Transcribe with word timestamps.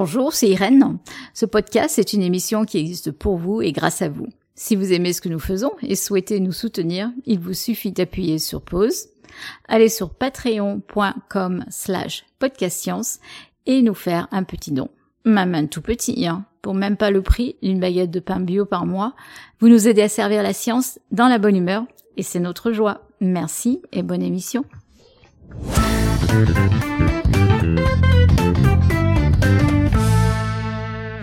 Bonjour, 0.00 0.32
c'est 0.32 0.48
Irène. 0.48 0.98
Ce 1.34 1.44
podcast 1.44 1.98
est 1.98 2.12
une 2.12 2.22
émission 2.22 2.64
qui 2.64 2.78
existe 2.78 3.10
pour 3.10 3.36
vous 3.36 3.62
et 3.62 3.72
grâce 3.72 4.00
à 4.00 4.08
vous. 4.08 4.28
Si 4.54 4.76
vous 4.76 4.92
aimez 4.92 5.12
ce 5.12 5.20
que 5.20 5.28
nous 5.28 5.40
faisons 5.40 5.72
et 5.82 5.96
souhaitez 5.96 6.38
nous 6.38 6.52
soutenir, 6.52 7.10
il 7.26 7.40
vous 7.40 7.52
suffit 7.52 7.90
d'appuyer 7.90 8.38
sur 8.38 8.62
pause, 8.62 9.08
aller 9.66 9.88
sur 9.88 10.10
patreon.com 10.10 11.64
slash 11.68 12.26
podcastscience 12.38 13.18
et 13.66 13.82
nous 13.82 13.94
faire 13.94 14.28
un 14.30 14.44
petit 14.44 14.70
don. 14.70 14.88
Même 15.24 15.56
un 15.56 15.66
tout 15.66 15.82
petit, 15.82 16.28
hein, 16.28 16.44
pour 16.62 16.74
même 16.74 16.96
pas 16.96 17.10
le 17.10 17.22
prix 17.22 17.56
d'une 17.60 17.80
baguette 17.80 18.12
de 18.12 18.20
pain 18.20 18.38
bio 18.38 18.66
par 18.66 18.86
mois. 18.86 19.16
Vous 19.58 19.68
nous 19.68 19.88
aidez 19.88 20.02
à 20.02 20.08
servir 20.08 20.44
la 20.44 20.52
science 20.52 21.00
dans 21.10 21.26
la 21.26 21.38
bonne 21.38 21.56
humeur 21.56 21.82
et 22.16 22.22
c'est 22.22 22.38
notre 22.38 22.70
joie. 22.70 23.08
Merci 23.20 23.82
et 23.90 24.04
bonne 24.04 24.22
émission. 24.22 24.64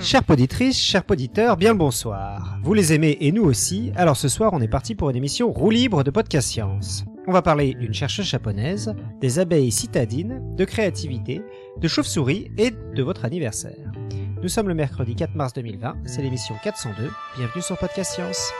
Chères 0.05 0.23
poditrices, 0.23 0.79
chers 0.79 1.03
poditeurs, 1.03 1.57
bien 1.57 1.71
le 1.71 1.79
bonsoir. 1.79 2.59
Vous 2.61 2.75
les 2.75 2.93
aimez 2.93 3.17
et 3.21 3.31
nous 3.31 3.41
aussi, 3.41 3.91
alors 3.95 4.15
ce 4.15 4.27
soir 4.27 4.51
on 4.53 4.61
est 4.61 4.67
parti 4.67 4.93
pour 4.93 5.09
une 5.09 5.15
émission 5.15 5.51
roue 5.51 5.71
libre 5.71 6.03
de 6.03 6.11
podcast 6.11 6.47
science. 6.47 7.05
On 7.25 7.31
va 7.31 7.41
parler 7.41 7.73
d'une 7.73 7.91
chercheuse 7.91 8.27
japonaise, 8.27 8.93
des 9.19 9.39
abeilles 9.39 9.71
citadines, 9.71 10.43
de 10.55 10.63
créativité, 10.63 11.41
de 11.81 11.87
chauves-souris 11.87 12.51
et 12.55 12.69
de 12.69 13.01
votre 13.01 13.25
anniversaire. 13.25 13.91
Nous 14.43 14.47
sommes 14.47 14.67
le 14.67 14.75
mercredi 14.75 15.15
4 15.15 15.33
mars 15.33 15.53
2020, 15.53 15.95
c'est 16.05 16.21
l'émission 16.21 16.53
402, 16.63 17.09
bienvenue 17.35 17.63
sur 17.63 17.75
Podcast 17.75 18.11
Science. 18.13 18.51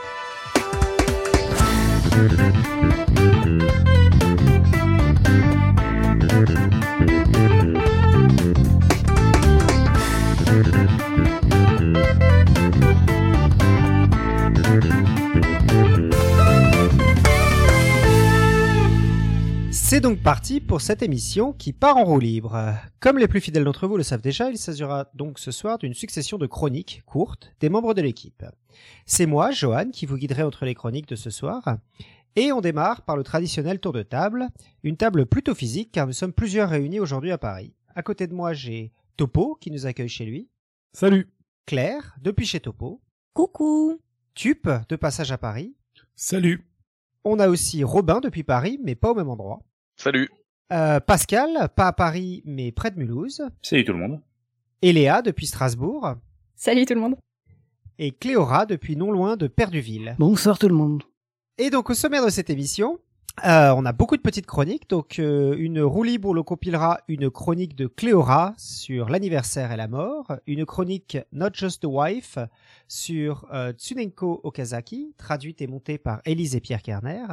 C'est 19.96 20.02
donc 20.02 20.22
parti 20.22 20.60
pour 20.60 20.82
cette 20.82 21.02
émission 21.02 21.54
qui 21.54 21.72
part 21.72 21.96
en 21.96 22.04
roue 22.04 22.20
libre. 22.20 22.74
Comme 23.00 23.16
les 23.16 23.28
plus 23.28 23.40
fidèles 23.40 23.64
d'entre 23.64 23.88
vous 23.88 23.96
le 23.96 24.02
savent 24.02 24.20
déjà, 24.20 24.50
il 24.50 24.58
s'agira 24.58 25.08
donc 25.14 25.38
ce 25.38 25.50
soir 25.50 25.78
d'une 25.78 25.94
succession 25.94 26.36
de 26.36 26.46
chroniques 26.46 27.02
courtes 27.06 27.54
des 27.60 27.70
membres 27.70 27.94
de 27.94 28.02
l'équipe. 28.02 28.44
C'est 29.06 29.24
moi, 29.24 29.52
Johan, 29.52 29.88
qui 29.90 30.04
vous 30.04 30.18
guiderai 30.18 30.42
entre 30.42 30.66
les 30.66 30.74
chroniques 30.74 31.08
de 31.08 31.16
ce 31.16 31.30
soir. 31.30 31.78
Et 32.36 32.52
on 32.52 32.60
démarre 32.60 33.06
par 33.06 33.16
le 33.16 33.22
traditionnel 33.22 33.80
tour 33.80 33.94
de 33.94 34.02
table, 34.02 34.48
une 34.82 34.98
table 34.98 35.24
plutôt 35.24 35.54
physique 35.54 35.92
car 35.92 36.06
nous 36.06 36.12
sommes 36.12 36.34
plusieurs 36.34 36.68
réunis 36.68 37.00
aujourd'hui 37.00 37.32
à 37.32 37.38
Paris. 37.38 37.72
À 37.94 38.02
côté 38.02 38.26
de 38.26 38.34
moi, 38.34 38.52
j'ai 38.52 38.92
Topo 39.16 39.56
qui 39.58 39.70
nous 39.70 39.86
accueille 39.86 40.10
chez 40.10 40.26
lui. 40.26 40.50
Salut. 40.92 41.32
Claire, 41.64 42.14
depuis 42.20 42.44
chez 42.44 42.60
Topo. 42.60 43.00
Coucou. 43.32 43.98
Tup, 44.34 44.68
de 44.90 44.96
passage 44.96 45.32
à 45.32 45.38
Paris. 45.38 45.74
Salut. 46.14 46.68
On 47.24 47.38
a 47.38 47.48
aussi 47.48 47.82
Robin 47.82 48.20
depuis 48.20 48.42
Paris, 48.42 48.78
mais 48.84 48.94
pas 48.94 49.12
au 49.12 49.14
même 49.14 49.30
endroit. 49.30 49.60
Salut. 49.96 50.28
Euh, 50.72 51.00
Pascal, 51.00 51.70
pas 51.74 51.88
à 51.88 51.92
Paris, 51.92 52.42
mais 52.44 52.70
près 52.70 52.90
de 52.90 52.98
Mulhouse. 52.98 53.42
Salut 53.62 53.84
tout 53.84 53.92
le 53.92 53.98
monde. 53.98 54.20
Et 54.82 54.92
Léa 54.92 55.22
depuis 55.22 55.46
Strasbourg. 55.46 56.16
Salut 56.54 56.84
tout 56.84 56.94
le 56.94 57.00
monde. 57.00 57.16
Et 57.98 58.12
Cléora 58.12 58.66
depuis 58.66 58.94
non 58.94 59.10
loin 59.10 59.36
de 59.36 59.46
Perduville. 59.46 60.14
Bonsoir 60.18 60.58
tout 60.58 60.68
le 60.68 60.74
monde. 60.74 61.02
Et 61.56 61.70
donc 61.70 61.88
au 61.88 61.94
sommaire 61.94 62.24
de 62.26 62.30
cette 62.30 62.50
émission, 62.50 62.98
euh, 63.46 63.72
on 63.74 63.86
a 63.86 63.92
beaucoup 63.92 64.18
de 64.18 64.22
petites 64.22 64.44
chroniques. 64.44 64.90
Donc 64.90 65.18
euh, 65.18 65.56
une 65.58 65.80
roue 65.80 66.02
libre 66.02 66.28
où 66.28 66.34
l'on 66.34 66.42
compilera 66.42 67.00
une 67.08 67.30
chronique 67.30 67.74
de 67.74 67.86
Cléora 67.86 68.52
sur 68.58 69.08
l'anniversaire 69.08 69.72
et 69.72 69.76
la 69.78 69.88
mort, 69.88 70.36
une 70.46 70.66
chronique 70.66 71.16
Not 71.32 71.50
Just 71.54 71.86
a 71.86 71.88
Wife 71.88 72.38
sur 72.86 73.46
euh, 73.50 73.72
Tsunenko 73.72 74.42
Okazaki, 74.44 75.14
traduite 75.16 75.62
et 75.62 75.66
montée 75.66 75.96
par 75.96 76.20
Élise 76.26 76.54
et 76.54 76.60
Pierre 76.60 76.82
Kerner, 76.82 77.24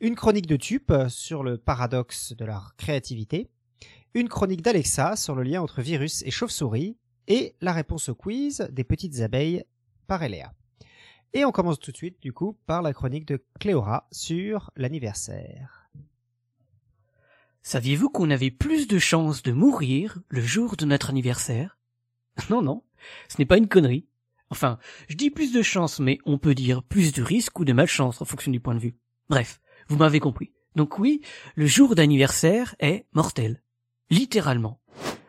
une 0.00 0.14
chronique 0.14 0.46
de 0.46 0.56
Tup 0.56 0.92
sur 1.08 1.42
le 1.42 1.58
paradoxe 1.58 2.32
de 2.32 2.44
leur 2.44 2.76
créativité, 2.76 3.48
une 4.14 4.28
chronique 4.28 4.62
d'Alexa 4.62 5.16
sur 5.16 5.34
le 5.34 5.42
lien 5.42 5.60
entre 5.60 5.82
virus 5.82 6.22
et 6.22 6.30
chauve-souris, 6.30 6.96
et 7.26 7.54
la 7.60 7.72
réponse 7.72 8.08
au 8.08 8.14
quiz 8.14 8.68
des 8.72 8.84
petites 8.84 9.20
abeilles 9.20 9.64
par 10.06 10.22
Eléa. 10.22 10.52
Et 11.34 11.44
on 11.44 11.52
commence 11.52 11.78
tout 11.78 11.92
de 11.92 11.96
suite, 11.96 12.22
du 12.22 12.32
coup, 12.32 12.56
par 12.66 12.80
la 12.80 12.94
chronique 12.94 13.26
de 13.26 13.44
Cléora 13.60 14.08
sur 14.10 14.70
l'anniversaire. 14.76 15.90
Saviez-vous 17.62 18.08
qu'on 18.08 18.30
avait 18.30 18.50
plus 18.50 18.88
de 18.88 18.98
chances 18.98 19.42
de 19.42 19.52
mourir 19.52 20.18
le 20.28 20.40
jour 20.40 20.76
de 20.76 20.86
notre 20.86 21.10
anniversaire? 21.10 21.76
Non, 22.50 22.62
non, 22.62 22.84
ce 23.28 23.34
n'est 23.38 23.46
pas 23.46 23.58
une 23.58 23.68
connerie. 23.68 24.06
Enfin, 24.50 24.78
je 25.08 25.16
dis 25.16 25.28
plus 25.28 25.52
de 25.52 25.60
chances, 25.60 25.98
mais 25.98 26.18
on 26.24 26.38
peut 26.38 26.54
dire 26.54 26.84
plus 26.84 27.12
de 27.12 27.20
risques 27.20 27.58
ou 27.58 27.64
de 27.64 27.72
malchance 27.72 28.22
en 28.22 28.24
fonction 28.24 28.52
du 28.52 28.60
point 28.60 28.76
de 28.76 28.80
vue. 28.80 28.96
Bref, 29.28 29.60
vous 29.88 29.96
m'avez 29.96 30.20
compris. 30.20 30.52
Donc 30.76 30.98
oui, 30.98 31.20
le 31.54 31.66
jour 31.66 31.94
d'anniversaire 31.94 32.74
est 32.78 33.06
mortel. 33.12 33.62
Littéralement. 34.10 34.80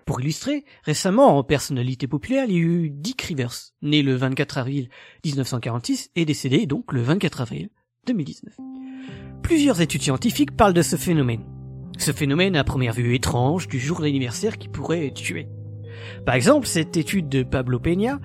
Pour 0.05 0.21
illustrer, 0.21 0.65
récemment, 0.83 1.37
en 1.37 1.43
personnalité 1.43 2.07
populaire, 2.07 2.45
il 2.47 2.51
y 2.51 2.55
a 2.55 2.61
eu 2.61 2.89
Dick 2.89 3.21
Rivers, 3.21 3.73
né 3.81 4.01
le 4.01 4.15
24 4.15 4.57
avril 4.57 4.89
1946 5.23 6.11
et 6.15 6.25
décédé 6.25 6.65
donc 6.65 6.93
le 6.93 7.01
24 7.01 7.41
avril 7.41 7.69
2019. 8.07 8.55
Plusieurs 9.43 9.81
études 9.81 10.01
scientifiques 10.01 10.55
parlent 10.55 10.73
de 10.73 10.81
ce 10.81 10.95
phénomène. 10.95 11.45
Ce 11.97 12.11
phénomène 12.11 12.55
à 12.55 12.63
première 12.63 12.93
vue 12.93 13.15
étrange 13.15 13.67
du 13.67 13.79
jour 13.79 13.99
d'anniversaire 13.99 14.57
qui 14.57 14.67
pourrait 14.67 15.11
tuer. 15.11 15.47
Par 16.25 16.35
exemple, 16.35 16.65
cette 16.65 16.97
étude 16.97 17.29
de 17.29 17.43
Pablo 17.43 17.79
Peña, 17.79 18.19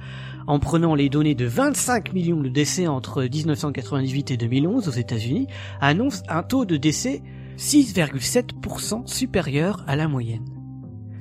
en 0.46 0.58
prenant 0.58 0.94
les 0.94 1.08
données 1.08 1.34
de 1.34 1.46
25 1.46 2.12
millions 2.12 2.40
de 2.40 2.48
décès 2.48 2.86
entre 2.86 3.22
1998 3.22 4.30
et 4.30 4.36
2011 4.36 4.88
aux 4.88 4.92
États-Unis, 4.92 5.46
annonce 5.80 6.22
un 6.28 6.42
taux 6.42 6.64
de 6.64 6.76
décès 6.76 7.22
6,7% 7.56 9.06
supérieur 9.06 9.84
à 9.86 9.96
la 9.96 10.08
moyenne. 10.08 10.44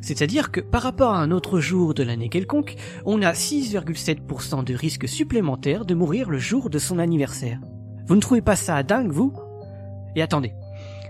C'est-à-dire 0.01 0.51
que 0.51 0.59
par 0.59 0.81
rapport 0.81 1.13
à 1.13 1.21
un 1.21 1.31
autre 1.31 1.59
jour 1.59 1.93
de 1.93 2.03
l'année 2.03 2.27
quelconque, 2.27 2.75
on 3.05 3.21
a 3.21 3.31
6,7% 3.31 4.63
de 4.63 4.73
risque 4.73 5.07
supplémentaire 5.07 5.85
de 5.85 5.95
mourir 5.95 6.29
le 6.29 6.39
jour 6.39 6.69
de 6.69 6.77
son 6.77 6.99
anniversaire. 6.99 7.59
Vous 8.07 8.15
ne 8.15 8.21
trouvez 8.21 8.41
pas 8.41 8.57
ça 8.57 8.83
dingue, 8.83 9.11
vous? 9.11 9.33
Et 10.15 10.21
attendez, 10.21 10.53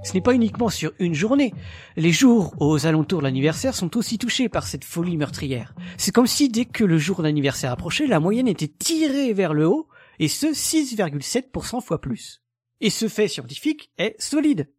ce 0.03 0.13
n'est 0.13 0.21
pas 0.21 0.33
uniquement 0.33 0.69
sur 0.69 0.91
une 0.99 1.13
journée. 1.13 1.53
Les 1.95 2.11
jours 2.11 2.53
aux 2.59 2.85
alentours 2.85 3.19
de 3.19 3.23
l'anniversaire 3.23 3.73
sont 3.73 3.95
aussi 3.97 4.17
touchés 4.17 4.49
par 4.49 4.67
cette 4.67 4.83
folie 4.83 5.17
meurtrière. 5.17 5.73
C'est 5.97 6.13
comme 6.13 6.27
si 6.27 6.49
dès 6.49 6.65
que 6.65 6.83
le 6.83 6.97
jour 6.97 7.23
d'anniversaire 7.23 7.71
approchait, 7.71 8.07
la 8.07 8.19
moyenne 8.19 8.47
était 8.47 8.67
tirée 8.67 9.33
vers 9.33 9.53
le 9.53 9.65
haut, 9.67 9.87
et 10.19 10.27
ce 10.27 10.47
6,7% 10.47 11.81
fois 11.81 12.01
plus. 12.01 12.41
Et 12.81 12.89
ce 12.89 13.07
fait 13.07 13.27
scientifique 13.27 13.91
est 13.97 14.15
solide. 14.21 14.69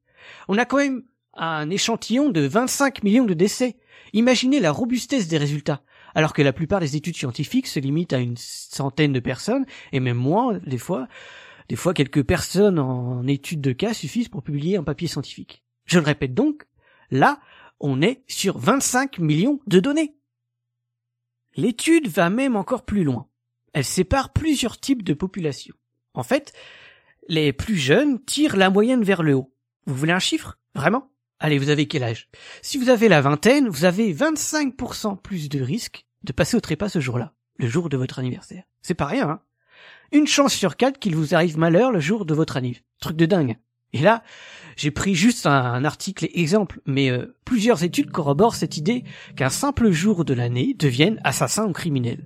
On 0.48 0.58
a 0.58 0.64
quand 0.64 0.76
même 0.76 1.02
un 1.36 1.70
échantillon 1.70 2.28
de 2.28 2.42
25 2.42 3.02
millions 3.02 3.24
de 3.24 3.34
décès. 3.34 3.76
Imaginez 4.12 4.60
la 4.60 4.70
robustesse 4.70 5.26
des 5.26 5.38
résultats, 5.38 5.82
alors 6.14 6.32
que 6.32 6.42
la 6.42 6.52
plupart 6.52 6.80
des 6.80 6.96
études 6.96 7.16
scientifiques 7.16 7.66
se 7.66 7.80
limitent 7.80 8.12
à 8.12 8.18
une 8.18 8.36
centaine 8.36 9.12
de 9.12 9.20
personnes, 9.20 9.66
et 9.92 10.00
même 10.00 10.16
moins 10.16 10.58
des 10.66 10.78
fois. 10.78 11.08
Des 11.68 11.76
fois, 11.76 11.94
quelques 11.94 12.22
personnes 12.22 12.78
en 12.78 13.26
études 13.26 13.60
de 13.60 13.72
cas 13.72 13.94
suffisent 13.94 14.28
pour 14.28 14.42
publier 14.42 14.76
un 14.76 14.84
papier 14.84 15.08
scientifique. 15.08 15.64
Je 15.86 15.98
le 15.98 16.04
répète 16.04 16.34
donc, 16.34 16.66
là, 17.10 17.40
on 17.80 18.02
est 18.02 18.22
sur 18.26 18.58
25 18.58 19.18
millions 19.18 19.60
de 19.66 19.80
données. 19.80 20.16
L'étude 21.56 22.08
va 22.08 22.30
même 22.30 22.56
encore 22.56 22.84
plus 22.84 23.04
loin. 23.04 23.28
Elle 23.72 23.84
sépare 23.84 24.32
plusieurs 24.32 24.78
types 24.78 25.02
de 25.02 25.14
populations. 25.14 25.74
En 26.14 26.22
fait, 26.22 26.52
les 27.28 27.52
plus 27.52 27.76
jeunes 27.76 28.22
tirent 28.24 28.56
la 28.56 28.70
moyenne 28.70 29.02
vers 29.02 29.22
le 29.22 29.34
haut. 29.34 29.52
Vous 29.86 29.94
voulez 29.94 30.12
un 30.12 30.18
chiffre? 30.18 30.58
Vraiment? 30.74 31.10
Allez, 31.38 31.58
vous 31.58 31.68
avez 31.68 31.86
quel 31.86 32.04
âge? 32.04 32.28
Si 32.62 32.78
vous 32.78 32.88
avez 32.88 33.08
la 33.08 33.20
vingtaine, 33.20 33.68
vous 33.68 33.84
avez 33.84 34.14
25% 34.14 35.20
plus 35.20 35.48
de 35.48 35.60
risque 35.60 36.06
de 36.22 36.32
passer 36.32 36.56
au 36.56 36.60
trépas 36.60 36.88
ce 36.88 37.00
jour-là, 37.00 37.34
le 37.58 37.68
jour 37.68 37.88
de 37.88 37.96
votre 37.96 38.18
anniversaire. 38.18 38.64
C'est 38.82 38.94
pas 38.94 39.06
rien, 39.06 39.28
hein? 39.28 39.40
Une 40.12 40.26
chance 40.26 40.54
sur 40.54 40.76
quatre 40.76 40.98
qu'il 40.98 41.16
vous 41.16 41.34
arrive 41.34 41.58
malheur 41.58 41.90
le 41.90 42.00
jour 42.00 42.24
de 42.24 42.34
votre 42.34 42.56
anniv. 42.56 42.82
Truc 43.00 43.16
de 43.16 43.26
dingue. 43.26 43.56
Et 43.92 44.00
là, 44.00 44.22
j'ai 44.76 44.90
pris 44.90 45.14
juste 45.14 45.46
un, 45.46 45.84
article 45.84 46.28
exemple, 46.34 46.80
mais 46.84 47.10
euh, 47.10 47.36
plusieurs 47.44 47.84
études 47.84 48.10
corroborent 48.10 48.56
cette 48.56 48.76
idée 48.76 49.04
qu'un 49.36 49.50
simple 49.50 49.90
jour 49.90 50.24
de 50.24 50.34
l'année 50.34 50.74
devienne 50.76 51.20
assassin 51.22 51.66
ou 51.66 51.72
criminel. 51.72 52.24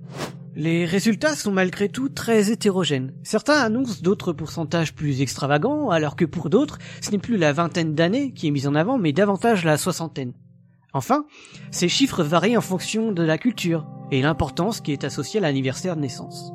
Les 0.55 0.85
résultats 0.85 1.35
sont 1.35 1.51
malgré 1.51 1.89
tout 1.89 2.09
très 2.09 2.51
hétérogènes. 2.51 3.13
Certains 3.23 3.61
annoncent 3.61 4.01
d'autres 4.01 4.33
pourcentages 4.33 4.95
plus 4.95 5.21
extravagants, 5.21 5.91
alors 5.91 6.15
que 6.15 6.25
pour 6.25 6.49
d'autres, 6.49 6.79
ce 7.01 7.11
n'est 7.11 7.19
plus 7.19 7.37
la 7.37 7.53
vingtaine 7.53 7.93
d'années 7.93 8.33
qui 8.33 8.47
est 8.47 8.51
mise 8.51 8.67
en 8.67 8.75
avant, 8.75 8.97
mais 8.97 9.13
davantage 9.13 9.63
la 9.63 9.77
soixantaine. 9.77 10.33
Enfin, 10.91 11.25
ces 11.69 11.87
chiffres 11.87 12.23
varient 12.23 12.57
en 12.57 12.61
fonction 12.61 13.11
de 13.11 13.23
la 13.23 13.37
culture 13.37 13.87
et 14.11 14.23
l'importance 14.23 14.81
qui 14.81 14.91
est 14.91 15.03
associée 15.03 15.39
à 15.39 15.43
l'anniversaire 15.43 15.95
de 15.95 16.01
naissance. 16.01 16.51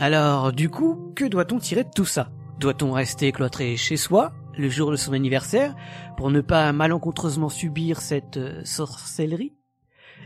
Alors, 0.00 0.52
du 0.52 0.70
coup, 0.70 1.12
que 1.14 1.24
doit-on 1.24 1.58
tirer 1.58 1.84
de 1.84 1.90
tout 1.94 2.04
ça? 2.04 2.30
Doit-on 2.58 2.92
rester 2.92 3.30
cloîtré 3.30 3.76
chez 3.76 3.96
soi 3.96 4.32
le 4.56 4.68
jour 4.68 4.90
de 4.90 4.96
son 4.96 5.12
anniversaire 5.12 5.74
pour 6.16 6.30
ne 6.30 6.40
pas 6.40 6.72
malencontreusement 6.72 7.48
subir 7.48 8.00
cette 8.00 8.36
euh, 8.36 8.60
sorcellerie? 8.64 9.54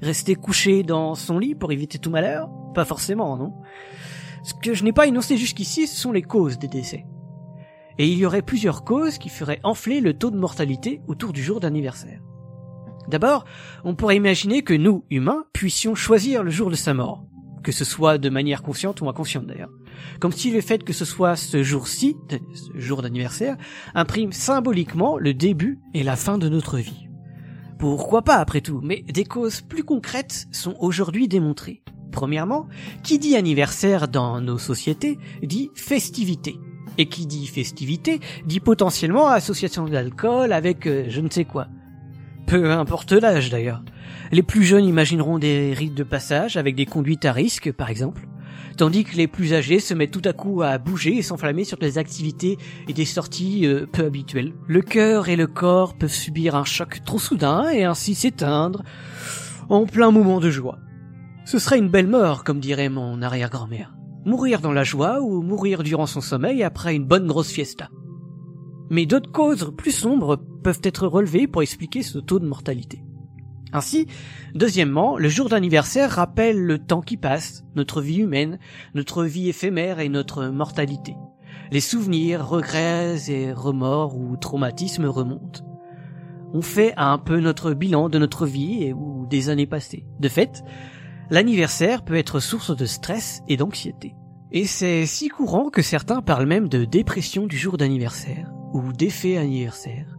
Rester 0.01 0.37
couché 0.37 0.83
dans 0.83 1.15
son 1.15 1.39
lit 1.39 1.55
pour 1.55 1.71
éviter 1.71 1.99
tout 1.99 2.11
malheur? 2.11 2.49
Pas 2.75 2.87
forcément, 2.87 3.37
non? 3.37 3.55
Ce 4.43 4.55
que 4.55 4.73
je 4.73 4.85
n'ai 4.85 4.93
pas 4.93 5.07
énoncé 5.07 5.37
jusqu'ici, 5.37 5.87
ce 5.87 6.01
sont 6.01 6.13
les 6.13 6.23
causes 6.23 6.59
des 6.59 6.69
décès. 6.69 7.05
Et 7.99 8.09
il 8.09 8.17
y 8.17 8.25
aurait 8.25 8.43
plusieurs 8.43 8.85
causes 8.85 9.19
qui 9.19 9.29
feraient 9.29 9.61
enfler 9.65 10.01
le 10.01 10.15
taux 10.15 10.31
de 10.31 10.39
mortalité 10.39 11.03
autour 11.09 11.33
du 11.33 11.43
jour 11.43 11.61
d'anniversaire. 11.61 12.23
D'abord, 13.09 13.45
on 13.85 13.95
pourrait 13.95 14.17
imaginer 14.17 14.63
que 14.63 14.75
nous, 14.75 15.05
humains, 15.11 15.45
puissions 15.53 15.95
choisir 15.95 16.43
le 16.43 16.51
jour 16.51 16.71
de 16.71 16.77
sa 16.77 16.95
mort, 16.95 17.25
que 17.63 17.73
ce 17.73 17.85
soit 17.85 18.19
de 18.19 18.29
manière 18.29 18.63
consciente 18.63 19.01
ou 19.01 19.09
inconsciente 19.09 19.47
d'ailleurs. 19.47 19.73
Comme 20.21 20.33
si 20.33 20.51
le 20.51 20.61
fait 20.61 20.85
que 20.85 20.93
ce 20.93 21.05
soit 21.05 21.37
ce 21.37 21.63
jour-ci, 21.63 22.17
ce 22.31 22.79
jour 22.79 23.03
d'anniversaire, 23.03 23.57
imprime 23.95 24.33
symboliquement 24.33 25.19
le 25.19 25.35
début 25.35 25.79
et 25.95 26.03
la 26.03 26.17
fin 26.17 26.39
de 26.39 26.49
notre 26.49 26.79
vie. 26.79 27.09
Pourquoi 27.79 28.23
pas 28.23 28.37
après 28.37 28.61
tout, 28.61 28.81
mais 28.83 29.03
des 29.03 29.25
causes 29.25 29.61
plus 29.61 29.85
concrètes 29.85 30.49
sont 30.51 30.75
aujourd'hui 30.81 31.29
démontrées. 31.29 31.83
Premièrement, 32.11 32.67
qui 33.05 33.19
dit 33.19 33.37
anniversaire 33.37 34.09
dans 34.09 34.41
nos 34.41 34.59
sociétés 34.59 35.19
dit 35.43 35.71
festivité. 35.75 36.59
Et 36.97 37.07
qui 37.07 37.27
dit 37.27 37.47
festivité 37.47 38.19
dit 38.45 38.59
potentiellement 38.59 39.29
association 39.29 39.85
d'alcool 39.85 40.53
avec 40.53 40.87
euh, 40.87 41.05
je 41.09 41.21
ne 41.21 41.31
sais 41.31 41.45
quoi. 41.45 41.69
Peu 42.47 42.73
importe 42.73 43.13
l'âge 43.13 43.51
d'ailleurs. 43.51 43.85
Les 44.33 44.43
plus 44.43 44.65
jeunes 44.65 44.85
imagineront 44.85 45.39
des 45.39 45.73
rites 45.73 45.95
de 45.95 46.03
passage 46.03 46.57
avec 46.57 46.75
des 46.75 46.87
conduites 46.87 47.25
à 47.25 47.33
risque 47.33 47.73
par 47.73 47.91
exemple, 47.91 48.29
tandis 48.77 49.05
que 49.05 49.17
les 49.17 49.27
plus 49.27 49.55
âgés 49.55 49.81
se 49.81 49.95
mettent 49.95 50.11
tout 50.11 50.23
à 50.25 50.33
coup 50.33 50.63
à 50.63 50.79
bouger 50.79 51.17
et 51.17 51.23
s'enflammer 51.23 51.65
sur 51.65 51.79
des 51.79 51.99
activités 51.99 52.59
et 52.87 52.93
des 52.93 53.05
sorties 53.05 53.67
euh, 53.67 53.87
peu 53.87 54.05
habituelles. 54.05 54.53
Le 54.67 54.83
cœur 54.83 55.29
et 55.29 55.37
le 55.37 55.47
corps 55.47 55.97
peuvent 55.97 56.13
subir 56.13 56.55
un 56.55 56.65
choc 56.65 57.01
trop 57.05 57.19
soudain 57.19 57.69
et 57.71 57.85
ainsi 57.85 58.15
s'éteindre 58.15 58.83
en 59.69 59.87
plein 59.87 60.11
moment 60.11 60.41
de 60.41 60.51
joie. 60.51 60.79
Ce 61.45 61.59
serait 61.59 61.79
une 61.79 61.89
belle 61.89 62.09
mort, 62.09 62.45
comme 62.45 62.61
dirait 62.61 62.89
mon 62.89 63.23
arrière-grand-mère. 63.23 63.95
Mourir 64.25 64.61
dans 64.61 64.73
la 64.73 64.85
joie 64.85 65.23
ou 65.23 65.43
mourir 65.43 65.83
durant 65.83 66.07
son 66.07 66.21
sommeil 66.21 66.63
après 66.63 66.95
une 66.95 67.07
bonne 67.07 67.27
grosse 67.27 67.51
fiesta. 67.51 67.89
Mais 68.91 69.07
d'autres 69.07 69.33
causes 69.33 69.73
plus 69.77 69.93
sombres 69.93 70.39
peuvent 70.63 70.81
être 70.83 71.07
relevées 71.07 71.47
pour 71.47 71.63
expliquer 71.63 72.03
ce 72.03 72.19
taux 72.19 72.39
de 72.39 72.47
mortalité. 72.47 73.03
Ainsi, 73.73 74.07
deuxièmement, 74.55 75.19
le 75.19 75.29
jour 75.29 75.49
d'anniversaire 75.49 76.11
rappelle 76.11 76.59
le 76.59 76.79
temps 76.79 77.03
qui 77.03 77.17
passe, 77.17 77.65
notre 77.77 78.01
vie 78.01 78.19
humaine, 78.19 78.59
notre 78.95 79.25
vie 79.25 79.49
éphémère 79.49 80.01
et 80.01 80.09
notre 80.09 80.47
mortalité. 80.47 81.17
Les 81.71 81.81
souvenirs, 81.81 82.49
regrets 82.49 83.31
et 83.31 83.53
remords 83.53 84.17
ou 84.17 84.37
traumatismes 84.37 85.07
remontent. 85.07 85.65
On 86.55 86.63
fait 86.63 86.95
un 86.97 87.19
peu 87.19 87.41
notre 87.41 87.73
bilan 87.75 88.09
de 88.09 88.19
notre 88.19 88.47
vie 88.47 88.85
et 88.85 88.95
ou 88.95 89.27
des 89.29 89.51
années 89.51 89.67
passées. 89.67 90.07
De 90.19 90.29
fait, 90.29 90.65
l'anniversaire 91.29 92.05
peut 92.05 92.17
être 92.17 92.41
source 92.41 92.75
de 92.75 92.87
stress 92.87 93.43
et 93.49 93.59
d'anxiété. 93.59 94.15
Et 94.51 94.65
c'est 94.65 95.05
si 95.05 95.29
courant 95.29 95.69
que 95.69 95.83
certains 95.83 96.23
parlent 96.23 96.47
même 96.47 96.71
de 96.71 96.87
dépression 96.87 97.47
du 97.47 97.59
jour 97.59 97.77
d'anniversaire 97.77 98.51
ou 98.73 98.95
d'effet 98.95 99.37
anniversaire. 99.37 100.18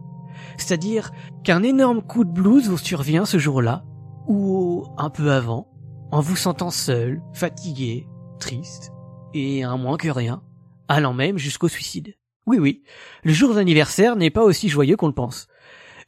C'est-à-dire 0.56 1.12
qu'un 1.44 1.62
énorme 1.62 2.02
coup 2.02 2.24
de 2.24 2.32
blues 2.32 2.68
vous 2.68 2.78
survient 2.78 3.24
ce 3.24 3.38
jour-là, 3.38 3.84
ou 4.26 4.86
un 4.98 5.10
peu 5.10 5.32
avant, 5.32 5.68
en 6.10 6.20
vous 6.20 6.36
sentant 6.36 6.70
seul, 6.70 7.22
fatigué, 7.32 8.06
triste, 8.38 8.92
et 9.34 9.62
un 9.62 9.76
moins 9.76 9.96
que 9.96 10.08
rien, 10.08 10.42
allant 10.88 11.14
même 11.14 11.38
jusqu'au 11.38 11.68
suicide. 11.68 12.16
Oui 12.46 12.58
oui, 12.58 12.82
le 13.22 13.32
jour 13.32 13.54
d'anniversaire 13.54 14.16
n'est 14.16 14.30
pas 14.30 14.42
aussi 14.42 14.68
joyeux 14.68 14.96
qu'on 14.96 15.06
le 15.06 15.14
pense. 15.14 15.46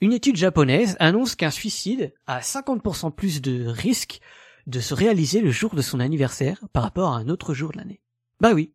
Une 0.00 0.12
étude 0.12 0.36
japonaise 0.36 0.96
annonce 0.98 1.36
qu'un 1.36 1.50
suicide 1.50 2.12
a 2.26 2.40
50% 2.40 3.12
plus 3.12 3.40
de 3.40 3.66
risque 3.66 4.20
de 4.66 4.80
se 4.80 4.94
réaliser 4.94 5.40
le 5.40 5.50
jour 5.50 5.74
de 5.74 5.82
son 5.82 6.00
anniversaire 6.00 6.60
par 6.72 6.82
rapport 6.82 7.12
à 7.12 7.16
un 7.16 7.28
autre 7.28 7.54
jour 7.54 7.70
de 7.70 7.78
l'année. 7.78 8.00
Bah 8.40 8.52
oui. 8.52 8.72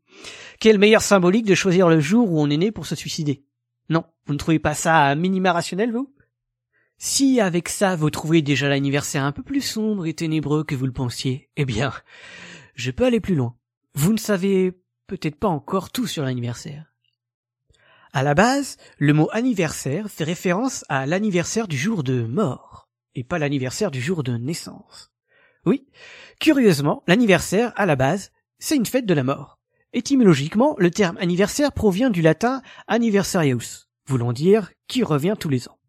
Quelle 0.60 0.80
meilleure 0.80 1.02
symbolique 1.02 1.46
de 1.46 1.56
choisir 1.56 1.90
le 1.90 2.00
jour 2.00 2.32
où 2.32 2.40
on 2.40 2.50
est 2.50 2.58
né 2.58 2.72
pour 2.72 2.86
se 2.86 2.96
suicider? 2.96 3.44
Non, 3.90 4.04
vous 4.26 4.34
ne 4.34 4.38
trouvez 4.38 4.60
pas 4.60 4.74
ça 4.74 5.16
minima 5.16 5.54
rationnel, 5.54 5.92
vous? 5.92 6.14
Si 6.98 7.40
avec 7.40 7.70
ça 7.70 7.96
vous 7.96 8.10
trouvez 8.10 8.42
déjà 8.42 8.68
l'anniversaire 8.68 9.24
un 9.24 9.32
peu 9.32 9.44
plus 9.44 9.62
sombre 9.62 10.08
et 10.08 10.14
ténébreux 10.14 10.64
que 10.64 10.76
vous 10.76 10.88
le 10.88 10.94
pensiez, 10.94 11.50
eh 11.56 11.66
bien, 11.66 11.94
je 12.74 12.92
peux 12.92 13.06
aller 13.06 13.20
plus 13.20 13.36
loin. 13.36 13.56
Vous 13.94 14.14
ne 14.14 14.18
savez 14.18 14.74
peut-être 15.06 15.38
pas 15.38 15.48
encore 15.48 15.92
tout 15.92 16.08
sur 16.08 16.24
l'anniversaire. 16.24 16.94
À 18.14 18.24
la 18.24 18.34
base, 18.34 18.78
le 18.98 19.14
mot 19.14 19.30
anniversaire 19.32 20.10
fait 20.10 20.24
référence 20.24 20.84
à 20.90 21.06
l'anniversaire 21.06 21.68
du 21.68 21.78
jour 21.78 22.04
de 22.04 22.24
mort, 22.24 22.90
et 23.16 23.24
pas 23.24 23.38
l'anniversaire 23.38 23.92
du 23.92 24.02
jour 24.02 24.24
de 24.24 24.38
naissance. 24.38 25.12
Oui, 25.66 25.88
curieusement, 26.40 27.04
l'anniversaire, 27.08 27.74
à 27.76 27.86
la 27.86 27.96
base, 27.96 28.32
c'est 28.60 28.76
une 28.76 28.86
fête 28.86 29.06
de 29.06 29.14
la 29.14 29.24
mort. 29.24 29.57
Étymologiquement, 29.98 30.76
le 30.78 30.92
terme 30.92 31.18
anniversaire 31.18 31.72
provient 31.72 32.12
du 32.12 32.22
latin 32.22 32.62
anniversarius, 32.86 33.90
voulant 34.06 34.32
dire 34.32 34.70
qui 34.88 35.02
revient 35.02 35.34
tous 35.40 35.50
les 35.50 35.68
ans. 35.68 35.80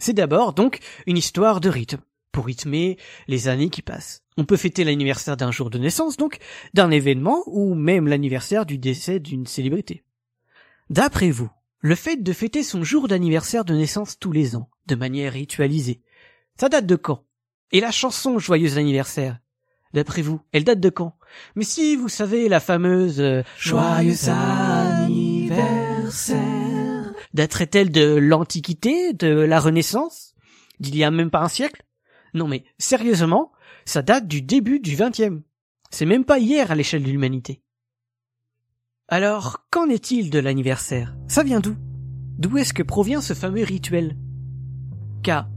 C'est 0.00 0.12
d'abord 0.12 0.54
donc 0.54 0.80
une 1.06 1.16
histoire 1.16 1.60
de 1.60 1.68
rythme, 1.68 2.00
pour 2.32 2.46
rythmer 2.46 2.98
les 3.28 3.46
années 3.46 3.70
qui 3.70 3.80
passent. 3.80 4.24
On 4.36 4.44
peut 4.44 4.56
fêter 4.56 4.82
l'anniversaire 4.82 5.36
d'un 5.36 5.52
jour 5.52 5.70
de 5.70 5.78
naissance, 5.78 6.16
donc 6.16 6.38
d'un 6.74 6.90
événement, 6.90 7.44
ou 7.46 7.76
même 7.76 8.08
l'anniversaire 8.08 8.66
du 8.66 8.76
décès 8.76 9.20
d'une 9.20 9.46
célébrité. 9.46 10.02
D'après 10.90 11.30
vous, 11.30 11.48
le 11.78 11.94
fait 11.94 12.16
de 12.16 12.32
fêter 12.32 12.64
son 12.64 12.82
jour 12.82 13.06
d'anniversaire 13.06 13.64
de 13.64 13.74
naissance 13.74 14.18
tous 14.18 14.32
les 14.32 14.56
ans, 14.56 14.68
de 14.86 14.96
manière 14.96 15.32
ritualisée, 15.32 16.02
ça 16.58 16.68
date 16.68 16.86
de 16.86 16.96
quand? 16.96 17.24
Et 17.70 17.78
la 17.78 17.92
chanson 17.92 18.40
Joyeux 18.40 18.78
anniversaire, 18.78 19.38
D'après 19.94 20.22
vous, 20.22 20.40
elle 20.50 20.64
date 20.64 20.80
de 20.80 20.90
quand? 20.90 21.16
Mais 21.56 21.64
si 21.64 21.96
vous 21.96 22.08
savez 22.08 22.48
la 22.48 22.60
fameuse 22.60 23.20
euh, 23.20 23.42
Joyeux 23.58 24.28
anniversaire. 24.28 27.12
Daterait-elle 27.32 27.90
de 27.90 28.14
l'Antiquité, 28.14 29.12
de 29.12 29.28
la 29.28 29.60
Renaissance, 29.60 30.34
d'il 30.80 30.96
y 30.96 31.04
a 31.04 31.10
même 31.10 31.30
pas 31.30 31.42
un 31.42 31.48
siècle? 31.48 31.84
Non 32.32 32.48
mais 32.48 32.64
sérieusement, 32.78 33.52
ça 33.84 34.02
date 34.02 34.26
du 34.26 34.42
début 34.42 34.80
du 34.80 34.96
XXe. 34.96 35.42
C'est 35.90 36.06
même 36.06 36.24
pas 36.24 36.38
hier 36.38 36.70
à 36.70 36.74
l'échelle 36.74 37.02
de 37.02 37.10
l'humanité. 37.10 37.62
Alors, 39.08 39.66
qu'en 39.70 39.88
est-il 39.88 40.30
de 40.30 40.38
l'anniversaire? 40.38 41.14
Ça 41.28 41.42
vient 41.42 41.60
d'où? 41.60 41.76
D'où 42.38 42.56
est-ce 42.56 42.72
que 42.72 42.82
provient 42.82 43.20
ce 43.20 43.34
fameux 43.34 43.62
rituel? 43.62 44.16
Car 45.22 45.48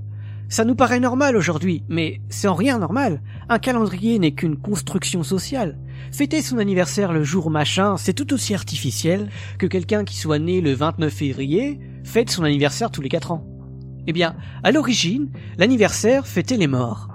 ça 0.50 0.64
nous 0.64 0.76
paraît 0.76 1.00
normal 1.00 1.36
aujourd'hui, 1.36 1.84
mais 1.90 2.22
c'est 2.30 2.48
en 2.48 2.56
rien 2.56 2.80
normal. 2.80 3.22
Un 3.50 3.60
calendrier 3.60 4.18
n'est 4.18 4.32
qu'une 4.32 4.58
construction 4.58 5.22
sociale. 5.24 5.78
Fêter 6.12 6.42
son 6.42 6.58
anniversaire 6.58 7.12
le 7.12 7.24
jour 7.24 7.50
machin, 7.50 7.98
c'est 7.98 8.14
tout 8.14 8.34
aussi 8.34 8.54
artificiel 8.54 9.30
que 9.60 9.66
quelqu'un 9.66 10.06
qui 10.06 10.16
soit 10.16 10.40
né 10.40 10.62
le 10.62 10.74
29 10.74 11.14
février 11.14 11.80
fête 12.04 12.30
son 12.30 12.44
anniversaire 12.44 12.92
tous 12.92 13.02
les 13.02 13.10
4 13.10 13.32
ans. 13.32 13.46
Eh 14.08 14.14
bien, 14.14 14.38
à 14.64 14.72
l'origine, 14.72 15.30
l'anniversaire 15.58 16.28
fêtait 16.28 16.56
les 16.56 16.68
morts. 16.68 17.10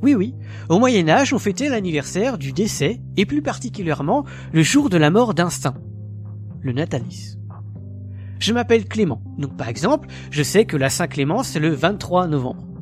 Oui 0.00 0.14
oui, 0.14 0.34
au 0.68 0.78
Moyen 0.78 1.08
Âge 1.08 1.34
on 1.34 1.38
fêtait 1.38 1.68
l'anniversaire 1.68 2.38
du 2.38 2.52
décès, 2.52 3.00
et 3.16 3.26
plus 3.26 3.42
particulièrement 3.42 4.24
le 4.52 4.62
jour 4.62 4.88
de 4.88 4.96
la 4.96 5.10
mort 5.10 5.34
d'un 5.34 5.50
saint, 5.50 5.74
le 6.60 6.72
natalis. 6.72 7.36
Je 8.38 8.54
m'appelle 8.54 8.86
Clément, 8.86 9.20
donc 9.36 9.56
par 9.56 9.68
exemple, 9.68 10.08
je 10.30 10.42
sais 10.44 10.64
que 10.64 10.76
la 10.76 10.88
Saint-Clément 10.88 11.42
c'est 11.42 11.58
le 11.58 11.70
23 11.70 12.28
novembre. 12.28 12.77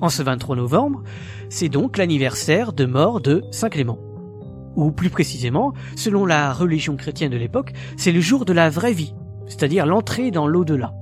En 0.00 0.08
ce 0.08 0.22
23 0.22 0.56
novembre, 0.56 1.02
c'est 1.48 1.68
donc 1.68 1.96
l'anniversaire 1.96 2.72
de 2.72 2.84
mort 2.84 3.20
de 3.20 3.44
Saint 3.50 3.68
Clément. 3.68 3.98
Ou 4.76 4.90
plus 4.90 5.10
précisément, 5.10 5.72
selon 5.94 6.26
la 6.26 6.52
religion 6.52 6.96
chrétienne 6.96 7.30
de 7.30 7.36
l'époque, 7.36 7.72
c'est 7.96 8.12
le 8.12 8.20
jour 8.20 8.44
de 8.44 8.52
la 8.52 8.70
vraie 8.70 8.92
vie, 8.92 9.14
c'est-à-dire 9.46 9.86
l'entrée 9.86 10.30
dans 10.30 10.48
l'au-delà. 10.48 10.94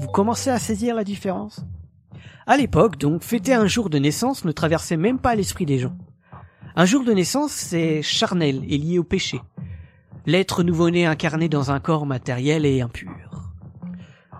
Vous 0.00 0.08
commencez 0.08 0.50
à 0.50 0.58
saisir 0.58 0.94
la 0.94 1.04
différence? 1.04 1.64
À 2.46 2.56
l'époque, 2.56 2.98
donc, 2.98 3.22
fêter 3.22 3.54
un 3.54 3.66
jour 3.66 3.90
de 3.90 3.98
naissance 3.98 4.44
ne 4.44 4.52
traversait 4.52 4.96
même 4.96 5.18
pas 5.18 5.36
l'esprit 5.36 5.66
des 5.66 5.78
gens. 5.78 5.96
Un 6.74 6.84
jour 6.84 7.04
de 7.04 7.12
naissance, 7.12 7.52
c'est 7.52 8.02
charnel 8.02 8.62
et 8.68 8.78
lié 8.78 8.98
au 8.98 9.04
péché. 9.04 9.40
L'être 10.26 10.62
nouveau-né 10.62 11.06
incarné 11.06 11.48
dans 11.48 11.70
un 11.70 11.80
corps 11.80 12.06
matériel 12.06 12.66
et 12.66 12.80
impur. 12.80 13.10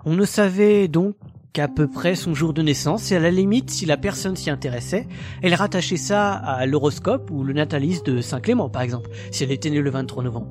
On 0.05 0.15
ne 0.15 0.25
savait 0.25 0.89
donc 0.89 1.15
qu'à 1.53 1.69
peu 1.69 1.89
près 1.89 2.15
son 2.15 2.35
jour 2.35 2.53
de 2.53 2.63
naissance 2.63 3.11
et 3.11 3.17
à 3.17 3.21
la 3.21 3.31
limite, 3.31 3.71
si 3.71 3.87
la 3.87 3.97
personne 3.97 4.37
s'y 4.37 4.51
intéressait, 4.51 5.07
elle 5.43 5.55
rattachait 5.55 5.97
ça 5.97 6.33
à 6.33 6.67
l'horoscope 6.67 7.31
ou 7.31 7.43
le 7.43 7.53
natalisme 7.53 8.05
de 8.05 8.21
Saint 8.21 8.41
Clément 8.41 8.69
par 8.69 8.83
exemple, 8.83 9.11
si 9.31 9.43
elle 9.43 9.51
était 9.51 9.71
née 9.71 9.81
le 9.81 9.91
23 9.91 10.23
novembre. 10.25 10.49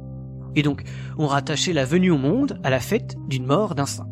Et 0.56 0.62
donc, 0.62 0.84
on 1.18 1.28
rattachait 1.28 1.74
la 1.74 1.86
venue 1.86 2.12
au 2.12 2.18
monde 2.18 2.60
à 2.64 2.70
la 2.70 2.80
fête 2.80 3.16
d'une 3.28 3.46
mort 3.46 3.76
d'un 3.76 3.86
saint. 3.86 4.08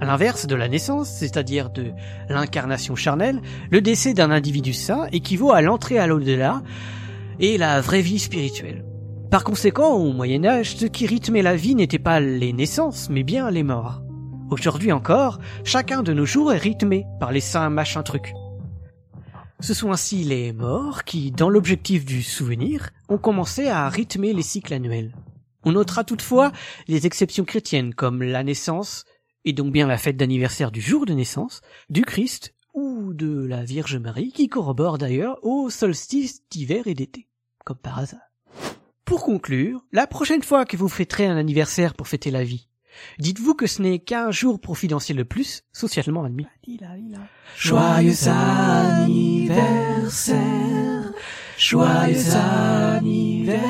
À 0.00 0.04
l'inverse 0.04 0.46
de 0.46 0.54
la 0.54 0.68
naissance, 0.68 1.10
c'est-à-dire 1.10 1.70
de 1.70 1.92
l'incarnation 2.28 2.96
charnelle, 2.96 3.40
le 3.70 3.80
décès 3.80 4.14
d'un 4.14 4.30
individu 4.30 4.72
saint 4.72 5.06
équivaut 5.12 5.52
à 5.52 5.62
l'entrée 5.62 5.98
à 5.98 6.06
l'au-delà 6.06 6.62
et 7.38 7.58
la 7.58 7.80
vraie 7.80 8.02
vie 8.02 8.18
spirituelle. 8.18 8.84
Par 9.30 9.44
conséquent, 9.44 9.94
au 9.94 10.12
Moyen 10.12 10.44
Âge, 10.44 10.76
ce 10.76 10.86
qui 10.86 11.06
rythmait 11.06 11.42
la 11.42 11.56
vie 11.56 11.74
n'était 11.74 11.98
pas 11.98 12.20
les 12.20 12.52
naissances, 12.52 13.08
mais 13.10 13.22
bien 13.22 13.50
les 13.50 13.62
morts. 13.62 14.02
Aujourd'hui 14.52 14.92
encore, 14.92 15.38
chacun 15.64 16.02
de 16.02 16.12
nos 16.12 16.26
jours 16.26 16.52
est 16.52 16.58
rythmé 16.58 17.06
par 17.18 17.32
les 17.32 17.40
saints 17.40 17.70
machin 17.70 18.02
trucs. 18.02 18.34
Ce 19.60 19.72
sont 19.72 19.92
ainsi 19.92 20.24
les 20.24 20.52
morts 20.52 21.04
qui, 21.04 21.30
dans 21.30 21.48
l'objectif 21.48 22.04
du 22.04 22.22
souvenir, 22.22 22.90
ont 23.08 23.16
commencé 23.16 23.68
à 23.68 23.88
rythmer 23.88 24.34
les 24.34 24.42
cycles 24.42 24.74
annuels. 24.74 25.16
On 25.64 25.72
notera 25.72 26.04
toutefois 26.04 26.52
les 26.86 27.06
exceptions 27.06 27.46
chrétiennes 27.46 27.94
comme 27.94 28.22
la 28.22 28.44
naissance, 28.44 29.06
et 29.46 29.54
donc 29.54 29.72
bien 29.72 29.86
la 29.86 29.96
fête 29.96 30.18
d'anniversaire 30.18 30.70
du 30.70 30.82
jour 30.82 31.06
de 31.06 31.14
naissance, 31.14 31.62
du 31.88 32.02
Christ 32.02 32.52
ou 32.74 33.14
de 33.14 33.46
la 33.46 33.64
Vierge 33.64 33.96
Marie, 33.96 34.32
qui 34.32 34.48
corrobore 34.48 34.98
d'ailleurs 34.98 35.38
au 35.42 35.70
solstice 35.70 36.42
d'hiver 36.50 36.88
et 36.88 36.94
d'été, 36.94 37.26
comme 37.64 37.78
par 37.78 38.00
hasard. 38.00 38.20
Pour 39.06 39.24
conclure, 39.24 39.82
la 39.92 40.06
prochaine 40.06 40.42
fois 40.42 40.66
que 40.66 40.76
vous 40.76 40.90
fêterez 40.90 41.26
un 41.26 41.38
anniversaire 41.38 41.94
pour 41.94 42.06
fêter 42.06 42.30
la 42.30 42.44
vie, 42.44 42.68
dites-vous 43.18 43.54
que 43.54 43.66
ce 43.66 43.82
n'est 43.82 43.98
qu'un 43.98 44.30
jour 44.30 44.60
profidentiel 44.60 45.18
de 45.18 45.22
plus, 45.22 45.62
socialement 45.72 46.24
admis. 46.24 46.46
Joyeux 47.56 48.28
anniversaire, 48.28 51.12
joyeux 51.56 52.36
anniversaire, 52.36 53.62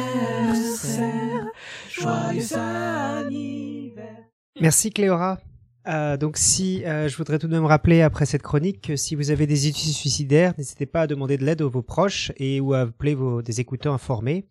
joyeux 1.91 2.57
anniversaire. 2.57 4.17
Merci 4.61 4.91
Cléora. 4.91 5.41
Euh, 5.88 6.17
donc 6.17 6.37
si 6.37 6.85
euh, 6.85 7.09
je 7.09 7.17
voudrais 7.17 7.41
tout 7.41 7.49
de 7.49 7.52
même 7.52 7.64
rappeler 7.64 8.02
après 8.02 8.25
cette 8.25 8.43
chronique 8.43 8.83
que 8.83 8.97
si 8.97 9.17
vous 9.17 9.33
avez 9.33 9.49
des 9.49 9.67
idées 9.67 9.76
suicidaires, 9.76 10.55
n'hésitez 10.57 10.87
pas 10.87 11.02
à 11.02 11.07
demander 11.09 11.37
de 11.37 11.45
l'aide 11.45 11.62
à 11.62 11.67
vos 11.67 11.83
proches 11.83 12.31
et 12.37 12.61
ou 12.61 12.73
à 12.73 12.83
appeler 12.83 13.17
vos 13.17 13.43
des 13.43 13.61
écouteurs 13.61 13.93
informés. 13.93 14.47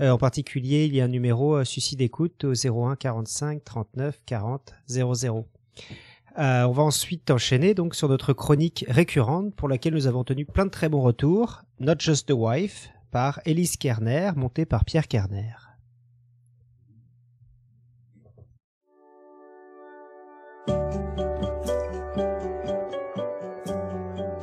Euh, 0.00 0.10
en 0.10 0.18
particulier, 0.18 0.86
il 0.86 0.94
y 0.94 1.00
a 1.00 1.04
un 1.04 1.08
numéro 1.08 1.56
euh, 1.56 1.64
suicide 1.64 2.00
écoute 2.00 2.44
au 2.44 2.52
01 2.52 2.96
45 2.96 3.64
39 3.64 4.20
40 4.26 4.74
00. 4.88 5.46
Euh, 6.36 6.64
on 6.64 6.72
va 6.72 6.82
ensuite 6.82 7.30
enchaîner 7.30 7.74
donc 7.74 7.94
sur 7.94 8.08
notre 8.08 8.32
chronique 8.32 8.84
récurrente 8.88 9.54
pour 9.54 9.68
laquelle 9.68 9.94
nous 9.94 10.08
avons 10.08 10.24
tenu 10.24 10.44
plein 10.44 10.66
de 10.66 10.70
très 10.70 10.88
bons 10.88 11.02
retours. 11.02 11.62
Not 11.78 11.94
Just 12.00 12.26
the 12.26 12.32
Wife 12.32 12.90
par 13.12 13.40
Elise 13.44 13.76
Kerner, 13.76 14.32
montée 14.34 14.66
par 14.66 14.84
Pierre 14.84 15.06
Kerner. 15.06 15.52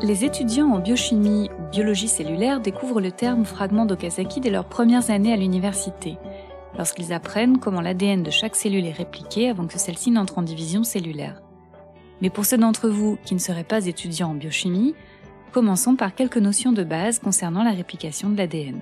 Les 0.02 0.26
étudiants 0.26 0.72
en 0.72 0.80
biochimie 0.80 1.51
biologie 1.72 2.10
cellulaire 2.10 2.60
découvrent 2.60 3.02
le 3.02 3.12
terme 3.12 3.46
fragment 3.46 3.86
d'Okazaki 3.86 4.42
dès 4.42 4.50
leurs 4.50 4.68
premières 4.68 5.10
années 5.10 5.34
à 5.34 5.38
l'université, 5.38 6.18
lorsqu'ils 6.78 7.14
apprennent 7.14 7.60
comment 7.60 7.82
l'ADN 7.82 8.24
de 8.24 8.30
chaque 8.30 8.56
cellule 8.56 8.86
est 8.86 8.92
répliqué 8.92 9.50
avant 9.50 9.68
que 9.68 9.80
celle-ci 9.80 10.12
n'entre 10.12 10.38
en 10.38 10.42
division 10.42 10.84
cellulaire. 10.84 11.42
Mais 12.22 12.30
pour 12.30 12.46
ceux 12.46 12.58
d'entre 12.58 12.90
vous 12.90 13.18
qui 13.24 13.34
ne 13.34 13.40
seraient 13.40 13.64
pas 13.64 13.86
étudiants 13.88 14.32
en 14.32 14.36
biochimie, 14.36 14.94
commençons 15.54 15.96
par 15.96 16.14
quelques 16.14 16.38
notions 16.38 16.74
de 16.74 16.84
base 16.84 17.20
concernant 17.20 17.64
la 17.64 17.72
réplication 17.72 18.30
de 18.30 18.38
l'ADN. 18.38 18.80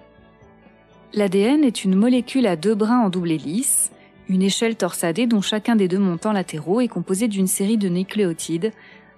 L'ADN 1.14 1.64
est 1.64 1.84
une 1.84 1.96
molécule 1.96 2.48
à 2.48 2.56
deux 2.56 2.76
brins 2.76 3.00
en 3.00 3.10
double 3.10 3.32
hélice, 3.32 3.92
une 4.28 4.42
échelle 4.42 4.76
torsadée 4.76 5.26
dont 5.26 5.42
chacun 5.42 5.76
des 5.76 5.88
deux 5.88 6.00
montants 6.00 6.34
latéraux 6.34 6.82
est 6.82 6.88
composé 6.88 7.28
d'une 7.28 7.48
série 7.48 7.78
de 7.78 7.90
nucléotides 7.90 8.72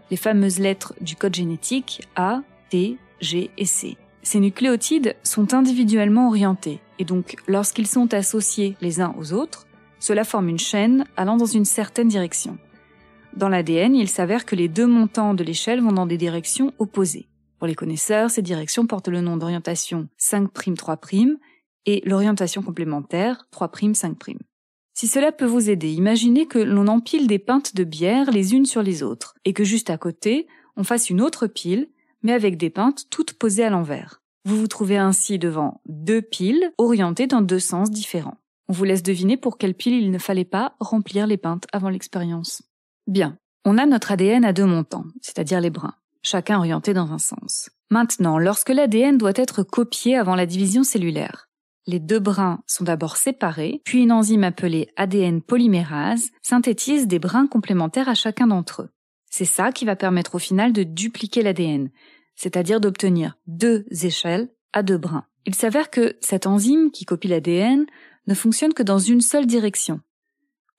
les 0.09 0.17
fameuses 0.17 0.59
lettres 0.59 0.93
du 0.99 1.15
code 1.15 1.33
génétique 1.33 2.07
A, 2.15 2.41
T, 2.69 2.97
G 3.21 3.51
et 3.57 3.65
C. 3.65 3.97
Ces 4.23 4.39
nucléotides 4.39 5.15
sont 5.23 5.53
individuellement 5.53 6.27
orientés, 6.27 6.79
et 6.99 7.05
donc 7.05 7.35
lorsqu'ils 7.47 7.87
sont 7.87 8.13
associés 8.13 8.75
les 8.81 9.01
uns 9.01 9.15
aux 9.17 9.33
autres, 9.33 9.65
cela 9.99 10.23
forme 10.23 10.49
une 10.49 10.59
chaîne 10.59 11.05
allant 11.15 11.37
dans 11.37 11.45
une 11.45 11.65
certaine 11.65 12.07
direction. 12.07 12.57
Dans 13.35 13.49
l'ADN, 13.49 13.95
il 13.95 14.09
s'avère 14.09 14.45
que 14.45 14.55
les 14.55 14.67
deux 14.67 14.87
montants 14.87 15.33
de 15.33 15.43
l'échelle 15.43 15.81
vont 15.81 15.93
dans 15.93 16.05
des 16.05 16.17
directions 16.17 16.73
opposées. 16.79 17.29
Pour 17.59 17.67
les 17.67 17.75
connaisseurs, 17.75 18.31
ces 18.31 18.41
directions 18.41 18.87
portent 18.87 19.07
le 19.07 19.21
nom 19.21 19.37
d'orientation 19.37 20.09
5'3' 20.19 21.37
et 21.85 22.01
l'orientation 22.05 22.61
complémentaire 22.61 23.47
3'5'. 23.53 24.37
Si 24.93 25.07
cela 25.07 25.31
peut 25.31 25.45
vous 25.45 25.69
aider, 25.69 25.91
imaginez 25.91 26.47
que 26.47 26.59
l'on 26.59 26.87
empile 26.87 27.27
des 27.27 27.39
pintes 27.39 27.75
de 27.75 27.83
bière 27.83 28.31
les 28.31 28.53
unes 28.53 28.65
sur 28.65 28.83
les 28.83 29.03
autres, 29.03 29.35
et 29.45 29.53
que 29.53 29.63
juste 29.63 29.89
à 29.89 29.97
côté, 29.97 30.47
on 30.75 30.83
fasse 30.83 31.09
une 31.09 31.21
autre 31.21 31.47
pile, 31.47 31.89
mais 32.23 32.33
avec 32.33 32.57
des 32.57 32.69
pintes 32.69 33.05
toutes 33.09 33.33
posées 33.33 33.63
à 33.63 33.69
l'envers. 33.69 34.21
Vous 34.45 34.57
vous 34.57 34.67
trouvez 34.67 34.97
ainsi 34.97 35.37
devant 35.37 35.81
deux 35.85 36.21
piles 36.21 36.71
orientées 36.77 37.27
dans 37.27 37.41
deux 37.41 37.59
sens 37.59 37.91
différents. 37.91 38.37
On 38.67 38.73
vous 38.73 38.83
laisse 38.85 39.03
deviner 39.03 39.37
pour 39.37 39.57
quelle 39.57 39.75
pile 39.75 40.01
il 40.01 40.11
ne 40.11 40.17
fallait 40.17 40.45
pas 40.45 40.75
remplir 40.79 41.27
les 41.27 41.37
pintes 41.37 41.67
avant 41.73 41.89
l'expérience. 41.89 42.63
Bien, 43.07 43.37
on 43.65 43.77
a 43.77 43.85
notre 43.85 44.11
ADN 44.11 44.45
à 44.45 44.53
deux 44.53 44.65
montants, 44.65 45.05
c'est-à-dire 45.21 45.61
les 45.61 45.69
brins, 45.69 45.95
chacun 46.23 46.57
orienté 46.57 46.93
dans 46.93 47.11
un 47.11 47.19
sens. 47.19 47.69
Maintenant, 47.91 48.39
lorsque 48.39 48.69
l'ADN 48.69 49.17
doit 49.17 49.33
être 49.35 49.63
copié 49.63 50.17
avant 50.17 50.35
la 50.35 50.45
division 50.45 50.83
cellulaire, 50.83 51.49
les 51.87 51.99
deux 51.99 52.19
brins 52.19 52.63
sont 52.67 52.83
d'abord 52.83 53.17
séparés, 53.17 53.81
puis 53.83 54.03
une 54.03 54.11
enzyme 54.11 54.43
appelée 54.43 54.89
ADN 54.95 55.41
polymérase 55.41 56.29
synthétise 56.41 57.07
des 57.07 57.19
brins 57.19 57.47
complémentaires 57.47 58.07
à 58.07 58.13
chacun 58.15 58.47
d'entre 58.47 58.83
eux. 58.83 58.89
C'est 59.31 59.45
ça 59.45 59.71
qui 59.71 59.85
va 59.85 59.95
permettre 59.95 60.35
au 60.35 60.39
final 60.39 60.73
de 60.73 60.83
dupliquer 60.83 61.41
l'ADN, 61.41 61.89
c'est-à-dire 62.35 62.81
d'obtenir 62.81 63.37
deux 63.47 63.85
échelles 63.89 64.49
à 64.73 64.83
deux 64.83 64.97
brins. 64.97 65.25
Il 65.45 65.55
s'avère 65.55 65.89
que 65.89 66.17
cette 66.19 66.45
enzyme 66.45 66.91
qui 66.91 67.05
copie 67.05 67.29
l'ADN 67.29 67.85
ne 68.27 68.33
fonctionne 68.33 68.73
que 68.73 68.83
dans 68.83 68.99
une 68.99 69.21
seule 69.21 69.47
direction. 69.47 70.01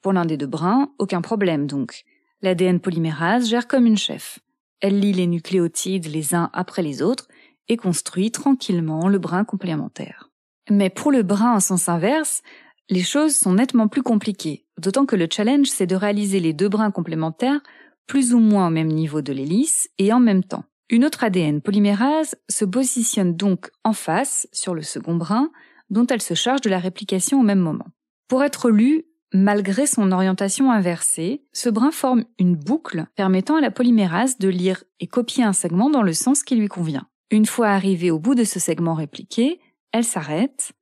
Pour 0.02 0.12
l'un 0.12 0.26
des 0.26 0.36
deux 0.36 0.46
brins, 0.46 0.92
aucun 0.98 1.22
problème 1.22 1.66
donc. 1.66 2.04
L'ADN 2.42 2.78
polymérase 2.78 3.48
gère 3.48 3.66
comme 3.66 3.86
une 3.86 3.96
chef. 3.96 4.38
Elle 4.80 5.00
lie 5.00 5.12
les 5.12 5.26
nucléotides 5.26 6.06
les 6.06 6.34
uns 6.34 6.50
après 6.52 6.82
les 6.82 7.00
autres 7.00 7.28
et 7.68 7.76
construit 7.76 8.30
tranquillement 8.30 9.08
le 9.08 9.18
brin 9.18 9.44
complémentaire. 9.44 10.28
Mais 10.68 10.90
pour 10.90 11.10
le 11.10 11.22
brin 11.22 11.54
en 11.54 11.60
sens 11.60 11.88
inverse, 11.88 12.42
les 12.90 13.02
choses 13.02 13.34
sont 13.34 13.54
nettement 13.54 13.88
plus 13.88 14.02
compliquées, 14.02 14.66
d'autant 14.78 15.06
que 15.06 15.16
le 15.16 15.28
challenge 15.30 15.68
c'est 15.68 15.86
de 15.86 15.96
réaliser 15.96 16.40
les 16.40 16.52
deux 16.52 16.68
brins 16.68 16.90
complémentaires 16.90 17.62
plus 18.06 18.34
ou 18.34 18.38
moins 18.38 18.68
au 18.68 18.70
même 18.70 18.88
niveau 18.88 19.22
de 19.22 19.32
l'hélice 19.32 19.88
et 19.98 20.12
en 20.12 20.20
même 20.20 20.44
temps. 20.44 20.64
Une 20.90 21.04
autre 21.04 21.24
ADN 21.24 21.62
polymérase 21.62 22.34
se 22.50 22.64
positionne 22.64 23.34
donc 23.34 23.70
en 23.84 23.92
face 23.92 24.46
sur 24.52 24.74
le 24.74 24.82
second 24.82 25.14
brin 25.14 25.50
dont 25.90 26.06
elle 26.06 26.22
se 26.22 26.34
charge 26.34 26.60
de 26.60 26.70
la 26.70 26.78
réplication 26.78 27.40
au 27.40 27.42
même 27.42 27.60
moment. 27.60 27.86
Pour 28.28 28.42
être 28.44 28.70
lu, 28.70 29.04
malgré 29.32 29.86
son 29.86 30.12
orientation 30.12 30.70
inversée, 30.70 31.44
ce 31.52 31.70
brin 31.70 31.90
forme 31.90 32.24
une 32.38 32.56
boucle 32.56 33.06
permettant 33.14 33.56
à 33.56 33.60
la 33.60 33.70
polymérase 33.70 34.38
de 34.38 34.48
lire 34.48 34.84
et 35.00 35.06
copier 35.06 35.44
un 35.44 35.52
segment 35.52 35.90
dans 35.90 36.02
le 36.02 36.12
sens 36.12 36.42
qui 36.42 36.56
lui 36.56 36.68
convient. 36.68 37.06
Une 37.30 37.46
fois 37.46 37.68
arrivé 37.68 38.10
au 38.10 38.18
bout 38.18 38.34
de 38.34 38.44
ce 38.44 38.60
segment 38.60 38.94
répliqué, 38.94 39.60
elle 39.92 40.04
s'arrête, 40.04 40.72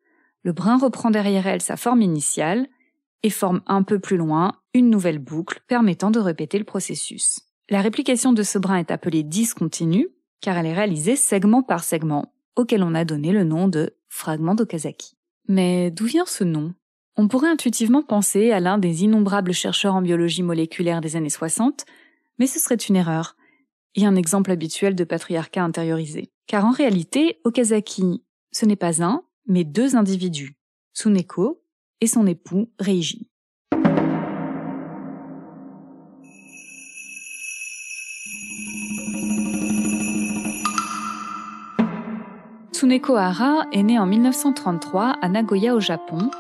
le 0.43 0.53
brin 0.53 0.79
reprend 0.79 1.11
derrière 1.11 1.47
elle 1.47 1.63
sa 1.63 1.77
forme 1.77 2.03
initiale 2.03 2.67
et 3.23 3.31
forme 3.31 3.61
un 3.67 3.83
peu 3.83 3.99
plus 3.99 4.17
loin 4.17 4.60
une 4.75 4.91
nouvelle 4.91 5.19
boucle 5.19 5.61
permettant 5.67 6.11
de 6.11 6.21
répéter 6.21 6.59
le 6.59 6.65
processus. 6.65 7.41
La 7.69 7.81
réplication 7.81 8.33
de 8.33 8.43
ce 8.43 8.59
brin 8.59 8.77
est 8.77 8.91
appelée 8.91 9.23
discontinue 9.23 10.09
car 10.41 10.57
elle 10.57 10.67
est 10.67 10.75
réalisée 10.75 11.17
segment 11.17 11.63
par 11.63 11.85
segment, 11.85 12.33
auquel 12.57 12.83
on 12.83 12.95
a 12.95 13.05
donné 13.05 13.33
le 13.33 13.45
nom 13.45 13.69
de 13.69 13.95
fragment 14.09 14.55
d'Okazaki. 14.55 15.17
Mais 15.49 15.91
d'où 15.91 16.07
vient 16.07 16.27
ce 16.27 16.45
nom? 16.45 16.75
On 17.17 17.29
pourrait 17.29 17.51
intuitivement 17.51 18.03
penser 18.03 18.51
à 18.51 18.61
l'un 18.61 18.79
des 18.79 19.05
innombrables 19.05 19.53
chercheurs 19.53 19.95
en 19.95 20.03
biologie 20.03 20.43
moléculaire 20.43 21.01
des 21.01 21.17
années 21.17 21.29
60, 21.29 21.85
mais 22.39 22.47
ce 22.47 22.59
serait 22.59 22.77
une 22.77 22.97
erreur, 22.97 23.37
et 23.95 24.07
un 24.07 24.17
exemple 24.17 24.51
habituel 24.51 24.95
de 24.95 25.05
patriarcat 25.05 25.63
intériorisé. 25.63 26.31
Car 26.47 26.65
en 26.65 26.71
réalité, 26.71 27.41
Okazaki 27.45 28.23
ce 28.53 28.67
n'est 28.67 28.77
pas 28.77 29.03
un, 29.03 29.23
mais 29.47 29.65
deux 29.65 29.97
individus, 29.97 30.57
Tsuneko 30.95 31.63
et 32.01 32.07
son 32.07 32.27
époux 32.27 32.71
Reiji. 32.79 33.30
Tsuneko 42.81 43.15
Hara 43.15 43.67
est 43.73 43.83
née 43.83 43.99
en 43.99 44.07
1933 44.07 45.19
à 45.21 45.29
Nagoya 45.29 45.75
au 45.75 45.81
Japon 45.81 46.31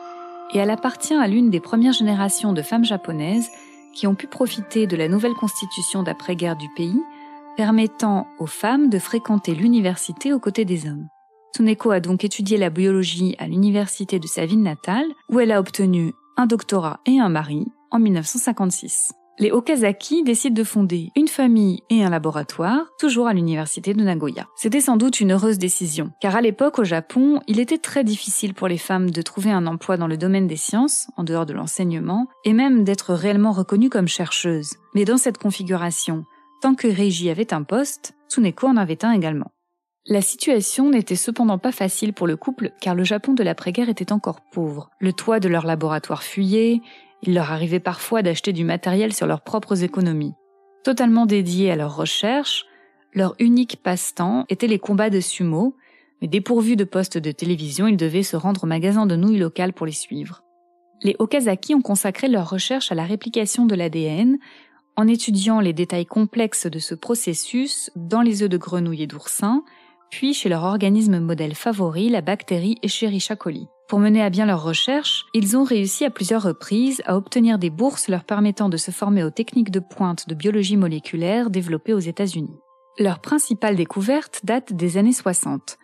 et 0.55 0.59
elle 0.59 0.71
appartient 0.71 1.13
à 1.13 1.29
l'une 1.29 1.51
des 1.51 1.61
premières 1.61 1.93
générations 1.93 2.55
de 2.55 2.63
femmes 2.63 2.87
japonaises 2.87 3.51
qui 3.95 4.07
ont 4.07 4.15
pu 4.15 4.27
profiter 4.27 4.87
de 4.87 4.97
la 4.97 5.09
nouvelle 5.09 5.35
constitution 5.35 6.03
d'après-guerre 6.03 6.57
du 6.57 6.71
pays, 6.75 6.99
permettant 7.59 8.27
aux 8.39 8.47
femmes 8.47 8.89
de 8.89 8.99
fréquenter 8.99 9.55
l'université 9.55 10.33
aux 10.33 10.41
côtés 10.41 10.65
des 10.65 10.89
hommes. 10.89 11.09
Tsuneko 11.55 11.91
a 11.91 12.01
donc 12.01 12.25
étudié 12.25 12.57
la 12.57 12.71
biologie 12.71 13.37
à 13.39 13.47
l'université 13.47 14.19
de 14.19 14.27
sa 14.27 14.47
ville 14.47 14.63
natale, 14.63 15.09
où 15.29 15.41
elle 15.41 15.53
a 15.53 15.61
obtenu 15.61 16.15
un 16.39 16.47
doctorat 16.47 17.01
et 17.05 17.21
un 17.21 17.29
mari 17.29 17.67
en 17.91 17.99
1956. 17.99 19.13
Les 19.41 19.53
Okazaki 19.53 20.23
décident 20.23 20.55
de 20.55 20.65
fonder 20.65 21.09
une 21.17 21.27
famille 21.27 21.81
et 21.89 22.05
un 22.05 22.11
laboratoire, 22.11 22.91
toujours 22.99 23.27
à 23.27 23.33
l'université 23.33 23.95
de 23.95 24.05
Nagoya. 24.05 24.47
C'était 24.55 24.83
sans 24.83 24.99
doute 24.99 25.19
une 25.19 25.33
heureuse 25.33 25.57
décision, 25.57 26.11
car 26.21 26.37
à 26.37 26.43
l'époque 26.43 26.79
au 26.79 26.85
Japon, 26.85 27.41
il 27.47 27.59
était 27.59 27.79
très 27.79 28.05
difficile 28.05 28.53
pour 28.53 28.69
les 28.69 28.77
femmes 28.77 29.11
de 29.11 29.23
trouver 29.23 29.51
un 29.51 29.67
emploi 29.67 29.97
dans 29.97 30.09
le 30.09 30.19
domaine 30.19 30.47
des 30.47 30.57
sciences, 30.57 31.09
en 31.17 31.25
dehors 31.25 31.47
de 31.47 31.55
l'enseignement, 31.55 32.29
et 32.45 32.53
même 32.53 32.85
d'être 32.85 33.15
réellement 33.15 33.53
reconnues 33.53 33.89
comme 33.89 34.09
chercheuses. 34.09 34.75
Mais 34.95 35.07
dans 35.07 35.17
cette 35.17 35.39
configuration, 35.39 36.25
tant 36.61 36.75
que 36.75 36.87
Reiji 36.87 37.31
avait 37.31 37.55
un 37.55 37.63
poste, 37.63 38.13
Tsuneko 38.29 38.67
en 38.67 38.77
avait 38.77 39.07
un 39.07 39.13
également. 39.13 39.53
La 40.07 40.21
situation 40.21 40.91
n'était 40.91 41.17
cependant 41.17 41.59
pas 41.59 41.73
facile 41.73 42.13
pour 42.13 42.27
le 42.27 42.37
couple 42.37 42.73
car 42.81 42.95
le 42.95 43.05
Japon 43.05 43.33
de 43.33 43.43
l'après-guerre 43.43 43.89
était 43.89 44.13
encore 44.13 44.41
pauvre. 44.53 44.91
Le 44.99 45.13
toit 45.15 45.41
de 45.41 45.49
leur 45.49 45.65
laboratoire 45.65 46.23
fuyait, 46.23 46.81
il 47.23 47.35
leur 47.35 47.51
arrivait 47.53 47.81
parfois 47.81 48.23
d'acheter 48.23 48.53
du 48.53 48.65
matériel 48.65 49.13
sur 49.13 49.27
leurs 49.27 49.43
propres 49.43 49.83
économies. 49.83 50.35
Totalement 50.85 51.27
dédiés 51.27 51.71
à 51.71 51.77
leurs 51.77 51.97
recherches, 51.97 52.65
leur 53.13 53.35
unique 53.39 53.83
passe-temps 53.83 54.47
était 54.49 54.67
les 54.67 54.79
combats 54.79 55.11
de 55.11 55.21
sumo, 55.21 55.77
mais 56.23 56.29
dépourvus 56.29 56.77
de 56.77 56.85
postes 56.85 57.19
de 57.19 57.33
télévision, 57.33 57.87
ils 57.87 57.97
devaient 57.97 58.23
se 58.23 58.37
rendre 58.37 58.65
au 58.65 58.67
magasin 58.67 59.07
de 59.07 59.17
nouilles 59.17 59.39
locales 59.39 59.73
pour 59.73 59.87
les 59.87 59.93
suivre. 59.93 60.43
Les 61.03 61.17
Okazaki 61.19 61.75
ont 61.75 61.83
consacré 61.83 62.29
leurs 62.29 62.51
recherches 62.51 62.93
à 62.93 62.95
la 62.95 63.05
réplication 63.05 63.65
de 63.65 63.75
l'ADN 63.75 64.39
en 64.97 65.09
étudiant 65.09 65.61
les 65.61 65.73
détails 65.73 66.07
complexes 66.07 66.67
de 66.67 66.79
ce 66.79 66.95
processus 66.95 67.91
dans 67.97 68.21
les 68.21 68.43
œufs 68.43 68.51
de 68.51 68.59
grenouille 68.59 69.03
et 69.03 69.07
d'oursin, 69.07 69.65
puis 70.11 70.35
chez 70.35 70.49
leur 70.49 70.65
organisme 70.65 71.19
modèle 71.21 71.55
favori, 71.55 72.11
la 72.11 72.21
bactérie 72.21 72.77
Escherichia 72.83 73.37
coli. 73.37 73.67
Pour 73.91 73.99
mener 73.99 74.23
à 74.23 74.31
bien 74.31 74.47
leurs 74.47 74.63
recherches, 74.63 75.27
ils 75.35 75.57
ont 75.57 75.65
réussi 75.65 76.05
à 76.05 76.11
plusieurs 76.11 76.45
reprises 76.45 77.03
à 77.07 77.17
obtenir 77.17 77.59
des 77.59 77.71
bourses 77.71 78.07
leur 78.07 78.23
permettant 78.23 78.69
de 78.69 78.77
se 78.77 78.93
former 78.93 79.25
aux 79.25 79.31
techniques 79.31 79.73
de 79.73 79.81
pointe 79.81 80.29
de 80.29 80.35
biologie 80.37 80.77
moléculaire 80.77 81.51
développées 81.51 81.93
aux 81.93 81.99
États-Unis. 81.99 82.57
Leur 83.01 83.19
principale 83.19 83.75
découverte 83.75 84.43
date 84.45 84.73
des 84.73 84.97
années 84.97 85.13
60. 85.13 85.77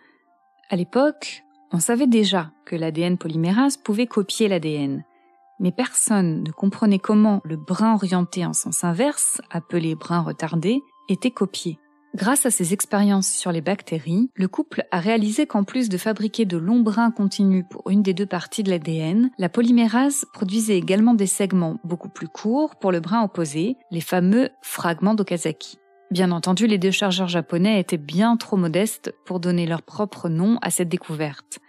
À 0.69 0.77
l'époque, 0.77 1.43
on 1.73 1.81
savait 1.81 2.07
déjà 2.07 2.51
que 2.65 2.77
l'ADN 2.77 3.17
polymérase 3.17 3.75
pouvait 3.75 4.07
copier 4.07 4.47
l'ADN, 4.47 5.03
mais 5.59 5.73
personne 5.73 6.43
ne 6.43 6.51
comprenait 6.51 6.99
comment 6.99 7.41
le 7.43 7.57
brin 7.57 7.93
orienté 7.93 8.45
en 8.45 8.53
sens 8.53 8.85
inverse, 8.85 9.41
appelé 9.51 9.95
brin 9.95 10.21
retardé, 10.21 10.81
était 11.09 11.31
copié. 11.31 11.77
Grâce 12.15 12.45
à 12.45 12.51
ses 12.51 12.73
expériences 12.73 13.29
sur 13.29 13.51
les 13.51 13.61
bactéries, 13.61 14.31
le 14.35 14.47
couple 14.47 14.85
a 14.91 14.99
réalisé 14.99 15.45
qu'en 15.45 15.63
plus 15.63 15.89
de 15.89 15.97
fabriquer 15.97 16.45
de 16.45 16.57
longs 16.57 16.79
brins 16.79 17.11
continus 17.11 17.65
pour 17.69 17.89
une 17.89 18.01
des 18.01 18.13
deux 18.13 18.25
parties 18.25 18.63
de 18.63 18.69
l'ADN, 18.69 19.29
la 19.37 19.49
polymérase 19.49 20.25
produisait 20.33 20.77
également 20.77 21.13
des 21.13 21.27
segments 21.27 21.79
beaucoup 21.83 22.09
plus 22.09 22.27
courts 22.27 22.75
pour 22.77 22.91
le 22.91 23.01
brin 23.01 23.23
opposé, 23.23 23.75
les 23.91 24.01
fameux 24.01 24.49
fragments 24.61 25.15
d'Okazaki. 25.15 25.77
Bien 26.09 26.31
entendu, 26.31 26.67
les 26.67 26.77
deux 26.77 26.91
chercheurs 26.91 27.27
japonais 27.27 27.79
étaient 27.79 27.97
bien 27.97 28.37
trop 28.37 28.55
modestes 28.55 29.13
pour 29.25 29.41
donner 29.41 29.67
leur 29.67 29.81
propre 29.81 30.29
nom 30.29 30.57
à 30.61 30.69
cette 30.69 30.89
découverte. 30.89 31.59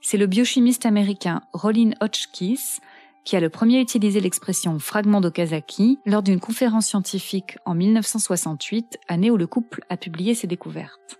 C'est 0.00 0.18
le 0.18 0.26
biochimiste 0.26 0.84
américain 0.84 1.40
Rollin 1.54 1.92
Hotchkiss 2.00 2.80
qui 3.24 3.36
a 3.36 3.40
le 3.40 3.48
premier 3.48 3.80
utilisé 3.80 4.20
l'expression 4.20 4.78
fragment 4.78 5.20
d'Okazaki 5.20 5.98
lors 6.06 6.22
d'une 6.22 6.40
conférence 6.40 6.86
scientifique 6.86 7.58
en 7.64 7.74
1968, 7.74 8.98
année 9.08 9.30
où 9.30 9.36
le 9.36 9.46
couple 9.46 9.82
a 9.88 9.96
publié 9.96 10.34
ses 10.34 10.46
découvertes. 10.46 11.18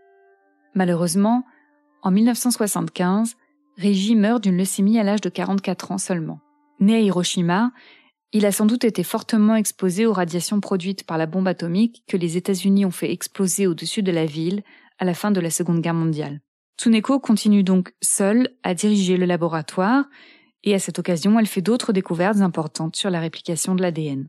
Malheureusement, 0.75 1.45
en 2.03 2.11
1975, 2.11 3.37
Reggie 3.81 4.17
meurt 4.17 4.43
d'une 4.43 4.57
leucémie 4.57 4.99
à 4.99 5.03
l'âge 5.03 5.21
de 5.21 5.29
44 5.29 5.93
ans 5.93 5.99
seulement. 5.99 6.41
Né 6.81 6.95
à 6.95 7.01
Hiroshima, 7.01 7.73
il 8.33 8.47
a 8.47 8.53
sans 8.53 8.67
doute 8.67 8.85
été 8.85 9.03
fortement 9.03 9.55
exposé 9.55 10.07
aux 10.07 10.13
radiations 10.13 10.61
produites 10.61 11.05
par 11.05 11.19
la 11.19 11.27
bombe 11.27 11.49
atomique 11.49 12.03
que 12.07 12.17
les 12.17 12.37
États-Unis 12.37 12.85
ont 12.85 12.91
fait 12.91 13.13
exploser 13.13 13.67
au-dessus 13.67 14.03
de 14.03 14.13
la 14.13 14.27
ville 14.27 14.63
à 14.99 15.05
la 15.05 15.15
fin 15.15 15.31
de 15.31 15.41
la 15.41 15.51
Seconde 15.51 15.81
Guerre 15.81 15.95
mondiale. 15.95 16.41
Tsuneko 16.79 17.21
continue 17.21 17.63
donc 17.63 17.93
seule 18.03 18.51
à 18.65 18.75
diriger 18.75 19.17
le 19.17 19.27
laboratoire 19.27 20.05
et 20.65 20.75
à 20.75 20.79
cette 20.79 20.99
occasion, 20.99 21.39
elle 21.39 21.47
fait 21.47 21.63
d'autres 21.63 21.93
découvertes 21.93 22.41
importantes 22.41 22.97
sur 22.97 23.11
la 23.11 23.21
réplication 23.21 23.75
de 23.75 23.83
l'ADN. 23.83 24.29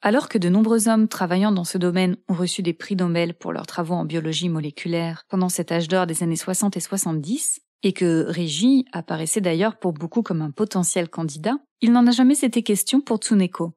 Alors 0.00 0.28
que 0.28 0.38
de 0.38 0.48
nombreux 0.48 0.88
hommes 0.88 1.08
travaillant 1.08 1.52
dans 1.52 1.64
ce 1.64 1.76
domaine 1.76 2.16
ont 2.28 2.34
reçu 2.34 2.62
des 2.62 2.72
prix 2.72 2.96
Nobel 2.96 3.34
pour 3.34 3.52
leurs 3.52 3.66
travaux 3.66 3.94
en 3.94 4.04
biologie 4.04 4.48
moléculaire 4.48 5.24
pendant 5.28 5.48
cet 5.48 5.72
âge 5.72 5.88
d'or 5.88 6.06
des 6.06 6.22
années 6.22 6.36
60 6.36 6.76
et 6.76 6.80
70, 6.80 7.60
et 7.82 7.92
que 7.92 8.24
Régie 8.28 8.86
apparaissait 8.92 9.40
d'ailleurs 9.40 9.78
pour 9.78 9.92
beaucoup 9.92 10.22
comme 10.22 10.42
un 10.42 10.50
potentiel 10.50 11.08
candidat, 11.08 11.58
il 11.80 11.92
n'en 11.92 12.06
a 12.06 12.12
jamais 12.12 12.38
été 12.40 12.62
question 12.62 13.00
pour 13.00 13.18
Tsuneko. 13.18 13.72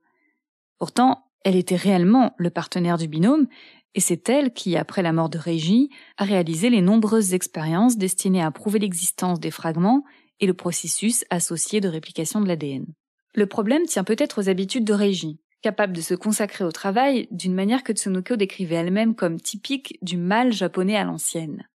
Pourtant, 0.79 1.25
elle 1.43 1.55
était 1.55 1.75
réellement 1.75 2.33
le 2.37 2.49
partenaire 2.49 2.97
du 2.97 3.07
binôme, 3.07 3.47
et 3.93 3.99
c'est 3.99 4.29
elle 4.29 4.53
qui, 4.53 4.77
après 4.77 5.01
la 5.01 5.11
mort 5.11 5.29
de 5.29 5.37
Régie, 5.37 5.89
a 6.17 6.23
réalisé 6.23 6.69
les 6.69 6.81
nombreuses 6.81 7.33
expériences 7.33 7.97
destinées 7.97 8.43
à 8.43 8.51
prouver 8.51 8.79
l'existence 8.79 9.39
des 9.39 9.51
fragments 9.51 10.03
et 10.41 10.47
le 10.47 10.53
processus 10.53 11.23
associé 11.29 11.79
de 11.79 11.87
réplication 11.87 12.41
de 12.41 12.47
l'ADN. 12.47 12.85
Le 13.33 13.45
problème 13.45 13.85
tient 13.85 14.03
peut-être 14.03 14.41
aux 14.41 14.49
habitudes 14.49 14.83
de 14.83 14.93
Régie, 14.93 15.39
capable 15.61 15.93
de 15.93 16.01
se 16.01 16.15
consacrer 16.15 16.65
au 16.65 16.71
travail 16.71 17.27
d'une 17.31 17.53
manière 17.53 17.83
que 17.83 17.93
Tsunoko 17.93 18.35
décrivait 18.35 18.75
elle-même 18.75 19.15
comme 19.15 19.39
typique 19.39 19.97
du 20.01 20.17
mal 20.17 20.51
japonais 20.51 20.97
à 20.97 21.05
l'ancienne. 21.05 21.67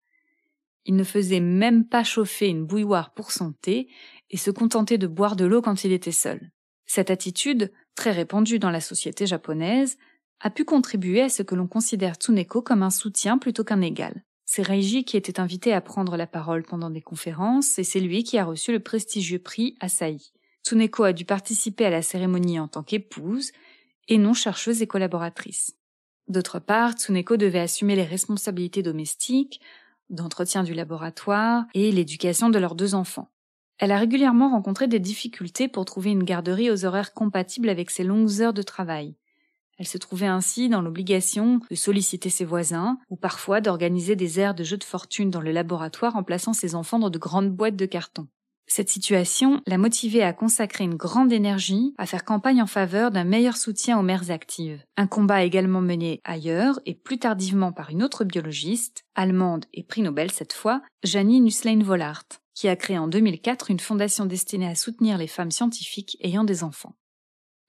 Il 0.85 0.95
ne 0.95 1.03
faisait 1.03 1.39
même 1.39 1.85
pas 1.85 2.03
chauffer 2.03 2.47
une 2.47 2.65
bouilloire 2.65 3.13
pour 3.13 3.31
son 3.31 3.53
thé 3.53 3.87
et 4.29 4.37
se 4.37 4.51
contentait 4.51 4.97
de 4.97 5.07
boire 5.07 5.35
de 5.35 5.45
l'eau 5.45 5.61
quand 5.61 5.83
il 5.83 5.91
était 5.91 6.11
seul. 6.11 6.51
Cette 6.85 7.09
attitude, 7.09 7.71
très 7.95 8.11
répandue 8.11 8.59
dans 8.59 8.69
la 8.69 8.79
société 8.79 9.25
japonaise, 9.25 9.97
a 10.39 10.49
pu 10.49 10.63
contribuer 10.63 11.21
à 11.21 11.29
ce 11.29 11.43
que 11.43 11.55
l'on 11.55 11.67
considère 11.67 12.15
Tsuneko 12.15 12.61
comme 12.61 12.83
un 12.83 12.89
soutien 12.89 13.37
plutôt 13.37 13.63
qu'un 13.63 13.81
égal. 13.81 14.23
C'est 14.49 14.63
Reiji 14.63 15.03
qui 15.03 15.17
était 15.17 15.41
invité 15.41 15.73
à 15.73 15.81
prendre 15.81 16.15
la 16.15 16.25
parole 16.25 16.63
pendant 16.63 16.89
des 16.89 17.01
conférences 17.01 17.77
et 17.79 17.83
c'est 17.83 17.99
lui 17.99 18.23
qui 18.23 18.37
a 18.37 18.45
reçu 18.45 18.71
le 18.71 18.79
prestigieux 18.79 19.39
prix 19.39 19.75
Asahi. 19.81 20.31
Tsuneko 20.63 21.03
a 21.03 21.11
dû 21.11 21.25
participer 21.25 21.85
à 21.85 21.89
la 21.89 22.01
cérémonie 22.01 22.57
en 22.57 22.69
tant 22.69 22.81
qu'épouse 22.81 23.51
et 24.07 24.17
non 24.17 24.33
chercheuse 24.33 24.81
et 24.81 24.87
collaboratrice. 24.87 25.75
D'autre 26.29 26.59
part, 26.59 26.93
Tsuneko 26.93 27.35
devait 27.35 27.59
assumer 27.59 27.97
les 27.97 28.05
responsabilités 28.05 28.83
domestiques, 28.83 29.59
d'entretien 30.09 30.63
du 30.63 30.73
laboratoire 30.73 31.65
et 31.73 31.91
l'éducation 31.91 32.49
de 32.49 32.57
leurs 32.57 32.75
deux 32.75 32.95
enfants. 32.95 33.29
Elle 33.79 33.91
a 33.91 33.99
régulièrement 33.99 34.51
rencontré 34.51 34.87
des 34.87 34.99
difficultés 34.99 35.67
pour 35.67 35.83
trouver 35.83 36.11
une 36.11 36.23
garderie 36.23 36.71
aux 36.71 36.85
horaires 36.85 37.13
compatibles 37.13 37.67
avec 37.67 37.91
ses 37.91 38.05
longues 38.05 38.41
heures 38.41 38.53
de 38.53 38.61
travail. 38.61 39.15
Elle 39.77 39.87
se 39.87 39.97
trouvait 39.97 40.27
ainsi 40.27 40.69
dans 40.69 40.81
l'obligation 40.81 41.59
de 41.69 41.75
solliciter 41.75 42.29
ses 42.29 42.45
voisins, 42.45 42.97
ou 43.09 43.15
parfois 43.15 43.61
d'organiser 43.61 44.15
des 44.15 44.39
aires 44.39 44.55
de 44.55 44.63
jeux 44.63 44.77
de 44.77 44.83
fortune 44.83 45.29
dans 45.29 45.41
le 45.41 45.51
laboratoire 45.51 46.15
en 46.15 46.23
plaçant 46.23 46.53
ses 46.53 46.73
enfants 46.75 46.99
dans 46.99 47.09
de 47.09 47.19
grandes 47.19 47.51
boîtes 47.51 47.75
de 47.75 47.85
carton. 47.85 48.27
Cette 48.69 48.89
situation 48.89 49.61
l'a 49.65 49.77
motivée 49.77 50.23
à 50.23 50.33
consacrer 50.33 50.83
une 50.83 50.95
grande 50.95 51.31
énergie 51.31 51.93
à 51.97 52.05
faire 52.05 52.25
campagne 52.25 52.61
en 52.61 52.67
faveur 52.67 53.11
d'un 53.11 53.23
meilleur 53.23 53.55
soutien 53.55 53.97
aux 53.97 54.03
mères 54.03 54.29
actives. 54.29 54.83
Un 54.97 55.07
combat 55.07 55.45
également 55.45 55.79
mené 55.79 56.19
ailleurs 56.25 56.81
et 56.85 56.93
plus 56.93 57.17
tardivement 57.17 57.71
par 57.71 57.91
une 57.91 58.03
autre 58.03 58.25
biologiste, 58.25 59.05
allemande 59.15 59.65
et 59.73 59.83
prix 59.83 60.01
Nobel 60.01 60.31
cette 60.31 60.51
fois, 60.51 60.81
Janine 61.03 61.45
Nusslein-Vollart, 61.45 62.25
qui 62.53 62.67
a 62.67 62.75
créé 62.75 62.97
en 62.97 63.07
2004 63.07 63.71
une 63.71 63.79
fondation 63.79 64.25
destinée 64.25 64.67
à 64.67 64.75
soutenir 64.75 65.17
les 65.17 65.27
femmes 65.27 65.51
scientifiques 65.51 66.17
ayant 66.19 66.43
des 66.43 66.65
enfants. 66.65 66.95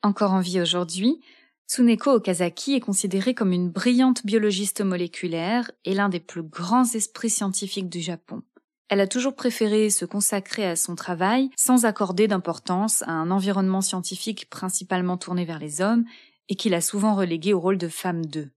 Encore 0.02 0.32
en 0.32 0.40
vie 0.40 0.60
aujourd'hui, 0.60 1.20
Tsuneko 1.68 2.12
Okazaki 2.12 2.74
est 2.74 2.80
considérée 2.80 3.34
comme 3.34 3.52
une 3.52 3.68
brillante 3.68 4.24
biologiste 4.24 4.80
moléculaire 4.80 5.70
et 5.84 5.92
l'un 5.92 6.08
des 6.08 6.18
plus 6.18 6.42
grands 6.42 6.90
esprits 6.94 7.28
scientifiques 7.28 7.90
du 7.90 8.00
Japon. 8.00 8.42
Elle 8.88 9.00
a 9.00 9.06
toujours 9.06 9.36
préféré 9.36 9.90
se 9.90 10.06
consacrer 10.06 10.64
à 10.64 10.76
son 10.76 10.94
travail 10.94 11.50
sans 11.58 11.84
accorder 11.84 12.26
d'importance 12.26 13.02
à 13.02 13.10
un 13.10 13.30
environnement 13.30 13.82
scientifique 13.82 14.48
principalement 14.48 15.18
tourné 15.18 15.44
vers 15.44 15.58
les 15.58 15.82
hommes 15.82 16.06
et 16.48 16.54
qu'il 16.54 16.72
a 16.72 16.80
souvent 16.80 17.14
relégué 17.14 17.52
au 17.52 17.60
rôle 17.60 17.76
de 17.76 17.88
femme 17.88 18.24
d'eux. 18.24 18.50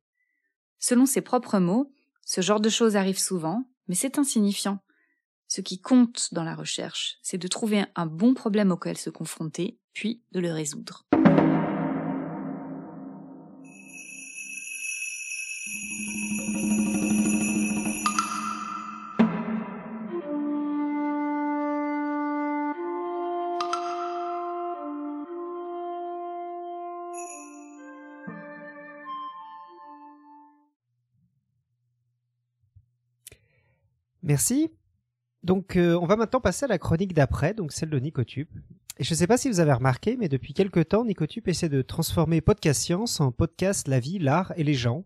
Selon 0.80 1.06
ses 1.06 1.21
propres 1.21 1.60
mots, 1.60 1.91
ce 2.26 2.39
genre 2.39 2.62
de 2.62 2.69
choses 2.69 2.95
arrive 2.95 3.19
souvent, 3.19 3.65
mais 3.89 3.95
c'est 3.95 4.19
insignifiant. 4.19 4.80
Ce 5.50 5.60
qui 5.60 5.82
compte 5.82 6.30
dans 6.32 6.45
la 6.45 6.56
recherche, 6.56 7.17
c'est 7.21 7.38
de 7.38 7.50
trouver 7.50 7.84
un 7.95 8.06
bon 8.06 8.34
problème 8.34 8.71
auquel 8.71 8.97
se 8.97 9.10
confronter, 9.10 9.78
puis 9.91 10.24
de 10.32 10.39
le 10.39 10.54
résoudre. 10.54 11.06
Merci. 34.32 34.72
Donc, 35.44 35.76
euh, 35.76 36.00
on 36.02 36.06
va 36.06 36.15
maintenant 36.15 36.39
passer 36.39 36.63
à 36.63 36.70
la 36.70 36.78
chronique 36.78 37.13
d'après, 37.13 37.54
donc 37.54 37.74
celle 37.74 37.89
de 37.89 38.00
Nicotube. 38.00 38.48
Et 38.98 39.04
je 39.04 39.13
ne 39.13 39.17
sais 39.17 39.28
pas 39.28 39.36
si 39.36 39.50
vous 39.50 39.60
avez 39.60 39.74
remarqué, 39.74 40.15
mais 40.15 40.30
depuis 40.30 40.54
quelques 40.54 40.88
temps, 40.88 41.04
Nicotube 41.04 41.50
essaie 41.50 41.67
de 41.67 41.82
transformer 41.82 42.39
Podcast 42.39 42.82
Science 42.82 43.20
en 43.20 43.34
podcast 43.34 43.89
La 43.89 44.00
vie, 44.00 44.20
l'art 44.20 44.54
et 44.56 44.63
les 44.63 44.74
gens. 44.74 45.04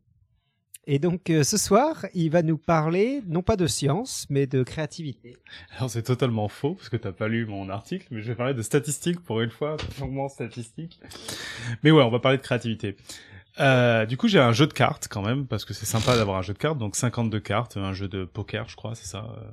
Et 0.86 1.00
donc, 1.00 1.32
euh, 1.32 1.42
ce 1.42 1.58
soir, 1.58 2.06
il 2.14 2.30
va 2.30 2.44
nous 2.44 2.60
parler, 2.60 3.24
non 3.26 3.42
pas 3.42 3.56
de 3.56 3.66
science, 3.66 4.28
mais 4.30 4.46
de 4.46 4.62
créativité. 4.62 5.36
Alors, 5.76 5.90
c'est 5.90 6.04
totalement 6.04 6.48
faux, 6.48 6.76
parce 6.76 6.90
que 6.90 6.98
t'as 6.98 7.12
pas 7.12 7.28
lu 7.28 7.48
mon 7.48 7.70
article, 7.70 8.06
mais 8.12 8.22
je 8.22 8.28
vais 8.28 8.36
parler 8.36 8.54
de 8.54 8.62
statistiques 8.62 9.22
pour 9.22 9.42
une 9.42 9.50
fois, 9.50 9.76
purement 9.96 10.30
statistiques. 10.30 11.00
Mais 11.82 11.90
ouais, 11.90 12.04
on 12.04 12.12
va 12.12 12.20
parler 12.20 12.38
de 12.38 12.44
créativité. 12.44 12.96
Euh, 13.60 14.06
du 14.06 14.18
coup, 14.18 14.28
j'ai 14.28 14.40
un 14.40 14.52
jeu 14.52 14.68
de 14.68 14.74
cartes 14.74 15.08
quand 15.10 15.22
même 15.22 15.46
parce 15.48 15.66
que 15.66 15.74
c'est 15.74 15.86
sympa 15.86 16.16
d'avoir 16.16 16.38
un 16.38 16.42
jeu 16.42 16.54
de 16.54 16.58
cartes. 16.58 16.78
Donc 16.78 16.96
52 16.96 17.40
cartes, 17.40 17.78
un 17.78 17.94
jeu 17.94 18.08
de 18.08 18.26
poker, 18.26 18.68
je 18.68 18.76
crois, 18.76 18.96
c'est 18.96 19.08
ça. 19.08 19.28
euh. 19.38 19.44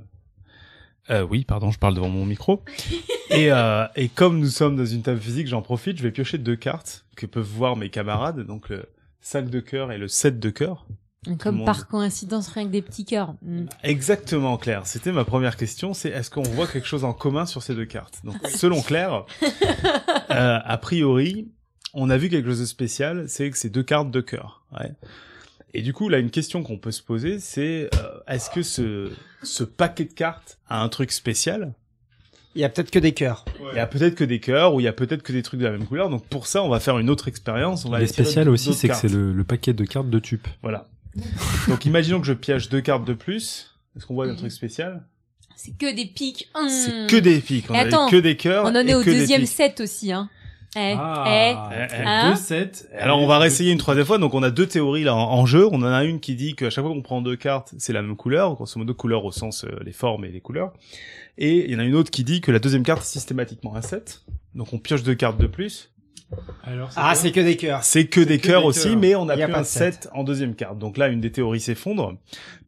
Euh, 1.10 1.22
oui, 1.28 1.44
pardon, 1.44 1.70
je 1.70 1.78
parle 1.78 1.94
devant 1.94 2.08
mon 2.08 2.24
micro. 2.24 2.62
et, 3.30 3.50
euh, 3.52 3.86
et 3.96 4.08
comme 4.08 4.38
nous 4.38 4.48
sommes 4.48 4.76
dans 4.76 4.86
une 4.86 5.02
table 5.02 5.20
physique, 5.20 5.48
j'en 5.48 5.62
profite, 5.62 5.98
je 5.98 6.02
vais 6.02 6.12
piocher 6.12 6.38
deux 6.38 6.56
cartes 6.56 7.04
que 7.16 7.26
peuvent 7.26 7.44
voir 7.44 7.76
mes 7.76 7.90
camarades. 7.90 8.40
Donc 8.46 8.68
le 8.68 8.86
5 9.20 9.50
de 9.50 9.60
cœur 9.60 9.90
et 9.92 9.98
le 9.98 10.08
7 10.08 10.38
de 10.38 10.50
cœur. 10.50 10.86
Comme 11.38 11.58
monde. 11.58 11.66
par 11.66 11.86
coïncidence, 11.86 12.48
rien 12.48 12.64
que 12.64 12.70
des 12.72 12.82
petits 12.82 13.04
cœurs. 13.04 13.34
Mm. 13.42 13.66
Exactement, 13.84 14.56
Claire. 14.56 14.86
C'était 14.88 15.12
ma 15.12 15.24
première 15.24 15.56
question. 15.56 15.94
C'est 15.94 16.08
est-ce 16.08 16.30
qu'on 16.30 16.42
voit 16.42 16.66
quelque 16.66 16.88
chose 16.88 17.04
en 17.04 17.12
commun 17.12 17.46
sur 17.46 17.62
ces 17.62 17.76
deux 17.76 17.84
cartes? 17.84 18.20
Donc, 18.24 18.34
selon 18.48 18.82
Claire, 18.82 19.24
euh, 20.30 20.58
a 20.64 20.78
priori, 20.78 21.48
on 21.94 22.10
a 22.10 22.16
vu 22.16 22.28
quelque 22.28 22.48
chose 22.48 22.60
de 22.60 22.64
spécial. 22.66 23.24
C'est 23.28 23.50
que 23.50 23.58
c'est 23.58 23.70
deux 23.70 23.82
cartes 23.82 24.10
de 24.10 24.20
cœur. 24.20 24.64
Ouais. 24.78 24.92
Et 25.74 25.82
du 25.82 25.92
coup, 25.92 26.08
là, 26.08 26.18
une 26.18 26.30
question 26.30 26.62
qu'on 26.62 26.76
peut 26.78 26.90
se 26.90 27.02
poser, 27.02 27.38
c'est 27.38 27.88
euh, 27.94 28.08
est-ce 28.28 28.50
que 28.50 28.62
ce 28.62 29.10
ce 29.42 29.64
paquet 29.64 30.04
de 30.04 30.12
cartes 30.12 30.58
a 30.68 30.82
un 30.82 30.88
truc 30.88 31.12
spécial? 31.12 31.72
Il 32.54 32.60
y 32.60 32.64
a 32.64 32.68
peut-être 32.68 32.90
que 32.90 32.98
des 32.98 33.12
cœurs. 33.12 33.46
Il 33.72 33.76
y 33.76 33.80
a 33.80 33.86
peut-être 33.86 34.14
que 34.14 34.24
des 34.24 34.38
cœurs 34.38 34.74
ou 34.74 34.80
il 34.80 34.82
y 34.82 34.88
a 34.88 34.92
peut-être 34.92 35.22
que 35.22 35.32
des 35.32 35.42
trucs 35.42 35.58
de 35.60 35.64
la 35.64 35.70
même 35.72 35.86
couleur. 35.86 36.10
Donc 36.10 36.26
pour 36.26 36.46
ça, 36.46 36.62
on 36.62 36.68
va 36.68 36.80
faire 36.80 36.98
une 36.98 37.08
autre 37.08 37.28
expérience. 37.28 37.86
On 37.86 37.90
va 37.90 37.98
Les 37.98 38.06
spécial 38.06 38.48
aussi, 38.50 38.74
c'est 38.74 38.88
que 38.88 38.94
c'est 38.94 39.08
le, 39.08 39.32
le 39.32 39.44
paquet 39.44 39.72
de 39.72 39.84
cartes 39.84 40.10
de 40.10 40.18
tube. 40.18 40.42
Voilà. 40.62 40.88
Donc 41.68 41.86
imaginons 41.86 42.20
que 42.20 42.26
je 42.26 42.34
piège 42.34 42.68
deux 42.68 42.82
cartes 42.82 43.06
de 43.06 43.14
plus. 43.14 43.74
Est-ce 43.96 44.04
qu'on 44.06 44.14
voit 44.14 44.26
un 44.28 44.34
truc 44.34 44.52
spécial? 44.52 45.02
C'est 45.56 45.76
que 45.78 45.94
des 45.94 46.06
pics. 46.06 46.50
C'est 46.68 47.04
Mm. 47.04 47.06
que 47.06 47.16
des 47.16 47.40
piques. 47.40 47.66
On 47.70 47.74
Et 47.74 47.78
a 47.78 47.80
attends, 47.82 48.08
que 48.10 48.16
des 48.16 48.36
cœurs. 48.36 48.64
On 48.66 48.70
en 48.70 48.86
est 48.86 48.94
au 48.94 49.02
deuxième 49.02 49.46
set 49.46 49.80
aussi, 49.80 50.12
hein. 50.12 50.28
Eh, 50.76 50.94
Ah. 50.98 51.24
Eh, 51.26 51.54
eh, 51.92 52.02
Hein 52.04 52.30
Deux 52.30 52.36
sets. 52.36 52.88
Alors 52.98 53.20
on 53.20 53.26
va 53.26 53.38
réessayer 53.38 53.72
une 53.72 53.78
troisième 53.78 54.06
fois. 54.06 54.18
Donc 54.18 54.34
on 54.34 54.42
a 54.42 54.50
deux 54.50 54.66
théories 54.66 55.04
là 55.04 55.14
en, 55.14 55.20
en 55.32 55.46
jeu. 55.46 55.66
On 55.70 55.76
en 55.82 55.92
a 55.92 56.04
une 56.04 56.20
qui 56.20 56.34
dit 56.34 56.54
qu'à 56.54 56.70
chaque 56.70 56.84
fois 56.84 56.92
qu'on 56.92 57.02
prend 57.02 57.20
deux 57.22 57.36
cartes, 57.36 57.74
c'est 57.78 57.92
la 57.92 58.02
même 58.02 58.16
couleur, 58.16 58.54
grosso 58.54 58.78
modo 58.78 58.94
couleur 58.94 59.24
au 59.24 59.32
sens 59.32 59.64
euh, 59.64 59.68
les 59.84 59.92
formes 59.92 60.24
et 60.24 60.28
les 60.30 60.40
couleurs. 60.40 60.72
Et 61.38 61.64
il 61.66 61.70
y 61.72 61.76
en 61.76 61.78
a 61.78 61.84
une 61.84 61.94
autre 61.94 62.10
qui 62.10 62.24
dit 62.24 62.40
que 62.40 62.50
la 62.52 62.58
deuxième 62.58 62.82
carte 62.82 63.02
est 63.02 63.06
systématiquement 63.06 63.74
un 63.76 63.82
7. 63.82 64.22
Donc 64.54 64.72
on 64.72 64.78
pioche 64.78 65.02
deux 65.02 65.14
cartes 65.14 65.38
de 65.38 65.46
plus. 65.46 65.91
Alors, 66.64 66.90
Ah, 66.96 67.14
c'est 67.14 67.32
que 67.32 67.40
des 67.40 67.56
cœurs. 67.56 67.82
C'est 67.84 68.06
que 68.06 68.20
des 68.20 68.38
cœurs 68.38 68.64
aussi, 68.64 68.88
cœurs. 68.90 68.98
mais 68.98 69.14
on 69.14 69.28
a 69.28 69.34
a 69.34 69.44
un 69.44 69.60
de 69.60 69.66
sept. 69.66 70.04
7 70.04 70.08
en 70.14 70.24
deuxième 70.24 70.54
carte. 70.54 70.78
Donc 70.78 70.96
là, 70.96 71.08
une 71.08 71.20
des 71.20 71.32
théories 71.32 71.60
s'effondre. 71.60 72.14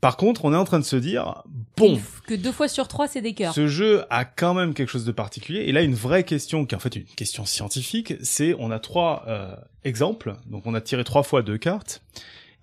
Par 0.01 0.17
contre, 0.17 0.45
on 0.45 0.53
est 0.53 0.57
en 0.57 0.65
train 0.65 0.79
de 0.79 0.85
se 0.85 0.97
dire, 0.97 1.43
bon, 1.77 1.99
Que 2.27 2.35
deux 2.35 2.53
fois 2.53 2.69
sur 2.69 2.89
trois, 2.89 3.09
c'est 3.09 3.23
des 3.23 3.33
cœurs. 3.35 3.55
ce 3.55 3.67
jeu 3.67 4.05
a 4.11 4.25
quand 4.25 4.55
même 4.55 4.75
quelque 4.75 4.91
chose 4.91 5.05
de 5.05 5.13
particulier. 5.13 5.61
Et 5.61 5.73
là, 5.73 5.83
une 5.83 5.95
vraie 5.95 6.25
question, 6.25 6.67
qui 6.67 6.75
est 6.75 6.77
en 6.77 6.81
fait 6.81 6.97
une 6.97 7.05
question 7.05 7.45
scientifique, 7.47 8.15
c'est 8.23 8.55
on 8.59 8.71
a 8.71 8.79
trois 8.79 9.25
euh, 9.29 9.55
exemples. 9.85 10.35
Donc 10.47 10.67
on 10.67 10.75
a 10.75 10.81
tiré 10.81 11.05
trois 11.05 11.23
fois 11.23 11.43
deux 11.43 11.59
cartes. 11.59 12.03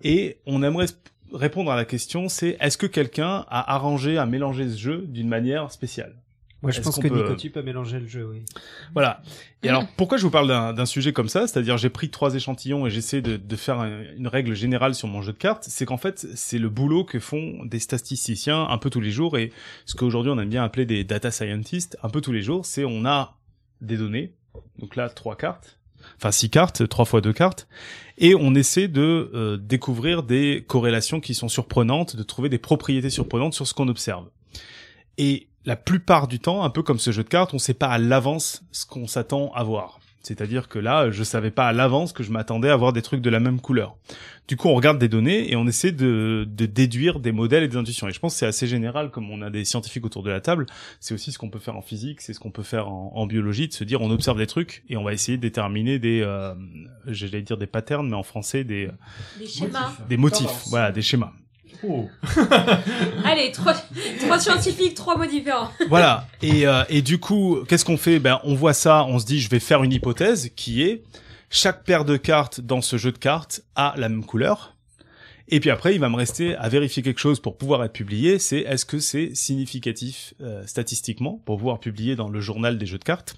Et 0.02 0.38
on 0.46 0.62
aimerait 0.62 0.86
répondre 1.32 1.70
à 1.70 1.76
la 1.76 1.84
question, 1.84 2.28
c'est 2.28 2.56
est-ce 2.60 2.76
que 2.76 2.86
quelqu'un 2.86 3.44
a 3.48 3.74
arrangé, 3.74 4.18
a 4.18 4.26
mélangé 4.26 4.68
ce 4.68 4.76
jeu 4.76 5.04
d'une 5.08 5.28
manière 5.28 5.70
spéciale? 5.72 6.14
Moi, 6.62 6.70
je 6.70 6.76
Est-ce 6.78 6.84
pense 6.84 6.94
qu'on 6.94 7.02
que 7.02 7.08
peut- 7.08 7.16
Nicotu 7.22 7.50
peut 7.50 7.62
mélanger 7.62 7.98
le 7.98 8.06
jeu, 8.06 8.24
oui. 8.30 8.44
Voilà. 8.94 9.20
Et 9.64 9.68
alors, 9.68 9.84
pourquoi 9.96 10.16
je 10.16 10.22
vous 10.22 10.30
parle 10.30 10.46
d'un 10.48 10.72
d'un 10.72 10.86
sujet 10.86 11.12
comme 11.12 11.28
ça? 11.28 11.46
C'est-à-dire, 11.48 11.76
j'ai 11.76 11.90
pris 11.90 12.08
trois 12.08 12.34
échantillons 12.36 12.86
et 12.86 12.90
j'essaie 12.90 13.20
de, 13.20 13.36
de 13.36 13.56
faire 13.56 13.80
un- 13.80 14.02
une 14.16 14.28
règle 14.28 14.54
générale 14.54 14.94
sur 14.94 15.08
mon 15.08 15.22
jeu 15.22 15.32
de 15.32 15.38
cartes. 15.38 15.64
C'est 15.68 15.86
qu'en 15.86 15.96
fait, 15.96 16.26
c'est 16.36 16.58
le 16.58 16.68
boulot 16.68 17.02
que 17.04 17.18
font 17.18 17.64
des 17.64 17.80
statisticiens 17.80 18.64
un 18.68 18.78
peu 18.78 18.90
tous 18.90 19.00
les 19.00 19.10
jours 19.10 19.36
et 19.38 19.52
ce 19.86 19.94
qu'aujourd'hui 19.96 20.30
on 20.30 20.38
aime 20.38 20.48
bien 20.50 20.62
appeler 20.62 20.86
des 20.86 21.02
data 21.04 21.30
scientists 21.32 21.96
un 22.02 22.08
peu 22.08 22.20
tous 22.20 22.32
les 22.32 22.42
jours. 22.42 22.64
C'est 22.64 22.84
on 22.84 23.04
a 23.04 23.38
des 23.80 23.96
données. 23.96 24.32
Donc 24.78 24.94
là, 24.96 25.08
trois 25.08 25.34
cartes. 25.36 25.78
Enfin, 26.16 26.30
six 26.32 26.50
cartes, 26.50 26.88
trois 26.88 27.04
fois 27.04 27.20
deux 27.20 27.32
cartes. 27.32 27.66
Et 28.18 28.34
on 28.36 28.54
essaie 28.54 28.86
de 28.88 29.30
euh, 29.34 29.56
découvrir 29.56 30.22
des 30.22 30.64
corrélations 30.68 31.20
qui 31.20 31.34
sont 31.34 31.48
surprenantes, 31.48 32.14
de 32.16 32.22
trouver 32.22 32.48
des 32.48 32.58
propriétés 32.58 33.10
surprenantes 33.10 33.54
sur 33.54 33.66
ce 33.66 33.74
qu'on 33.74 33.88
observe. 33.88 34.28
Et 35.18 35.48
la 35.64 35.76
plupart 35.76 36.28
du 36.28 36.38
temps, 36.38 36.64
un 36.64 36.70
peu 36.70 36.82
comme 36.82 36.98
ce 36.98 37.12
jeu 37.12 37.22
de 37.22 37.28
cartes, 37.28 37.54
on 37.54 37.58
sait 37.58 37.74
pas 37.74 37.88
à 37.88 37.98
l'avance 37.98 38.62
ce 38.72 38.86
qu'on 38.86 39.06
s'attend 39.06 39.52
à 39.54 39.62
voir. 39.62 39.98
C'est-à-dire 40.22 40.68
que 40.68 40.78
là, 40.78 41.10
je 41.10 41.24
savais 41.24 41.50
pas 41.50 41.66
à 41.66 41.72
l'avance 41.72 42.12
que 42.12 42.22
je 42.22 42.30
m'attendais 42.30 42.70
à 42.70 42.76
voir 42.76 42.92
des 42.92 43.02
trucs 43.02 43.22
de 43.22 43.30
la 43.30 43.40
même 43.40 43.60
couleur. 43.60 43.96
Du 44.46 44.56
coup, 44.56 44.68
on 44.68 44.74
regarde 44.74 44.98
des 44.98 45.08
données 45.08 45.50
et 45.50 45.56
on 45.56 45.66
essaie 45.66 45.90
de, 45.90 46.46
de 46.48 46.66
déduire 46.66 47.18
des 47.18 47.32
modèles 47.32 47.64
et 47.64 47.68
des 47.68 47.76
intuitions. 47.76 48.06
Et 48.08 48.12
je 48.12 48.20
pense 48.20 48.34
que 48.34 48.38
c'est 48.38 48.46
assez 48.46 48.68
général, 48.68 49.10
comme 49.10 49.28
on 49.30 49.42
a 49.42 49.50
des 49.50 49.64
scientifiques 49.64 50.04
autour 50.06 50.22
de 50.22 50.30
la 50.30 50.40
table. 50.40 50.66
C'est 51.00 51.12
aussi 51.12 51.32
ce 51.32 51.38
qu'on 51.38 51.50
peut 51.50 51.58
faire 51.58 51.76
en 51.76 51.82
physique, 51.82 52.20
c'est 52.20 52.34
ce 52.34 52.38
qu'on 52.38 52.52
peut 52.52 52.62
faire 52.62 52.88
en, 52.88 53.10
en 53.16 53.26
biologie, 53.26 53.66
de 53.66 53.72
se 53.72 53.82
dire 53.82 54.00
on 54.00 54.10
observe 54.12 54.38
des 54.38 54.46
trucs 54.46 54.84
et 54.88 54.96
on 54.96 55.02
va 55.02 55.12
essayer 55.12 55.38
de 55.38 55.42
déterminer 55.42 55.98
des, 55.98 56.20
euh, 56.22 56.54
j'allais 57.08 57.42
dire 57.42 57.56
des 57.58 57.66
patterns, 57.66 58.08
mais 58.08 58.16
en 58.16 58.22
français 58.22 58.62
des, 58.62 58.90
Des 59.40 59.46
schémas. 59.48 59.92
des 60.08 60.16
motifs, 60.16 60.66
voilà, 60.68 60.92
des 60.92 61.02
schémas. 61.02 61.32
Oh. 61.84 62.08
Allez, 63.24 63.52
trois, 63.52 63.74
trois 64.20 64.38
scientifiques, 64.38 64.94
trois 64.94 65.16
mots 65.16 65.26
différents. 65.26 65.70
voilà. 65.88 66.26
Et, 66.42 66.66
euh, 66.66 66.84
et 66.88 67.02
du 67.02 67.18
coup, 67.18 67.58
qu'est-ce 67.68 67.84
qu'on 67.84 67.96
fait? 67.96 68.18
Ben, 68.18 68.40
on 68.44 68.54
voit 68.54 68.74
ça, 68.74 69.04
on 69.04 69.18
se 69.18 69.26
dit, 69.26 69.40
je 69.40 69.48
vais 69.48 69.60
faire 69.60 69.82
une 69.82 69.92
hypothèse 69.92 70.50
qui 70.54 70.82
est 70.82 71.02
chaque 71.50 71.84
paire 71.84 72.04
de 72.04 72.16
cartes 72.16 72.60
dans 72.60 72.80
ce 72.80 72.96
jeu 72.96 73.12
de 73.12 73.18
cartes 73.18 73.62
a 73.76 73.94
la 73.96 74.08
même 74.08 74.24
couleur. 74.24 74.74
Et 75.48 75.60
puis 75.60 75.70
après, 75.70 75.94
il 75.94 76.00
va 76.00 76.08
me 76.08 76.16
rester 76.16 76.54
à 76.56 76.68
vérifier 76.70 77.02
quelque 77.02 77.20
chose 77.20 77.40
pour 77.40 77.58
pouvoir 77.58 77.84
être 77.84 77.92
publié. 77.92 78.38
C'est 78.38 78.60
est-ce 78.60 78.86
que 78.86 78.98
c'est 79.00 79.34
significatif 79.34 80.32
euh, 80.40 80.66
statistiquement 80.66 81.42
pour 81.44 81.58
pouvoir 81.58 81.78
publier 81.78 82.16
dans 82.16 82.30
le 82.30 82.40
journal 82.40 82.78
des 82.78 82.86
jeux 82.86 82.98
de 82.98 83.04
cartes? 83.04 83.36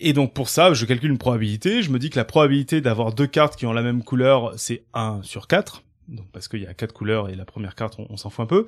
Et 0.00 0.12
donc 0.12 0.34
pour 0.34 0.48
ça, 0.48 0.74
je 0.74 0.84
calcule 0.86 1.10
une 1.10 1.18
probabilité. 1.18 1.82
Je 1.82 1.90
me 1.90 2.00
dis 2.00 2.10
que 2.10 2.16
la 2.16 2.24
probabilité 2.24 2.80
d'avoir 2.80 3.12
deux 3.12 3.28
cartes 3.28 3.54
qui 3.54 3.64
ont 3.64 3.72
la 3.72 3.82
même 3.82 4.02
couleur, 4.02 4.52
c'est 4.56 4.82
1 4.92 5.20
sur 5.22 5.46
4. 5.46 5.84
Donc 6.08 6.26
parce 6.32 6.48
qu'il 6.48 6.60
y 6.60 6.66
a 6.66 6.74
quatre 6.74 6.92
couleurs 6.92 7.28
et 7.28 7.34
la 7.34 7.44
première 7.44 7.74
carte, 7.74 7.96
on, 7.98 8.16
s'en 8.16 8.30
fout 8.30 8.44
un 8.44 8.46
peu. 8.46 8.66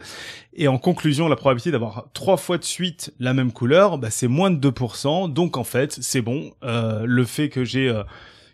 Et 0.54 0.68
en 0.68 0.78
conclusion, 0.78 1.28
la 1.28 1.36
probabilité 1.36 1.70
d'avoir 1.70 2.08
trois 2.12 2.36
fois 2.36 2.58
de 2.58 2.64
suite 2.64 3.12
la 3.18 3.34
même 3.34 3.52
couleur, 3.52 3.98
bah, 3.98 4.10
c'est 4.10 4.28
moins 4.28 4.50
de 4.50 4.70
2%. 4.70 5.32
Donc 5.32 5.56
en 5.56 5.64
fait, 5.64 5.92
c'est 6.00 6.22
bon. 6.22 6.52
Euh, 6.62 7.04
le 7.06 7.24
fait 7.24 7.48
que 7.48 7.64
j'ai 7.64 7.88
euh, 7.88 8.02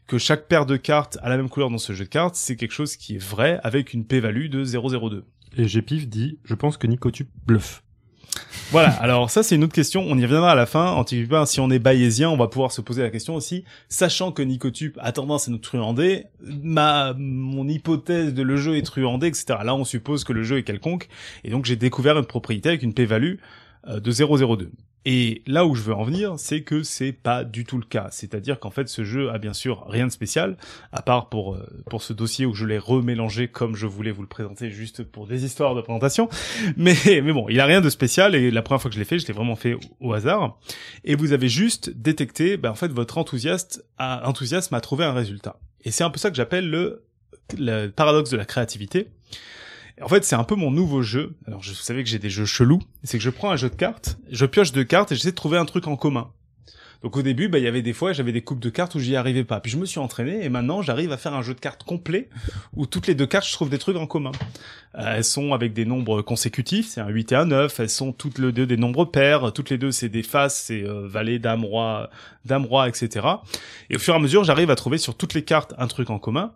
que 0.07 0.18
chaque 0.18 0.49
paire 0.49 0.66
de 0.66 0.77
cartes 0.77 1.18
a 1.23 1.29
la 1.29 1.37
même 1.37 1.49
couleur 1.49 1.71
dans 1.71 1.79
ce 1.79 1.92
jeu 1.92 2.05
de 2.05 2.11
cartes, 2.11 2.35
c'est 2.35 2.57
quelque 2.57 2.73
chose 2.73 2.97
qui 2.97 3.16
est 3.16 3.23
vrai 3.23 3.61
avec 3.62 3.95
une 3.95 4.05
p-value 4.05 4.49
de 4.49 4.64
0,02. 4.64 5.23
Et 5.57 5.66
GPIF 5.66 6.09
dit, 6.09 6.38
je 6.45 6.55
pense 6.55 6.77
que 6.77 6.87
Nicotube 6.87 7.29
bluffe. 7.47 7.83
Voilà, 8.71 8.88
alors 8.88 9.31
ça 9.31 9.42
c'est 9.42 9.55
une 9.55 9.64
autre 9.64 9.75
question, 9.75 10.03
on 10.09 10.16
y 10.16 10.25
reviendra 10.25 10.53
à 10.53 10.55
la 10.55 10.64
fin. 10.64 10.97
Un, 10.97 11.45
si 11.45 11.61
on 11.61 11.71
est 11.71 11.79
bayésien, 11.79 12.31
on 12.31 12.38
va 12.38 12.49
pouvoir 12.49 12.73
se 12.73 12.81
poser 12.81 13.03
la 13.03 13.11
question 13.11 13.35
aussi, 13.35 13.64
sachant 13.90 14.33
que 14.33 14.40
Nicotube 14.40 14.97
a 15.01 15.12
tendance 15.12 15.49
à 15.49 15.51
nous 15.51 15.59
truander, 15.59 16.25
ma 16.40 17.12
mon 17.18 17.68
hypothèse 17.68 18.33
de 18.33 18.42
le 18.42 18.57
jeu 18.57 18.79
est 18.79 18.83
truandé, 18.83 19.27
etc. 19.27 19.59
Là 19.62 19.75
on 19.75 19.85
suppose 19.85 20.25
que 20.25 20.33
le 20.33 20.42
jeu 20.42 20.57
est 20.57 20.62
quelconque, 20.62 21.09
et 21.45 21.51
donc 21.51 21.66
j'ai 21.66 21.77
découvert 21.77 22.16
une 22.16 22.25
propriété 22.25 22.71
avec 22.71 22.83
une 22.83 22.95
p-value 22.95 23.35
euh, 23.88 24.01
de 24.01 24.11
0,02. 24.11 24.68
Et 25.04 25.42
là 25.46 25.66
où 25.66 25.74
je 25.74 25.82
veux 25.82 25.94
en 25.94 26.04
venir, 26.04 26.34
c'est 26.38 26.62
que 26.62 26.82
c'est 26.82 27.12
pas 27.12 27.44
du 27.44 27.64
tout 27.64 27.76
le 27.76 27.84
cas. 27.84 28.08
C'est-à-dire 28.10 28.60
qu'en 28.60 28.70
fait, 28.70 28.88
ce 28.88 29.04
jeu 29.04 29.30
a 29.30 29.38
bien 29.38 29.52
sûr 29.52 29.84
rien 29.88 30.06
de 30.06 30.12
spécial, 30.12 30.56
à 30.92 31.02
part 31.02 31.28
pour 31.28 31.54
euh, 31.54 31.66
pour 31.90 32.02
ce 32.02 32.12
dossier 32.12 32.46
où 32.46 32.54
je 32.54 32.66
l'ai 32.66 32.78
remélangé 32.78 33.48
comme 33.48 33.74
je 33.74 33.86
voulais 33.86 34.12
vous 34.12 34.22
le 34.22 34.28
présenter, 34.28 34.70
juste 34.70 35.02
pour 35.02 35.26
des 35.26 35.44
histoires 35.44 35.74
de 35.74 35.80
présentation. 35.80 36.28
Mais 36.76 36.94
mais 37.06 37.32
bon, 37.32 37.48
il 37.48 37.60
a 37.60 37.66
rien 37.66 37.80
de 37.80 37.90
spécial. 37.90 38.34
Et 38.34 38.50
la 38.50 38.62
première 38.62 38.80
fois 38.80 38.90
que 38.90 38.94
je 38.94 39.00
l'ai 39.00 39.04
fait, 39.04 39.18
je 39.18 39.26
l'ai 39.26 39.34
vraiment 39.34 39.56
fait 39.56 39.76
au, 40.00 40.12
hasard. 40.12 40.58
Et 41.04 41.14
vous 41.14 41.32
avez 41.32 41.48
juste 41.48 41.90
détecté, 41.90 42.56
ben, 42.56 42.70
en 42.70 42.74
fait, 42.74 42.88
votre 42.88 43.18
enthousiasme 43.18 43.82
a, 43.98 44.28
enthousiasme 44.28 44.74
à 44.74 44.80
trouver 44.80 45.04
un 45.04 45.12
résultat. 45.12 45.58
Et 45.84 45.90
c'est 45.90 46.04
un 46.04 46.10
peu 46.10 46.18
ça 46.18 46.30
que 46.30 46.36
j'appelle 46.36 46.70
le 46.70 47.02
le 47.58 47.88
paradoxe 47.88 48.30
de 48.30 48.36
la 48.36 48.44
créativité. 48.44 49.08
En 50.00 50.09
fait, 50.09 50.24
c'est 50.24 50.37
un 50.37 50.44
peu 50.44 50.55
mon 50.55 50.70
nouveau 50.70 51.02
jeu. 51.02 51.35
Alors, 51.46 51.62
je, 51.62 51.70
vous 51.70 51.76
savez 51.76 52.02
que 52.02 52.09
j'ai 52.09 52.18
des 52.18 52.31
jeux 52.31 52.46
chelous. 52.46 52.81
C'est 53.05 53.18
que 53.18 53.24
je 53.24 53.31
prends 53.31 53.50
un 53.50 53.57
jeu 53.57 53.68
de 53.68 53.74
cartes, 53.74 54.18
je 54.31 54.46
pioche 54.46 54.72
deux 54.72 54.85
cartes 54.85 55.12
et 55.12 55.14
j'essaie 55.14 55.31
de 55.31 55.37
trouver 55.37 55.59
un 55.59 55.64
truc 55.64 55.87
en 55.87 55.96
commun. 55.96 56.31
Donc 57.02 57.16
au 57.16 57.22
début, 57.22 57.48
bah, 57.48 57.59
il 57.59 57.64
y 57.64 57.68
avait 57.68 57.83
des 57.83 57.92
fois, 57.92 58.12
j'avais 58.12 58.31
des 58.31 58.42
coupes 58.42 58.61
de 58.61 58.70
cartes 58.70 58.94
où 58.94 59.00
j'y 59.00 59.16
arrivais 59.16 59.42
pas. 59.42 59.59
Puis 59.59 59.72
je 59.72 59.76
me 59.76 59.87
suis 59.87 59.98
entraîné 59.98 60.44
et 60.44 60.48
maintenant, 60.48 60.83
j'arrive 60.83 61.11
à 61.11 61.16
faire 61.16 61.35
un 61.35 61.42
jeu 61.42 61.52
de 61.52 61.59
cartes 61.59 61.83
complet 61.83 62.28
où 62.76 62.87
toutes 62.87 63.09
les 63.09 63.16
deux 63.16 63.26
cartes, 63.26 63.46
je 63.46 63.52
trouve 63.52 63.70
des 63.70 63.78
trucs 63.78 63.96
en 63.96 64.07
commun. 64.07 64.31
Euh, 64.96 65.16
elles 65.16 65.24
sont 65.24 65.52
avec 65.52 65.72
des 65.72 65.85
nombres 65.85 66.22
consécutifs, 66.22 66.88
c'est 66.88 67.00
un 67.00 67.09
8 67.09 67.33
et 67.33 67.35
un 67.35 67.46
9. 67.46 67.81
Elles 67.81 67.90
sont 67.90 68.12
toutes 68.12 68.38
les 68.38 68.52
deux 68.52 68.66
des 68.66 68.76
nombres 68.76 69.05
pairs. 69.05 69.52
Toutes 69.52 69.70
les 69.70 69.78
deux, 69.78 69.90
c'est 69.90 70.09
des 70.09 70.22
faces, 70.22 70.57
c'est 70.66 70.85
euh, 70.85 71.09
valet, 71.09 71.40
dame, 71.40 71.64
roi, 71.64 72.09
dame, 72.44 72.66
roi, 72.66 72.88
etc. 72.88 73.26
Et 73.90 73.96
au 73.96 73.98
fur 73.98 74.14
et 74.14 74.16
à 74.16 74.20
mesure, 74.20 74.44
j'arrive 74.44 74.70
à 74.70 74.76
trouver 74.76 74.98
sur 74.98 75.16
toutes 75.16 75.35
les 75.35 75.42
cartes 75.44 75.74
un 75.78 75.88
truc 75.88 76.09
en 76.09 76.20
commun. 76.20 76.52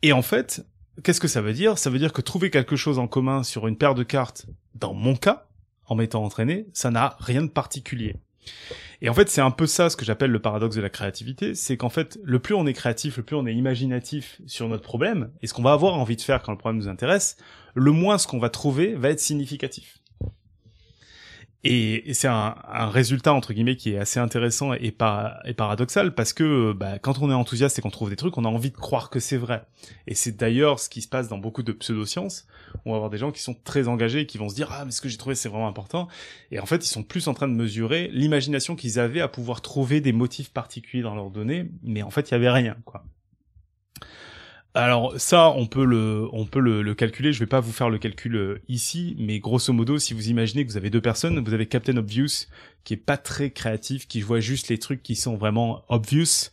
Et 0.00 0.12
en 0.12 0.22
fait, 0.22 0.64
qu'est-ce 1.02 1.20
que 1.20 1.28
ça 1.28 1.40
veut 1.40 1.52
dire? 1.52 1.78
Ça 1.78 1.90
veut 1.90 1.98
dire 1.98 2.12
que 2.12 2.20
trouver 2.20 2.50
quelque 2.50 2.76
chose 2.76 2.98
en 2.98 3.06
commun 3.06 3.42
sur 3.42 3.66
une 3.66 3.76
paire 3.76 3.94
de 3.94 4.02
cartes, 4.02 4.46
dans 4.74 4.94
mon 4.94 5.16
cas, 5.16 5.46
en 5.86 5.94
m'étant 5.94 6.24
entraîné, 6.24 6.66
ça 6.72 6.90
n'a 6.90 7.16
rien 7.20 7.42
de 7.42 7.48
particulier. 7.48 8.16
Et 9.00 9.08
en 9.08 9.14
fait, 9.14 9.28
c'est 9.28 9.40
un 9.40 9.50
peu 9.50 9.66
ça 9.66 9.90
ce 9.90 9.96
que 9.96 10.04
j'appelle 10.04 10.30
le 10.30 10.40
paradoxe 10.40 10.76
de 10.76 10.80
la 10.80 10.90
créativité, 10.90 11.54
c'est 11.54 11.76
qu'en 11.76 11.88
fait, 11.88 12.18
le 12.22 12.38
plus 12.38 12.54
on 12.54 12.66
est 12.66 12.72
créatif, 12.72 13.18
le 13.18 13.22
plus 13.22 13.36
on 13.36 13.46
est 13.46 13.54
imaginatif 13.54 14.40
sur 14.46 14.68
notre 14.68 14.82
problème, 14.82 15.30
et 15.42 15.46
ce 15.46 15.54
qu'on 15.54 15.62
va 15.62 15.72
avoir 15.72 15.94
envie 15.94 16.16
de 16.16 16.22
faire 16.22 16.42
quand 16.42 16.52
le 16.52 16.58
problème 16.58 16.80
nous 16.82 16.88
intéresse, 16.88 17.36
le 17.74 17.92
moins 17.92 18.18
ce 18.18 18.26
qu'on 18.26 18.38
va 18.38 18.50
trouver 18.50 18.94
va 18.94 19.10
être 19.10 19.20
significatif. 19.20 19.98
Et, 21.64 22.14
c'est 22.14 22.28
un, 22.28 22.54
un 22.68 22.88
résultat 22.88 23.32
entre 23.32 23.52
guillemets 23.52 23.76
qui 23.76 23.92
est 23.92 23.98
assez 23.98 24.20
intéressant 24.20 24.72
et 24.74 24.92
paradoxal 24.92 26.14
parce 26.14 26.32
que 26.32 26.72
bah, 26.72 26.98
quand 27.00 27.20
on 27.20 27.30
est 27.30 27.34
enthousiaste 27.34 27.78
et 27.78 27.82
qu'on 27.82 27.90
trouve 27.90 28.10
des 28.10 28.16
trucs, 28.16 28.38
on 28.38 28.44
a 28.44 28.48
envie 28.48 28.70
de 28.70 28.76
croire 28.76 29.10
que 29.10 29.18
c'est 29.18 29.36
vrai. 29.36 29.64
Et 30.06 30.14
c'est 30.14 30.36
d'ailleurs 30.36 30.78
ce 30.78 30.88
qui 30.88 31.02
se 31.02 31.08
passe 31.08 31.28
dans 31.28 31.38
beaucoup 31.38 31.64
de 31.64 31.72
pseudosciences. 31.72 32.46
On 32.84 32.90
va 32.90 32.96
avoir 32.96 33.10
des 33.10 33.18
gens 33.18 33.32
qui 33.32 33.42
sont 33.42 33.56
très 33.64 33.88
engagés 33.88 34.20
et 34.20 34.26
qui 34.26 34.38
vont 34.38 34.48
se 34.48 34.54
dire 34.54 34.68
ah 34.72 34.84
mais 34.84 34.92
ce 34.92 35.00
que 35.00 35.08
j'ai 35.08 35.16
trouvé 35.16 35.34
c'est 35.34 35.48
vraiment 35.48 35.68
important. 35.68 36.06
Et 36.52 36.60
en 36.60 36.66
fait 36.66 36.84
ils 36.84 36.90
sont 36.90 37.02
plus 37.02 37.26
en 37.26 37.34
train 37.34 37.48
de 37.48 37.54
mesurer 37.54 38.08
l'imagination 38.12 38.76
qu'ils 38.76 39.00
avaient 39.00 39.20
à 39.20 39.28
pouvoir 39.28 39.60
trouver 39.60 40.00
des 40.00 40.12
motifs 40.12 40.52
particuliers 40.52 41.02
dans 41.02 41.16
leurs 41.16 41.30
données, 41.30 41.70
mais 41.82 42.02
en 42.02 42.10
fait 42.10 42.30
il 42.30 42.32
y 42.32 42.34
avait 42.34 42.50
rien 42.50 42.76
quoi. 42.84 43.04
Alors 44.74 45.14
ça, 45.18 45.50
on 45.50 45.66
peut 45.66 45.84
le, 45.84 46.28
on 46.32 46.44
peut 46.44 46.60
le, 46.60 46.82
le 46.82 46.94
calculer. 46.94 47.32
Je 47.32 47.40
vais 47.40 47.46
pas 47.46 47.60
vous 47.60 47.72
faire 47.72 47.90
le 47.90 47.98
calcul 47.98 48.36
euh, 48.36 48.62
ici, 48.68 49.16
mais 49.18 49.38
grosso 49.40 49.72
modo, 49.72 49.98
si 49.98 50.14
vous 50.14 50.28
imaginez 50.28 50.64
que 50.64 50.70
vous 50.70 50.76
avez 50.76 50.90
deux 50.90 51.00
personnes, 51.00 51.42
vous 51.42 51.54
avez 51.54 51.66
Captain 51.66 51.96
Obvious 51.96 52.46
qui 52.84 52.94
est 52.94 52.96
pas 52.96 53.18
très 53.18 53.50
créatif, 53.50 54.08
qui 54.08 54.22
voit 54.22 54.40
juste 54.40 54.68
les 54.68 54.78
trucs 54.78 55.02
qui 55.02 55.14
sont 55.14 55.36
vraiment 55.36 55.84
obvious. 55.88 56.50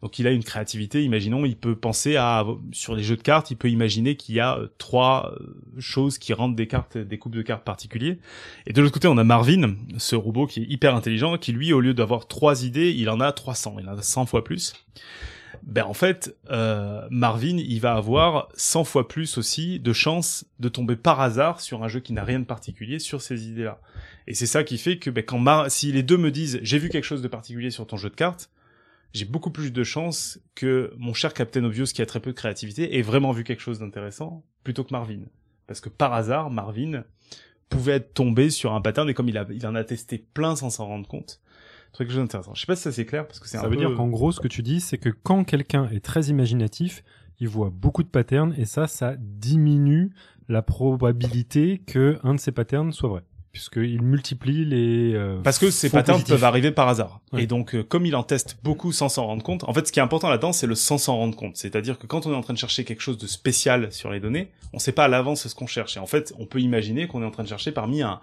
Donc 0.00 0.18
il 0.18 0.26
a 0.26 0.30
une 0.30 0.42
créativité. 0.42 1.02
Imaginons, 1.02 1.44
il 1.44 1.56
peut 1.56 1.76
penser 1.76 2.16
à 2.16 2.46
sur 2.72 2.94
les 2.94 3.02
jeux 3.02 3.16
de 3.16 3.22
cartes, 3.22 3.50
il 3.50 3.56
peut 3.56 3.68
imaginer 3.68 4.16
qu'il 4.16 4.34
y 4.34 4.40
a 4.40 4.56
euh, 4.56 4.68
trois 4.78 5.34
euh, 5.38 5.54
choses 5.78 6.16
qui 6.16 6.32
rendent 6.32 6.56
des 6.56 6.66
cartes, 6.66 6.96
des 6.96 7.18
coupes 7.18 7.34
de 7.34 7.42
cartes 7.42 7.64
particuliers. 7.64 8.18
Et 8.66 8.72
de 8.72 8.80
l'autre 8.80 8.94
côté, 8.94 9.08
on 9.08 9.18
a 9.18 9.24
Marvin, 9.24 9.74
ce 9.98 10.16
robot 10.16 10.46
qui 10.46 10.60
est 10.60 10.66
hyper 10.70 10.94
intelligent, 10.94 11.36
qui 11.36 11.52
lui, 11.52 11.72
au 11.72 11.80
lieu 11.80 11.92
d'avoir 11.92 12.28
trois 12.28 12.64
idées, 12.64 12.92
il 12.92 13.10
en 13.10 13.20
a 13.20 13.32
300, 13.32 13.76
il 13.80 13.88
en 13.88 13.98
a 13.98 14.02
100 14.02 14.26
fois 14.26 14.42
plus 14.42 14.74
ben 15.62 15.84
en 15.84 15.94
fait, 15.94 16.36
euh, 16.50 17.06
Marvin, 17.10 17.56
il 17.58 17.80
va 17.80 17.94
avoir 17.94 18.48
100 18.56 18.84
fois 18.84 19.08
plus 19.08 19.38
aussi 19.38 19.80
de 19.80 19.92
chances 19.92 20.44
de 20.58 20.68
tomber 20.68 20.96
par 20.96 21.20
hasard 21.20 21.60
sur 21.60 21.82
un 21.84 21.88
jeu 21.88 22.00
qui 22.00 22.12
n'a 22.12 22.24
rien 22.24 22.40
de 22.40 22.44
particulier 22.44 22.98
sur 22.98 23.22
ces 23.22 23.48
idées-là. 23.48 23.80
Et 24.26 24.34
c'est 24.34 24.46
ça 24.46 24.64
qui 24.64 24.78
fait 24.78 24.98
que 24.98 25.10
ben, 25.10 25.24
quand 25.24 25.68
si 25.68 25.92
les 25.92 26.02
deux 26.02 26.16
me 26.16 26.30
disent 26.30 26.58
j'ai 26.62 26.78
vu 26.78 26.88
quelque 26.88 27.04
chose 27.04 27.22
de 27.22 27.28
particulier 27.28 27.70
sur 27.70 27.86
ton 27.86 27.96
jeu 27.96 28.10
de 28.10 28.14
cartes, 28.14 28.50
j'ai 29.12 29.24
beaucoup 29.24 29.50
plus 29.50 29.72
de 29.72 29.84
chances 29.84 30.40
que 30.54 30.92
mon 30.98 31.14
cher 31.14 31.34
Captain 31.34 31.64
Obvious 31.64 31.86
qui 31.86 32.02
a 32.02 32.06
très 32.06 32.20
peu 32.20 32.30
de 32.30 32.36
créativité 32.36 32.98
ait 32.98 33.02
vraiment 33.02 33.32
vu 33.32 33.44
quelque 33.44 33.62
chose 33.62 33.78
d'intéressant 33.78 34.44
plutôt 34.64 34.82
que 34.82 34.92
Marvin. 34.92 35.20
Parce 35.66 35.80
que 35.80 35.88
par 35.88 36.12
hasard, 36.12 36.50
Marvin 36.50 37.04
pouvait 37.68 37.94
être 37.94 38.12
tombé 38.12 38.50
sur 38.50 38.74
un 38.74 38.80
pattern 38.80 39.08
et 39.08 39.14
comme 39.14 39.28
il, 39.28 39.38
a, 39.38 39.46
il 39.50 39.66
en 39.66 39.74
a 39.74 39.84
testé 39.84 40.18
plein 40.18 40.56
sans 40.56 40.70
s'en 40.70 40.86
rendre 40.86 41.08
compte, 41.08 41.40
truc 41.94 42.10
chose 42.10 42.18
intéressant. 42.20 42.52
Je 42.54 42.60
sais 42.60 42.66
pas 42.66 42.76
si 42.76 42.82
ça 42.82 42.92
c'est 42.92 43.06
clair 43.06 43.26
parce 43.26 43.40
que 43.40 43.48
c'est 43.48 43.56
Ça 43.56 43.64
un 43.64 43.68
veut 43.68 43.76
peu... 43.76 43.86
dire 43.86 43.94
qu'en 43.96 44.08
gros, 44.08 44.30
ce 44.32 44.40
que 44.40 44.48
tu 44.48 44.62
dis, 44.62 44.80
c'est 44.80 44.98
que 44.98 45.08
quand 45.08 45.44
quelqu'un 45.44 45.88
est 45.90 46.04
très 46.04 46.24
imaginatif, 46.26 47.02
il 47.40 47.48
voit 47.48 47.70
beaucoup 47.72 48.02
de 48.02 48.08
patterns 48.08 48.54
et 48.58 48.64
ça, 48.66 48.86
ça 48.86 49.14
diminue 49.18 50.12
la 50.48 50.60
probabilité 50.60 51.80
que 51.86 52.18
un 52.22 52.34
de 52.34 52.40
ces 52.40 52.52
patterns 52.52 52.92
soit 52.92 53.08
vrai, 53.08 53.22
puisqu'il 53.52 54.02
multiplie 54.02 54.64
les. 54.64 55.12
euh, 55.14 55.40
Parce 55.42 55.58
que 55.58 55.70
ces 55.70 55.88
patterns 55.90 56.16
positifs. 56.16 56.34
peuvent 56.34 56.44
arriver 56.44 56.70
par 56.70 56.88
hasard. 56.88 57.20
Ouais. 57.32 57.44
Et 57.44 57.46
donc, 57.46 57.74
euh, 57.74 57.82
comme 57.82 58.06
il 58.06 58.14
en 58.14 58.22
teste 58.22 58.58
beaucoup 58.62 58.92
sans 58.92 59.08
s'en 59.08 59.26
rendre 59.26 59.42
compte, 59.42 59.64
en 59.64 59.72
fait, 59.72 59.86
ce 59.86 59.92
qui 59.92 59.98
est 60.00 60.02
important 60.02 60.28
là-dedans, 60.28 60.52
c'est 60.52 60.66
le 60.66 60.74
sans 60.74 60.98
s'en 60.98 61.16
rendre 61.16 61.36
compte. 61.36 61.56
C'est-à-dire 61.56 61.98
que 61.98 62.06
quand 62.06 62.26
on 62.26 62.32
est 62.32 62.36
en 62.36 62.42
train 62.42 62.52
de 62.54 62.58
chercher 62.58 62.84
quelque 62.84 63.00
chose 63.00 63.18
de 63.18 63.26
spécial 63.26 63.90
sur 63.92 64.10
les 64.10 64.20
données, 64.20 64.50
on 64.72 64.78
sait 64.78 64.92
pas 64.92 65.04
à 65.04 65.08
l'avance 65.08 65.48
ce 65.48 65.54
qu'on 65.54 65.66
cherche. 65.66 65.96
Et 65.96 66.00
en 66.00 66.06
fait, 66.06 66.34
on 66.38 66.46
peut 66.46 66.60
imaginer 66.60 67.06
qu'on 67.08 67.22
est 67.22 67.26
en 67.26 67.30
train 67.30 67.44
de 67.44 67.48
chercher 67.48 67.72
parmi 67.72 68.02
un, 68.02 68.20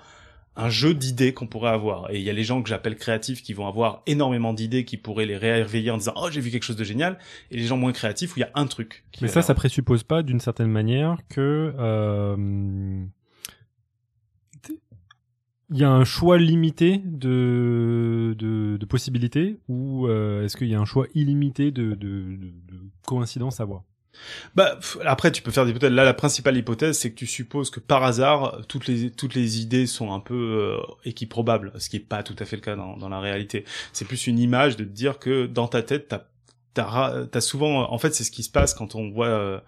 un 0.55 0.69
jeu 0.69 0.93
d'idées 0.93 1.33
qu'on 1.33 1.47
pourrait 1.47 1.71
avoir. 1.71 2.11
Et 2.11 2.17
il 2.17 2.23
y 2.23 2.29
a 2.29 2.33
les 2.33 2.43
gens 2.43 2.61
que 2.61 2.69
j'appelle 2.69 2.95
créatifs 2.95 3.41
qui 3.41 3.53
vont 3.53 3.67
avoir 3.67 4.03
énormément 4.05 4.53
d'idées 4.53 4.83
qui 4.83 4.97
pourraient 4.97 5.25
les 5.25 5.37
réveiller 5.37 5.91
en 5.91 5.97
disant, 5.97 6.13
oh, 6.17 6.27
j'ai 6.29 6.41
vu 6.41 6.51
quelque 6.51 6.63
chose 6.63 6.75
de 6.75 6.83
génial. 6.83 7.17
Et 7.51 7.57
les 7.57 7.63
gens 7.63 7.77
moins 7.77 7.93
créatifs 7.93 8.35
où 8.35 8.39
il 8.39 8.41
y 8.41 8.45
a 8.45 8.51
un 8.55 8.67
truc. 8.67 9.05
qui 9.11 9.23
Mais 9.23 9.29
ça, 9.29 9.41
ça 9.41 9.55
présuppose 9.55 10.03
pas 10.03 10.23
d'une 10.23 10.39
certaine 10.39 10.69
manière 10.69 11.17
que 11.29 11.73
euh, 11.77 13.05
il 15.69 15.77
y 15.77 15.85
a 15.85 15.89
un 15.89 16.03
choix 16.03 16.37
limité 16.37 17.01
de, 17.05 18.35
de, 18.37 18.75
de 18.75 18.85
possibilités 18.85 19.57
ou 19.69 20.05
euh, 20.07 20.43
est-ce 20.43 20.57
qu'il 20.57 20.67
y 20.67 20.75
a 20.75 20.79
un 20.79 20.85
choix 20.85 21.07
illimité 21.15 21.71
de, 21.71 21.93
de, 21.93 21.95
de, 21.95 22.51
de 22.67 22.81
coïncidences 23.07 23.61
à 23.61 23.65
voir 23.65 23.83
Bah 24.55 24.79
après 25.05 25.31
tu 25.31 25.41
peux 25.41 25.51
faire 25.51 25.65
des 25.65 25.71
hypothèses. 25.71 25.91
Là 25.91 26.03
la 26.03 26.13
principale 26.13 26.57
hypothèse 26.57 26.97
c'est 26.97 27.11
que 27.11 27.15
tu 27.15 27.27
supposes 27.27 27.69
que 27.69 27.79
par 27.79 28.03
hasard 28.03 28.61
toutes 28.67 28.87
les 28.87 29.09
toutes 29.09 29.35
les 29.35 29.59
idées 29.61 29.87
sont 29.87 30.13
un 30.13 30.19
peu 30.19 30.35
euh, 30.79 30.93
équiprobables, 31.05 31.71
ce 31.77 31.89
qui 31.89 31.97
est 31.97 31.99
pas 31.99 32.23
tout 32.23 32.35
à 32.39 32.45
fait 32.45 32.55
le 32.55 32.61
cas 32.61 32.75
dans, 32.75 32.97
dans 32.97 33.09
la 33.09 33.19
réalité. 33.19 33.65
C'est 33.93 34.05
plus 34.05 34.27
une 34.27 34.39
image 34.39 34.77
de 34.77 34.83
te 34.83 34.89
dire 34.89 35.19
que 35.19 35.45
dans 35.45 35.67
ta 35.67 35.81
tête 35.81 36.07
t'as 36.07 36.25
t'as 36.73 37.41
souvent 37.41 37.91
en 37.91 37.97
fait 37.97 38.13
c'est 38.15 38.23
ce 38.23 38.31
qui 38.31 38.43
se 38.43 38.49
passe 38.49 38.73
quand 38.73 38.95
on 38.95 39.09
voit 39.09 39.27
euh, 39.27 39.59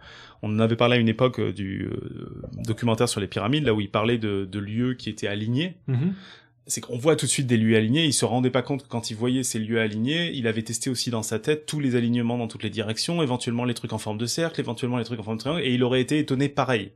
on 0.41 0.59
avait 0.59 0.75
parlé 0.75 0.95
à 0.95 0.99
une 0.99 1.09
époque 1.09 1.39
euh, 1.39 1.51
du 1.51 1.85
euh, 1.85 2.41
documentaire 2.65 3.09
sur 3.09 3.19
les 3.19 3.27
pyramides 3.27 3.65
là 3.65 3.73
où 3.73 3.81
il 3.81 3.91
parlait 3.91 4.17
de, 4.17 4.45
de 4.45 4.59
lieux 4.59 4.93
qui 4.93 5.09
étaient 5.09 5.27
alignés 5.27 5.77
c'est 6.65 6.79
qu'on 6.81 6.97
voit 6.97 7.15
tout 7.15 7.25
de 7.25 7.31
suite 7.31 7.47
des 7.47 7.57
lieux 7.57 7.75
alignés. 7.75 8.05
Il 8.05 8.13
se 8.13 8.25
rendait 8.25 8.49
pas 8.49 8.61
compte 8.61 8.83
que 8.83 8.87
quand 8.87 9.11
il 9.11 9.15
voyait 9.17 9.43
ces 9.43 9.59
lieux 9.59 9.79
alignés, 9.81 10.31
il 10.33 10.47
avait 10.47 10.61
testé 10.63 10.89
aussi 10.89 11.09
dans 11.09 11.23
sa 11.23 11.39
tête 11.39 11.65
tous 11.65 11.79
les 11.79 11.95
alignements 11.95 12.37
dans 12.37 12.47
toutes 12.47 12.63
les 12.63 12.69
directions, 12.69 13.21
éventuellement 13.21 13.65
les 13.65 13.73
trucs 13.73 13.93
en 13.93 13.97
forme 13.97 14.17
de 14.17 14.25
cercle, 14.25 14.59
éventuellement 14.61 14.97
les 14.97 15.03
trucs 15.03 15.19
en 15.19 15.23
forme 15.23 15.37
de 15.37 15.41
triangle, 15.41 15.61
et 15.61 15.73
il 15.73 15.83
aurait 15.83 16.01
été 16.01 16.19
étonné 16.19 16.47
pareil. 16.49 16.91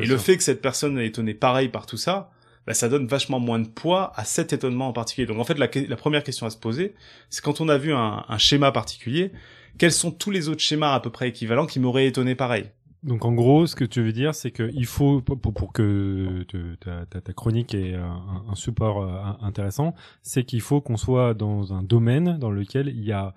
et 0.00 0.06
le 0.06 0.16
fait 0.18 0.36
que 0.36 0.42
cette 0.42 0.62
personne 0.62 0.98
ait 0.98 1.06
étonné 1.06 1.34
pareil 1.34 1.68
par 1.68 1.86
tout 1.86 1.96
ça, 1.96 2.30
bah, 2.66 2.74
ça 2.74 2.88
donne 2.88 3.06
vachement 3.06 3.40
moins 3.40 3.58
de 3.58 3.66
poids 3.68 4.12
à 4.16 4.24
cet 4.24 4.52
étonnement 4.52 4.88
en 4.88 4.92
particulier. 4.92 5.26
Donc 5.26 5.38
en 5.38 5.44
fait, 5.44 5.58
la, 5.58 5.66
que- 5.66 5.80
la 5.80 5.96
première 5.96 6.22
question 6.22 6.46
à 6.46 6.50
se 6.50 6.58
poser, 6.58 6.94
c'est 7.30 7.42
quand 7.42 7.60
on 7.60 7.68
a 7.68 7.78
vu 7.78 7.92
un, 7.92 8.24
un 8.28 8.38
schéma 8.38 8.70
particulier, 8.70 9.32
quels 9.78 9.92
sont 9.92 10.10
tous 10.10 10.30
les 10.30 10.48
autres 10.48 10.60
schémas 10.62 10.94
à 10.94 11.00
peu 11.00 11.10
près 11.10 11.28
équivalents 11.28 11.66
qui 11.66 11.80
m'auraient 11.80 12.06
étonné 12.06 12.34
pareil? 12.34 12.66
Donc 13.02 13.24
en 13.24 13.32
gros, 13.32 13.66
ce 13.66 13.74
que 13.74 13.84
tu 13.84 14.02
veux 14.02 14.12
dire, 14.12 14.34
c'est 14.34 14.50
qu'il 14.50 14.86
faut 14.86 15.22
pour, 15.22 15.72
que 15.72 16.44
ta, 16.80 17.06
ta, 17.06 17.32
chronique 17.32 17.74
ait 17.74 17.94
un, 17.94 18.44
un 18.48 18.54
support 18.54 19.02
euh, 19.02 19.46
intéressant, 19.46 19.94
c'est 20.22 20.44
qu'il 20.44 20.60
faut 20.60 20.82
qu'on 20.82 20.98
soit 20.98 21.32
dans 21.32 21.72
un 21.72 21.82
domaine 21.82 22.38
dans 22.38 22.50
lequel 22.50 22.88
il 22.88 23.02
y 23.02 23.12
a 23.12 23.34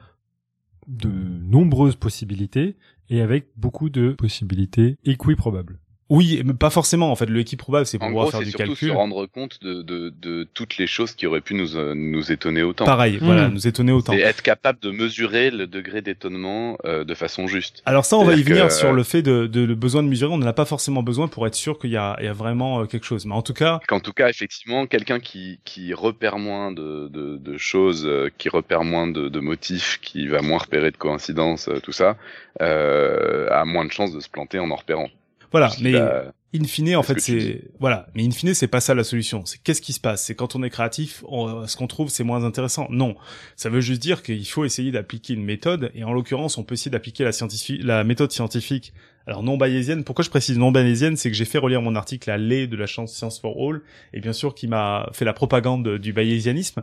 de 0.87 1.09
nombreuses 1.09 1.95
possibilités 1.95 2.75
et 3.09 3.21
avec 3.21 3.47
beaucoup 3.55 3.89
de 3.89 4.11
possibilités 4.11 4.97
équiprobables. 5.05 5.79
Oui, 6.09 6.41
mais 6.45 6.53
pas 6.53 6.69
forcément. 6.69 7.11
En 7.11 7.15
fait, 7.15 7.25
le 7.27 7.39
équipe 7.39 7.59
probable, 7.59 7.85
c'est 7.85 7.97
pour 7.97 8.07
En 8.07 8.09
pouvoir 8.09 8.25
gros, 8.25 8.31
faire 8.31 8.39
c'est 8.41 8.45
du 8.45 8.51
surtout 8.51 8.65
calcul. 8.71 8.89
se 8.89 8.93
rendre 8.93 9.25
compte 9.25 9.59
de, 9.63 9.81
de, 9.81 10.13
de 10.21 10.47
toutes 10.53 10.77
les 10.77 10.85
choses 10.85 11.13
qui 11.13 11.25
auraient 11.25 11.41
pu 11.41 11.53
nous, 11.55 11.75
euh, 11.77 11.93
nous 11.95 12.31
étonner 12.31 12.61
autant. 12.61 12.85
Pareil, 12.85 13.17
Hmm. 13.19 13.25
voilà, 13.25 13.47
nous 13.47 13.67
étonner 13.67 13.91
autant. 13.93 14.13
C'est 14.13 14.19
être 14.19 14.41
capable 14.41 14.79
de 14.81 14.91
mesurer 14.91 15.49
le 15.49 15.65
degré 15.65 16.01
d'étonnement 16.01 16.77
euh, 16.85 17.03
de 17.03 17.13
façon 17.15 17.47
juste. 17.47 17.81
Alors 17.85 18.05
ça, 18.05 18.17
on 18.17 18.23
va 18.25 18.35
y 18.35 18.43
venir 18.43 18.67
que- 18.67 18.73
sur 18.73 18.91
le 18.93 19.03
fait 19.03 19.21
de, 19.21 19.47
de 19.47 19.61
le 19.61 19.75
besoin 19.75 20.03
de 20.03 20.07
mesurer. 20.09 20.33
On 20.33 20.37
n'en 20.37 20.45
a 20.47 20.53
pas 20.53 20.65
forcément 20.65 21.03
besoin 21.03 21.27
pour 21.27 21.47
être 21.47 21.55
sûr 21.55 21.79
qu'il 21.79 21.91
y 21.91 21.97
a, 21.97 22.15
il 22.19 22.25
y 22.25 22.27
a 22.29 22.33
vraiment 22.33 22.81
euh, 22.81 22.85
quelque 22.85 23.05
chose. 23.05 23.25
Mais 23.25 23.33
en 23.33 23.41
tout 23.41 23.53
cas, 23.53 23.79
Qu'en 23.87 23.99
tout 24.01 24.13
cas, 24.13 24.29
effectivement, 24.29 24.85
quelqu'un 24.87 25.19
qui, 25.19 25.59
qui 25.63 25.93
repère 25.93 26.37
moins 26.37 26.71
de, 26.71 27.07
de, 27.07 27.37
de 27.37 27.57
choses, 27.57 28.05
euh, 28.05 28.29
qui 28.37 28.49
repère 28.49 28.83
moins 28.83 29.07
de, 29.07 29.29
de 29.29 29.39
motifs, 29.39 29.99
qui 30.01 30.27
va 30.27 30.41
moins 30.41 30.57
repérer 30.59 30.91
de 30.91 30.97
coïncidences, 30.97 31.69
euh, 31.69 31.79
tout 31.79 31.91
ça, 31.93 32.17
euh, 32.61 33.47
a 33.51 33.65
moins 33.65 33.85
de 33.85 33.91
chances 33.91 34.11
de 34.13 34.19
se 34.19 34.29
planter 34.29 34.59
en 34.59 34.69
en 34.69 34.75
repérant. 34.75 35.09
Voilà. 35.53 35.71
Mais 35.79 35.95
in 35.95 36.65
fine, 36.65 36.95
en 36.97 37.03
fait, 37.03 37.15
tu 37.15 37.21
c'est 37.21 37.61
voilà. 37.79 38.07
Mais 38.13 38.25
in 38.25 38.31
fine, 38.31 38.53
c'est 38.53 38.67
pas 38.67 38.81
ça 38.81 38.93
la 38.93 39.03
solution. 39.05 39.45
C'est 39.45 39.59
qu'est-ce 39.63 39.81
qui 39.81 39.93
se 39.93 39.99
passe? 40.01 40.25
C'est 40.25 40.35
quand 40.35 40.55
on 40.55 40.61
est 40.63 40.69
créatif, 40.69 41.23
on- 41.27 41.65
ce 41.65 41.77
qu'on 41.77 41.87
trouve, 41.87 42.09
c'est 42.09 42.25
moins 42.25 42.43
intéressant. 42.43 42.87
Non, 42.89 43.15
ça 43.55 43.69
veut 43.69 43.79
juste 43.81 44.01
dire 44.01 44.21
qu'il 44.21 44.45
faut 44.45 44.65
essayer 44.65 44.91
d'appliquer 44.91 45.33
une 45.33 45.45
méthode. 45.45 45.91
Et 45.95 46.03
en 46.03 46.11
l'occurrence, 46.13 46.57
on 46.57 46.63
peut 46.63 46.73
essayer 46.73 46.91
d'appliquer 46.91 47.23
la 47.23 47.31
scientifique, 47.31 47.81
la 47.83 48.03
méthode 48.03 48.31
scientifique. 48.31 48.93
Alors 49.25 49.41
non 49.41 49.55
bayésienne. 49.55 50.03
Pourquoi 50.03 50.25
je 50.25 50.29
précise 50.29 50.57
non 50.57 50.71
bayésienne? 50.71 51.15
C'est 51.15 51.31
que 51.31 51.37
j'ai 51.37 51.45
fait 51.45 51.57
relire 51.57 51.81
mon 51.81 51.95
article 51.95 52.29
à 52.29 52.37
Lay 52.37 52.67
de 52.67 52.75
la 52.75 52.87
chance 52.87 53.13
Science 53.15 53.39
for 53.39 53.55
All, 53.57 53.81
et 54.11 54.19
bien 54.19 54.33
sûr, 54.33 54.53
qui 54.53 54.67
m'a 54.67 55.09
fait 55.13 55.23
la 55.23 55.31
propagande 55.33 55.97
du 55.97 56.11
bayésianisme. 56.11 56.81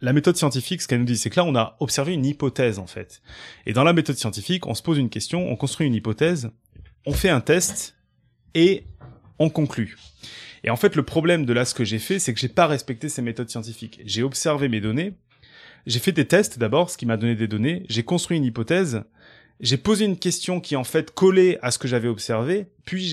La 0.00 0.12
méthode 0.12 0.36
scientifique, 0.36 0.82
ce 0.82 0.88
qu'elle 0.88 0.98
nous 0.98 1.04
dit, 1.06 1.16
c'est 1.16 1.30
que 1.30 1.36
là, 1.36 1.44
on 1.44 1.54
a 1.54 1.76
observé 1.80 2.12
une 2.12 2.26
hypothèse, 2.26 2.78
en 2.78 2.86
fait. 2.86 3.22
Et 3.64 3.72
dans 3.72 3.84
la 3.84 3.92
méthode 3.94 4.16
scientifique, 4.16 4.66
on 4.66 4.74
se 4.74 4.82
pose 4.82 4.98
une 4.98 5.08
question, 5.08 5.48
on 5.48 5.56
construit 5.56 5.86
une 5.86 5.94
hypothèse, 5.94 6.50
on 7.06 7.12
fait 7.12 7.30
un 7.30 7.40
test, 7.40 7.96
et 8.54 8.84
on 9.38 9.50
conclut. 9.50 9.96
Et 10.62 10.70
en 10.70 10.76
fait, 10.76 10.96
le 10.96 11.02
problème 11.02 11.44
de 11.44 11.52
là, 11.52 11.64
ce 11.64 11.74
que 11.74 11.84
j'ai 11.84 11.98
fait, 11.98 12.18
c'est 12.18 12.32
que 12.32 12.40
j'ai 12.40 12.48
pas 12.48 12.66
respecté 12.66 13.08
ces 13.08 13.20
méthodes 13.20 13.50
scientifiques. 13.50 14.00
J'ai 14.04 14.22
observé 14.22 14.68
mes 14.68 14.80
données, 14.80 15.14
j'ai 15.86 15.98
fait 15.98 16.12
des 16.12 16.26
tests 16.26 16.58
d'abord, 16.58 16.88
ce 16.88 16.96
qui 16.96 17.04
m'a 17.04 17.16
donné 17.16 17.34
des 17.34 17.48
données, 17.48 17.84
j'ai 17.88 18.02
construit 18.02 18.38
une 18.38 18.44
hypothèse, 18.44 19.02
j'ai 19.60 19.76
posé 19.76 20.04
une 20.04 20.18
question 20.18 20.60
qui 20.60 20.74
en 20.74 20.84
fait 20.84 21.12
collait 21.12 21.58
à 21.62 21.70
ce 21.70 21.78
que 21.78 21.86
j'avais 21.86 22.08
observé, 22.08 22.66
puis 22.84 23.04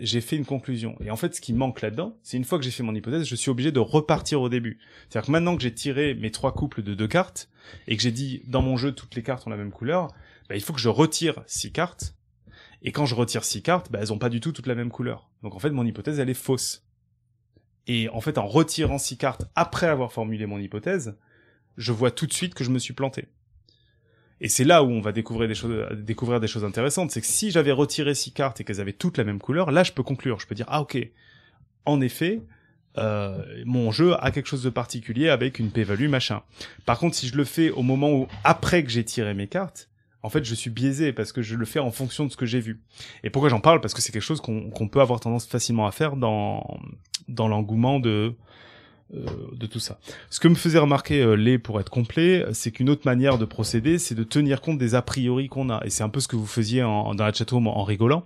j'ai- 0.00 0.20
fait 0.20 0.36
une 0.36 0.46
conclusion. 0.46 0.96
Et 1.04 1.10
en 1.10 1.16
fait, 1.16 1.34
ce 1.34 1.40
qui 1.40 1.52
manque 1.52 1.82
là-dedans, 1.82 2.16
c'est 2.22 2.36
une 2.36 2.44
fois 2.44 2.58
que 2.58 2.64
j'ai 2.64 2.70
fait 2.70 2.82
mon 2.82 2.94
hypothèse, 2.94 3.26
je 3.26 3.34
suis 3.34 3.50
obligé 3.50 3.72
de 3.72 3.80
repartir 3.80 4.40
au 4.40 4.48
début. 4.48 4.78
C'est-à-dire 5.08 5.26
que 5.26 5.32
maintenant 5.32 5.56
que 5.56 5.62
j'ai 5.62 5.74
tiré 5.74 6.14
mes 6.14 6.30
trois 6.30 6.54
couples 6.54 6.82
de 6.82 6.94
deux 6.94 7.08
cartes, 7.08 7.48
et 7.86 7.96
que 7.96 8.02
j'ai 8.02 8.12
dit, 8.12 8.42
dans 8.46 8.62
mon 8.62 8.76
jeu, 8.76 8.92
toutes 8.92 9.14
les 9.14 9.22
cartes 9.22 9.46
ont 9.46 9.50
la 9.50 9.56
même 9.56 9.72
couleur, 9.72 10.08
bah, 10.48 10.56
il 10.56 10.62
faut 10.62 10.72
que 10.72 10.80
je 10.80 10.88
retire 10.88 11.42
six 11.46 11.70
cartes, 11.70 12.14
et 12.82 12.92
quand 12.92 13.06
je 13.06 13.14
retire 13.14 13.44
six 13.44 13.62
cartes, 13.62 13.90
bah, 13.90 13.98
elles 14.00 14.12
ont 14.12 14.18
pas 14.18 14.28
du 14.28 14.40
tout 14.40 14.52
toute 14.52 14.66
la 14.66 14.74
même 14.74 14.90
couleur. 14.90 15.28
Donc 15.42 15.54
en 15.54 15.58
fait, 15.58 15.70
mon 15.70 15.84
hypothèse, 15.84 16.18
elle 16.18 16.30
est 16.30 16.34
fausse. 16.34 16.84
Et 17.86 18.08
en 18.08 18.20
fait, 18.20 18.38
en 18.38 18.46
retirant 18.46 18.98
six 18.98 19.16
cartes 19.16 19.44
après 19.54 19.86
avoir 19.86 20.12
formulé 20.12 20.46
mon 20.46 20.58
hypothèse, 20.58 21.16
je 21.76 21.92
vois 21.92 22.10
tout 22.10 22.26
de 22.26 22.32
suite 22.32 22.54
que 22.54 22.64
je 22.64 22.70
me 22.70 22.78
suis 22.78 22.94
planté. 22.94 23.28
Et 24.40 24.48
c'est 24.48 24.64
là 24.64 24.82
où 24.82 24.88
on 24.88 25.00
va 25.00 25.12
découvrir 25.12 25.48
des 25.48 25.54
choses, 25.54 25.86
découvrir 25.98 26.40
intéressantes. 26.64 27.10
C'est 27.10 27.20
que 27.20 27.26
si 27.26 27.50
j'avais 27.50 27.72
retiré 27.72 28.14
six 28.14 28.32
cartes 28.32 28.60
et 28.60 28.64
qu'elles 28.64 28.80
avaient 28.80 28.94
toutes 28.94 29.18
la 29.18 29.24
même 29.24 29.38
couleur, 29.38 29.70
là, 29.70 29.82
je 29.82 29.92
peux 29.92 30.02
conclure. 30.02 30.40
Je 30.40 30.46
peux 30.46 30.54
dire, 30.54 30.66
ah, 30.68 30.80
ok. 30.80 30.98
En 31.84 32.00
effet, 32.00 32.40
euh, 32.96 33.62
mon 33.66 33.90
jeu 33.90 34.14
a 34.18 34.30
quelque 34.30 34.46
chose 34.46 34.62
de 34.62 34.70
particulier 34.70 35.28
avec 35.28 35.58
une 35.58 35.70
p-value 35.70 36.08
machin. 36.08 36.42
Par 36.86 36.98
contre, 36.98 37.16
si 37.16 37.28
je 37.28 37.36
le 37.36 37.44
fais 37.44 37.70
au 37.70 37.82
moment 37.82 38.12
où 38.12 38.28
après 38.42 38.82
que 38.82 38.90
j'ai 38.90 39.04
tiré 39.04 39.34
mes 39.34 39.46
cartes, 39.46 39.89
en 40.22 40.28
fait, 40.28 40.44
je 40.44 40.54
suis 40.54 40.70
biaisé 40.70 41.12
parce 41.12 41.32
que 41.32 41.42
je 41.42 41.56
le 41.56 41.64
fais 41.64 41.78
en 41.78 41.90
fonction 41.90 42.26
de 42.26 42.30
ce 42.30 42.36
que 42.36 42.46
j'ai 42.46 42.60
vu. 42.60 42.80
Et 43.24 43.30
pourquoi 43.30 43.48
j'en 43.48 43.60
parle? 43.60 43.80
Parce 43.80 43.94
que 43.94 44.02
c'est 44.02 44.12
quelque 44.12 44.22
chose 44.22 44.40
qu'on 44.40 44.88
peut 44.88 45.00
avoir 45.00 45.20
tendance 45.20 45.46
facilement 45.46 45.86
à 45.86 45.92
faire 45.92 46.16
dans 46.16 46.78
dans 47.28 47.48
l'engouement 47.48 48.00
de 48.00 48.34
euh, 49.14 49.26
de 49.56 49.66
tout 49.66 49.80
ça. 49.80 49.98
Ce 50.28 50.38
que 50.38 50.48
me 50.48 50.54
faisait 50.54 50.78
remarquer 50.78 51.20
euh, 51.20 51.34
les 51.34 51.58
pour 51.58 51.80
être 51.80 51.90
complet, 51.90 52.44
c'est 52.52 52.70
qu'une 52.70 52.88
autre 52.90 53.02
manière 53.04 53.38
de 53.38 53.44
procéder, 53.44 53.98
c'est 53.98 54.14
de 54.14 54.22
tenir 54.22 54.60
compte 54.60 54.78
des 54.78 54.94
a 54.94 55.02
priori 55.02 55.48
qu'on 55.48 55.68
a. 55.70 55.80
Et 55.84 55.90
c'est 55.90 56.04
un 56.04 56.08
peu 56.08 56.20
ce 56.20 56.28
que 56.28 56.36
vous 56.36 56.46
faisiez 56.46 56.82
en, 56.82 57.14
dans 57.14 57.24
la 57.24 57.32
chatroom 57.32 57.66
en 57.66 57.82
rigolant 57.82 58.24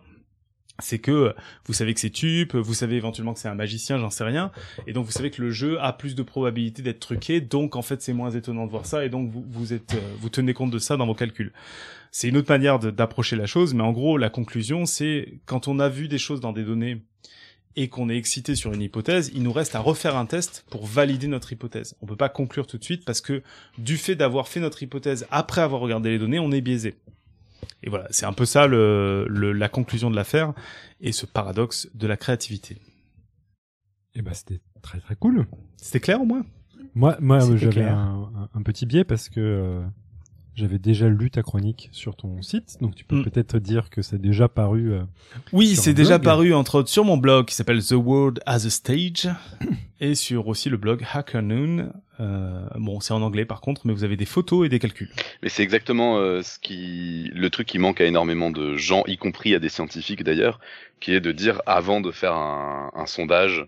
c'est 0.80 0.98
que 0.98 1.34
vous 1.66 1.72
savez 1.72 1.94
que 1.94 2.00
c'est 2.00 2.10
Tup, 2.10 2.54
vous 2.54 2.74
savez 2.74 2.96
éventuellement 2.96 3.32
que 3.32 3.40
c'est 3.40 3.48
un 3.48 3.54
magicien, 3.54 3.98
j'en 3.98 4.10
sais 4.10 4.24
rien, 4.24 4.50
et 4.87 4.92
donc 4.92 5.06
vous 5.06 5.12
savez 5.12 5.30
que 5.30 5.40
le 5.40 5.50
jeu 5.50 5.80
a 5.80 5.92
plus 5.92 6.14
de 6.14 6.22
probabilité 6.22 6.82
d'être 6.82 7.00
truqué, 7.00 7.40
donc 7.40 7.76
en 7.76 7.82
fait 7.82 8.02
c'est 8.02 8.12
moins 8.12 8.30
étonnant 8.30 8.66
de 8.66 8.70
voir 8.70 8.87
ça, 8.87 9.04
et 9.04 9.08
donc 9.08 9.30
vous, 9.30 9.44
vous 9.48 9.72
êtes, 9.72 9.94
euh, 9.94 10.00
vous 10.18 10.28
tenez 10.28 10.52
compte 10.52 10.70
de 10.70 10.78
ça 10.78 10.96
dans 10.96 11.06
vos 11.06 11.14
calculs. 11.14 11.52
C'est 12.10 12.28
une 12.28 12.37
autre 12.37 12.50
manière 12.50 12.78
d'approcher 12.78 13.37
la 13.37 13.46
chose, 13.46 13.74
mais 13.74 13.82
en 13.82 13.92
gros 13.92 14.18
la 14.18 14.30
conclusion 14.30 14.87
c'est 14.87 15.34
quand 15.46 15.68
on 15.68 15.78
a 15.78 15.88
vu 15.88 16.08
des 16.08 16.18
choses 16.18 16.40
dans 16.40 16.52
des 16.52 16.64
données 16.64 17.02
et 17.76 17.88
qu'on 17.88 18.08
est 18.08 18.16
excité 18.16 18.54
sur 18.54 18.72
une 18.72 18.82
hypothèse, 18.82 19.32
il 19.34 19.42
nous 19.42 19.52
reste 19.52 19.74
à 19.74 19.80
refaire 19.80 20.16
un 20.16 20.26
test 20.26 20.64
pour 20.70 20.87
valider 20.87 21.26
notre 21.26 21.52
hypothèse. 21.52 21.96
On 22.02 22.06
peut 22.06 22.16
pas 22.16 22.28
conclure 22.28 22.66
tout 22.66 22.78
de 22.78 22.84
suite 22.84 23.04
parce 23.04 23.20
que 23.20 23.42
du 23.78 23.96
fait 23.96 24.14
d'avoir 24.14 24.48
fait 24.48 24.60
notre 24.60 24.82
hypothèse 24.82 25.26
après 25.30 25.60
avoir 25.60 25.80
regardé 25.80 26.10
les 26.10 26.18
données, 26.18 26.38
on 26.38 26.52
est 26.52 26.60
biaisé. 26.60 26.94
Et 27.84 27.90
voilà, 27.90 28.06
c'est 28.10 28.26
un 28.26 28.32
peu 28.32 28.44
ça 28.46 28.66
le, 28.66 29.26
le- 29.28 29.52
la 29.52 29.68
conclusion 29.68 30.10
de 30.10 30.16
l'affaire 30.16 30.52
et 31.00 31.12
ce 31.12 31.26
paradoxe 31.26 31.88
de 31.94 32.06
la 32.06 32.16
créativité. 32.16 32.78
Et 34.14 34.22
bah 34.22 34.32
c'était 34.34 34.60
très 34.82 34.98
très 35.00 35.16
cool. 35.16 35.46
C'était 35.76 36.00
clair 36.00 36.20
au 36.20 36.24
moins? 36.24 36.44
Moi, 36.94 37.16
moi 37.20 37.40
j'avais 37.56 37.84
un, 37.84 38.62
petit 38.64 38.86
biais 38.86 39.04
parce 39.04 39.28
que 39.28 39.40
euh, 39.40 39.82
j'avais 40.54 40.78
déjà 40.78 41.08
lu 41.08 41.30
ta 41.30 41.42
chronique 41.42 41.88
sur 41.92 42.14
ton 42.16 42.40
site, 42.40 42.78
donc 42.80 42.94
tu 42.94 43.04
peux 43.04 43.16
Mm. 43.20 43.24
peut-être 43.24 43.58
dire 43.58 43.90
que 43.90 44.00
c'est 44.00 44.20
déjà 44.20 44.48
paru. 44.48 44.92
euh, 44.92 45.02
Oui, 45.52 45.74
c'est 45.76 45.92
déjà 45.94 46.18
blog 46.18 46.24
paru 46.24 46.54
entre 46.54 46.76
autres 46.76 46.88
sur 46.88 47.04
mon 47.04 47.16
blog 47.16 47.46
qui 47.46 47.54
s'appelle 47.54 47.84
The 47.84 47.92
World 47.92 48.40
as 48.46 48.64
a 48.66 48.70
Stage 48.70 49.28
et 50.00 50.14
sur 50.14 50.46
aussi 50.48 50.70
le 50.70 50.76
blog 50.78 51.04
Hacker 51.12 51.42
Noon. 51.42 51.92
Euh, 52.20 52.66
bon, 52.77 53.00
c'est 53.00 53.12
en 53.12 53.22
anglais 53.22 53.44
par 53.44 53.61
contre, 53.61 53.83
mais 53.87 53.92
vous 53.92 54.05
avez 54.05 54.16
des 54.16 54.24
photos 54.27 54.66
et 54.66 54.68
des 54.68 54.79
calculs. 54.79 55.11
Mais 55.42 55.48
c'est 55.48 55.62
exactement 55.62 56.18
euh, 56.18 56.42
ce 56.42 56.59
qui, 56.59 57.31
le 57.35 57.50
truc 57.50 57.66
qui 57.66 57.79
manque 57.79 58.00
à 58.00 58.05
énormément 58.05 58.50
de 58.50 58.77
gens, 58.77 59.03
y 59.07 59.16
compris 59.16 59.55
à 59.55 59.59
des 59.59 59.68
scientifiques 59.68 60.22
d'ailleurs, 60.22 60.61
qui 61.00 61.12
est 61.12 61.20
de 61.20 61.33
dire 61.33 61.61
avant 61.66 62.00
de 62.00 62.11
faire 62.12 62.35
un, 62.35 62.90
un 62.94 63.07
sondage 63.07 63.66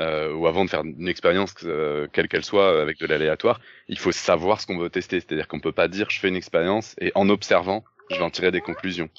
euh, 0.00 0.32
ou 0.32 0.46
avant 0.46 0.64
de 0.64 0.70
faire 0.70 0.82
une 0.84 1.06
expérience 1.06 1.54
euh, 1.64 2.08
quelle 2.12 2.28
qu'elle 2.28 2.44
soit 2.44 2.80
avec 2.80 2.98
de 2.98 3.06
l'aléatoire, 3.06 3.60
il 3.88 3.98
faut 3.98 4.12
savoir 4.12 4.60
ce 4.60 4.66
qu'on 4.66 4.78
veut 4.78 4.88
tester. 4.88 5.20
C'est-à-dire 5.20 5.46
qu'on 5.48 5.60
peut 5.60 5.72
pas 5.72 5.88
dire 5.88 6.08
je 6.08 6.18
fais 6.18 6.28
une 6.28 6.36
expérience 6.36 6.94
et 6.98 7.12
en 7.14 7.28
observant, 7.28 7.84
je 8.10 8.16
vais 8.16 8.22
en 8.22 8.30
tirer 8.30 8.50
des 8.50 8.62
conclusions. 8.62 9.10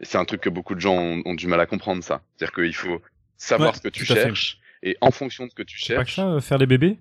C'est 0.00 0.18
un 0.18 0.24
truc 0.24 0.40
que 0.40 0.48
beaucoup 0.50 0.74
de 0.74 0.80
gens 0.80 0.94
ont, 0.96 1.22
ont 1.26 1.34
du 1.34 1.46
mal 1.46 1.60
à 1.60 1.66
comprendre 1.66 2.02
ça. 2.02 2.22
C'est-à-dire 2.36 2.54
qu'il 2.54 2.74
faut 2.74 3.00
savoir 3.36 3.70
Ouais, 3.70 3.76
ce 3.76 3.82
que 3.82 3.88
tu 3.88 4.04
cherches 4.04 4.58
et 4.82 4.96
en 5.00 5.10
fonction 5.10 5.44
de 5.44 5.50
ce 5.50 5.54
que 5.54 5.62
tu 5.62 5.76
pas 5.94 6.04
que 6.04 6.10
cherches. 6.10 6.16
ça, 6.16 6.26
euh, 6.28 6.40
faire 6.40 6.58
les 6.58 6.66
bébés? 6.66 6.98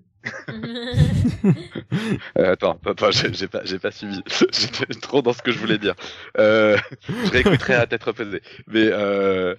Euh, 2.38 2.54
attends, 2.54 2.80
attends, 2.86 3.12
j'ai 3.12 3.48
pas, 3.80 3.92
suivi. 3.92 4.22
J'étais 4.52 5.00
trop 5.00 5.22
dans 5.22 5.34
ce 5.34 5.42
que 5.42 5.52
je 5.52 5.60
voulais 5.60 5.78
dire. 5.78 5.94
Euh, 6.38 6.78
je 7.08 7.32
réécouterai 7.32 7.76
à 7.76 7.86
tête 7.86 8.04
reposée. 8.04 8.42
Mais 8.68 8.88
euh, 8.88 9.56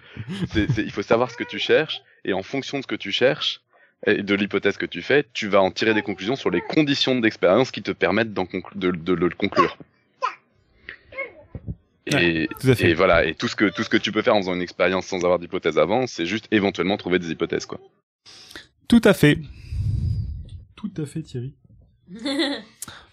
il 0.56 0.90
faut 0.90 1.02
savoir 1.02 1.30
ce 1.30 1.36
que 1.36 1.44
tu 1.44 1.58
cherches 1.58 2.00
et 2.24 2.32
en 2.32 2.42
fonction 2.42 2.78
de 2.78 2.82
ce 2.82 2.86
que 2.86 2.94
tu 2.94 3.12
cherches 3.12 3.60
et 4.06 4.22
de 4.22 4.34
l'hypothèse 4.34 4.76
que 4.76 4.86
tu 4.86 5.02
fais, 5.02 5.26
tu 5.32 5.48
vas 5.48 5.60
en 5.60 5.70
tirer 5.70 5.94
des 5.94 6.02
conclusions 6.02 6.36
sur 6.36 6.50
les 6.50 6.60
conditions 6.60 7.18
d'expérience 7.18 7.70
qui 7.70 7.82
te 7.82 7.92
permettent 7.92 8.32
de, 8.32 8.90
de 8.90 9.12
le 9.12 9.28
conclure. 9.30 9.76
Ouais, 12.12 12.48
et 12.80 12.94
voilà, 12.94 13.24
et 13.24 13.34
tout 13.34 13.48
ce 13.48 13.56
que 13.56 13.64
tout 13.64 13.82
ce 13.82 13.88
que 13.88 13.96
tu 13.96 14.12
peux 14.12 14.20
faire 14.20 14.34
en 14.34 14.40
faisant 14.40 14.54
une 14.54 14.60
expérience 14.60 15.06
sans 15.06 15.24
avoir 15.24 15.38
d'hypothèse 15.38 15.78
avant, 15.78 16.06
c'est 16.06 16.26
juste 16.26 16.46
éventuellement 16.50 16.98
trouver 16.98 17.18
des 17.18 17.30
hypothèses 17.30 17.64
quoi. 17.64 17.80
Tout 18.88 19.00
à 19.04 19.14
fait. 19.14 19.38
Tout 20.92 21.02
à 21.02 21.06
fait, 21.06 21.22
Thierry. 21.22 21.54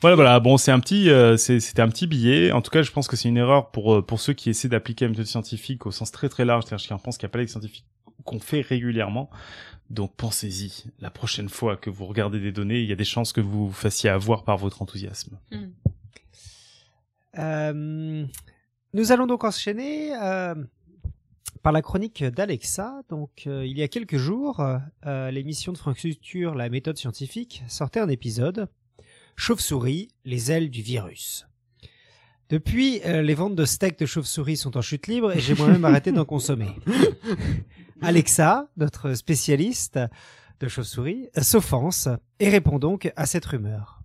Voilà, 0.02 0.16
voilà. 0.16 0.40
Bon, 0.40 0.58
c'est 0.58 0.72
un 0.72 0.80
petit, 0.80 1.10
euh, 1.12 1.38
c'est- 1.38 1.60
c'était 1.60 1.82
un 1.84 1.88
petit 1.88 2.08
billet. 2.08 2.52
En 2.52 2.62
tout 2.64 2.72
cas, 2.72 2.82
je 2.82 2.92
pense 2.92 3.08
que 3.08 3.16
c'est 3.16 3.30
une 3.30 3.38
erreur 3.38 3.70
pour 3.72 3.94
euh, 3.98 4.02
pour 4.02 4.20
ceux 4.20 4.34
qui 4.34 4.50
essaient 4.50 4.68
d'appliquer 4.68 5.06
la 5.06 5.10
méthode 5.12 5.28
scientifique 5.28 5.86
au 5.86 5.92
sens 5.92 6.12
très 6.12 6.28
très 6.28 6.44
large, 6.44 6.64
c'est-à-dire 6.66 6.98
qui 6.98 7.04
pensent 7.04 7.18
qu'il 7.20 7.28
n'y 7.28 7.32
a 7.32 7.34
pas 7.34 7.38
les 7.40 7.48
scientifiques 7.48 7.86
qu'on 8.26 8.40
fait 8.40 8.62
régulièrement. 8.62 9.30
Donc 9.92 10.16
pensez-y. 10.18 10.86
La 11.00 11.12
prochaine 11.12 11.50
fois 11.50 11.78
que 11.78 11.90
vous 11.92 12.06
regardez 12.08 12.40
des 12.40 12.52
données, 12.52 12.80
il 12.82 12.90
y 12.90 12.92
a 12.92 12.96
des 12.96 13.04
chances 13.06 13.32
que 13.32 13.42
vous 13.42 13.68
vous 13.68 13.74
fassiez 13.74 14.10
avoir 14.10 14.44
par 14.44 14.58
votre 14.58 14.82
enthousiasme. 14.82 15.38
Euh, 17.38 18.26
nous 18.94 19.12
allons 19.12 19.28
donc 19.28 19.44
enchaîner 19.44 20.14
euh, 20.22 20.56
par 21.62 21.72
la 21.72 21.82
chronique 21.82 22.24
d'Alexa. 22.24 23.02
Donc, 23.10 23.44
euh, 23.48 23.66
il 23.66 23.78
y 23.78 23.84
a 23.84 23.88
quelques 23.88 24.18
jours, 24.18 24.66
euh, 25.06 25.32
l'émission 25.32 25.72
de 25.72 25.78
France 25.78 25.98
Culture, 25.98 26.56
la 26.56 26.70
méthode 26.70 26.98
scientifique, 26.98 27.64
sortait 27.68 28.00
un 28.00 28.10
épisode 28.10 28.68
Chauve-souris, 29.36 30.10
les 30.26 30.52
ailes 30.52 30.70
du 30.70 30.82
virus. 30.82 31.48
Depuis, 32.50 33.02
euh, 33.06 33.22
les 33.22 33.34
ventes 33.34 33.56
de 33.56 33.64
steaks 33.64 33.98
de 33.98 34.06
chauve-souris 34.06 34.58
sont 34.58 34.76
en 34.76 34.82
chute 34.82 35.08
libre 35.08 35.32
et 35.32 35.40
j'ai 35.40 35.56
moi-même 35.56 35.86
arrêté 35.86 36.12
d'en 36.12 36.26
consommer. 36.26 36.76
Alexa, 38.02 38.70
notre 38.76 39.14
spécialiste 39.14 39.98
de 40.60 40.68
chauve-souris, 40.68 41.30
s'offense 41.42 42.10
et 42.40 42.50
répond 42.50 42.78
donc 42.78 43.12
à 43.16 43.26
cette 43.26 43.46
rumeur. 43.46 44.01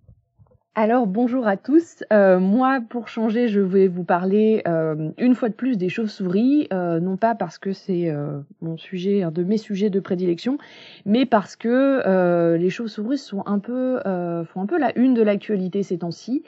Alors 0.79 1.07
bonjour 1.07 1.47
à 1.47 1.57
tous. 1.57 2.03
Euh, 2.13 2.39
moi, 2.39 2.81
pour 2.87 3.07
changer, 3.07 3.47
je 3.47 3.59
vais 3.59 3.87
vous 3.87 4.03
parler 4.03 4.61
euh, 4.67 5.09
une 5.17 5.33
fois 5.33 5.49
de 5.49 5.55
plus 5.55 5.75
des 5.75 5.89
chauves-souris, 5.89 6.67
euh, 6.71 6.99
non 6.99 7.17
pas 7.17 7.33
parce 7.33 7.57
que 7.57 7.73
c'est 7.73 8.13
mon 8.61 8.77
sujet, 8.77 9.23
un 9.23 9.31
de 9.31 9.43
mes 9.43 9.57
sujets 9.57 9.89
de 9.89 9.99
prédilection, 9.99 10.59
mais 11.03 11.25
parce 11.25 11.55
que 11.55 12.55
les 12.57 12.69
chauves-souris 12.69 13.17
sont 13.17 13.41
un 13.47 13.57
peu, 13.57 13.99
font 14.03 14.61
un 14.61 14.67
peu 14.67 14.77
la 14.77 14.95
une 14.95 15.15
de 15.15 15.23
l'actualité 15.23 15.81
ces 15.81 15.97
temps-ci, 15.97 16.43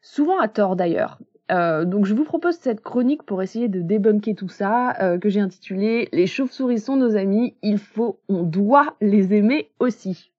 souvent 0.00 0.40
à 0.40 0.48
tort 0.48 0.74
d'ailleurs. 0.74 1.18
Donc 1.50 2.06
je 2.06 2.14
vous 2.14 2.24
propose 2.24 2.54
cette 2.54 2.80
chronique 2.80 3.24
pour 3.24 3.42
essayer 3.42 3.68
de 3.68 3.82
débunker 3.82 4.34
tout 4.34 4.48
ça, 4.48 5.18
que 5.20 5.28
j'ai 5.28 5.40
intitulée 5.40 6.08
Les 6.14 6.26
chauves-souris 6.26 6.78
sont 6.78 6.96
nos 6.96 7.14
amis, 7.14 7.54
il 7.60 7.76
faut, 7.76 8.20
on 8.30 8.42
doit 8.42 8.96
les 9.02 9.34
aimer 9.34 9.68
aussi. 9.80 10.30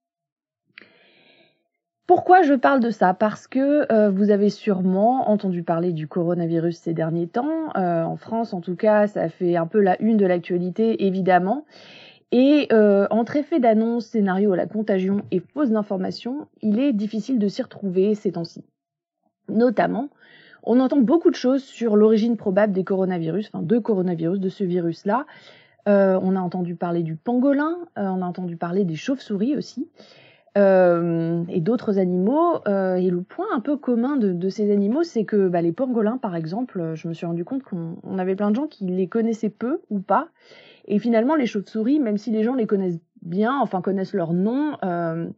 Pourquoi 2.08 2.40
je 2.40 2.54
parle 2.54 2.80
de 2.80 2.88
ça? 2.88 3.12
Parce 3.12 3.46
que 3.46 3.92
euh, 3.92 4.08
vous 4.08 4.30
avez 4.30 4.48
sûrement 4.48 5.28
entendu 5.28 5.62
parler 5.62 5.92
du 5.92 6.08
coronavirus 6.08 6.78
ces 6.78 6.94
derniers 6.94 7.26
temps. 7.26 7.68
Euh, 7.76 8.02
en 8.02 8.16
France, 8.16 8.54
en 8.54 8.62
tout 8.62 8.76
cas, 8.76 9.06
ça 9.06 9.28
fait 9.28 9.56
un 9.56 9.66
peu 9.66 9.78
la 9.82 10.00
une 10.00 10.16
de 10.16 10.24
l'actualité, 10.24 11.04
évidemment. 11.04 11.66
Et 12.32 12.66
euh, 12.72 13.06
entre 13.10 13.36
effet 13.36 13.60
d'annonce, 13.60 14.06
scénario 14.06 14.54
à 14.54 14.56
la 14.56 14.64
contagion 14.64 15.20
et 15.30 15.40
fausse 15.52 15.68
d'information, 15.68 16.48
il 16.62 16.80
est 16.80 16.94
difficile 16.94 17.38
de 17.38 17.46
s'y 17.46 17.60
retrouver 17.60 18.14
ces 18.14 18.32
temps-ci. 18.32 18.64
Notamment, 19.50 20.08
on 20.62 20.80
entend 20.80 21.02
beaucoup 21.02 21.28
de 21.28 21.36
choses 21.36 21.62
sur 21.62 21.94
l'origine 21.94 22.38
probable 22.38 22.72
des 22.72 22.84
coronavirus, 22.84 23.50
enfin 23.52 23.62
de 23.62 23.78
coronavirus, 23.78 24.40
de 24.40 24.48
ce 24.48 24.64
virus-là. 24.64 25.26
On 25.84 26.36
a 26.36 26.40
entendu 26.40 26.74
parler 26.74 27.02
du 27.02 27.16
pangolin, 27.16 27.76
on 27.96 28.20
a 28.20 28.26
entendu 28.26 28.56
parler 28.56 28.84
des 28.84 28.96
chauves-souris 28.96 29.56
aussi 29.56 29.88
euh, 30.58 31.44
et 31.48 31.60
d'autres 31.60 31.98
animaux. 31.98 32.60
Euh, 32.66 32.96
et 32.96 33.10
le 33.10 33.22
point 33.22 33.46
un 33.54 33.60
peu 33.60 33.76
commun 33.76 34.16
de, 34.16 34.48
ces 34.48 34.72
animaux, 34.72 35.04
c'est 35.04 35.24
que 35.24 35.48
bah, 35.48 35.62
les 35.62 35.72
pangolins, 35.72 36.18
par 36.18 36.34
exemple, 36.34 36.92
je 36.94 37.06
me 37.06 37.14
suis 37.14 37.26
rendu 37.26 37.44
compte 37.44 37.62
qu'on 37.62 37.96
on 38.02 38.18
avait 38.18 38.34
plein 38.34 38.50
de 38.50 38.56
gens 38.56 38.66
qui 38.66 38.84
les 38.84 39.06
connaissaient 39.06 39.50
peu 39.50 39.80
ou 39.88 40.00
pas. 40.00 40.28
Et 40.86 40.98
finalement, 40.98 41.36
les 41.36 41.46
chauves-souris, 41.46 42.00
même 42.00 42.16
si 42.16 42.30
les 42.32 42.42
gens 42.42 42.54
les 42.54 42.66
connaissent 42.66 43.00
bien, 43.22 43.56
enfin 43.60 43.80
connaissent 43.80 44.14
leur 44.14 44.32
nom, 44.32 44.76
euh, 44.84 45.28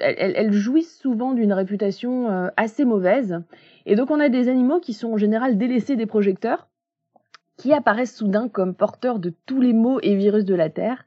elles, 0.00 0.32
elles 0.36 0.52
jouissent 0.52 0.98
souvent 0.98 1.32
d'une 1.32 1.52
réputation 1.52 2.50
assez 2.56 2.84
mauvaise. 2.84 3.40
Et 3.84 3.94
donc 3.94 4.10
on 4.10 4.18
a 4.18 4.28
des 4.28 4.48
animaux 4.48 4.80
qui 4.80 4.92
sont 4.92 5.12
en 5.12 5.16
général 5.16 5.56
délaissés 5.56 5.96
des 5.96 6.06
projecteurs, 6.06 6.68
qui 7.56 7.72
apparaissent 7.72 8.14
soudain 8.14 8.48
comme 8.48 8.74
porteurs 8.74 9.18
de 9.18 9.32
tous 9.46 9.60
les 9.60 9.72
maux 9.72 9.98
et 10.02 10.14
virus 10.14 10.44
de 10.44 10.54
la 10.54 10.68
Terre. 10.68 11.05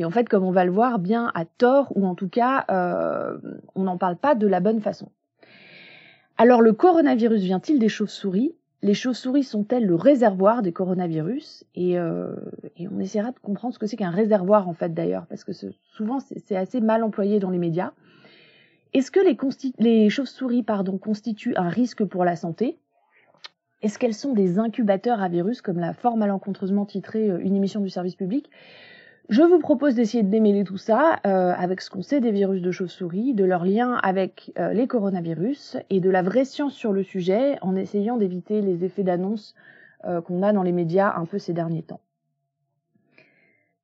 Et 0.00 0.04
en 0.06 0.10
fait, 0.10 0.30
comme 0.30 0.44
on 0.44 0.50
va 0.50 0.64
le 0.64 0.70
voir, 0.70 0.98
bien 0.98 1.30
à 1.34 1.44
tort, 1.44 1.92
ou 1.94 2.06
en 2.06 2.14
tout 2.14 2.30
cas, 2.30 2.64
euh, 2.70 3.36
on 3.74 3.82
n'en 3.82 3.98
parle 3.98 4.16
pas 4.16 4.34
de 4.34 4.46
la 4.46 4.60
bonne 4.60 4.80
façon. 4.80 5.10
Alors, 6.38 6.62
le 6.62 6.72
coronavirus 6.72 7.42
vient-il 7.42 7.78
des 7.78 7.90
chauves-souris? 7.90 8.54
Les 8.80 8.94
chauves-souris 8.94 9.44
sont-elles 9.44 9.84
le 9.84 9.94
réservoir 9.94 10.62
des 10.62 10.72
coronavirus? 10.72 11.64
Et, 11.74 11.98
euh, 11.98 12.32
et 12.78 12.88
on 12.88 12.98
essaiera 12.98 13.30
de 13.30 13.38
comprendre 13.40 13.74
ce 13.74 13.78
que 13.78 13.86
c'est 13.86 13.98
qu'un 13.98 14.08
réservoir, 14.08 14.70
en 14.70 14.72
fait, 14.72 14.94
d'ailleurs, 14.94 15.26
parce 15.26 15.44
que 15.44 15.52
souvent, 15.52 16.18
c'est 16.18 16.56
assez 16.56 16.80
mal 16.80 17.04
employé 17.04 17.38
dans 17.38 17.50
les 17.50 17.58
médias. 17.58 17.92
Est-ce 18.94 19.10
que 19.10 19.20
les, 19.20 20.08
chauves-souris 20.08 20.64
constituent 20.98 21.56
un 21.56 21.68
risque 21.68 22.04
pour 22.04 22.24
la 22.24 22.36
santé? 22.36 22.78
Est-ce 23.82 23.98
qu'elles 23.98 24.14
sont 24.14 24.32
des 24.32 24.58
incubateurs 24.58 25.20
à 25.20 25.28
virus, 25.28 25.60
comme 25.60 25.78
l'a 25.78 25.92
fort 25.92 26.16
malencontreusement 26.16 26.86
titré 26.86 27.30
euh, 27.30 27.38
une 27.38 27.54
émission 27.54 27.80
du 27.80 27.90
service 27.90 28.14
public? 28.14 28.48
Je 29.30 29.42
vous 29.42 29.60
propose 29.60 29.94
d'essayer 29.94 30.24
de 30.24 30.28
démêler 30.28 30.64
tout 30.64 30.76
ça 30.76 31.20
euh, 31.24 31.54
avec 31.56 31.82
ce 31.82 31.88
qu'on 31.88 32.02
sait 32.02 32.18
des 32.18 32.32
virus 32.32 32.60
de 32.60 32.72
chauve-souris, 32.72 33.32
de 33.32 33.44
leur 33.44 33.64
lien 33.64 33.94
avec 34.02 34.52
euh, 34.58 34.72
les 34.72 34.88
coronavirus 34.88 35.76
et 35.88 36.00
de 36.00 36.10
la 36.10 36.22
vraie 36.22 36.44
science 36.44 36.74
sur 36.74 36.92
le 36.92 37.04
sujet 37.04 37.56
en 37.62 37.76
essayant 37.76 38.16
d'éviter 38.16 38.60
les 38.60 38.84
effets 38.84 39.04
d'annonce 39.04 39.54
euh, 40.04 40.20
qu'on 40.20 40.42
a 40.42 40.52
dans 40.52 40.64
les 40.64 40.72
médias 40.72 41.14
un 41.16 41.26
peu 41.26 41.38
ces 41.38 41.52
derniers 41.52 41.84
temps. 41.84 42.00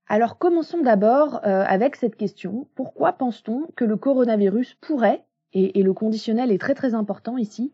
Alors 0.08 0.36
commençons 0.36 0.82
d'abord 0.82 1.40
avec 1.44 1.94
cette 1.94 2.16
question. 2.16 2.66
Pourquoi 2.74 3.12
pense-t-on 3.12 3.68
que 3.76 3.84
le 3.84 3.96
coronavirus 3.96 4.74
pourrait, 4.74 5.24
et, 5.52 5.78
et, 5.78 5.82
le 5.82 5.92
conditionnel 5.92 6.52
est 6.52 6.60
très 6.60 6.74
très 6.74 6.94
important 6.94 7.36
ici, 7.36 7.72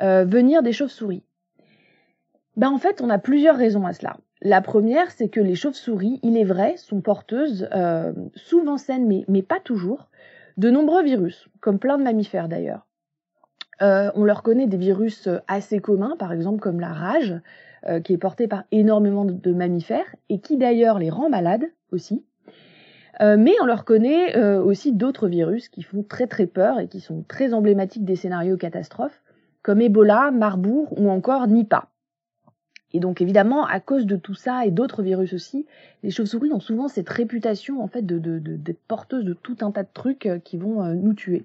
venir 0.00 0.64
des 0.64 0.72
chauves-souris? 0.72 1.22
Ben, 2.56 2.70
En 2.70 2.78
fait, 2.78 3.00
on 3.00 3.10
a 3.10 3.18
plusieurs 3.18 3.56
raisons 3.56 3.86
à 3.86 3.92
cela. 3.92 4.16
La 4.42 4.60
première, 4.60 5.10
c'est 5.10 5.28
que 5.28 5.40
les 5.40 5.56
chauves-souris, 5.56 6.20
il 6.22 6.36
est 6.36 6.44
vrai, 6.44 6.76
sont 6.76 7.00
porteuses, 7.00 7.68
euh, 7.74 8.12
souvent 8.36 8.76
saines, 8.76 9.24
mais, 9.28 9.42
pas 9.42 9.58
toujours, 9.58 10.08
de 10.56 10.70
nombreux 10.70 11.02
virus, 11.02 11.48
comme 11.60 11.78
plein 11.78 11.98
de 11.98 12.04
mammifères 12.04 12.48
d'ailleurs. 12.48 12.86
Euh, 13.82 14.10
on 14.14 14.24
leur 14.24 14.42
connaît 14.42 14.66
des 14.66 14.76
virus 14.76 15.28
assez 15.48 15.80
communs, 15.80 16.16
par 16.18 16.32
exemple 16.32 16.60
comme 16.60 16.80
la 16.80 16.92
rage, 16.92 17.34
euh, 17.88 18.00
qui 18.00 18.12
est 18.12 18.18
portée 18.18 18.48
par 18.48 18.64
énormément 18.70 19.24
de, 19.24 19.52
mammifères, 19.52 20.14
et 20.28 20.40
qui 20.40 20.56
d'ailleurs 20.56 20.98
les 20.98 21.10
rend 21.10 21.28
malades 21.28 21.66
aussi. 21.90 22.24
Mais 23.20 23.56
on 23.60 23.66
leur 23.66 23.84
connaît 23.84 24.38
aussi 24.58 24.92
d'autres 24.92 25.26
virus 25.26 25.68
qui 25.68 25.82
font 25.82 26.04
très 26.04 26.28
très 26.28 26.46
peur 26.46 26.78
et 26.78 26.86
qui 26.86 27.00
sont 27.00 27.24
très 27.26 27.52
emblématiques 27.52 28.04
des 28.04 28.14
scénarios 28.14 28.56
catastrophes, 28.56 29.24
comme 29.62 29.80
Ebola, 29.80 30.30
Marbourg 30.30 30.96
ou 30.96 31.10
encore 31.10 31.48
Nipah. 31.48 31.88
Et 32.94 33.00
donc 33.00 33.20
évidemment, 33.20 33.66
à 33.66 33.80
cause 33.80 34.06
de 34.06 34.16
tout 34.16 34.34
ça 34.34 34.64
et 34.64 34.70
d'autres 34.70 35.02
virus 35.02 35.32
aussi, 35.34 35.66
les 36.02 36.10
chauves-souris 36.10 36.52
ont 36.52 36.60
souvent 36.60 36.88
cette 36.88 37.08
réputation 37.08 37.82
en 37.82 37.88
fait 37.88 38.04
de, 38.04 38.18
d'être 38.38 38.80
porteuses 38.88 39.24
de 39.24 39.34
tout 39.34 39.58
un 39.60 39.70
tas 39.70 39.82
de 39.82 39.88
trucs 39.92 40.26
euh, 40.26 40.38
qui 40.38 40.56
vont 40.56 40.82
euh, 40.82 40.94
nous 40.94 41.14
tuer. 41.14 41.44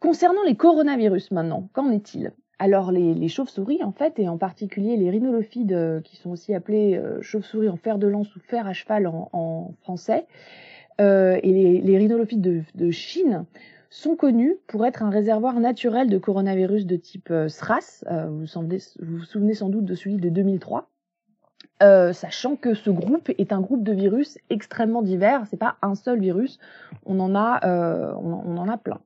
Concernant 0.00 0.42
les 0.44 0.56
coronavirus 0.56 1.30
maintenant, 1.30 1.68
qu'en 1.72 1.90
est-il? 1.90 2.32
Alors 2.58 2.90
les, 2.92 3.28
chauves-souris 3.28 3.82
en 3.82 3.92
fait, 3.92 4.18
et 4.18 4.28
en 4.28 4.38
particulier 4.38 4.96
les 4.96 5.10
rhinolophides, 5.10 5.72
euh, 5.72 6.00
qui 6.00 6.16
sont 6.16 6.30
aussi 6.30 6.54
appelés 6.54 7.00
chauves-souris 7.20 7.68
en 7.68 7.76
fer 7.76 7.98
de 7.98 8.06
lance 8.06 8.34
ou 8.34 8.40
fer 8.40 8.66
à 8.66 8.72
cheval 8.72 9.06
en, 9.06 9.74
français, 9.82 10.26
et 10.98 11.80
les, 11.82 11.98
rhinolophides 11.98 12.40
de, 12.40 12.62
de 12.76 12.90
Chine 12.92 13.44
sont 13.92 14.16
connus 14.16 14.56
pour 14.68 14.86
être 14.86 15.02
un 15.02 15.10
réservoir 15.10 15.60
naturel 15.60 16.08
de 16.08 16.16
coronavirus 16.16 16.86
de 16.86 16.96
type 16.96 17.30
euh, 17.30 17.48
SRAS. 17.48 18.04
Euh, 18.10 18.26
vous, 18.26 18.46
vous, 18.46 19.18
vous 19.18 19.24
souvenez 19.24 19.52
sans 19.52 19.68
doute 19.68 19.84
de 19.84 19.94
celui 19.94 20.16
de 20.16 20.30
2003. 20.30 20.88
Euh, 21.82 22.12
sachant 22.14 22.56
que 22.56 22.72
ce 22.72 22.88
groupe 22.88 23.30
est 23.36 23.52
un 23.52 23.60
groupe 23.60 23.82
de 23.82 23.92
virus 23.92 24.38
extrêmement 24.50 25.02
divers, 25.02 25.42
c'est 25.50 25.58
pas 25.58 25.76
un 25.82 25.94
seul 25.94 26.20
virus, 26.20 26.58
on 27.04 27.20
en 27.20 27.34
a, 27.34 27.60
euh, 27.66 28.14
on, 28.16 28.56
en 28.56 28.68
a 28.68 28.78
plein. 28.78 29.00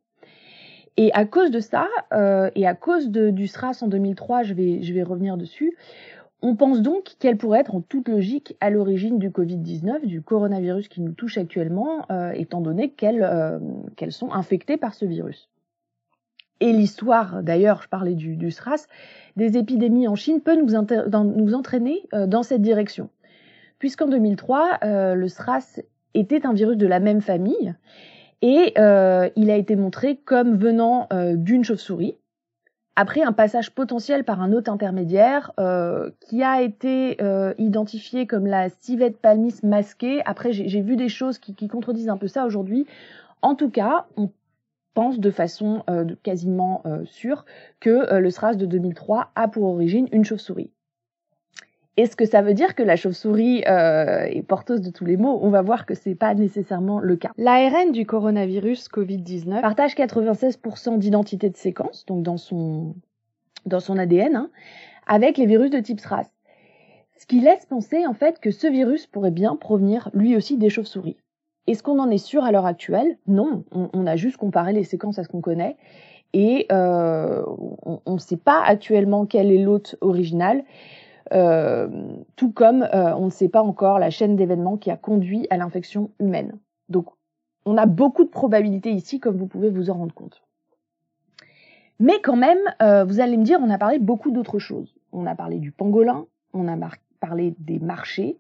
Et 0.97 1.11
à 1.15 1.25
cause 1.25 1.51
de 1.51 1.61
ça, 1.61 1.89
euh, 2.13 2.51
et 2.55 2.67
à 2.67 2.75
cause 2.75 3.09
du 3.09 3.47
SRAS 3.49 3.83
en 3.83 3.89
2003, 3.89 4.43
je 4.45 4.55
vais, 4.55 4.83
je 4.83 4.93
vais 4.93 5.03
revenir 5.03 5.37
dessus, 5.37 5.75
on 6.47 6.55
pense 6.55 6.81
donc 6.81 7.17
qu'elle 7.19 7.37
pourrait 7.37 7.59
être 7.59 7.75
en 7.75 7.81
toute 7.81 8.09
logique 8.09 8.57
à 8.61 8.71
l'origine 8.71 9.19
du 9.19 9.31
Covid-19, 9.31 10.07
du 10.07 10.23
coronavirus 10.23 10.87
qui 10.87 11.01
nous 11.01 11.11
touche 11.11 11.39
actuellement, 11.39 12.07
euh, 12.13 12.31
étant 12.31 12.61
donné 12.61 12.91
qu'elles 12.91 13.25
euh, 13.25 13.59
sont 14.11 14.33
infectées 14.33 14.77
par 14.77 14.95
ce 14.95 15.07
virus. 15.07 15.49
Et 16.61 16.73
l'histoire, 16.73 17.43
d'ailleurs, 17.43 17.83
je 17.83 17.89
parlais 17.89 18.15
du, 18.15 18.37
du, 18.37 18.53
SRAS, 18.53 18.87
des 19.35 19.59
épidémies 19.59 20.07
en 20.07 20.15
Chine 20.15 20.41
peut 20.41 20.55
nous, 20.55 20.77
entraîner 20.77 22.03
euh, 22.15 22.29
dans 22.29 22.45
cette 22.45 22.63
direction. 22.63 23.11
Puisqu'en 23.81 24.07
2003, 24.07 24.79
euh, 24.85 25.15
le 25.17 25.27
SRAS 25.27 25.81
était 26.15 26.47
un 26.47 26.53
virus 26.53 26.77
de 26.77 26.87
la 26.87 27.01
même 27.01 27.23
famille 27.23 27.75
et 28.41 28.75
il 28.77 29.51
a 29.51 29.57
été 29.57 29.75
montré 29.75 30.17
comme 30.17 30.57
venant 30.57 31.09
d'une 31.35 31.65
chauve-souris, 31.65 32.17
après 32.97 33.23
un 33.23 33.33
passage 33.33 33.71
potentiel 33.71 34.25
par 34.25 34.41
un 34.41 34.53
hôte 34.53 34.69
intermédiaire 34.69 35.53
euh, 35.61 36.11
qui 36.21 36.43
a 36.43 36.63
été 36.63 37.19
euh, 37.21 37.53
identifié 37.59 38.27
comme 38.27 38.47
la 38.47 38.71
civette 38.71 39.19
palmis 39.19 39.55
masquée. 39.63 40.23
Après, 40.25 40.53
j'ai 40.53 40.81
vu 40.81 40.97
des 40.97 41.11
choses 41.11 41.39
qui, 41.39 41.69
contredisent 41.69 42.09
un 42.09 42.17
peu 42.17 42.27
ça 42.27 42.47
aujourd'hui. 42.47 42.87
En 43.43 43.55
tout 43.55 43.71
cas, 43.71 44.07
on 44.17 44.31
pense 44.95 45.21
de 45.21 45.31
façon 45.31 45.85
euh, 45.91 46.07
quasiment 46.23 46.83
sûre 47.05 47.45
que 47.81 48.19
le 48.19 48.31
SRAS 48.31 48.55
de 48.55 48.65
2003 48.65 49.31
a 49.35 49.47
pour 49.47 49.65
origine 49.65 50.09
une 50.11 50.25
chauve-souris. 50.25 50.71
Est-ce 51.97 52.15
que 52.15 52.27
ça 52.27 52.43
veut 52.43 52.53
dire 52.53 52.75
que 52.75 52.83
la 52.83 52.97
chauve-souris 52.97 53.65
euh, 53.67 54.25
est 54.25 54.43
porteuse 54.43 54.83
de 54.83 54.91
tous 54.91 55.07
les 55.07 55.17
maux? 55.17 55.39
On 55.41 55.49
va 55.49 55.63
voir 55.63 55.87
que 55.87 55.95
c'est 55.95 56.15
pas 56.15 56.35
nécessairement 56.35 57.01
le 57.01 57.17
cas. 57.17 57.31
L'ARN 57.39 57.91
du 57.91 58.05
coronavirus 58.05 58.89
Covid-19 58.89 59.63
partage 59.63 59.95
96% 59.95 60.99
d'identité 60.99 61.49
de 61.49 61.57
séquence, 61.57 62.05
donc 62.05 62.23
dans 62.23 62.37
son 62.37 62.95
dans 63.65 63.81
son 63.81 63.99
ADN, 63.99 64.37
hein, 64.37 64.51
avec 65.07 65.39
les 65.39 65.47
virus 65.47 65.71
de 65.71 65.81
type 65.81 65.99
SRAS. 65.99 66.31
Ce 67.17 67.27
qui 67.27 67.41
laisse 67.41 67.65
penser 67.65 68.07
en 68.07 68.13
fait 68.13 68.41
que 68.41 68.51
ce 68.51 68.67
virus 68.67 69.07
pourrait 69.07 69.31
bien 69.31 69.57
provenir 69.57 70.11
lui 70.13 70.37
aussi 70.37 70.59
des 70.59 70.69
chauves-souris. 70.69 71.17
Est-ce 71.67 71.83
qu'on 71.83 71.99
en 71.99 72.11
est 72.11 72.19
sûr 72.19 72.45
à 72.45 72.53
l'heure 72.53 72.67
actuelle? 72.67 73.17
Non, 73.27 73.65
on, 73.73 73.89
on, 73.93 74.07
a 74.07 74.17
juste 74.17 74.37
comparé 74.37 74.73
les 74.73 74.85
séquences 74.85 75.19
à 75.19 75.25
ce 75.25 75.29
qu'on 75.29 75.41
connaît 75.41 75.77
et 76.33 76.67
euh, 76.71 77.43
on 78.05 78.13
ne 78.13 78.19
sait 78.19 78.37
pas 78.37 78.63
actuellement 78.63 79.25
quel 79.25 79.51
est 79.51 79.59
l'hôte 79.59 79.97
original. 80.03 80.63
Euh, 81.33 81.89
tout 82.37 82.53
comme 82.53 82.83
euh, 82.83 83.15
on 83.17 83.27
ne 83.27 83.31
sait 83.31 83.49
pas 83.49 83.63
encore 83.63 83.99
la 83.99 84.11
chaîne 84.11 84.37
d'événements 84.37 84.77
qui 84.77 84.91
a 84.91 84.97
conduit 84.97 85.47
à 85.51 85.57
l'infection 85.57 86.11
humaine. 86.21 86.59
Donc 86.89 87.09
on 87.65 87.77
a 87.77 87.87
beaucoup 87.87 88.25
de 88.25 88.31
probabilités 88.31 88.93
ici, 88.93 89.19
comme 89.19 89.37
vous 89.37 89.49
pouvez 89.49 89.71
vous 89.71 89.91
en 89.91 89.95
rendre 89.95 90.15
compte. 90.15 90.43
Mais 91.99 92.21
quand 92.23 92.37
même, 92.37 92.59
euh, 92.83 93.05
vous 93.05 93.21
allez 93.21 93.37
me 93.37 93.45
dire, 93.45 93.59
on 93.61 93.71
a 93.71 93.79
parlé 93.79 93.99
beaucoup 93.99 94.31
d'autres 94.31 94.59
choses. 94.59 94.95
On 95.13 95.27
a 95.27 95.35
parlé 95.35 95.59
du 95.59 95.73
pangolin, 95.73 96.27
on 96.53 96.69
a 96.69 96.77
parlé 97.21 97.55
des 97.59 97.79
marchés, 97.79 98.39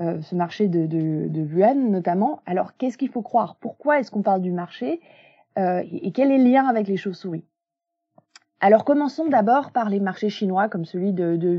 euh, 0.00 0.20
ce 0.20 0.34
marché 0.34 0.68
de, 0.68 0.86
de, 0.86 1.26
de, 1.28 1.40
Wuhan 1.42 1.90
notamment. 1.90 2.42
Alors 2.46 2.76
qu'est-ce 2.76 2.98
qu'il 2.98 3.08
faut 3.08 3.22
croire? 3.22 3.56
Pourquoi 3.56 3.98
est-ce 3.98 4.10
qu'on 4.10 4.22
parle 4.22 4.42
du 4.42 4.52
marché? 4.52 5.00
Euh, 5.58 5.82
Et 5.90 6.12
quel 6.12 6.30
est 6.30 6.38
le 6.38 6.44
lien 6.44 6.66
avec 6.66 6.86
les 6.86 6.96
chauves-souris? 6.96 7.44
Alors 8.60 8.84
commençons 8.84 9.26
d'abord 9.26 9.72
par 9.72 9.88
les 9.88 10.00
marchés 10.00 10.28
chinois 10.28 10.68
comme 10.68 10.84
celui 10.84 11.12
de, 11.12 11.36
de. 11.36 11.58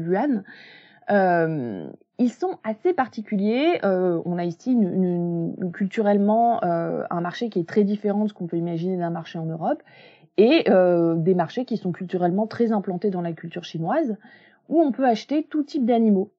Euh, 1.10 1.90
ils 2.20 2.32
sont 2.32 2.60
assez 2.64 2.94
particuliers. 2.94 3.80
Euh, 3.84 4.22
on 4.26 4.38
a 4.38 4.46
ici 4.46 4.78
culturellement 5.74 6.64
euh, 6.64 7.04
un 7.10 7.22
marché 7.22 7.50
qui 7.50 7.60
est 7.60 7.68
très 7.68 7.84
différent 7.84 8.24
de 8.24 8.30
ce 8.30 8.34
qu'on 8.34 8.46
peut 8.46 8.58
imaginer 8.58 8.98
d'un 8.98 9.10
marché 9.10 9.40
en 9.40 9.46
Europe 9.46 9.82
et 10.38 10.64
des 10.64 11.36
marchés 11.36 11.66
qui 11.66 11.78
sont 11.78 11.92
culturellement 11.92 12.48
très 12.48 12.72
implantés 12.72 13.10
dans 13.10 13.22
la 13.22 13.34
culture 13.34 13.66
chinoise 13.66 14.16
où 14.70 14.82
on 14.82 14.92
peut 14.92 15.06
acheter 15.06 15.44
tout 15.44 15.62
type 15.64 15.86
d'animaux. 15.86 16.32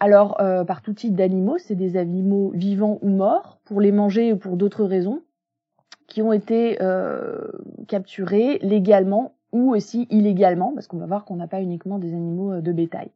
Alors 0.00 0.36
par 0.66 0.82
tout 0.82 0.92
type 0.92 1.14
d'animaux, 1.14 1.56
c'est 1.58 1.76
des 1.76 1.96
animaux 1.96 2.50
vivants 2.54 2.98
ou 3.02 3.08
morts 3.08 3.60
pour 3.64 3.80
les 3.80 3.92
manger 3.92 4.32
ou 4.32 4.36
pour 4.36 4.56
d'autres 4.56 4.84
raisons 4.84 5.22
qui 6.08 6.22
ont 6.22 6.32
été 6.32 6.76
capturés 7.86 8.58
légalement 8.58 9.36
ou 9.54 9.72
aussi 9.72 10.08
illégalement, 10.10 10.72
parce 10.74 10.88
qu'on 10.88 10.98
va 10.98 11.06
voir 11.06 11.24
qu'on 11.24 11.36
n'a 11.36 11.46
pas 11.46 11.62
uniquement 11.62 11.98
des 11.98 12.12
animaux 12.12 12.52
euh, 12.52 12.60
de 12.60 12.72
bétail. 12.72 13.10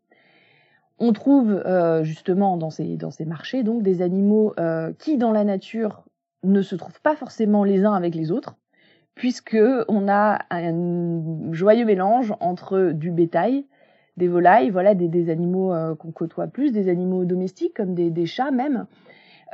On 1.01 1.13
trouve 1.13 1.51
euh, 1.51 2.05
justement 2.05 2.57
dans 2.57 2.71
ces, 2.71 2.97
marchés 3.27 3.63
donc 3.65 3.83
des 3.83 4.03
animaux 4.03 4.55
euh, 4.59 4.93
qui 4.99 5.19
dans 5.19 5.33
la 5.33 5.45
nature 5.45 6.05
ne 6.45 6.63
se 6.63 6.77
trouvent 6.77 7.01
pas 7.03 7.17
forcément 7.17 7.65
les 7.65 7.85
uns 7.85 7.93
avec 7.93 8.15
les 8.15 8.31
autres, 8.31 8.57
puisque 9.17 9.59
on 9.89 10.09
a 10.09 10.39
un 10.51 11.53
joyeux 11.53 11.85
mélange 11.85 12.33
entre 12.39 12.93
du 12.93 13.11
bétail, 13.11 13.67
des 14.17 14.29
volailles, 14.29 14.71
voilà 14.71 14.95
des, 14.95 15.31
animaux 15.31 15.73
qu'on 15.97 16.13
côtoie 16.13 16.47
plus, 16.47 16.71
des 16.71 16.89
animaux 16.89 17.25
domestiques 17.25 17.75
comme 17.75 17.95
des, 17.95 18.27
chats 18.27 18.53
même, 18.53 18.87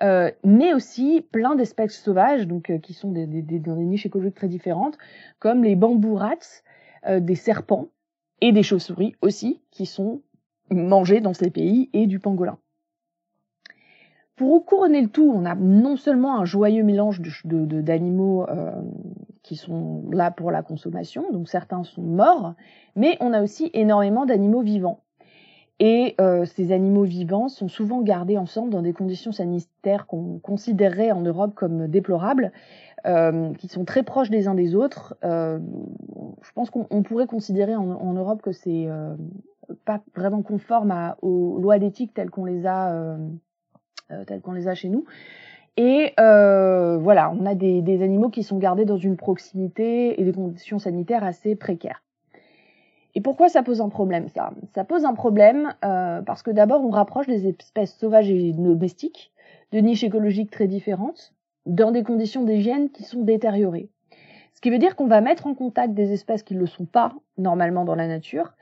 mais 0.03 0.74
aussi 0.74 1.26
plein 1.32 1.55
d'espèces 1.55 1.99
sauvages, 1.99 2.47
donc 2.47 2.70
qui 2.82 2.93
sont 2.93 3.12
des, 3.12 3.26
dans 3.26 3.76
des 3.76 3.85
niches 3.85 4.07
écologiques 4.07 4.35
très 4.35 4.49
différentes, 4.49 4.99
comme 5.39 5.64
les 5.64 5.76
bambous 5.76 6.16
rats, 6.16 6.62
euh, 7.07 7.20
des 7.20 7.34
serpents 7.34 7.88
et 8.40 8.52
des 8.52 8.62
chauves-souris 8.62 9.14
aussi, 9.22 9.61
qui 9.70 9.86
sont 9.86 10.22
mangés 10.70 11.20
dans 11.20 11.34
ces 11.34 11.50
pays, 11.50 11.90
et 11.92 12.07
du 12.07 12.18
pangolin. 12.18 12.59
Pour 14.36 14.66
couronner 14.66 15.00
le 15.00 15.09
tout, 15.09 15.32
on 15.32 15.44
a 15.44 15.55
non 15.55 15.96
seulement 15.96 16.36
un 16.36 16.44
joyeux 16.44 16.82
mélange 16.82 17.20
d'animaux 17.44 18.48
euh, 18.48 18.72
qui 19.42 19.55
sont 19.55 20.05
là 20.11 20.32
pour 20.32 20.50
la 20.50 20.62
consommation, 20.62 21.30
donc 21.30 21.48
certains 21.48 21.84
sont 21.84 22.02
morts, 22.02 22.55
mais 22.96 23.16
on 23.20 23.32
a 23.32 23.42
aussi 23.42 23.70
énormément 23.74 24.26
d'animaux 24.26 24.62
vivants. 24.62 25.05
Et 25.80 26.14
euh, 26.20 26.44
ces 26.44 26.72
animaux 26.72 27.05
vivants 27.05 27.48
sont 27.48 27.68
souvent 27.68 28.00
gardés 28.00 28.38
ensemble 28.38 28.70
dans 28.70 28.82
des 28.82 28.92
conditions 28.92 29.32
sanitaires 29.32 30.07
qu'on 30.07 30.38
considérerait 30.38 31.11
en 31.11 31.20
Europe 31.20 31.55
comme 31.55 31.88
déplorables, 31.88 32.52
euh, 33.07 33.52
qui 33.55 33.68
sont 33.68 33.84
très 33.84 34.02
proches 34.02 34.30
des 34.30 34.48
uns 34.48 34.55
des 34.55 34.74
autres. 34.74 35.14
Euh, 35.24 35.59
je 36.42 36.52
pense 36.52 36.70
qu'on 36.70 37.02
pourrait 37.02 37.26
considérer 37.26 37.76
en, 37.76 38.12
Europe 38.12 38.40
que 38.42 38.52
c'est 38.52 38.86
euh, 38.86 39.14
pas 39.84 40.00
vraiment 40.14 40.42
conforme 40.42 41.14
aux 41.22 41.59
lois 41.61 41.78
d'éthique 41.78 42.14
telles 42.14 42.30
qu'on 42.30 42.44
les 42.44 42.66
a 42.66 42.92
euh, 42.92 43.18
euh, 44.11 44.24
tels 44.24 44.40
qu'on 44.40 44.52
les 44.52 44.68
a 44.68 44.74
chez 44.74 44.88
nous. 44.88 45.05
Et 45.76 46.12
euh, 46.20 46.96
voilà, 46.98 47.30
on 47.32 47.46
a 47.46 47.55
des, 47.55 47.82
des 47.82 48.02
animaux 48.02 48.30
qui 48.30 48.42
sont 48.42 48.59
gardés 48.59 48.84
dans 48.84 48.96
une 48.96 49.16
proximité 49.16 50.20
et 50.20 50.24
des 50.24 50.32
conditions 50.32 50.78
sanitaires 50.78 51.24
assez 51.24 51.57
précaires. 51.57 52.02
Et 53.16 53.20
pourquoi 53.20 53.48
ça 53.48 53.62
pose 53.62 53.80
un 53.80 53.88
problème 53.90 54.28
ça? 54.28 54.52
Ça 54.74 54.84
pose 54.84 55.05
un 55.05 55.14
problème 55.14 55.74
parce 55.80 56.42
que 56.42 56.50
d'abord 56.50 56.84
on 56.84 56.90
rapproche 56.90 57.26
des 57.26 57.46
espèces 57.48 57.96
sauvages 57.96 58.30
et 58.30 58.52
domestiques 58.52 59.32
de 59.72 59.78
niches 59.78 60.05
écologiques 60.05 60.50
très 60.50 60.66
différentes 60.66 61.34
dans 61.66 61.90
des 61.90 62.02
conditions 62.02 62.44
d'hygiène 62.44 62.90
qui 62.90 63.02
sont 63.04 63.22
détériorées. 63.22 63.88
Ce 64.54 64.60
qui 64.60 64.70
veut 64.70 64.78
dire 64.78 64.96
qu'on 64.96 65.06
va 65.06 65.20
mettre 65.20 65.46
en 65.46 65.54
contact 65.54 65.94
des 65.94 66.12
espèces 66.12 66.42
qui 66.42 66.54
ne 66.54 66.60
le 66.60 66.66
sont 66.66 66.86
pas 66.86 67.14
normalement 67.36 67.84
dans 67.84 67.94
la 67.94 68.06
nature 68.06 68.54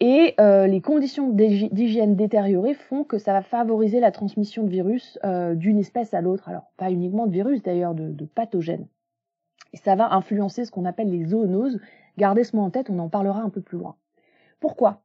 et 0.00 0.34
euh, 0.40 0.66
les 0.66 0.80
conditions 0.80 1.30
d'hygi- 1.30 1.72
d'hygiène 1.72 2.16
détériorées 2.16 2.74
font 2.74 3.04
que 3.04 3.18
ça 3.18 3.32
va 3.32 3.42
favoriser 3.42 4.00
la 4.00 4.10
transmission 4.10 4.64
de 4.64 4.70
virus 4.70 5.18
euh, 5.22 5.54
d'une 5.54 5.78
espèce 5.78 6.14
à 6.14 6.20
l'autre. 6.20 6.48
Alors 6.48 6.72
pas 6.76 6.90
uniquement 6.90 7.26
de 7.26 7.32
virus 7.32 7.62
d'ailleurs, 7.62 7.94
de, 7.94 8.08
de 8.08 8.24
pathogènes. 8.24 8.88
Et 9.72 9.76
ça 9.76 9.94
va 9.94 10.12
influencer 10.14 10.64
ce 10.64 10.72
qu'on 10.72 10.84
appelle 10.84 11.10
les 11.10 11.26
zoonoses. 11.26 11.78
Gardez 12.18 12.44
ce 12.44 12.56
mot 12.56 12.62
en 12.62 12.70
tête, 12.70 12.90
on 12.90 12.98
en 12.98 13.08
parlera 13.08 13.40
un 13.42 13.50
peu 13.50 13.60
plus 13.60 13.78
loin. 13.78 13.96
Pourquoi? 14.58 15.03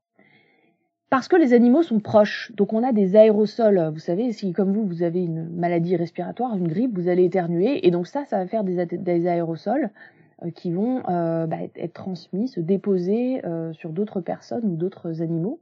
Parce 1.10 1.28
que 1.28 1.36
les 1.36 1.54
animaux 1.54 1.82
sont 1.82 2.00
proches. 2.00 2.52
Donc 2.56 2.72
on 2.74 2.84
a 2.84 2.92
des 2.92 3.16
aérosols. 3.16 3.90
Vous 3.94 4.00
savez, 4.00 4.32
si 4.32 4.54
comme 4.54 4.72
vous, 4.72 4.86
vous 4.86 5.02
avez 5.02 5.24
une 5.24 5.50
maladie 5.50 5.96
respiratoire, 5.96 6.56
une 6.56 6.68
grippe, 6.68 6.98
vous 6.98 7.08
allez 7.08 7.26
éternuer. 7.26 7.86
Et 7.88 7.92
donc 7.92 8.08
ça, 8.08 8.26
ça 8.26 8.38
va 8.38 8.48
faire 8.48 8.64
des, 8.64 9.28
aérosols 9.28 9.90
euh, 10.44 10.52
qui 10.52 10.72
vont 10.72 11.02
euh, 11.10 11.48
bah, 11.48 11.58
être, 11.76 11.94
transmis, 11.94 12.48
se 12.48 12.60
déposer 12.60 13.42
euh, 13.44 13.74
sur 13.74 13.90
d'autres 13.90 14.22
personnes 14.22 14.66
ou 14.66 14.76
d'autres 14.76 15.22
animaux. 15.22 15.60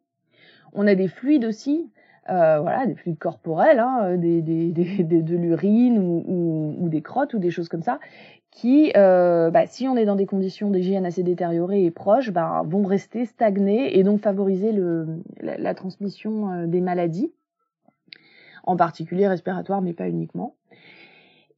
On 0.74 0.86
a 0.86 0.96
des 0.96 1.08
fluides 1.08 1.46
aussi, 1.46 1.90
voilà, 2.28 2.86
des 2.86 2.96
fluides 2.96 3.18
corporels, 3.18 3.80
hein, 3.80 4.18
de 4.18 5.36
l'urine 5.36 5.98
ou 5.98 6.90
des 6.90 7.02
crottes 7.02 7.34
ou 7.34 7.40
des 7.40 7.52
choses 7.52 7.70
comme 7.70 7.82
ça, 7.82 8.00
qui, 8.58 8.92
euh, 8.98 9.52
bah, 9.52 9.68
si 9.68 9.88
on 9.88 9.96
est 9.96 10.06
dans 10.06 10.16
des 10.16 10.26
conditions 10.26 10.72
d'hygiène 10.72 11.06
assez 11.06 11.22
détériorées 11.22 11.86
et 11.86 11.92
proches, 11.92 12.32
bah, 12.32 12.64
vont 12.66 12.84
rester 12.84 13.26
stagnés 13.26 14.00
et 14.00 14.04
donc 14.04 14.20
favoriser 14.20 14.74
la, 15.42 15.76
transmission 15.76 16.52
euh, 16.52 16.66
des 16.66 16.82
maladies, 16.82 17.32
en 18.64 18.76
particulier 18.76 19.28
respiratoires, 19.28 19.84
mais 19.84 19.94
pas 19.94 20.10
uniquement. 20.10 20.56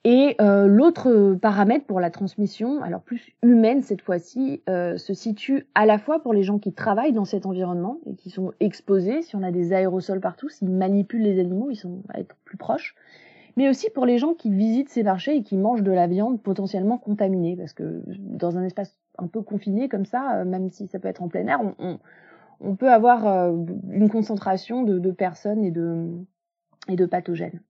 Et 0.04 0.36
euh, 0.42 0.68
l'autre 0.68 1.36
paramètre 1.36 1.86
pour 1.86 2.02
la 2.02 2.10
transmission, 2.10 2.84
alors 2.84 3.00
plus 3.00 3.30
humaine 3.44 3.82
cette 3.82 4.02
fois-ci, 4.02 4.62
se 4.68 5.14
situe 5.14 5.68
à 5.76 5.86
la 5.86 6.00
fois 6.00 6.22
pour 6.22 6.34
les 6.34 6.44
gens 6.44 6.60
qui 6.60 6.74
travaillent 6.74 7.14
dans 7.14 7.24
cet 7.24 7.46
environnement 7.46 8.00
et 8.08 8.16
qui 8.16 8.30
sont 8.30 8.52
exposés, 8.60 9.22
si 9.22 9.38
on 9.38 9.44
a 9.44 9.52
des 9.52 9.72
aérosols 9.72 10.20
partout, 10.20 10.50
s'ils 10.50 10.70
manipulent 10.70 11.24
les 11.24 11.40
animaux, 11.40 11.70
ils 11.72 11.78
sont 11.78 12.04
à 12.10 12.20
être 12.20 12.36
plus 12.44 12.58
proches, 12.58 12.94
mais 13.58 13.70
aussi 13.70 13.90
pour 13.90 14.06
les 14.06 14.18
gens 14.18 14.34
qui 14.34 14.50
visitent 14.50 14.90
ces 14.90 15.04
marchés 15.04 15.38
et 15.38 15.44
qui 15.44 15.58
mangent 15.58 15.84
de 15.84 15.92
la 15.92 16.08
viande 16.08 16.42
potentiellement 16.42 16.98
contaminée, 16.98 17.56
parce 17.56 17.74
que 17.74 18.04
dans 18.08 18.58
un 18.58 18.64
espace 18.64 18.98
un 19.18 19.28
peu 19.28 19.42
confiné 19.42 19.90
comme 19.90 20.06
ça, 20.06 20.38
euh, 20.38 20.46
même 20.46 20.70
si 20.70 20.88
ça 20.88 21.00
peut 21.00 21.08
être 21.08 21.22
en 21.22 21.28
plein 21.28 21.48
air, 21.48 21.60
on, 22.60 22.76
peut 22.76 22.92
avoir 22.92 23.28
euh, 23.28 23.54
une 23.92 24.10
concentration 24.10 24.84
de, 24.84 25.12
personnes 25.12 25.64
et 25.64 25.72
de, 25.72 26.08
et 26.88 26.96
de 26.96 27.06
pathogènes. 27.06 27.62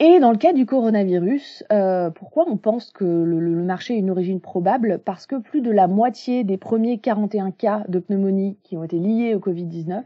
Et 0.00 0.20
dans 0.20 0.30
le 0.30 0.38
cas 0.38 0.52
du 0.52 0.64
coronavirus, 0.64 1.64
euh, 1.72 2.10
pourquoi 2.10 2.44
on 2.48 2.56
pense 2.56 2.92
que 2.92 3.04
le, 3.04 3.40
le 3.40 3.62
marché 3.64 3.94
a 3.94 3.96
une 3.96 4.10
origine 4.10 4.40
probable? 4.40 5.00
Parce 5.04 5.26
que 5.26 5.36
plus 5.36 5.60
de 5.60 5.72
la 5.72 5.88
moitié 5.88 6.44
des 6.44 6.56
premiers 6.56 6.98
41 6.98 7.50
cas 7.50 7.82
de 7.88 7.98
pneumonie 7.98 8.58
qui 8.62 8.76
ont 8.76 8.84
été 8.84 8.98
liés 9.00 9.34
au 9.34 9.40
Covid-19 9.40 10.04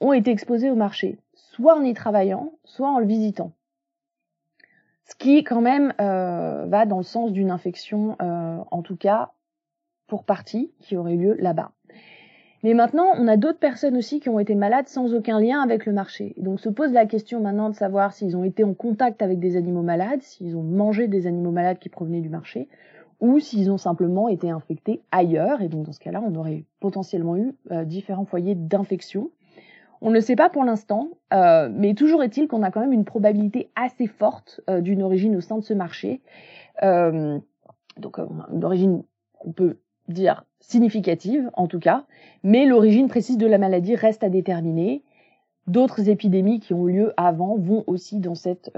ont 0.00 0.12
été 0.12 0.30
exposés 0.30 0.70
au 0.70 0.74
marché, 0.74 1.18
soit 1.58 1.76
en 1.76 1.82
y 1.82 1.92
travaillant, 1.92 2.52
soit 2.64 2.88
en 2.88 3.00
le 3.00 3.06
visitant. 3.06 3.52
Ce 5.04 5.14
qui 5.16 5.42
quand 5.42 5.60
même 5.60 5.92
euh, 6.00 6.66
va 6.66 6.86
dans 6.86 6.98
le 6.98 7.02
sens 7.02 7.32
d'une 7.32 7.50
infection, 7.50 8.16
euh, 8.22 8.58
en 8.70 8.82
tout 8.82 8.96
cas 8.96 9.32
pour 10.06 10.24
partie, 10.24 10.72
qui 10.78 10.96
aurait 10.96 11.14
eu 11.14 11.18
lieu 11.18 11.36
là-bas. 11.38 11.72
Mais 12.62 12.74
maintenant, 12.74 13.06
on 13.16 13.28
a 13.28 13.36
d'autres 13.36 13.58
personnes 13.58 13.96
aussi 13.96 14.20
qui 14.20 14.28
ont 14.28 14.38
été 14.38 14.54
malades 14.54 14.88
sans 14.88 15.14
aucun 15.14 15.40
lien 15.40 15.60
avec 15.60 15.86
le 15.86 15.92
marché. 15.92 16.34
Donc 16.38 16.60
se 16.60 16.68
pose 16.68 16.92
la 16.92 17.06
question 17.06 17.40
maintenant 17.40 17.70
de 17.70 17.74
savoir 17.74 18.12
s'ils 18.12 18.36
ont 18.36 18.44
été 18.44 18.64
en 18.64 18.74
contact 18.74 19.22
avec 19.22 19.38
des 19.38 19.56
animaux 19.56 19.82
malades, 19.82 20.22
s'ils 20.22 20.56
ont 20.56 20.62
mangé 20.62 21.08
des 21.08 21.26
animaux 21.26 21.52
malades 21.52 21.78
qui 21.78 21.88
provenaient 21.88 22.20
du 22.20 22.30
marché, 22.30 22.68
ou 23.20 23.38
s'ils 23.38 23.70
ont 23.70 23.78
simplement 23.78 24.28
été 24.28 24.50
infectés 24.50 25.02
ailleurs. 25.10 25.62
Et 25.62 25.68
donc 25.68 25.86
dans 25.86 25.92
ce 25.92 26.00
cas-là, 26.00 26.22
on 26.24 26.34
aurait 26.34 26.64
potentiellement 26.80 27.36
eu 27.36 27.54
euh, 27.70 27.84
différents 27.84 28.24
foyers 28.24 28.54
d'infection. 28.54 29.30
On 30.00 30.10
ne 30.10 30.14
le 30.14 30.20
sait 30.20 30.36
pas 30.36 30.48
pour 30.48 30.64
l'instant, 30.64 31.08
euh, 31.34 31.68
mais 31.72 31.94
toujours 31.94 32.22
est-il 32.22 32.48
qu'on 32.48 32.62
a 32.62 32.70
quand 32.70 32.80
même 32.80 32.92
une 32.92 33.04
probabilité 33.04 33.70
assez 33.74 34.06
forte 34.06 34.60
euh, 34.70 34.80
d'une 34.80 35.02
origine 35.02 35.36
au 35.36 35.40
sein 35.40 35.58
de 35.58 35.64
ce 35.64 35.74
marché. 35.74 36.20
Euh, 36.82 37.38
donc 37.96 38.18
une 38.18 38.64
origine 38.64 39.02
qu'on 39.38 39.52
peut 39.52 39.78
dire 40.06 40.44
significative 40.60 41.50
en 41.54 41.66
tout 41.66 41.80
cas, 41.80 42.04
mais 42.42 42.64
l'origine 42.64 43.08
précise 43.08 43.38
de 43.38 43.46
la 43.46 43.58
maladie 43.58 43.96
reste 43.96 44.22
à 44.22 44.28
déterminer. 44.28 45.02
D'autres 45.66 46.08
épidémies 46.08 46.60
qui 46.60 46.72
ont 46.72 46.88
eu 46.88 46.92
lieu 46.92 47.12
avant 47.18 47.56
vont 47.58 47.84
aussi 47.86 48.20
dans 48.20 48.34
cette 48.34 48.72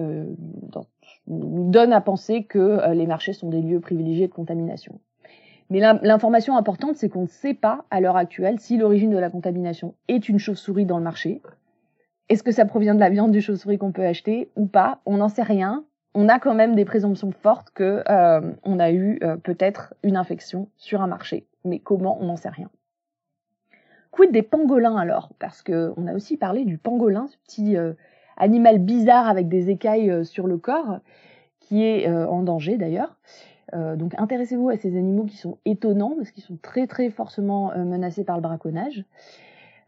nous 1.29 1.71
donnent 1.71 1.93
à 1.93 2.01
penser 2.01 2.43
que 2.45 2.93
les 2.93 3.07
marchés 3.07 3.33
sont 3.33 3.49
des 3.49 3.63
lieux 3.63 3.79
privilégiés 3.79 4.27
de 4.27 4.33
contamination. 4.33 4.99
Mais 5.71 5.79
l'information 5.79 6.57
importante, 6.57 6.97
c'est 6.97 7.09
qu'on 7.09 7.23
ne 7.23 7.29
sait 7.29 7.55
pas 7.55 7.85
à 7.91 8.01
l'heure 8.01 8.17
actuelle 8.17 8.59
si 8.59 8.77
l'origine 8.77 9.11
de 9.11 9.19
la 9.19 9.31
contamination 9.31 9.95
est 10.09 10.29
une 10.29 10.39
chauve-souris 10.39 10.85
dans 10.85 10.99
le 10.99 11.05
marché. 11.05 11.41
Est-ce 12.29 12.43
que 12.43 12.51
ça 12.51 12.65
provient 12.65 12.95
de 12.95 13.01
la 13.01 13.09
viande 13.09 13.31
du 13.31 13.41
chauve-souris 13.41 13.79
qu'on 13.79 13.93
peut 13.93 14.05
acheter 14.05 14.51
ou 14.57 14.67
pas? 14.67 15.01
On 15.07 15.19
n'en 15.19 15.29
sait 15.29 15.43
rien. 15.43 15.85
On 16.15 16.29
a 16.29 16.41
quand 16.41 16.55
même 16.55 16.75
des 16.75 16.85
présomptions 16.85 17.31
fortes 17.31 17.71
que 17.71 18.03
euh, 18.09 18.53
on 18.65 18.81
a 18.81 18.91
eu 18.91 19.21
euh, 19.23 19.37
peut-être 19.37 19.95
une 20.03 20.17
infection 20.17 20.69
sur 20.77 21.03
un 21.03 21.07
marché. 21.07 21.47
Mais 21.65 21.79
comment? 21.79 22.19
On 22.21 22.27
n'en 22.27 22.37
sait 22.37 22.49
rien. 22.49 22.69
Quid 24.11 24.33
des 24.33 24.43
pangolins 24.43 24.97
alors? 24.97 25.31
Parce 25.39 25.63
que 25.63 25.93
on 25.97 26.09
a 26.09 26.15
aussi 26.15 26.37
parlé 26.37 26.65
du 26.65 26.79
pangolin, 26.79 27.29
ce 27.29 27.37
petit 27.39 27.77
euh, 27.77 27.93
animal 28.37 28.79
bizarre 28.79 29.29
avec 29.29 29.49
des 29.49 29.71
écailles 29.71 30.25
sur 30.25 30.49
le 30.49 30.57
corps, 30.57 30.99
qui 31.61 31.85
est 31.85 32.09
en 32.09 32.43
danger 32.43 32.77
d'ailleurs. 32.77 33.17
Euh, 33.75 33.97
donc 33.97 34.15
intéressez-vous 34.19 34.69
à 34.69 34.77
ces 34.77 34.97
animaux 34.97 35.25
qui 35.25 35.37
sont 35.37 35.59
étonnants 35.65 36.15
parce 36.17 36.31
qu'ils 36.31 36.43
sont 36.43 36.59
très 36.61 36.87
très 36.87 37.11
fortement 37.11 37.73
euh, 37.73 37.85
menacés 37.85 38.25
par 38.25 38.37
le 38.37 38.43
braconnage. 38.43 39.05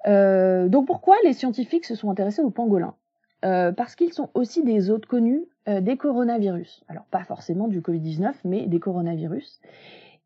Euh, 0.06 0.68
donc 0.68 0.86
pourquoi 0.86 1.16
les 1.24 1.32
scientifiques 1.32 1.84
se 1.84 1.94
sont 1.94 2.10
intéressés 2.10 2.42
aux 2.42 2.50
pangolins? 2.50 2.94
Parce 3.42 3.96
qu'ils 3.96 4.12
sont 4.12 4.30
aussi 4.34 4.62
des 4.62 4.88
hôtes 4.88 5.06
connus 5.06 5.42
des 5.66 5.96
coronavirus. 5.96 6.84
Alors 6.86 7.02
pas 7.06 7.24
forcément 7.24 7.66
du 7.66 7.80
Covid-19, 7.80 8.34
mais 8.44 8.68
des 8.68 8.78
coronavirus. 8.78 9.60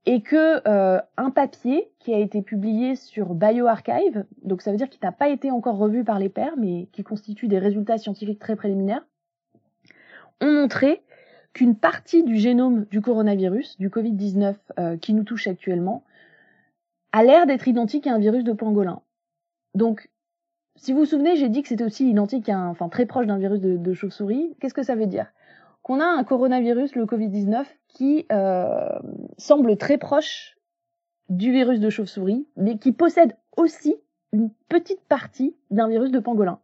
Et 0.04 0.20
que 0.20 0.60
un 0.66 1.30
papier 1.30 1.90
qui 1.98 2.12
a 2.12 2.18
été 2.18 2.42
publié 2.42 2.94
sur 2.94 3.32
BioArchive, 3.32 4.26
donc 4.42 4.60
ça 4.60 4.70
veut 4.70 4.76
dire 4.76 4.90
qu'il 4.90 5.00
n'a 5.02 5.12
pas 5.12 5.30
été 5.30 5.50
encore 5.50 5.78
revu 5.78 6.04
par 6.04 6.18
les 6.18 6.28
pairs, 6.28 6.58
mais 6.58 6.88
qui 6.92 7.04
constitue 7.04 7.48
des 7.48 7.58
résultats 7.58 7.96
scientifiques 7.96 8.38
très 8.38 8.54
préliminaires, 8.54 9.06
ont 10.42 10.52
montré 10.52 11.02
qu'une 11.56 11.74
partie 11.74 12.22
du 12.22 12.36
génome 12.36 12.84
du 12.90 13.00
coronavirus, 13.00 13.78
du 13.78 13.88
Covid-19 13.88 14.56
euh, 14.78 14.98
qui 14.98 15.14
nous 15.14 15.24
touche 15.24 15.46
actuellement, 15.46 16.04
a 17.12 17.24
l'air 17.24 17.46
d'être 17.46 17.66
identique 17.66 18.06
à 18.06 18.12
un 18.12 18.18
virus 18.18 18.44
de 18.44 18.52
pangolin. 18.52 19.00
Donc, 19.74 20.10
si 20.74 20.92
vous 20.92 20.98
vous 20.98 21.04
souvenez, 21.06 21.34
j'ai 21.36 21.48
dit 21.48 21.62
que 21.62 21.68
c'était 21.68 21.84
aussi 21.84 22.10
identique 22.10 22.50
à 22.50 22.58
un, 22.58 22.68
enfin 22.68 22.90
très 22.90 23.06
proche 23.06 23.26
d'un 23.26 23.38
virus 23.38 23.62
de, 23.62 23.92
chauve-souris. 23.94 24.54
Qu'est-ce 24.60 24.74
que 24.74 24.82
ça 24.82 24.96
veut 24.96 25.06
dire? 25.06 25.32
Qu'on 25.80 25.98
a 25.98 26.04
un 26.04 26.24
coronavirus, 26.24 26.94
le 26.94 27.06
Covid-19, 27.06 27.64
qui 27.88 28.26
euh, 28.32 28.98
semble 29.38 29.78
très 29.78 29.96
proche 29.96 30.58
du 31.30 31.52
virus 31.52 31.80
de 31.80 31.88
chauve-souris, 31.88 32.46
mais 32.58 32.76
qui 32.76 32.92
possède 32.92 33.34
aussi 33.56 33.96
une 34.34 34.50
petite 34.68 35.00
partie 35.08 35.56
d'un 35.70 35.88
virus 35.88 36.10
de 36.10 36.18
pangolin. 36.18 36.58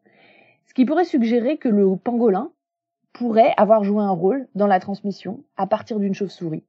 Ce 0.67 0.75
qui 0.75 0.85
pourrait 0.85 1.07
suggérer 1.07 1.57
que 1.57 1.71
le 1.71 1.97
pangolin 1.97 2.53
pourrait 3.13 3.55
avoir 3.57 3.85
joué 3.85 4.03
un 4.03 4.11
rôle 4.11 4.49
dans 4.55 4.67
la 4.67 4.81
transmission 4.81 5.45
à 5.57 5.67
partir 5.67 5.99
d'une 5.99 6.15
chauve-souris. 6.15 6.65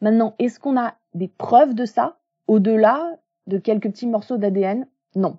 Maintenant, 0.00 0.34
est-ce 0.38 0.60
qu'on 0.60 0.78
a 0.78 0.94
des 1.14 1.28
preuves 1.28 1.74
de 1.74 1.84
ça 1.86 2.18
au-delà 2.46 3.18
de 3.46 3.58
quelques 3.58 3.90
petits 3.90 4.06
morceaux 4.06 4.36
d'ADN 4.36 4.86
Non. 5.14 5.38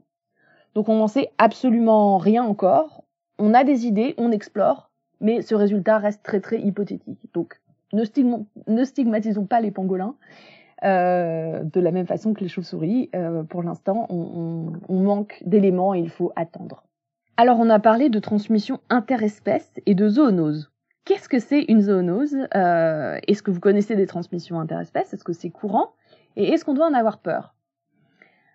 Donc 0.73 0.89
on 0.89 0.97
n'en 0.97 1.07
sait 1.07 1.31
absolument 1.37 2.17
rien 2.17 2.43
encore. 2.43 3.03
On 3.37 3.53
a 3.53 3.63
des 3.63 3.85
idées, 3.85 4.15
on 4.17 4.31
explore, 4.31 4.91
mais 5.21 5.41
ce 5.41 5.55
résultat 5.55 5.99
reste 5.99 6.23
très 6.23 6.39
très 6.39 6.59
hypothétique. 6.59 7.19
Donc 7.33 7.59
ne, 7.93 8.03
stigma 8.03 8.39
ne 8.67 8.83
stigmatisons 8.83 9.45
pas 9.45 9.61
les 9.61 9.71
pangolins 9.71 10.15
euh, 10.83 11.63
de 11.63 11.79
la 11.79 11.91
même 11.91 12.07
façon 12.07 12.33
que 12.33 12.41
les 12.41 12.49
chauves-souris. 12.49 13.09
Euh, 13.15 13.43
pour 13.43 13.63
l'instant, 13.63 14.07
on, 14.09 14.15
on, 14.15 14.73
on 14.89 14.99
manque 15.01 15.41
d'éléments 15.45 15.93
et 15.93 15.99
il 15.99 16.09
faut 16.09 16.31
attendre. 16.35 16.86
Alors 17.39 17.59
on 17.59 17.69
a 17.69 17.77
parlé 17.77 18.09
de 18.09 18.17
transmission 18.17 18.79
interespèces 18.89 19.71
et 19.85 19.93
de 19.93 20.09
zoonose. 20.09 20.71
Qu'est-ce 21.05 21.29
que 21.29 21.37
c'est 21.37 21.61
une 21.69 21.81
zoonose? 21.81 22.35
Euh, 22.55 23.19
Est-ce 23.27 23.43
que 23.43 23.51
vous 23.51 23.59
connaissez 23.59 23.95
des 23.95 24.07
transmissions 24.07 24.59
interespèces? 24.59 25.13
Est-ce 25.13 25.23
que 25.23 25.33
c'est 25.33 25.51
courant? 25.51 25.91
Et 26.35 26.49
est-ce 26.49 26.65
qu'on 26.65 26.73
doit 26.73 26.87
en 26.87 26.95
avoir 26.95 27.19
peur? 27.19 27.53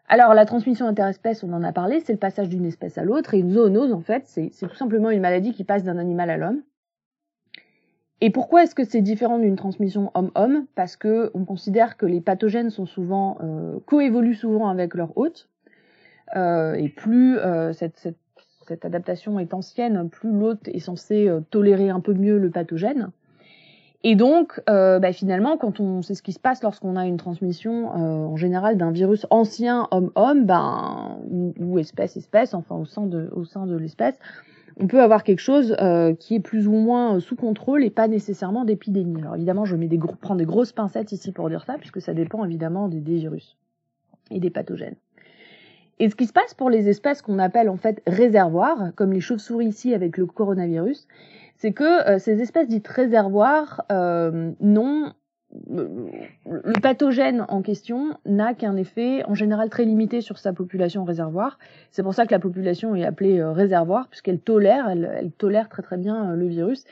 Alors 0.09 0.35
la 0.35 0.47
transmission 0.47 0.89
interespèce, 0.89 1.45
on 1.45 1.53
en 1.53 1.63
a 1.63 1.73
parlé, 1.73 2.01
c'est 2.01 2.13
le 2.13 2.19
passage 2.19 2.49
d'une 2.49 2.65
espèce 2.65 2.99
à 2.99 3.05
l'autre, 3.05 3.35
et 3.35 3.39
une 3.39 3.53
zoonose, 3.53 3.93
en 3.93 4.01
fait, 4.01 4.25
c'est 4.27 4.51
tout 4.51 4.75
simplement 4.75 5.11
une 5.11 5.21
maladie 5.21 5.53
qui 5.53 5.63
passe 5.63 5.85
d'un 5.85 5.97
animal 5.97 6.29
à 6.29 6.37
l'homme. 6.37 6.63
Et 8.21 8.31
pourquoi 8.31 8.65
est-ce 8.65 8.75
que 8.75 8.85
c'est 8.85 9.01
différent 9.01 9.39
d'une 9.39 9.57
transmission 9.57 10.11
homme-homme? 10.15 10.67
Parce 10.75 10.97
que 10.97 11.31
on 11.35 11.45
considère 11.45 11.97
que 11.97 12.05
les 12.05 12.21
pathogènes 12.21 12.71
sont 12.71 12.87
souvent 12.87 13.39
euh, 13.43 13.79
coévoluent 13.87 14.35
souvent 14.35 14.69
avec 14.69 14.95
leur 14.95 15.17
hôte, 15.17 15.49
euh, 16.37 16.75
et 16.75 16.89
plus 16.89 17.39
euh, 17.39 17.73
cette, 17.73 17.97
cette, 17.97 18.19
cette, 18.73 18.85
adaptation 18.85 19.39
est 19.39 19.55
ancienne, 19.55 20.09
plus 20.09 20.33
l'hôte 20.33 20.69
est 20.69 20.79
censé 20.79 21.29
euh, 21.29 21.41
tolérer 21.51 21.91
un 21.91 22.01
peu 22.01 22.15
mieux 22.15 22.39
le 22.39 22.51
pathogène. 22.51 23.11
Et 24.05 24.17
donc, 24.17 24.61
euh, 24.69 24.99
bah, 24.99 25.13
finalement, 25.13 25.57
quand 25.57 25.79
on 25.79 26.03
sait 26.03 26.15
ce 26.15 26.23
qui 26.23 26.33
se 26.33 26.41
passe 26.41 26.63
lorsqu'on 26.63 26.97
a 26.97 27.07
une 27.07 27.19
transmission 27.19 27.93
euh, 27.93 28.27
en 28.27 28.37
général 28.37 28.77
d'un 28.77 28.91
virus 28.91 29.27
ancien 29.31 29.87
homme-homme, 29.91 30.45
ben, 30.45 31.19
ou, 31.61 31.79
espèce-espèce, 31.79 32.55
enfin 32.55 32.75
au 32.75 32.85
sein 32.85 33.07
de, 33.07 33.77
l'espèce, 33.77 34.19
on 34.81 34.87
peut 34.89 35.03
avoir 35.03 35.23
quelque 35.23 35.41
chose 35.41 35.77
qui 36.19 36.35
est 36.35 36.41
plus 36.41 36.67
ou 36.67 36.73
moins 36.73 37.21
sous 37.21 37.37
contrôle 37.37 37.85
et 37.85 37.91
pas 37.91 38.09
nécessairement 38.09 38.65
d'épidémie. 38.65 39.21
Alors 39.21 39.37
évidemment, 39.37 39.67
je 39.67 39.77
prends 40.21 40.35
des 40.35 40.47
grosses 40.47 40.73
pincettes 40.73 41.13
ici 41.13 41.31
pour 41.31 41.49
dire 41.51 41.63
ça, 41.65 41.75
puisque 41.79 42.01
ça 42.01 42.15
dépend 42.15 42.45
évidemment 42.45 42.89
des, 42.89 43.01
des 43.01 43.17
virus 43.17 43.57
et 44.31 44.41
des 44.41 44.51
pathogènes. 44.51 44.97
Et 46.03 46.11
ce 46.11 46.17
qui 46.17 46.27
se 46.27 46.33
passe 46.33 46.53
pour 46.53 46.69
les 46.69 46.89
espèces 46.89 47.23
qu'on 47.23 47.39
appelle 47.39 47.69
en 47.69 47.77
fait 47.77 48.03
réservoirs, 48.09 48.91
comme 48.97 49.13
les 49.13 49.21
chauves-souris 49.21 49.69
ici 49.69 49.95
avec 49.95 50.17
le 50.17 50.27
coronavirus, 50.27 51.07
c'est 51.55 51.71
que 51.71 52.09
euh, 52.09 52.19
ces 52.19 52.43
espèces 52.43 52.67
dites 52.67 52.89
réservoirs 52.89 53.85
euh, 53.93 54.51
n'ont 54.59 55.13
le 55.71 56.81
pathogène 56.81 57.45
en 57.49 57.63
question 57.63 58.19
n'a 58.27 58.53
qu'un 58.55 58.75
effet 58.75 59.23
en 59.27 59.37
général 59.37 59.71
très 59.71 59.85
limité 59.85 60.23
sur 60.23 60.39
sa 60.39 60.53
population 60.53 61.05
réservoir. 61.05 61.61
C'est 61.93 62.03
pour 62.03 62.15
ça 62.15 62.27
que 62.27 62.33
la 62.33 62.41
population 62.41 62.97
est 62.97 63.05
appelée 63.05 63.39
euh, 63.39 63.53
réservoir 63.53 64.09
puisqu'elle 64.09 64.41
tolère, 64.41 64.89
elle, 64.89 65.09
elle, 65.15 65.31
tolère 65.31 65.69
très 65.69 65.83
très 65.83 65.99
bien 65.99 66.33
euh, 66.33 66.35
le 66.35 66.49
virus. 66.49 66.83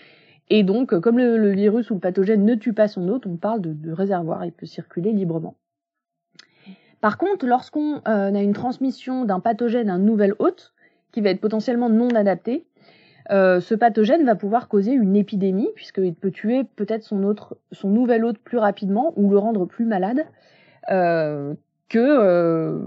Et 0.50 0.62
donc, 0.62 0.96
comme 1.00 1.18
le, 1.18 1.36
le, 1.36 1.50
virus 1.50 1.90
ou 1.90 1.94
le 1.94 2.00
pathogène 2.00 2.44
ne 2.44 2.54
tue 2.54 2.74
pas 2.74 2.86
son 2.86 3.08
hôte, 3.08 3.26
on 3.26 3.36
parle 3.36 3.60
de, 3.60 3.72
de 3.72 3.90
réservoir, 3.90 4.44
il 4.44 4.52
peut 4.52 4.66
circuler 4.66 5.10
librement. 5.10 5.56
Par 7.00 7.16
contre, 7.16 7.46
lorsqu'on 7.46 7.96
euh, 8.08 8.34
a 8.34 8.42
une 8.42 8.52
transmission 8.52 9.24
d'un 9.24 9.40
pathogène 9.40 9.88
à 9.88 9.94
un 9.94 9.98
nouvel 9.98 10.34
hôte, 10.38 10.72
qui 11.12 11.20
va 11.20 11.30
être 11.30 11.40
potentiellement 11.40 11.88
non 11.88 12.10
adapté, 12.10 12.66
euh, 13.30 13.60
ce 13.60 13.74
pathogène 13.74 14.24
va 14.24 14.34
pouvoir 14.34 14.68
causer 14.68 14.92
une 14.92 15.16
épidémie, 15.16 15.68
puisqu'il 15.74 16.14
peut 16.14 16.30
tuer 16.30 16.64
peut-être 16.76 17.02
son, 17.02 17.24
autre, 17.24 17.56
son 17.72 17.88
nouvel 17.88 18.24
hôte 18.24 18.38
plus 18.38 18.58
rapidement 18.58 19.12
ou 19.16 19.30
le 19.30 19.38
rendre 19.38 19.66
plus 19.66 19.86
malade 19.86 20.26
euh, 20.90 21.54
que 21.88 22.80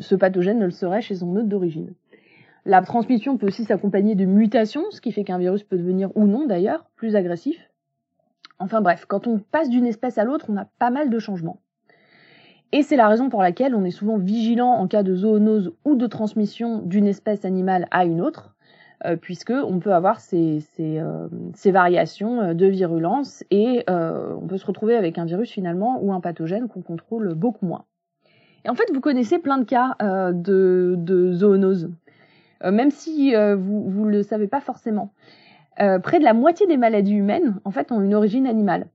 ce 0.00 0.14
pathogène 0.14 0.58
ne 0.58 0.64
le 0.64 0.70
serait 0.70 1.02
chez 1.02 1.16
son 1.16 1.36
hôte 1.36 1.48
d'origine. 1.48 1.92
La 2.64 2.80
transmission 2.82 3.36
peut 3.36 3.46
aussi 3.46 3.64
s'accompagner 3.64 4.14
de 4.14 4.24
mutations, 4.24 4.84
ce 4.90 5.00
qui 5.00 5.12
fait 5.12 5.24
qu'un 5.24 5.38
virus 5.38 5.62
peut 5.62 5.76
devenir, 5.76 6.10
ou 6.16 6.26
non 6.26 6.46
d'ailleurs, 6.46 6.86
plus 6.96 7.14
agressif. 7.14 7.70
Enfin 8.58 8.80
bref, 8.80 9.04
quand 9.06 9.26
on 9.26 9.38
passe 9.38 9.68
d'une 9.68 9.86
espèce 9.86 10.16
à 10.16 10.24
l'autre, 10.24 10.46
on 10.48 10.56
a 10.56 10.66
pas 10.78 10.90
mal 10.90 11.10
de 11.10 11.18
changements. 11.18 11.60
Et 12.72 12.82
c'est 12.82 12.96
la 12.96 13.08
raison 13.08 13.28
pour 13.28 13.42
laquelle 13.42 13.74
on 13.74 13.84
est 13.84 13.90
souvent 13.90 14.18
vigilant 14.18 14.72
en 14.72 14.86
cas 14.88 15.02
de 15.02 15.14
zoonose 15.14 15.72
ou 15.84 15.94
de 15.94 16.06
transmission 16.06 16.82
d'une 16.82 17.06
espèce 17.06 17.44
animale 17.44 17.86
à 17.90 18.04
une 18.04 18.20
autre, 18.20 18.56
euh, 19.04 19.16
puisque 19.16 19.52
on 19.52 19.78
peut 19.78 19.94
avoir 19.94 20.20
ces, 20.20 20.64
euh, 20.80 21.28
variations 21.66 22.54
de 22.54 22.66
virulence 22.66 23.44
et 23.50 23.84
euh, 23.88 24.34
on 24.40 24.46
peut 24.46 24.58
se 24.58 24.66
retrouver 24.66 24.96
avec 24.96 25.16
un 25.16 25.24
virus 25.24 25.50
finalement 25.50 26.02
ou 26.02 26.12
un 26.12 26.20
pathogène 26.20 26.68
qu'on 26.68 26.82
contrôle 26.82 27.34
beaucoup 27.34 27.66
moins. 27.66 27.84
Et 28.64 28.68
en 28.68 28.74
fait, 28.74 28.92
vous 28.92 29.00
connaissez 29.00 29.38
plein 29.38 29.58
de 29.58 29.64
cas 29.64 29.94
euh, 30.02 30.32
de, 30.32 30.96
de, 30.98 31.32
zoonose, 31.32 31.90
euh, 32.64 32.72
même 32.72 32.90
si 32.90 33.32
vous 33.32 34.04
ne 34.06 34.10
le 34.10 34.22
savez 34.24 34.48
pas 34.48 34.60
forcément. 34.60 35.12
près 35.76 36.18
de 36.18 36.24
la 36.24 36.34
moitié 36.34 36.66
des 36.66 36.76
maladies 36.76 37.14
humaines, 37.14 37.60
en 37.64 37.70
fait, 37.70 37.92
ont 37.92 38.00
une 38.00 38.14
origine 38.14 38.46
animale. 38.48 38.88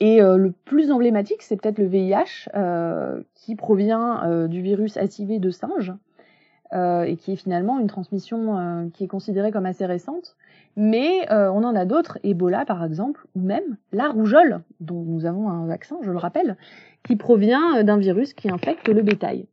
Et 0.00 0.20
le 0.20 0.52
plus 0.64 0.90
emblématique, 0.90 1.42
c'est 1.42 1.56
peut-être 1.56 1.78
le 1.78 1.86
VIH, 1.86 2.48
qui 3.34 3.54
provient 3.54 4.46
du 4.48 4.60
virus 4.60 4.96
HIV 4.96 5.40
de 5.40 5.50
singe, 5.50 5.94
euh, 6.74 7.04
et 7.04 7.14
qui 7.14 7.30
est 7.30 7.36
finalement 7.36 7.78
une 7.78 7.86
transmission 7.86 8.58
euh, 8.58 8.88
qui 8.92 9.04
est 9.04 9.06
considérée 9.06 9.52
comme 9.52 9.66
assez 9.66 9.86
récente. 9.86 10.34
Mais 10.76 11.30
euh, 11.30 11.48
on 11.52 11.62
en 11.62 11.76
a 11.76 11.84
d'autres, 11.84 12.18
Ebola 12.24 12.64
par 12.64 12.82
exemple, 12.82 13.24
ou 13.36 13.40
même 13.40 13.76
la 13.92 14.08
rougeole, 14.08 14.60
dont 14.80 15.04
nous 15.04 15.24
avons 15.24 15.48
un 15.48 15.66
vaccin, 15.66 15.98
je 16.02 16.10
le 16.10 16.18
rappelle, 16.18 16.56
qui 17.06 17.14
provient 17.14 17.84
d'un 17.84 17.96
virus 17.96 18.34
qui 18.34 18.50
infecte 18.50 18.88
le 18.88 19.02
bétail. 19.02 19.46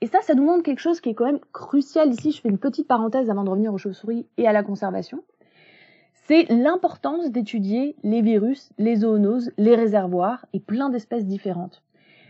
Et 0.00 0.06
ça, 0.06 0.20
ça 0.22 0.34
nous 0.34 0.44
montre 0.44 0.62
quelque 0.62 0.80
chose 0.80 1.00
qui 1.02 1.10
est 1.10 1.14
quand 1.14 1.26
même 1.26 1.40
crucial 1.52 2.10
ici. 2.10 2.30
Je 2.30 2.40
fais 2.40 2.48
une 2.48 2.58
petite 2.58 2.88
parenthèse 2.88 3.28
avant 3.28 3.44
de 3.44 3.50
revenir 3.50 3.74
aux 3.74 3.78
chauves-souris 3.78 4.26
et 4.38 4.48
à 4.48 4.52
la 4.52 4.62
conservation. 4.62 5.22
C'est 6.26 6.46
l'importance 6.48 7.30
d'étudier 7.30 7.96
les 8.02 8.22
virus, 8.22 8.70
les 8.78 8.96
zoonoses, 8.96 9.50
les 9.58 9.74
réservoirs 9.74 10.46
et 10.54 10.60
plein 10.60 10.88
d'espèces 10.88 11.26
différentes. 11.26 11.82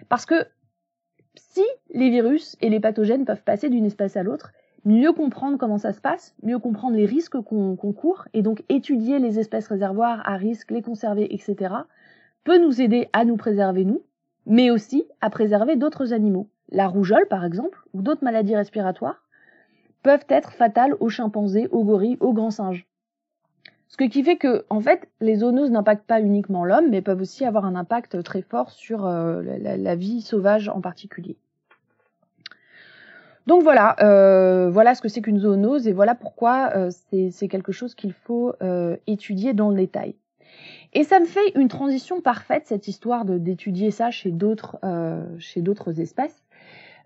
Parce 0.08 0.26
que 0.26 0.46
si 1.36 1.62
les 1.90 2.10
virus 2.10 2.56
et 2.60 2.70
les 2.70 2.80
pathogènes 2.80 3.24
peuvent 3.24 3.44
passer 3.44 3.70
d'une 3.70 3.86
espèce 3.86 4.16
à 4.16 4.24
l'autre, 4.24 4.50
mieux 4.84 5.12
comprendre 5.12 5.58
comment 5.58 5.78
ça 5.78 5.92
se 5.92 6.00
passe, 6.00 6.34
mieux 6.42 6.58
comprendre 6.58 6.96
les 6.96 7.06
risques 7.06 7.40
qu'on 7.40 7.76
qu 7.76 7.92
court, 7.92 8.26
et 8.34 8.42
donc 8.42 8.64
étudier 8.68 9.20
les 9.20 9.38
espèces 9.38 9.68
réservoirs 9.68 10.28
à 10.28 10.36
risque, 10.36 10.72
les 10.72 10.82
conserver, 10.82 11.32
etc., 11.32 11.74
peut 12.42 12.58
nous 12.58 12.82
aider 12.82 13.08
à 13.12 13.24
nous 13.24 13.36
préserver 13.36 13.84
nous, 13.84 14.02
mais 14.44 14.72
aussi 14.72 15.04
à 15.20 15.30
préserver 15.30 15.76
d'autres 15.76 16.12
animaux. 16.12 16.48
La 16.68 16.88
rougeole, 16.88 17.28
par 17.28 17.44
exemple, 17.44 17.80
ou 17.92 18.02
d'autres 18.02 18.24
maladies 18.24 18.56
respiratoires, 18.56 19.22
peuvent 20.02 20.26
être 20.28 20.52
fatales 20.52 20.96
aux 20.98 21.08
chimpanzés, 21.10 21.68
aux 21.70 21.84
gorilles, 21.84 22.18
aux 22.18 22.32
grands 22.32 22.50
singes. 22.50 22.88
Ce 23.88 23.96
qui 23.96 24.24
fait 24.24 24.36
que, 24.36 24.64
en 24.70 24.80
fait, 24.80 25.08
les 25.20 25.36
zoonoses 25.36 25.70
n'impactent 25.70 26.06
pas 26.06 26.20
uniquement 26.20 26.64
l'homme, 26.64 26.90
mais 26.90 27.00
peuvent 27.00 27.20
aussi 27.20 27.44
avoir 27.44 27.64
un 27.64 27.76
impact 27.76 28.22
très 28.22 28.42
fort 28.42 28.70
sur 28.70 29.06
euh, 29.06 29.42
la, 29.42 29.94
vie 29.94 30.20
sauvage 30.20 30.68
en 30.68 30.80
particulier. 30.80 31.36
Donc 33.46 33.62
voilà, 33.62 33.94
euh, 34.00 34.70
voilà 34.70 34.94
ce 34.94 35.02
que 35.02 35.08
c'est 35.08 35.20
qu'une 35.20 35.38
zoonose 35.38 35.86
et 35.86 35.92
voilà 35.92 36.14
pourquoi 36.14 36.72
euh, 36.74 36.90
c'est 37.30 37.48
quelque 37.48 37.72
chose 37.72 37.94
qu'il 37.94 38.14
faut 38.14 38.54
étudier 39.06 39.52
dans 39.52 39.70
le 39.70 39.76
détail. 39.76 40.16
Et 40.92 41.04
ça 41.04 41.20
me 41.20 41.26
fait 41.26 41.52
une 41.54 41.68
transition 41.68 42.20
parfaite 42.20 42.66
cette 42.66 42.88
histoire 42.88 43.24
d'étudier 43.24 43.90
ça 43.90 44.10
chez 44.10 44.30
d'autres 44.30 44.80
espèces. 46.00 46.43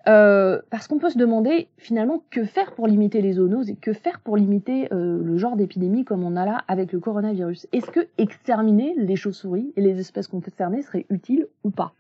Euh, 0.07 0.61
parce 0.71 0.87
qu'on 0.87 0.99
peut 0.99 1.11
se 1.11 1.19
demander 1.19 1.69
finalement 1.77 2.23
que 2.31 2.45
faire 2.45 2.73
pour 2.73 2.87
limiter 2.87 3.21
les 3.21 3.33
zoonoses 3.33 3.69
et 3.69 3.75
que 3.75 3.93
faire 3.93 4.21
pour 4.21 4.37
limiter 4.37 4.89
euh, 4.93 5.21
le 5.23 5.37
genre 5.37 5.57
d'épidémie 5.57 6.05
comme 6.05 6.25
on 6.25 6.37
a 6.37 6.47
là 6.47 6.65
avec 6.69 6.93
le 6.93 7.01
coronavirus? 7.01 7.67
Est-ce 7.73 7.91
que 7.91 8.07
exterminer 8.17 8.95
les 8.97 9.17
chauves-souris 9.17 9.73
et 9.77 9.81
les 9.81 9.99
espèces 9.99 10.29
concernées 10.29 10.83
serait 10.83 11.05
utile 11.11 11.49
ou 11.65 11.71
pas? 11.71 11.93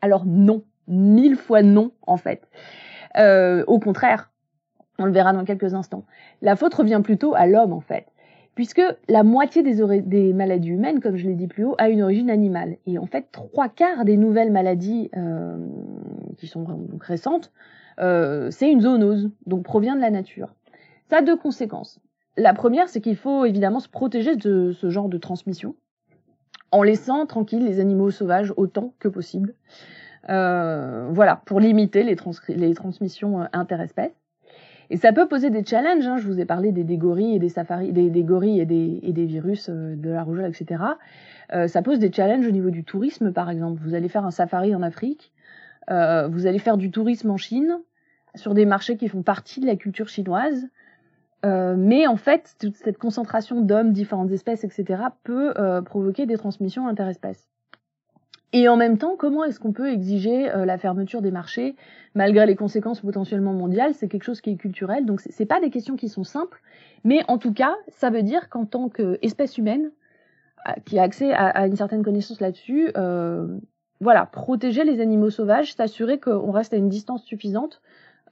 Alors 0.00 0.26
non, 0.26 0.62
mille 0.86 1.36
fois 1.36 1.62
non 1.62 1.92
en 2.06 2.18
fait. 2.18 2.46
Euh, 3.16 3.64
au 3.66 3.80
contraire, 3.80 4.30
on 4.98 5.04
le 5.04 5.12
verra 5.12 5.32
dans 5.32 5.44
quelques 5.44 5.74
instants. 5.74 6.04
La 6.42 6.56
faute 6.56 6.74
revient 6.74 7.00
plutôt 7.02 7.34
à 7.34 7.46
l'homme 7.46 7.72
en 7.72 7.80
fait 7.80 8.06
puisque 8.58 8.82
la 9.08 9.22
moitié 9.22 9.62
des, 9.62 10.32
maladies 10.32 10.70
humaines, 10.70 10.98
comme 10.98 11.14
je 11.14 11.28
l'ai 11.28 11.36
dit 11.36 11.46
plus 11.46 11.64
haut, 11.64 11.76
a 11.78 11.90
une 11.90 12.02
origine 12.02 12.28
animale. 12.28 12.76
Et 12.86 12.98
en 12.98 13.06
fait, 13.06 13.26
trois 13.30 13.68
quarts 13.68 14.04
des 14.04 14.16
nouvelles 14.16 14.50
maladies 14.50 15.12
euh, 15.16 15.64
qui 16.36 16.46
sont 16.46 16.62
donc 16.62 17.02
récentes, 17.02 17.52
euh, 18.00 18.50
c'est 18.50 18.70
une 18.70 18.80
zoonose, 18.80 19.30
donc 19.46 19.64
provient 19.64 19.96
de 19.96 20.00
la 20.00 20.10
nature. 20.10 20.54
Ça 21.10 21.18
a 21.18 21.22
deux 21.22 21.36
conséquences. 21.36 22.00
La 22.36 22.54
première, 22.54 22.88
c'est 22.88 23.00
qu'il 23.00 23.16
faut 23.16 23.44
évidemment 23.44 23.80
se 23.80 23.88
protéger 23.88 24.36
de 24.36 24.72
ce 24.72 24.90
genre 24.90 25.08
de 25.08 25.18
transmission, 25.18 25.74
en 26.70 26.82
laissant 26.82 27.26
tranquilles 27.26 27.64
les 27.64 27.80
animaux 27.80 28.10
sauvages 28.10 28.52
autant 28.56 28.92
que 28.98 29.08
possible. 29.08 29.54
Euh, 30.28 31.08
voilà, 31.10 31.42
pour 31.46 31.58
limiter 31.58 32.02
les, 32.02 32.16
les 32.48 32.74
transmissions 32.74 33.48
interespèces. 33.52 34.12
Et 34.90 34.96
ça 34.96 35.12
peut 35.12 35.28
poser 35.28 35.50
des 35.50 35.64
challenges. 35.64 36.06
Hein. 36.06 36.16
Je 36.16 36.26
vous 36.26 36.40
ai 36.40 36.44
parlé 36.44 36.72
des, 36.72 36.96
gorilles 36.96 37.36
et 37.36 37.38
des 37.38 37.48
safaris, 37.48 37.92
des, 37.92 38.22
gorilles 38.22 38.60
et 38.60 38.66
des, 38.66 39.26
virus 39.26 39.68
euh, 39.68 39.94
de 39.96 40.10
la 40.10 40.22
rougeole, 40.22 40.46
etc. 40.46 40.82
Euh, 41.52 41.68
ça 41.68 41.82
pose 41.82 41.98
des 41.98 42.12
challenges 42.12 42.46
au 42.46 42.50
niveau 42.50 42.70
du 42.70 42.84
tourisme, 42.84 43.32
par 43.32 43.50
exemple. 43.50 43.80
Vous 43.82 43.94
allez 43.94 44.08
faire 44.08 44.24
un 44.24 44.30
safari 44.30 44.74
en 44.74 44.82
Afrique, 44.82 45.32
euh, 45.90 46.28
vous 46.28 46.46
allez 46.46 46.58
faire 46.58 46.76
du 46.76 46.90
tourisme 46.90 47.30
en 47.30 47.36
Chine, 47.36 47.80
sur 48.34 48.54
des 48.54 48.66
marchés 48.66 48.96
qui 48.96 49.08
font 49.08 49.22
partie 49.22 49.60
de 49.60 49.66
la 49.66 49.76
culture 49.76 50.08
chinoise. 50.08 50.68
Euh, 51.46 51.76
mais 51.78 52.06
en 52.06 52.16
fait, 52.16 52.56
toute 52.58 52.76
cette 52.76 52.98
concentration 52.98 53.60
d'hommes, 53.60 53.92
différentes 53.92 54.30
espèces, 54.32 54.64
etc., 54.64 55.02
peut 55.22 55.54
euh, 55.56 55.82
provoquer 55.82 56.26
des 56.26 56.36
transmissions 56.36 56.88
interespèces. 56.88 57.48
Et 58.52 58.68
en 58.68 58.76
même 58.76 58.96
temps, 58.96 59.14
comment 59.16 59.44
est-ce 59.44 59.60
qu'on 59.60 59.72
peut 59.72 59.90
exiger 59.90 60.50
la 60.64 60.78
fermeture 60.78 61.20
des 61.20 61.30
marchés 61.30 61.76
malgré 62.14 62.46
les 62.46 62.56
conséquences 62.56 63.02
potentiellement 63.02 63.52
mondiales? 63.52 63.92
C'est 63.92 64.08
quelque 64.08 64.24
chose 64.24 64.40
qui 64.40 64.52
est 64.52 64.56
culturel, 64.56 65.04
donc 65.04 65.20
c'est 65.20 65.44
pas 65.44 65.60
des 65.60 65.68
questions 65.68 65.96
qui 65.96 66.08
sont 66.08 66.24
simples, 66.24 66.62
mais 67.04 67.20
en 67.28 67.36
tout 67.36 67.52
cas, 67.52 67.74
ça 67.88 68.08
veut 68.08 68.22
dire 68.22 68.48
qu'en 68.48 68.64
tant 68.64 68.88
qu'espèce 68.88 69.58
humaine 69.58 69.90
qui 70.86 70.98
a 70.98 71.02
accès 71.02 71.30
à, 71.30 71.66
une 71.66 71.76
certaine 71.76 72.02
connaissance 72.02 72.40
là-dessus, 72.40 72.90
voilà, 74.00 74.26
protéger 74.26 74.84
les 74.84 75.00
animaux 75.00 75.30
sauvages, 75.30 75.74
s'assurer 75.74 76.18
qu'on 76.18 76.50
reste 76.52 76.72
à 76.72 76.76
une 76.76 76.88
distance 76.88 77.24
suffisante, 77.24 77.80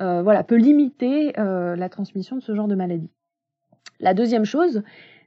euh, 0.00 0.22
voilà, 0.22 0.44
peut 0.44 0.56
limiter 0.56 1.38
euh, 1.38 1.74
la 1.74 1.88
transmission 1.88 2.36
de 2.36 2.42
ce 2.42 2.54
genre 2.54 2.68
de 2.68 2.74
maladie. 2.74 3.10
La 3.98 4.14
deuxième 4.14 4.44
chose, 4.44 4.82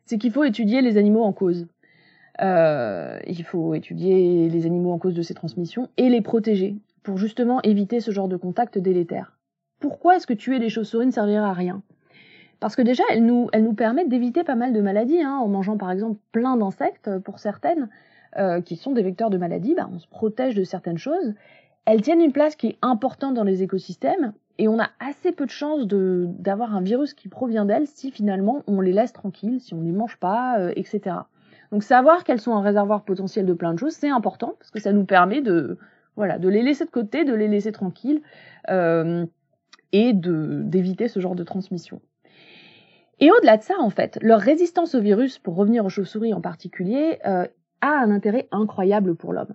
c'est 0.06 0.18
qu'il 0.18 0.32
faut 0.32 0.44
étudier 0.44 0.82
les 0.82 0.98
animaux 0.98 1.24
en 1.24 1.34
cause. 1.34 1.68
Euh, 2.42 3.20
il 3.28 3.44
faut 3.44 3.74
étudier 3.74 4.50
les 4.50 4.66
animaux 4.66 4.92
en 4.92 4.98
cause 4.98 5.14
de 5.14 5.22
ces 5.22 5.34
transmissions 5.34 5.90
et 5.98 6.10
les 6.10 6.22
protéger 6.22 6.78
pour 7.04 7.18
justement 7.18 7.62
éviter 7.64 8.00
ce 8.00 8.12
genre 8.12 8.28
de 8.28 8.38
contact 8.38 8.78
délétère. 8.78 9.38
Pourquoi 9.80 10.16
est-ce 10.16 10.28
que 10.28 10.34
tuer 10.34 10.60
les 10.60 10.70
chauves-souris 10.70 11.08
ne 11.08 11.12
servirait 11.12 11.38
à 11.38 11.54
rien? 11.54 11.82
Parce 12.60 12.76
que 12.76 12.82
déjà, 12.82 13.04
elles 13.10 13.26
nous, 13.26 13.50
elles 13.54 13.74
permettent 13.74 14.10
d'éviter 14.10 14.44
pas 14.44 14.56
mal 14.56 14.74
de 14.74 14.82
maladies, 14.82 15.22
hein, 15.22 15.38
en 15.38 15.48
mangeant 15.48 15.78
par 15.78 15.92
exemple 15.92 16.20
plein 16.32 16.58
d'insectes 16.58 17.18
pour 17.20 17.40
certaines, 17.40 17.90
euh, 18.38 18.62
qui 18.62 18.76
sont 18.76 18.92
des 18.92 19.02
vecteurs 19.02 19.30
de 19.30 19.38
maladies, 19.38 19.76
bah, 19.76 19.90
on 19.92 20.00
se 20.00 20.08
protège 20.08 20.56
de 20.56 20.64
certaines 20.64 20.98
choses. 20.98 21.34
Elles 21.86 22.02
tiennent 22.02 22.22
une 22.22 22.32
place 22.32 22.56
qui 22.56 22.68
est 22.68 22.78
importante 22.82 23.34
dans 23.34 23.44
les 23.44 23.64
écosystèmes 23.64 24.34
et 24.60 24.68
on 24.68 24.80
a 24.80 24.90
assez 25.00 25.32
peu 25.32 25.46
de 25.46 25.52
chances 25.52 25.88
d'avoir 25.88 26.76
un 26.76 26.82
virus 26.82 27.14
qui 27.14 27.30
provient 27.30 27.66
d'elles 27.66 27.88
si 27.88 28.12
finalement 28.12 28.62
on 28.68 28.82
les 28.82 28.92
laisse 28.92 29.14
tranquilles, 29.14 29.60
si 29.62 29.74
on 29.74 29.82
les 29.82 29.92
mange 29.92 30.18
pas, 30.18 30.60
euh, 30.60 30.74
etc. 30.76 31.16
Donc 31.72 31.84
savoir 31.84 32.24
qu'elles 32.24 32.42
sont 32.42 32.54
un 32.54 32.62
réservoir 32.62 33.04
potentiel 33.04 33.46
de 33.46 33.54
plein 33.54 33.74
de 33.74 33.80
choses, 33.80 33.94
c'est 33.94 34.10
important 34.10 34.56
parce 34.60 34.70
que 34.70 34.80
ça 34.80 34.92
nous 34.92 35.06
permet 35.06 35.42
de 35.42 35.78
voilà 36.16 36.38
de 36.38 36.50
les 36.50 36.62
laisser 36.62 36.86
de 36.86 36.90
côté, 36.90 37.26
de 37.26 37.34
les 37.34 37.48
laisser 37.48 37.72
tranquilles 37.72 38.22
euh, 38.70 39.26
et 39.92 40.14
d'éviter 40.14 41.08
ce 41.08 41.20
genre 41.20 41.36
de 41.36 41.44
transmission. 41.44 42.02
Et 43.22 43.32
au-delà 43.32 43.58
de 43.58 43.64
ça, 43.64 43.76
en 43.80 43.90
fait, 43.90 44.18
leur 44.22 44.40
résistance 44.40 44.96
au 44.96 45.02
virus, 45.02 45.40
pour 45.40 45.56
revenir 45.56 45.86
aux 45.86 45.90
chauves-souris 45.90 46.34
en 46.34 46.42
particulier, 46.42 47.20
euh, 47.26 47.48
a 47.82 47.90
un 47.90 48.12
intérêt 48.12 48.48
incroyable 48.52 49.16
pour 49.16 49.34
l'homme. 49.34 49.54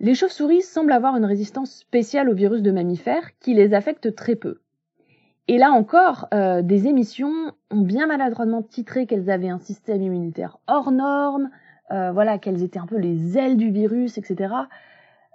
Les 0.00 0.14
chauves-souris 0.14 0.62
semblent 0.62 0.92
avoir 0.92 1.16
une 1.16 1.24
résistance 1.24 1.70
spéciale 1.70 2.28
aux 2.28 2.34
virus 2.34 2.62
de 2.62 2.72
mammifères 2.72 3.38
qui 3.38 3.54
les 3.54 3.72
affectent 3.72 4.14
très 4.14 4.34
peu. 4.34 4.60
Et 5.48 5.58
là 5.58 5.70
encore, 5.70 6.28
euh, 6.34 6.62
des 6.62 6.86
émissions 6.86 7.52
ont 7.70 7.82
bien 7.82 8.06
maladroitement 8.06 8.62
titré 8.62 9.06
qu'elles 9.06 9.30
avaient 9.30 9.48
un 9.48 9.58
système 9.58 10.02
immunitaire 10.02 10.58
hors 10.66 10.90
norme, 10.92 11.50
euh, 11.90 12.10
voilà, 12.12 12.38
qu'elles 12.38 12.62
étaient 12.62 12.78
un 12.78 12.86
peu 12.86 12.96
les 12.96 13.36
ailes 13.38 13.56
du 13.56 13.70
virus, 13.70 14.18
etc. 14.18 14.54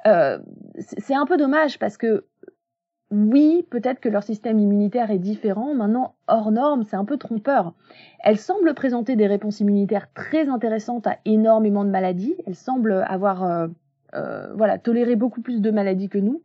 Euh, 0.05 0.39
c'est 0.79 1.15
un 1.15 1.25
peu 1.25 1.37
dommage 1.37 1.79
parce 1.79 1.97
que 1.97 2.25
oui, 3.09 3.65
peut-être 3.69 4.01
que 4.01 4.09
leur 4.09 4.23
système 4.23 4.59
immunitaire 4.59 5.11
est 5.11 5.19
différent. 5.19 5.73
Maintenant, 5.73 6.15
hors 6.27 6.51
norme, 6.51 6.83
c'est 6.83 6.97
un 6.97 7.05
peu 7.05 7.17
trompeur. 7.17 7.73
Elles 8.19 8.37
semblent 8.37 8.73
présenter 8.73 9.15
des 9.15 9.27
réponses 9.27 9.61
immunitaires 9.61 10.11
très 10.13 10.49
intéressantes 10.49 11.07
à 11.07 11.17
énormément 11.23 11.85
de 11.85 11.89
maladies. 11.89 12.35
Elles 12.45 12.55
semblent 12.55 13.05
avoir, 13.07 13.45
euh, 13.45 13.67
euh, 14.13 14.53
voilà, 14.55 14.77
toléré 14.77 15.15
beaucoup 15.15 15.41
plus 15.41 15.61
de 15.61 15.71
maladies 15.71 16.09
que 16.09 16.17
nous. 16.17 16.41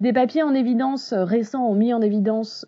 Des 0.00 0.14
papiers 0.14 0.42
en 0.42 0.54
évidence 0.54 1.12
euh, 1.12 1.24
récents 1.24 1.68
ont 1.68 1.74
mis 1.74 1.92
en 1.92 2.00
évidence 2.00 2.66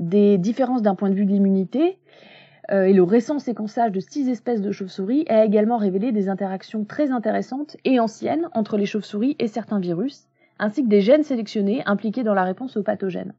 des 0.00 0.38
différences 0.38 0.82
d'un 0.82 0.96
point 0.96 1.10
de 1.10 1.14
vue 1.14 1.26
de 1.26 1.30
l'immunité. 1.30 1.98
Et 2.70 2.92
le 2.92 3.02
récent 3.02 3.38
séquençage 3.38 3.92
de 3.92 4.00
six 4.00 4.28
espèces 4.28 4.62
de 4.62 4.72
chauves-souris 4.72 5.24
a 5.28 5.44
également 5.44 5.76
révélé 5.76 6.10
des 6.10 6.28
interactions 6.28 6.84
très 6.84 7.10
intéressantes 7.10 7.76
et 7.84 8.00
anciennes 8.00 8.48
entre 8.54 8.76
les 8.76 8.86
chauves-souris 8.86 9.36
et 9.38 9.46
certains 9.46 9.78
virus 9.78 10.26
ainsi 10.62 10.84
que 10.84 10.88
des 10.88 11.00
gènes 11.00 11.24
sélectionnés 11.24 11.82
impliqués 11.86 12.22
dans 12.22 12.34
la 12.34 12.44
réponse 12.44 12.76
aux 12.76 12.84
pathogènes. 12.84 13.34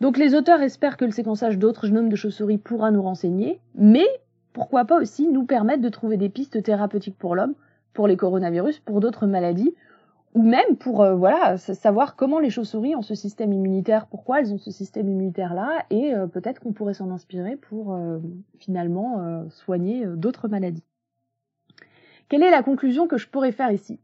Donc 0.00 0.16
les 0.16 0.34
auteurs 0.34 0.62
espèrent 0.62 0.96
que 0.96 1.04
le 1.04 1.10
séquençage 1.10 1.58
d'autres 1.58 1.86
génomes 1.86 2.08
de 2.08 2.16
chauves-souris 2.16 2.58
pourra 2.58 2.90
nous 2.90 3.02
renseigner, 3.02 3.60
mais 3.74 4.06
pourquoi 4.54 4.86
pas 4.86 4.98
aussi 5.00 5.28
nous 5.28 5.44
permettre 5.44 5.82
de 5.82 5.88
trouver 5.88 6.16
des 6.16 6.30
pistes 6.30 6.62
thérapeutiques 6.62 7.18
pour 7.18 7.34
l'homme, 7.34 7.54
pour 7.92 8.08
les 8.08 8.16
coronavirus, 8.16 8.78
pour 8.80 9.00
d'autres 9.00 9.26
maladies, 9.26 9.74
ou 10.34 10.42
même 10.42 10.76
pour 10.78 11.02
euh, 11.02 11.14
voilà 11.14 11.58
savoir 11.58 12.16
comment 12.16 12.38
les 12.38 12.48
chauves-souris 12.48 12.94
ont 12.94 13.02
ce 13.02 13.14
système 13.14 13.52
immunitaire, 13.52 14.06
pourquoi 14.06 14.40
elles 14.40 14.54
ont 14.54 14.58
ce 14.58 14.70
système 14.70 15.08
immunitaire 15.08 15.52
là, 15.52 15.84
et 15.90 16.14
euh, 16.14 16.26
peut-être 16.26 16.60
qu'on 16.60 16.72
pourrait 16.72 16.94
s'en 16.94 17.10
inspirer 17.10 17.56
pour 17.56 17.92
euh, 17.92 18.18
finalement 18.58 19.44
soigner 19.50 20.06
d'autres 20.06 20.48
maladies. 20.48 20.84
Quelle 22.28 22.42
est 22.42 22.50
la 22.50 22.62
conclusion 22.62 23.08
que 23.08 23.18
je 23.18 23.28
pourrais 23.28 23.52
faire 23.52 23.72
ici? 23.72 23.98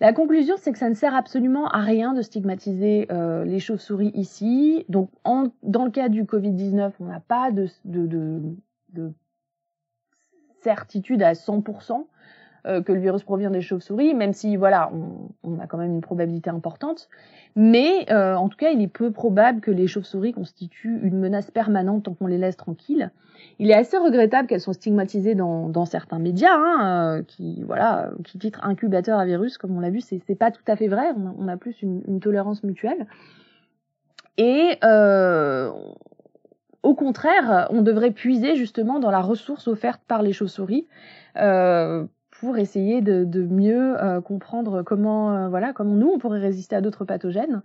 La 0.00 0.12
conclusion, 0.12 0.56
c'est 0.58 0.72
que 0.72 0.78
ça 0.78 0.88
ne 0.88 0.94
sert 0.94 1.14
absolument 1.14 1.68
à 1.68 1.80
rien 1.80 2.14
de 2.14 2.22
stigmatiser 2.22 3.06
euh, 3.10 3.44
les 3.44 3.60
chauves-souris 3.60 4.10
ici. 4.14 4.84
Donc, 4.88 5.10
en, 5.24 5.48
dans 5.62 5.84
le 5.84 5.90
cas 5.90 6.08
du 6.08 6.24
Covid-19, 6.24 6.92
on 7.00 7.04
n'a 7.06 7.20
pas 7.20 7.50
de, 7.50 7.68
de, 7.84 8.06
de, 8.06 8.40
de, 8.90 9.12
certitude 10.62 11.22
à 11.22 11.34
100% 11.34 12.06
euh, 12.66 12.82
que 12.82 12.92
le 12.92 13.00
virus 13.00 13.22
provient 13.22 13.50
des 13.50 13.60
chauves-souris, 13.60 14.14
même 14.14 14.32
si, 14.32 14.56
voilà, 14.56 14.90
on, 14.92 15.30
on, 15.42 15.58
a 15.60 15.66
quand 15.66 15.76
même 15.76 15.92
une 15.92 16.00
probabilité 16.00 16.48
importante. 16.48 17.08
Mais, 17.56 18.10
euh, 18.10 18.34
en 18.34 18.48
tout 18.48 18.56
cas, 18.56 18.70
il 18.70 18.80
est 18.80 18.88
peu 18.88 19.10
probable 19.10 19.60
que 19.60 19.70
les 19.70 19.86
chauves-souris 19.86 20.32
constituent 20.32 20.98
une 21.02 21.18
menace 21.18 21.50
permanente 21.50 22.04
tant 22.04 22.14
qu'on 22.14 22.26
les 22.26 22.38
laisse 22.38 22.56
tranquilles. 22.56 23.10
Il 23.58 23.70
est 23.70 23.74
assez 23.74 23.96
regrettable 23.96 24.48
qu'elles 24.48 24.60
soient 24.60 24.74
stigmatisées 24.74 25.34
dans, 25.34 25.68
dans 25.68 25.84
certains 25.84 26.18
médias, 26.18 26.54
hein, 26.54 27.18
euh, 27.18 27.22
qui 27.22 27.62
voilà, 27.64 28.10
qui 28.24 28.38
titrent 28.38 28.64
incubateur 28.64 29.18
à 29.18 29.26
virus, 29.26 29.58
comme 29.58 29.76
on 29.76 29.80
l'a 29.80 29.90
vu, 29.90 30.00
c'est 30.00 30.34
pas 30.34 30.50
tout 30.50 30.62
à 30.66 30.76
fait 30.76 30.88
vrai. 30.88 31.08
On 31.16 31.26
a, 31.26 31.34
on 31.38 31.48
a 31.48 31.56
plus 31.56 31.82
une, 31.82 32.02
une, 32.08 32.20
tolérance 32.20 32.64
mutuelle. 32.64 33.06
Et 34.38 34.78
euh, 34.82 35.70
au 36.82 36.94
contraire, 36.94 37.68
on 37.70 37.82
devrait 37.82 38.10
puiser 38.10 38.56
justement 38.56 38.98
dans 38.98 39.10
la 39.10 39.20
ressource 39.20 39.68
offerte 39.68 40.00
par 40.08 40.22
les 40.22 40.32
chauves-souris 40.32 40.86
euh, 41.36 42.06
pour 42.40 42.58
essayer 42.58 43.00
de, 43.00 43.24
mieux 43.42 44.02
euh, 44.02 44.20
comprendre 44.20 44.82
comment 44.82 45.32
euh, 45.32 45.48
voilà 45.48 45.72
comment 45.72 45.94
nous 45.94 46.10
on 46.14 46.18
pourrait 46.18 46.40
résister 46.40 46.76
à 46.76 46.80
d'autres 46.80 47.04
pathogènes. 47.04 47.62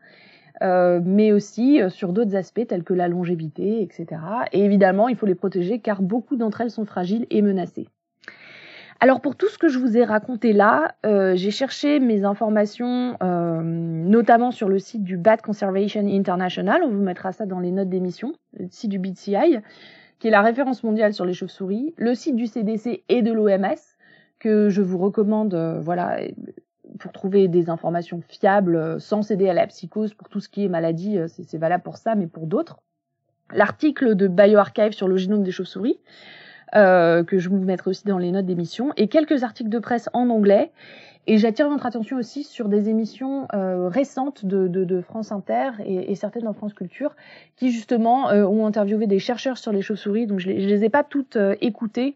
Euh, 0.62 1.00
mais 1.06 1.32
aussi 1.32 1.80
sur 1.90 2.12
d'autres 2.12 2.36
aspects 2.36 2.68
tels 2.68 2.84
que 2.84 2.94
la 2.94 3.08
longévité, 3.08 3.82
etc. 3.82 4.22
Et 4.52 4.66
évidemment, 4.66 5.08
il 5.08 5.16
faut 5.16 5.26
les 5.26 5.36
protéger 5.36 5.80
car 5.80 6.02
beaucoup 6.02 6.36
d'entre 6.36 6.60
elles 6.60 6.72
sont 6.72 6.84
fragiles 6.84 7.26
et 7.30 7.42
menacées. 7.42 7.88
Alors 9.00 9.22
pour 9.22 9.38
tout 9.38 9.48
ce 9.48 9.58
que 9.58 9.70
je 9.70 9.80
vous 9.80 9.96
ai 9.96 10.04
raconté 10.04 10.52
là, 10.52 10.96
j'ai 11.06 11.52
cherché 11.52 12.02
mes 12.02 12.26
informations 12.26 13.16
notamment 13.22 14.52
sur 14.52 14.68
le 14.68 14.80
site 14.80 15.06
du 15.06 15.16
Bat 15.16 15.38
Conservation 15.38 16.06
International, 16.06 16.82
on 16.84 16.90
vous 16.90 17.04
mettra 17.04 17.32
ça 17.32 17.46
dans 17.46 17.62
les 17.62 17.72
notes 17.72 17.88
d'émission, 17.88 18.34
le 18.58 18.68
site 18.70 18.90
du 18.90 19.00
BCI, 19.00 19.60
qui 20.20 20.28
est 20.28 20.32
la 20.32 20.42
référence 20.42 20.84
mondiale 20.84 21.14
sur 21.14 21.24
les 21.24 21.34
chauves-souris, 21.34 21.94
le 21.96 22.14
site 22.16 22.36
du 22.36 22.48
CDC 22.48 23.04
et 23.08 23.22
de 23.22 23.32
l'OMS, 23.32 23.78
que 24.40 24.70
je 24.70 24.82
vous 24.82 24.98
recommande, 24.98 25.54
euh, 25.54 25.80
voilà, 25.80 26.18
pour 27.00 27.12
trouver 27.12 27.48
des 27.48 27.70
informations 27.70 28.22
fiables 28.28 28.76
euh, 28.76 29.00
sans 29.00 29.22
céder 29.22 29.50
à 29.50 29.54
la 29.54 29.68
psychose 29.68 30.14
pour 30.14 30.30
tout 30.30 30.40
ce 30.40 30.50
qui 30.50 30.66
est 30.66 30.70
maladie, 30.70 31.18
euh, 31.18 31.28
c'est 31.28 31.58
valable 31.58 31.84
pour 31.84 31.98
ça, 31.98 32.16
mais 32.16 32.28
pour 32.28 32.48
d'autres. 32.48 32.80
L'article 33.54 34.16
de 34.16 34.28
BioArchive 34.28 34.94
sur 34.94 35.08
le 35.08 35.18
génome 35.18 35.44
des 35.44 35.52
chauves-souris, 35.52 36.00
que 36.72 37.26
je 37.40 37.50
vous 37.50 37.58
mettrai 37.58 37.90
aussi 37.90 38.06
dans 38.06 38.20
les 38.20 38.32
notes 38.32 38.46
d'émission, 38.46 38.94
et 38.96 39.08
quelques 39.08 39.44
articles 39.44 39.72
de 39.72 39.80
presse 39.80 40.08
en 40.14 40.30
anglais. 40.30 40.72
Et 41.26 41.40
j'attire 41.40 41.68
votre 41.68 41.88
attention 41.88 42.18
aussi 42.18 42.44
sur 42.44 42.70
des 42.70 42.90
émissions 42.90 43.48
récentes 43.52 44.46
de, 44.46 45.02
France 45.02 45.32
Inter 45.32 45.72
et, 45.84 46.14
certaines 46.14 46.44
dans 46.44 46.54
France 46.54 46.76
Culture, 46.76 47.16
qui 47.56 47.72
justement 47.72 48.28
ont 48.28 48.68
interviewé 48.68 49.08
des 49.08 49.18
chercheurs 49.18 49.58
sur 49.58 49.72
les 49.72 49.82
chauves-souris. 49.82 50.28
Donc 50.28 50.38
je 50.38 50.50
les, 50.50 50.62
je 50.62 50.68
les 50.68 50.84
ai 50.84 50.90
pas 50.90 51.04
toutes 51.04 51.40
écoutées, 51.60 52.16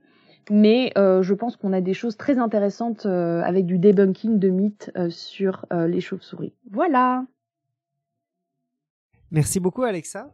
mais 0.50 0.91
euh, 0.98 1.22
je 1.22 1.34
pense 1.34 1.56
qu'on 1.56 1.74
a 1.74 1.82
des 1.82 1.94
choses 1.94 2.18
très 2.18 2.38
intéressantes 2.38 3.06
euh, 3.06 3.41
avec 3.44 3.66
du 3.66 3.78
debunking 3.78 4.39
de 4.39 4.50
mythes 4.50 4.91
euh, 4.98 5.10
sur 5.10 5.66
les 5.72 6.02
chauves-souris. 6.02 6.54
Voilà. 6.72 7.26
Merci 9.32 9.60
beaucoup 9.60 9.84
Alexa. 9.84 10.34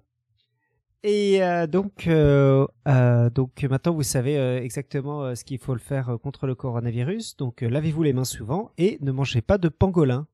Et 1.03 1.39
donc, 1.69 2.09
donc 2.09 3.63
maintenant 3.63 3.93
vous 3.93 4.03
savez 4.03 4.35
exactement 4.57 5.33
ce 5.33 5.45
qu'il 5.45 5.57
faut 5.57 5.73
le 5.73 5.79
faire 5.79 6.17
contre 6.21 6.45
le 6.45 6.55
coronavirus. 6.55 7.37
Donc 7.37 7.61
lavez-vous 7.61 8.03
les 8.03 8.11
mains 8.11 8.25
souvent 8.25 8.71
et 8.77 8.97
ne 8.99 9.13
mangez 9.13 9.41
pas 9.41 9.57
de 9.57 9.69
pangolin. 9.69 10.27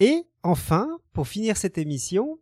Et 0.00 0.24
enfin, 0.42 0.98
pour 1.12 1.28
finir 1.28 1.56
cette 1.56 1.78
émission, 1.78 2.38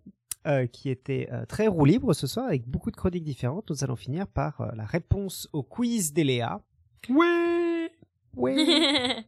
euh, 0.46 0.66
qui 0.66 0.90
était 0.90 1.26
euh, 1.32 1.46
très 1.46 1.66
roue 1.68 1.86
libre 1.86 2.12
ce 2.12 2.26
soir 2.26 2.46
avec 2.46 2.68
beaucoup 2.68 2.90
de 2.90 2.96
chroniques 2.96 3.24
différentes. 3.24 3.70
Nous 3.70 3.82
allons 3.82 3.96
finir 3.96 4.26
par 4.26 4.60
euh, 4.60 4.66
la 4.76 4.84
réponse 4.84 5.48
au 5.54 5.62
quiz 5.62 6.12
d'Eléa. 6.12 6.60
Ouais 7.08 7.90
Ouais 8.36 9.24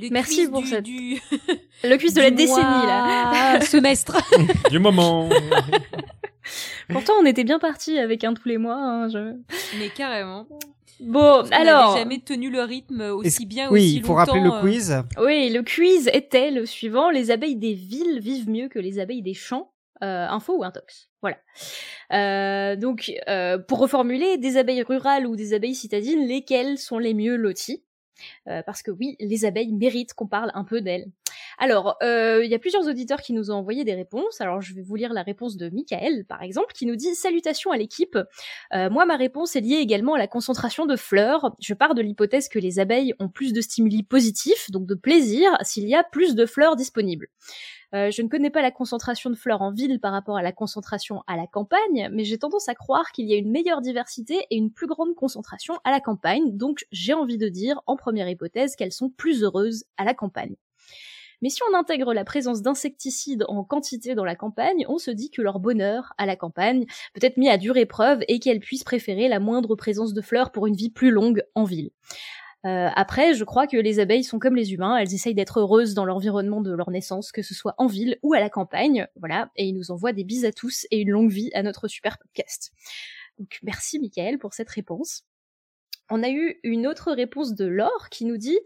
Merci 0.10 0.48
pour 0.48 0.62
du... 0.62 1.20
Le 1.84 1.96
quiz 1.98 2.14
de 2.14 2.22
la 2.22 2.30
décennie, 2.30 2.86
là. 2.86 3.60
Semestre. 3.66 4.16
du 4.70 4.78
moment. 4.78 5.28
Pourtant, 6.88 7.12
on 7.20 7.26
était 7.26 7.44
bien 7.44 7.58
parti 7.58 7.98
avec 7.98 8.24
un 8.24 8.32
tous 8.32 8.48
les 8.48 8.56
mois. 8.56 8.78
Hein, 8.78 9.08
je... 9.10 9.36
Mais 9.78 9.90
carrément. 9.90 10.46
Bon, 11.00 11.44
on 11.44 11.50
alors. 11.52 11.96
jamais 11.98 12.20
tenu 12.20 12.50
le 12.50 12.62
rythme 12.62 13.02
aussi 13.12 13.44
bien, 13.44 13.70
oui, 13.70 13.80
aussi 13.80 13.96
il 13.96 14.02
faut 14.02 14.16
longtemps, 14.16 14.32
rappeler 14.32 14.42
le 14.42 14.60
quiz. 14.60 14.92
Euh... 14.92 15.02
Oui, 15.22 15.50
le 15.50 15.62
quiz 15.62 16.08
était 16.14 16.50
le 16.50 16.64
suivant. 16.64 17.10
Les 17.10 17.30
abeilles 17.30 17.56
des 17.56 17.74
villes 17.74 18.20
vivent 18.20 18.48
mieux 18.48 18.68
que 18.68 18.78
les 18.78 18.98
abeilles 18.98 19.22
des 19.22 19.34
champs. 19.34 19.70
Euh, 20.02 20.26
info 20.28 20.56
ou 20.56 20.64
intox. 20.64 21.10
Voilà. 21.20 21.36
Euh, 22.14 22.74
donc, 22.74 23.12
euh, 23.28 23.58
pour 23.58 23.80
reformuler, 23.80 24.38
des 24.38 24.56
abeilles 24.56 24.82
rurales 24.82 25.26
ou 25.26 25.36
des 25.36 25.52
abeilles 25.52 25.74
citadines, 25.74 26.26
lesquelles 26.26 26.78
sont 26.78 26.98
les 26.98 27.12
mieux 27.12 27.36
loties? 27.36 27.84
Parce 28.44 28.82
que 28.82 28.90
oui, 28.90 29.16
les 29.18 29.46
abeilles 29.46 29.72
méritent 29.72 30.12
qu'on 30.12 30.26
parle 30.26 30.50
un 30.52 30.64
peu 30.64 30.82
d'elles. 30.82 31.06
Alors, 31.56 31.96
il 32.02 32.48
y 32.50 32.54
a 32.54 32.58
plusieurs 32.58 32.86
auditeurs 32.86 33.22
qui 33.22 33.32
nous 33.32 33.50
ont 33.50 33.54
envoyé 33.54 33.82
des 33.82 33.94
réponses. 33.94 34.42
Alors, 34.42 34.60
je 34.60 34.74
vais 34.74 34.82
vous 34.82 34.94
lire 34.94 35.14
la 35.14 35.22
réponse 35.22 35.56
de 35.56 35.70
Michael, 35.70 36.26
par 36.26 36.42
exemple, 36.42 36.74
qui 36.74 36.84
nous 36.84 36.96
dit 36.96 37.14
Salutations 37.14 37.70
à 37.70 37.78
l'équipe. 37.78 38.18
Moi, 38.74 39.06
ma 39.06 39.16
réponse 39.16 39.56
est 39.56 39.62
liée 39.62 39.76
également 39.76 40.16
à 40.16 40.18
la 40.18 40.26
concentration 40.26 40.84
de 40.84 40.96
fleurs. 40.96 41.56
Je 41.60 41.72
pars 41.72 41.94
de 41.94 42.02
l'hypothèse 42.02 42.50
que 42.50 42.58
les 42.58 42.78
abeilles 42.78 43.14
ont 43.20 43.30
plus 43.30 43.54
de 43.54 43.62
stimuli 43.62 44.02
positifs, 44.02 44.70
donc 44.70 44.86
de 44.86 44.94
plaisir, 44.94 45.56
s'il 45.62 45.88
y 45.88 45.94
a 45.94 46.04
plus 46.04 46.34
de 46.34 46.44
fleurs 46.44 46.76
disponibles. 46.76 47.28
Euh, 47.94 48.10
je 48.10 48.22
ne 48.22 48.28
connais 48.28 48.50
pas 48.50 48.62
la 48.62 48.70
concentration 48.70 49.30
de 49.30 49.34
fleurs 49.34 49.62
en 49.62 49.72
ville 49.72 49.98
par 49.98 50.12
rapport 50.12 50.36
à 50.36 50.42
la 50.42 50.52
concentration 50.52 51.22
à 51.26 51.36
la 51.36 51.46
campagne, 51.46 52.08
mais 52.12 52.24
j'ai 52.24 52.38
tendance 52.38 52.68
à 52.68 52.74
croire 52.74 53.10
qu'il 53.10 53.28
y 53.28 53.34
a 53.34 53.36
une 53.36 53.50
meilleure 53.50 53.80
diversité 53.80 54.46
et 54.50 54.56
une 54.56 54.70
plus 54.70 54.86
grande 54.86 55.14
concentration 55.14 55.74
à 55.84 55.90
la 55.90 56.00
campagne, 56.00 56.56
donc 56.56 56.86
j'ai 56.92 57.14
envie 57.14 57.38
de 57.38 57.48
dire, 57.48 57.80
en 57.86 57.96
première 57.96 58.28
hypothèse, 58.28 58.76
qu'elles 58.76 58.92
sont 58.92 59.10
plus 59.10 59.42
heureuses 59.42 59.84
à 59.96 60.04
la 60.04 60.14
campagne. 60.14 60.54
Mais 61.42 61.48
si 61.48 61.62
on 61.70 61.76
intègre 61.76 62.12
la 62.12 62.24
présence 62.24 62.60
d'insecticides 62.62 63.44
en 63.48 63.64
quantité 63.64 64.14
dans 64.14 64.26
la 64.26 64.36
campagne, 64.36 64.84
on 64.88 64.98
se 64.98 65.10
dit 65.10 65.30
que 65.30 65.40
leur 65.40 65.58
bonheur 65.58 66.12
à 66.18 66.26
la 66.26 66.36
campagne 66.36 66.84
peut 67.14 67.24
être 67.24 67.38
mis 67.38 67.48
à 67.48 67.56
dure 67.56 67.78
épreuve 67.78 68.20
et 68.28 68.40
qu'elles 68.40 68.60
puissent 68.60 68.84
préférer 68.84 69.26
la 69.26 69.40
moindre 69.40 69.74
présence 69.74 70.12
de 70.12 70.20
fleurs 70.20 70.52
pour 70.52 70.66
une 70.66 70.76
vie 70.76 70.90
plus 70.90 71.10
longue 71.10 71.42
en 71.54 71.64
ville. 71.64 71.90
Euh, 72.66 72.88
après, 72.94 73.34
je 73.34 73.44
crois 73.44 73.66
que 73.66 73.76
les 73.76 74.00
abeilles 74.00 74.24
sont 74.24 74.38
comme 74.38 74.54
les 74.54 74.74
humains, 74.74 74.96
elles 74.98 75.14
essayent 75.14 75.34
d'être 75.34 75.60
heureuses 75.60 75.94
dans 75.94 76.04
l'environnement 76.04 76.60
de 76.60 76.72
leur 76.72 76.90
naissance, 76.90 77.32
que 77.32 77.42
ce 77.42 77.54
soit 77.54 77.74
en 77.78 77.86
ville 77.86 78.18
ou 78.22 78.34
à 78.34 78.40
la 78.40 78.50
campagne, 78.50 79.06
voilà, 79.16 79.50
et 79.56 79.64
ils 79.64 79.74
nous 79.74 79.90
envoient 79.90 80.12
des 80.12 80.24
bises 80.24 80.44
à 80.44 80.52
tous 80.52 80.86
et 80.90 80.98
une 81.00 81.10
longue 81.10 81.30
vie 81.30 81.50
à 81.54 81.62
notre 81.62 81.88
super 81.88 82.18
podcast. 82.18 82.72
Donc 83.38 83.58
merci 83.62 83.98
Michael 83.98 84.38
pour 84.38 84.52
cette 84.52 84.68
réponse. 84.68 85.24
On 86.10 86.24
a 86.24 86.30
eu 86.30 86.58
une 86.64 86.88
autre 86.88 87.12
réponse 87.12 87.54
de 87.54 87.66
Laure 87.66 88.08
qui 88.10 88.24
nous 88.24 88.36
dit 88.36 88.58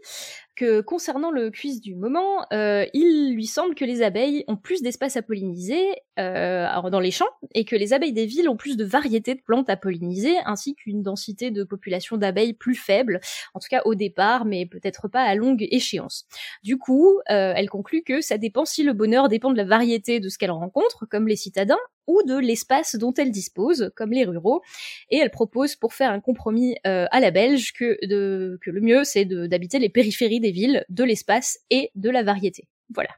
que 0.55 0.81
concernant 0.81 1.31
le 1.31 1.51
quiz 1.51 1.79
du 1.79 1.93
moment, 1.93 2.45
euh, 2.53 2.85
il 2.93 3.33
lui 3.35 3.45
semble 3.45 3.75
que 3.75 3.85
les 3.85 4.01
abeilles 4.01 4.43
ont 4.47 4.55
plus 4.55 4.81
d'espace 4.81 5.15
à 5.15 5.21
polliniser 5.21 5.83
euh, 6.17 6.65
dans 6.89 6.99
les 6.99 7.11
champs 7.11 7.29
et 7.53 7.65
que 7.65 7.75
les 7.75 7.93
abeilles 7.93 8.13
des 8.13 8.25
villes 8.25 8.49
ont 8.49 8.55
plus 8.55 8.77
de 8.77 8.85
variétés 8.85 9.35
de 9.35 9.41
plantes 9.41 9.69
à 9.69 9.77
polliniser 9.77 10.35
ainsi 10.45 10.75
qu'une 10.75 11.03
densité 11.03 11.51
de 11.51 11.63
population 11.63 12.17
d'abeilles 12.17 12.53
plus 12.53 12.75
faible, 12.75 13.19
en 13.53 13.59
tout 13.59 13.67
cas 13.69 13.81
au 13.85 13.93
départ, 13.93 14.45
mais 14.45 14.65
peut-être 14.65 15.07
pas 15.07 15.21
à 15.21 15.35
longue 15.35 15.67
échéance. 15.69 16.25
Du 16.63 16.77
coup, 16.77 17.19
euh, 17.29 17.53
elle 17.55 17.69
conclut 17.69 18.01
que 18.01 18.21
ça 18.21 18.37
dépend 18.37 18.65
si 18.65 18.81
le 18.81 18.93
bonheur 18.93 19.29
dépend 19.29 19.51
de 19.51 19.57
la 19.57 19.65
variété 19.65 20.19
de 20.19 20.29
ce 20.29 20.37
qu'elle 20.37 20.51
rencontre, 20.51 21.05
comme 21.09 21.27
les 21.27 21.35
citadins, 21.35 21.77
ou 22.07 22.21
de 22.23 22.37
l'espace 22.37 22.95
dont 22.95 23.13
elle 23.13 23.31
dispose, 23.31 23.91
comme 23.95 24.11
les 24.11 24.25
ruraux, 24.25 24.61
et 25.09 25.17
elle 25.17 25.31
propose 25.31 25.75
pour 25.75 25.93
faire 25.93 26.11
un 26.11 26.19
compromis 26.19 26.75
euh, 26.85 27.05
à 27.11 27.19
la 27.19 27.31
belge 27.31 27.73
que, 27.73 27.97
le 28.01 28.81
mieux 28.81 29.03
c'est 29.03 29.25
d'habiter 29.25 29.79
les 29.79 29.89
périphéries 29.89 30.39
des 30.39 30.51
villes, 30.51 30.85
de 30.89 31.03
l'espace 31.03 31.59
et 31.69 31.91
de 31.95 32.09
la 32.09 32.23
variété. 32.23 32.67
Voilà. 32.93 33.09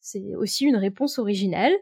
C'est 0.00 0.34
aussi 0.36 0.64
une 0.64 0.76
réponse 0.76 1.18
originale. 1.18 1.72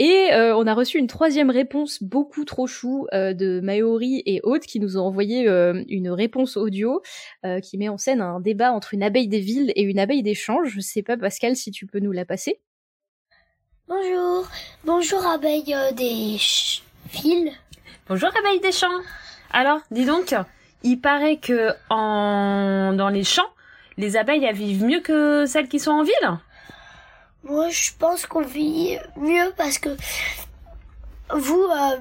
Et 0.00 0.32
euh, 0.32 0.56
on 0.56 0.68
a 0.68 0.74
reçu 0.74 0.98
une 0.98 1.08
troisième 1.08 1.50
réponse 1.50 2.00
beaucoup 2.04 2.44
trop 2.44 2.68
chou 2.68 3.08
euh, 3.12 3.34
de 3.34 3.58
Maori 3.60 4.22
et 4.26 4.40
Aude 4.44 4.60
qui 4.60 4.78
nous 4.78 4.96
ont 4.96 5.00
envoyé 5.02 5.48
une 5.88 6.10
réponse 6.10 6.56
audio 6.56 7.02
qui 7.62 7.78
met 7.78 7.88
en 7.88 7.98
scène 7.98 8.20
un 8.20 8.38
débat 8.38 8.72
entre 8.72 8.94
une 8.94 9.02
abeille 9.02 9.26
des 9.26 9.40
villes 9.40 9.72
et 9.74 9.82
une 9.82 9.98
abeille 9.98 10.34
champs. 10.36 10.62
Je 10.62 10.78
sais 10.78 11.02
pas 11.02 11.16
Pascal 11.16 11.56
si 11.56 11.72
tu 11.72 11.86
peux 11.86 11.98
nous 11.98 12.12
la 12.12 12.24
passer. 12.24 12.60
Bonjour, 13.88 14.46
bonjour 14.84 15.26
abeille 15.26 15.74
des 15.94 16.38
villes. 17.10 17.52
Bonjour 18.06 18.28
abeille 18.38 18.60
des 18.60 18.70
champs. 18.70 19.00
Alors, 19.50 19.80
dis 19.90 20.04
donc, 20.04 20.34
il 20.82 21.00
paraît 21.00 21.38
que 21.38 21.72
en 21.88 22.92
dans 22.92 23.08
les 23.08 23.24
champs, 23.24 23.48
les 23.96 24.18
abeilles 24.18 24.44
elles 24.44 24.54
vivent 24.54 24.84
mieux 24.84 25.00
que 25.00 25.46
celles 25.46 25.68
qui 25.68 25.80
sont 25.80 25.92
en 25.92 26.02
ville. 26.02 26.38
Moi, 27.44 27.70
je 27.70 27.92
pense 27.98 28.26
qu'on 28.26 28.42
vit 28.42 28.98
mieux 29.16 29.54
parce 29.56 29.78
que 29.78 29.96
vous, 31.34 31.62
euh, 31.62 31.96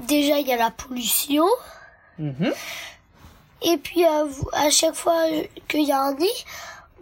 déjà, 0.00 0.40
il 0.40 0.48
y 0.48 0.52
a 0.52 0.56
la 0.56 0.72
pollution. 0.72 1.46
Mhm. 2.18 2.52
Et 3.62 3.76
puis, 3.76 4.04
euh, 4.04 4.24
vous, 4.24 4.48
à 4.52 4.70
chaque 4.70 4.96
fois 4.96 5.22
qu'il 5.68 5.84
y 5.84 5.92
a 5.92 6.02
un 6.02 6.14
nid, 6.14 6.44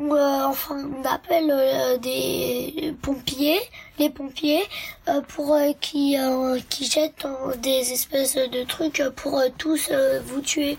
euh, 0.01 0.45
enfin, 0.45 0.77
on 0.77 1.05
appelle 1.05 1.51
euh, 1.51 1.97
des 1.99 2.95
pompiers, 3.03 3.59
les 3.99 4.11
pompiers, 4.11 4.63
euh, 5.09 5.21
pour 5.23 5.55
euh, 5.55 5.73
qui, 5.81 6.19
euh, 6.19 6.59
qui 6.69 6.85
jettent 6.85 7.25
euh, 7.25 7.55
des 7.57 7.93
espèces 7.93 8.37
de 8.37 8.65
trucs 8.65 9.03
pour 9.17 9.43
tous 9.59 9.91
vous 10.25 10.41
tuer. 10.41 10.79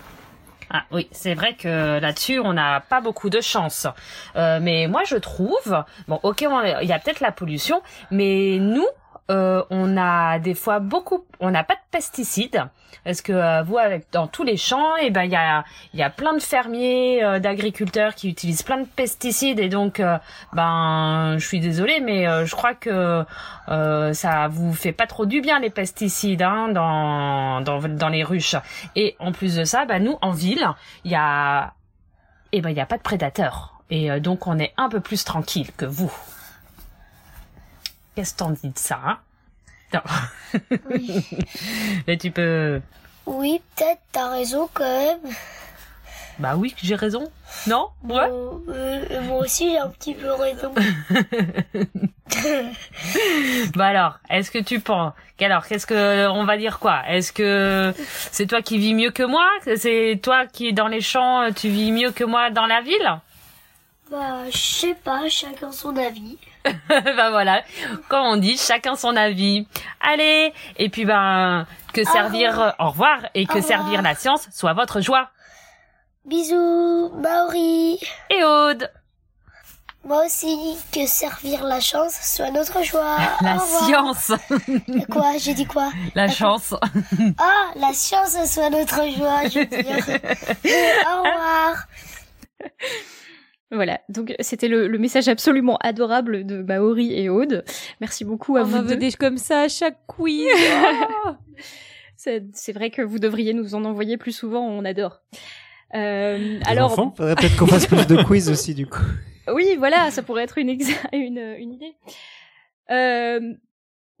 Ah 0.70 0.82
oui, 0.92 1.08
c'est 1.12 1.34
vrai 1.34 1.54
que 1.54 1.98
là-dessus, 1.98 2.40
on 2.40 2.52
n'a 2.52 2.80
pas 2.80 3.00
beaucoup 3.00 3.30
de 3.30 3.40
chance. 3.40 3.86
Mais 4.34 4.86
moi, 4.86 5.02
je 5.06 5.16
trouve, 5.16 5.82
bon, 6.08 6.20
ok, 6.22 6.42
il 6.82 6.88
y 6.88 6.92
a 6.92 6.98
peut-être 6.98 7.20
la 7.20 7.32
pollution, 7.32 7.80
mais 8.10 8.58
nous, 8.60 8.86
euh, 9.30 9.62
on 9.70 9.96
a 9.96 10.38
des 10.38 10.54
fois 10.54 10.78
beaucoup, 10.78 11.24
on 11.40 11.50
n'a 11.50 11.64
pas 11.64 11.74
de 11.74 11.80
pesticides. 11.90 12.64
Parce 13.04 13.22
que 13.22 13.32
euh, 13.32 13.62
vous, 13.62 13.78
avec 13.78 14.06
dans 14.12 14.26
tous 14.26 14.42
les 14.42 14.56
champs, 14.56 14.96
et 14.96 15.10
ben 15.10 15.22
il 15.22 15.30
y 15.30 15.36
a, 15.36 15.64
y 15.94 16.02
a 16.02 16.10
plein 16.10 16.34
de 16.34 16.40
fermiers, 16.40 17.22
euh, 17.22 17.38
d'agriculteurs 17.38 18.14
qui 18.14 18.28
utilisent 18.28 18.62
plein 18.62 18.78
de 18.78 18.86
pesticides 18.86 19.60
et 19.60 19.68
donc, 19.68 20.00
euh, 20.00 20.18
ben, 20.52 21.36
je 21.38 21.46
suis 21.46 21.60
désolée, 21.60 22.00
mais 22.00 22.26
euh, 22.26 22.44
je 22.44 22.54
crois 22.54 22.74
que 22.74 23.24
ça 23.66 24.48
vous 24.48 24.72
fait 24.72 24.92
pas 24.92 25.06
trop 25.06 25.26
du 25.26 25.40
bien 25.40 25.60
les 25.60 25.70
pesticides 25.70 26.42
hein, 26.42 26.68
dans, 26.68 27.60
dans 27.60 27.80
dans 27.80 28.08
les 28.08 28.24
ruches. 28.24 28.56
Et 28.96 29.16
en 29.18 29.32
plus 29.32 29.56
de 29.56 29.64
ça, 29.64 29.84
ben 29.84 30.02
nous 30.02 30.18
en 30.22 30.32
ville, 30.32 30.66
il 31.04 31.10
y 31.12 31.16
a, 31.16 31.74
et 32.52 32.60
ben 32.60 32.70
il 32.70 32.76
y 32.76 32.80
a 32.80 32.86
pas 32.86 32.96
de 32.96 33.02
prédateurs 33.02 33.74
et 33.90 34.20
donc 34.20 34.46
on 34.46 34.58
est 34.58 34.72
un 34.76 34.88
peu 34.88 35.00
plus 35.00 35.24
tranquille 35.24 35.70
que 35.76 35.86
vous. 35.86 36.12
Qu'est-ce 38.18 38.32
que 38.32 38.38
t'en 38.38 38.50
dis 38.50 38.70
de 38.70 38.76
ça? 38.76 39.20
Non. 39.94 40.00
Mais 42.08 42.16
tu 42.16 42.32
peux. 42.32 42.80
Oui, 43.26 43.60
peut-être, 43.76 44.00
t'as 44.10 44.30
raison 44.30 44.68
quand 44.74 44.82
même. 44.82 45.20
Bah 46.40 46.56
oui, 46.56 46.74
j'ai 46.82 46.96
raison. 46.96 47.30
Non? 47.68 47.90
Ouais. 48.02 48.28
Bon, 48.28 48.60
euh, 48.70 49.22
moi 49.22 49.42
aussi, 49.42 49.70
j'ai 49.70 49.78
un 49.78 49.88
petit 49.90 50.14
peu 50.14 50.32
raison. 50.32 50.74
Bah 53.76 53.86
alors, 53.86 54.18
est-ce 54.28 54.50
que 54.50 54.58
tu 54.58 54.80
penses 54.80 55.12
Alors, 55.40 55.64
qu'est-ce 55.68 55.86
que 55.86 56.26
on 56.26 56.44
va 56.44 56.56
dire 56.56 56.80
quoi? 56.80 57.02
Est-ce 57.08 57.32
que 57.32 57.94
c'est 58.32 58.48
toi 58.48 58.62
qui 58.62 58.78
vis 58.78 58.94
mieux 58.94 59.12
que 59.12 59.22
moi? 59.22 59.48
C'est 59.76 60.18
toi 60.20 60.44
qui 60.46 60.72
dans 60.72 60.88
les 60.88 61.02
champs, 61.02 61.52
tu 61.54 61.68
vis 61.68 61.92
mieux 61.92 62.10
que 62.10 62.24
moi 62.24 62.50
dans 62.50 62.66
la 62.66 62.80
ville? 62.80 63.20
Bah, 64.10 64.50
je 64.50 64.58
sais 64.58 64.94
pas, 64.94 65.28
chacun 65.28 65.70
son 65.70 65.96
avis. 65.96 66.36
bah 66.88 67.30
voilà, 67.30 67.62
comme 68.08 68.24
on 68.26 68.36
dit, 68.36 68.56
chacun 68.56 68.96
son 68.96 69.16
avis. 69.16 69.66
Allez, 70.00 70.52
et 70.76 70.88
puis 70.88 71.04
ben 71.04 71.66
que 71.92 72.04
servir, 72.04 72.60
euh, 72.60 72.70
au 72.78 72.90
revoir, 72.90 73.20
et 73.34 73.46
que 73.46 73.54
revoir. 73.54 73.66
servir 73.66 74.02
la 74.02 74.14
science 74.14 74.48
soit 74.52 74.72
votre 74.74 75.00
joie. 75.00 75.30
Bisous, 76.24 77.10
Maori. 77.22 77.98
Et 78.30 78.44
Aude, 78.44 78.90
Moi 80.04 80.26
aussi, 80.26 80.76
que 80.92 81.06
servir 81.06 81.64
la 81.64 81.80
chance 81.80 82.14
soit 82.22 82.50
notre 82.50 82.82
joie. 82.84 83.16
la 83.40 83.56
Au 83.56 83.60
science, 83.60 84.32
Quoi 85.10 85.38
J'ai 85.38 85.54
dit 85.54 85.66
quoi? 85.66 85.90
La 86.14 86.28
chance. 86.28 86.74
Ah, 87.38 87.70
la 87.76 87.92
science 87.94 88.36
soit 88.46 88.70
notre 88.70 89.08
joie, 89.16 89.48
je 89.48 89.60
veux 89.60 89.66
dire. 89.66 90.20
Au 91.06 91.22
revoir. 91.22 91.84
Voilà, 93.70 94.00
donc 94.08 94.34
c'était 94.40 94.68
le, 94.68 94.88
le 94.88 94.98
message 94.98 95.28
absolument 95.28 95.76
adorable 95.82 96.46
de 96.46 96.62
Maori 96.62 97.12
et 97.12 97.28
Aude. 97.28 97.64
Merci 98.00 98.24
beaucoup 98.24 98.56
à 98.56 98.62
On 98.62 98.64
vous 98.64 98.82
veut 98.82 98.96
des 98.96 99.12
comme 99.12 99.36
ça 99.36 99.62
à 99.62 99.68
chaque 99.68 99.98
quiz. 100.06 100.46
Oh 101.26 101.30
C'est 102.16 102.44
c'est 102.52 102.72
vrai 102.72 102.90
que 102.90 103.00
vous 103.02 103.18
devriez 103.18 103.52
nous 103.54 103.74
en 103.74 103.84
envoyer 103.84 104.16
plus 104.16 104.32
souvent, 104.32 104.66
on 104.66 104.84
adore. 104.84 105.20
Euh, 105.94 106.58
alors, 106.66 106.92
enfants 106.92 107.14
Faudrait 107.16 107.34
peut-être 107.36 107.56
qu'on 107.56 107.66
fasse 107.66 107.86
plus 107.86 108.06
de 108.06 108.22
quiz 108.24 108.50
aussi, 108.50 108.74
du 108.74 108.86
coup. 108.86 109.02
oui, 109.54 109.76
voilà, 109.78 110.10
ça 110.10 110.22
pourrait 110.22 110.42
être 110.44 110.58
une, 110.58 110.68
exa- 110.68 110.96
une, 111.12 111.38
une 111.58 111.72
idée. 111.72 111.94
Euh, 112.90 113.52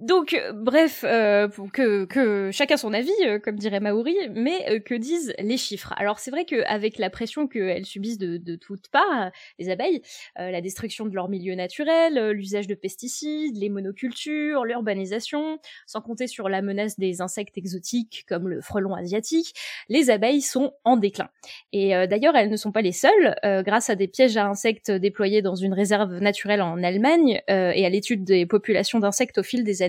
donc, 0.00 0.32
euh, 0.32 0.52
bref, 0.52 1.04
euh, 1.04 1.48
que, 1.72 2.04
que 2.04 2.50
chacun 2.52 2.76
son 2.76 2.92
avis, 2.92 3.10
euh, 3.26 3.40
comme 3.40 3.56
dirait 3.56 3.80
Maori, 3.80 4.16
mais 4.32 4.64
euh, 4.70 4.78
que 4.78 4.94
disent 4.94 5.34
les 5.40 5.56
chiffres? 5.56 5.92
Alors, 5.96 6.20
c'est 6.20 6.30
vrai 6.30 6.44
qu'avec 6.44 6.98
la 6.98 7.10
pression 7.10 7.48
qu'elles 7.48 7.84
subissent 7.84 8.18
de, 8.18 8.36
de 8.36 8.54
toutes 8.54 8.88
parts, 8.88 9.26
euh, 9.26 9.30
les 9.58 9.70
abeilles, 9.70 10.00
euh, 10.38 10.52
la 10.52 10.60
destruction 10.60 11.06
de 11.06 11.14
leur 11.16 11.28
milieu 11.28 11.56
naturel, 11.56 12.30
l'usage 12.30 12.68
de 12.68 12.76
pesticides, 12.76 13.56
les 13.56 13.68
monocultures, 13.68 14.64
l'urbanisation, 14.64 15.58
sans 15.86 16.00
compter 16.00 16.28
sur 16.28 16.48
la 16.48 16.62
menace 16.62 16.96
des 16.96 17.20
insectes 17.20 17.58
exotiques 17.58 18.24
comme 18.28 18.48
le 18.48 18.60
frelon 18.60 18.94
asiatique, 18.94 19.54
les 19.88 20.10
abeilles 20.10 20.42
sont 20.42 20.74
en 20.84 20.96
déclin. 20.96 21.28
Et 21.72 21.90
d'ailleurs, 22.06 22.36
elles 22.36 22.50
ne 22.50 22.56
sont 22.56 22.72
pas 22.72 22.82
les 22.82 22.92
seules. 22.92 23.34
Grâce 23.64 23.90
à 23.90 23.96
des 23.96 24.08
pièges 24.08 24.36
à 24.36 24.46
insectes 24.46 24.90
déployés 24.90 25.42
dans 25.42 25.54
une 25.54 25.72
réserve 25.72 26.18
naturelle 26.18 26.62
en 26.62 26.82
Allemagne 26.82 27.40
et 27.48 27.86
à 27.86 27.88
l'étude 27.88 28.24
des 28.24 28.46
populations 28.46 28.98
d'insectes 28.98 29.38
au 29.38 29.42
fil 29.42 29.64
des 29.64 29.82
années, 29.82 29.87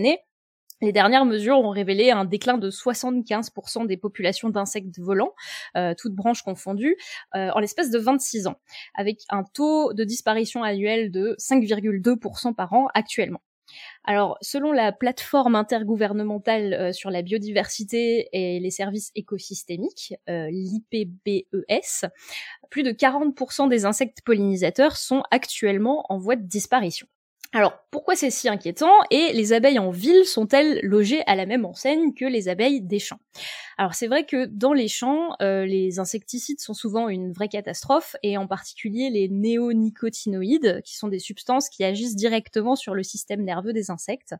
Les 0.81 0.93
dernières 0.93 1.25
mesures 1.25 1.59
ont 1.59 1.71
révélé 1.71 2.09
un 2.09 2.23
déclin 2.23 2.57
de 2.57 2.69
75% 2.69 3.85
des 3.85 3.97
populations 3.97 4.49
d'insectes 4.49 4.97
volants, 4.97 5.33
euh, 5.75 5.93
toutes 5.97 6.13
branches 6.13 6.41
confondues, 6.41 6.95
euh, 7.35 7.49
en 7.53 7.59
l'espace 7.59 7.91
de 7.91 7.99
26 7.99 8.47
ans, 8.47 8.55
avec 8.95 9.19
un 9.29 9.43
taux 9.43 9.93
de 9.93 10.05
disparition 10.05 10.63
annuel 10.63 11.11
de 11.11 11.35
5,2% 11.37 12.53
par 12.53 12.71
an 12.71 12.87
actuellement. 12.93 13.41
Alors, 14.05 14.37
selon 14.41 14.71
la 14.71 14.93
plateforme 14.93 15.53
intergouvernementale 15.55 16.73
euh, 16.73 16.91
sur 16.93 17.11
la 17.11 17.23
biodiversité 17.23 18.29
et 18.31 18.61
les 18.61 18.71
services 18.71 19.11
écosystémiques, 19.15 20.13
l'IPBES, 20.27 22.07
plus 22.69 22.83
de 22.83 22.91
40% 22.91 23.67
des 23.67 23.83
insectes 23.83 24.21
pollinisateurs 24.23 24.95
sont 24.95 25.23
actuellement 25.29 26.05
en 26.07 26.17
voie 26.17 26.37
de 26.37 26.47
disparition. 26.47 27.05
Alors, 27.51 27.79
pourquoi 27.89 28.15
c'est 28.15 28.29
si 28.29 28.47
inquiétant 28.47 28.93
et 29.09 29.33
les 29.33 29.53
abeilles 29.53 29.79
en 29.79 29.89
ville 29.89 30.23
sont-elles 30.23 30.79
logées 30.83 31.23
à 31.25 31.35
la 31.35 31.47
même 31.47 31.65
enseigne 31.65 32.13
que 32.13 32.25
les 32.25 32.47
abeilles 32.47 32.81
des 32.81 32.99
champs? 32.99 33.19
Alors, 33.79 33.95
c'est 33.95 34.05
vrai 34.05 34.23
que 34.23 34.45
dans 34.45 34.71
les 34.71 34.87
champs, 34.87 35.35
euh, 35.41 35.65
les 35.65 35.97
insecticides 35.97 36.59
sont 36.59 36.75
souvent 36.75 37.09
une 37.09 37.33
vraie 37.33 37.47
catastrophe 37.47 38.15
et 38.21 38.37
en 38.37 38.45
particulier 38.45 39.09
les 39.09 39.29
néonicotinoïdes, 39.29 40.83
qui 40.85 40.95
sont 40.95 41.07
des 41.07 41.17
substances 41.17 41.69
qui 41.69 41.83
agissent 41.83 42.15
directement 42.15 42.75
sur 42.75 42.93
le 42.93 43.01
système 43.01 43.43
nerveux 43.43 43.73
des 43.73 43.89
insectes. 43.89 44.35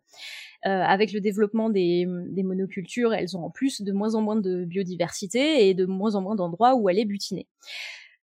Euh, 0.68 0.70
avec 0.70 1.12
le 1.12 1.20
développement 1.20 1.72
des, 1.72 2.06
des, 2.28 2.44
monocultures, 2.44 3.14
elles 3.16 3.36
ont 3.36 3.46
en 3.46 3.50
plus 3.50 3.82
de 3.82 3.92
moins 3.92 4.14
en 4.14 4.22
moins 4.22 4.36
de 4.36 4.66
biodiversité 4.66 5.68
et 5.68 5.74
de 5.74 5.86
moins 5.86 6.14
en 6.14 6.22
moins 6.22 6.36
d'endroits 6.36 6.76
où 6.76 6.88
aller 6.90 7.06
butiner. 7.06 7.48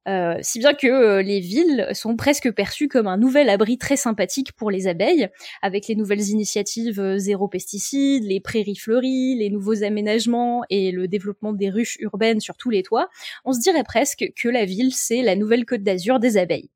Euh, 0.06 0.36
si 0.42 0.58
bien 0.58 0.74
que 0.74 0.86
euh, 0.86 1.22
les 1.22 1.40
villes 1.40 1.88
sont 1.92 2.16
presque 2.16 2.50
perçues 2.52 2.88
comme 2.88 3.06
un 3.06 3.16
nouvel 3.16 3.48
abri 3.48 3.78
très 3.78 3.96
sympathique 3.96 4.52
pour 4.52 4.70
les 4.70 4.86
abeilles, 4.86 5.28
avec 5.62 5.88
les 5.88 5.94
nouvelles 5.94 6.28
initiatives 6.28 7.00
euh, 7.00 7.18
zéro 7.18 7.48
pesticides, 7.48 8.24
les 8.24 8.40
prairies 8.40 8.76
fleuries, 8.76 9.36
les 9.36 9.50
nouveaux 9.50 9.82
aménagements 9.82 10.62
et 10.68 10.90
le 10.92 11.08
développement 11.08 11.52
des 11.52 11.70
ruches 11.70 11.96
urbaines 12.00 12.40
sur 12.40 12.56
tous 12.56 12.70
les 12.70 12.82
toits, 12.82 13.08
on 13.44 13.52
se 13.52 13.60
dirait 13.60 13.84
presque 13.84 14.32
que 14.36 14.48
la 14.48 14.66
ville 14.66 14.92
c'est 14.92 15.22
la 15.22 15.36
nouvelle 15.36 15.64
côte 15.64 15.82
d'Azur 15.82 16.20
des 16.20 16.36
abeilles. 16.36 16.70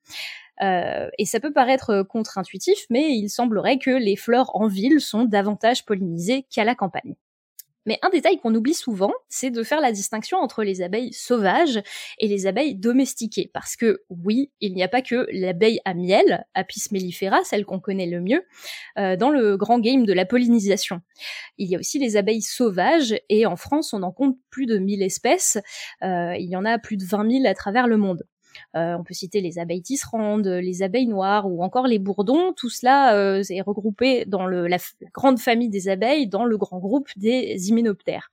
Euh, 0.63 1.09
et 1.19 1.25
ça 1.25 1.39
peut 1.39 1.53
paraître 1.53 2.03
contre-intuitif, 2.03 2.87
mais 2.91 3.13
il 3.13 3.29
semblerait 3.29 3.79
que 3.79 3.91
les 3.91 4.17
fleurs 4.17 4.57
en 4.57 4.67
ville 4.67 5.01
sont 5.01 5.25
davantage 5.25 5.85
pollinisées 5.85 6.47
qu'à 6.51 6.65
la 6.65 6.75
campagne. 6.75 7.15
Mais 7.89 7.99
un 8.03 8.11
détail 8.11 8.39
qu'on 8.39 8.55
oublie 8.55 8.75
souvent, 8.75 9.15
c'est 9.31 9.51
de 9.51 9.63
faire 9.63 9.81
la 9.81 9.93
distinction 9.93 10.37
entre 10.37 10.63
les 10.63 10.83
abeilles 10.83 11.15
sauvages 11.15 11.81
et 12.19 12.29
les 12.29 12.47
abeilles 12.47 12.75
domestiquées. 12.75 13.51
Parce 13.55 13.77
que 13.77 14.03
oui, 14.11 14.51
il 14.61 14.75
n'y 14.75 14.83
a 14.83 14.89
pas 14.89 15.01
que 15.01 15.27
l'abeille 15.33 15.81
à 15.87 15.95
miel, 15.95 16.45
Apis 16.53 16.83
mellifera, 16.93 17.43
celle 17.45 17.65
qu'on 17.65 17.81
connaît 17.81 18.07
le 18.07 18.21
mieux, 18.21 18.45
euh, 18.99 19.17
dans 19.17 19.31
le 19.31 19.57
grand 19.57 19.81
game 19.81 20.05
de 20.05 20.13
la 20.13 20.27
pollinisation. 20.27 21.01
Il 21.57 21.71
y 21.71 21.77
a 21.77 21.79
aussi 21.79 21.99
les 21.99 22.19
abeilles 22.19 22.43
sauvages, 22.43 23.19
et 23.31 23.47
en 23.47 23.57
France, 23.57 23.95
on 23.95 24.03
en 24.03 24.13
compte 24.13 24.37
plus 24.51 24.67
de 24.67 24.77
1000 24.77 25.03
espèces. 25.03 25.57
Euh, 26.03 26.35
il 26.39 26.51
y 26.51 26.57
en 26.57 26.67
a 26.67 26.79
plus 26.79 26.99
de 26.99 27.07
20 27.07 27.31
000 27.31 27.47
à 27.47 27.55
travers 27.55 27.87
le 27.87 27.97
monde. 27.97 28.23
Euh, 28.77 28.97
on 28.99 29.05
peut 29.05 29.15
citer 29.15 29.41
les 29.41 29.59
abeilles 29.59 29.83
tisserandes, 29.83 30.47
les 30.47 30.83
abeilles 30.83 31.07
noires 31.07 31.51
ou 31.51 31.63
encore 31.63 31.87
les 31.87 31.99
bourdons. 31.99 32.53
Tout 32.53 32.71
cela 32.71 33.15
euh, 33.17 33.43
est 33.49 33.61
regroupé 33.61 34.25
dans 34.27 34.47
le, 34.47 34.67
la, 34.67 34.79
la, 35.01 35.09
grande 35.11 35.39
famille 35.39 35.69
des 35.69 35.89
abeilles, 35.89 36.27
dans 36.27 36.45
le 36.45 36.57
grand 36.57 36.79
groupe 36.79 37.09
des 37.17 37.69
hyménoptères. 37.69 38.31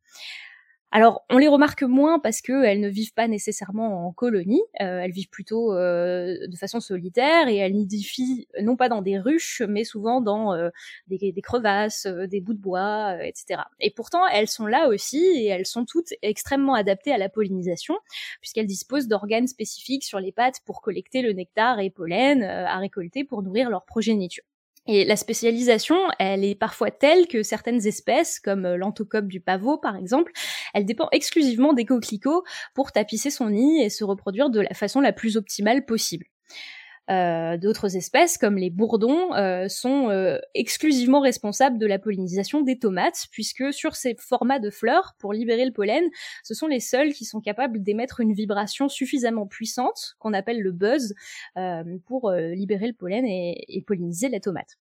Alors, 0.95 1.25
on 1.29 1.37
les 1.37 1.49
remarque 1.49 1.83
moins 1.83 2.19
parce 2.19 2.39
qu'elles 2.39 2.79
ne 2.79 2.87
vivent 2.87 3.13
pas 3.13 3.27
nécessairement 3.27 4.07
en 4.07 4.13
colonie, 4.13 4.61
euh, 4.79 5.01
elles 5.01 5.11
vivent 5.11 5.27
plutôt 5.27 5.73
euh, 5.73 6.37
de 6.47 6.55
façon 6.55 6.79
solitaire 6.79 7.49
et 7.49 7.57
elles 7.57 7.73
nidifient 7.73 8.47
non 8.61 8.77
pas 8.77 8.87
dans 8.87 9.01
des 9.01 9.19
ruches, 9.19 9.61
mais 9.67 9.83
souvent 9.83 10.21
dans 10.21 10.53
euh, 10.53 10.69
des, 11.07 11.33
crevasses, 11.43 12.07
des 12.07 12.39
bouts 12.39 12.53
de 12.53 12.61
bois, 12.61 13.17
etc. 13.25 13.63
Et 13.81 13.91
pourtant, 13.91 14.25
elles 14.27 14.47
sont 14.47 14.67
là 14.67 14.87
aussi 14.87 15.17
et 15.17 15.47
elles 15.47 15.65
sont 15.65 15.83
toutes 15.83 16.13
extrêmement 16.21 16.75
adaptées 16.75 17.11
à 17.11 17.17
la 17.17 17.27
pollinisation, 17.27 17.97
puisqu'elles 18.39 18.65
disposent 18.65 19.09
d'organes 19.09 19.47
spécifiques 19.47 20.05
sur 20.05 20.21
les 20.21 20.31
pattes 20.31 20.61
pour 20.63 20.79
collecter 20.81 21.21
le 21.21 21.33
nectar 21.33 21.81
et 21.81 21.89
pollen 21.89 22.41
à 22.41 22.77
récolter 22.77 23.25
pour 23.25 23.43
nourrir 23.43 23.69
leur 23.69 23.83
progéniture. 23.83 24.45
Et 24.87 25.03
la 25.03 25.15
spécialisation, 25.15 25.97
elle 26.19 26.43
est 26.43 26.55
parfois 26.55 26.91
telle 26.91 27.27
que 27.27 27.41
certaines 27.41 27.87
espèces, 27.87 28.39
comme 28.39 28.65
euh, 28.65 28.77
l'antocope 28.77 29.27
du 29.27 29.39
pavot 29.39 29.77
par 29.77 29.95
exemple, 29.95 30.31
elle 30.73 30.85
dépend 30.85 31.07
exclusivement 31.11 31.73
des 31.73 31.85
coquelicots 31.85 32.43
pour 32.73 32.91
tapisser 32.91 33.31
son 33.31 33.49
nid 33.49 33.81
et 33.81 33.89
se 33.89 34.03
reproduire 34.03 34.49
de 34.49 34.61
la 34.61 34.73
façon 34.73 35.01
la 35.01 35.13
plus 35.13 35.37
optimale 35.37 35.85
possible. 35.85 36.25
Euh, 37.09 37.57
D'autres 37.57 37.95
espèces, 37.95 38.37
comme 38.37 38.57
les 38.57 38.69
bourdons, 38.69 39.33
euh, 39.33 39.67
sont 39.67 40.09
euh, 40.09 40.37
exclusivement 40.53 41.19
responsables 41.19 41.77
de 41.77 41.85
la 41.85 41.99
pollinisation 41.99 42.61
des 42.61 42.79
tomates, 42.79 43.27
puisque 43.31 43.71
sur 43.73 43.95
ces 43.95 44.15
formats 44.19 44.59
de 44.59 44.69
fleurs, 44.69 45.15
pour 45.19 45.33
libérer 45.33 45.65
le 45.65 45.71
pollen, 45.71 46.03
ce 46.43 46.53
sont 46.53 46.67
les 46.67 46.79
seuls 46.79 47.13
qui 47.13 47.25
sont 47.25 47.41
capables 47.41 47.81
d'émettre 47.83 48.19
une 48.21 48.33
vibration 48.33 48.89
suffisamment 48.89 49.47
puissante, 49.47 50.15
qu'on 50.19 50.33
appelle 50.33 50.61
le 50.61 50.71
buzz, 50.71 51.13
pour 52.05 52.31
libérer 52.31 52.87
le 52.87 52.93
pollen 52.93 53.25
et, 53.25 53.63
et 53.67 53.81
polliniser 53.81 54.29
la 54.29 54.39
tomate. 54.39 54.77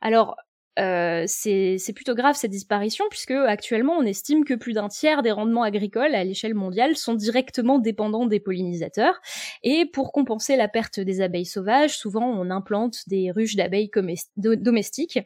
Alors, 0.00 0.36
euh, 0.80 1.24
c'est 1.26 1.92
plutôt 1.94 2.14
grave 2.14 2.36
cette 2.36 2.50
disparition 2.50 3.04
puisque 3.10 3.32
actuellement 3.32 3.94
on 3.98 4.02
estime 4.02 4.44
que 4.44 4.54
plus 4.54 4.72
d'un 4.72 4.88
tiers 4.88 5.22
des 5.22 5.30
rendements 5.30 5.62
agricoles 5.62 6.14
à 6.14 6.24
l'échelle 6.24 6.54
mondiale 6.54 6.96
sont 6.96 7.14
directement 7.14 7.78
dépendants 7.78 8.26
des 8.26 8.40
pollinisateurs 8.40 9.20
et 9.62 9.84
pour 9.84 10.12
compenser 10.12 10.56
la 10.56 10.68
perte 10.68 10.98
des 10.98 11.20
abeilles 11.20 11.44
sauvages, 11.44 11.98
souvent 11.98 12.24
on 12.24 12.50
implante 12.50 12.98
des 13.08 13.30
ruches 13.30 13.56
d'abeilles 13.56 13.90
domestiques 14.36 15.18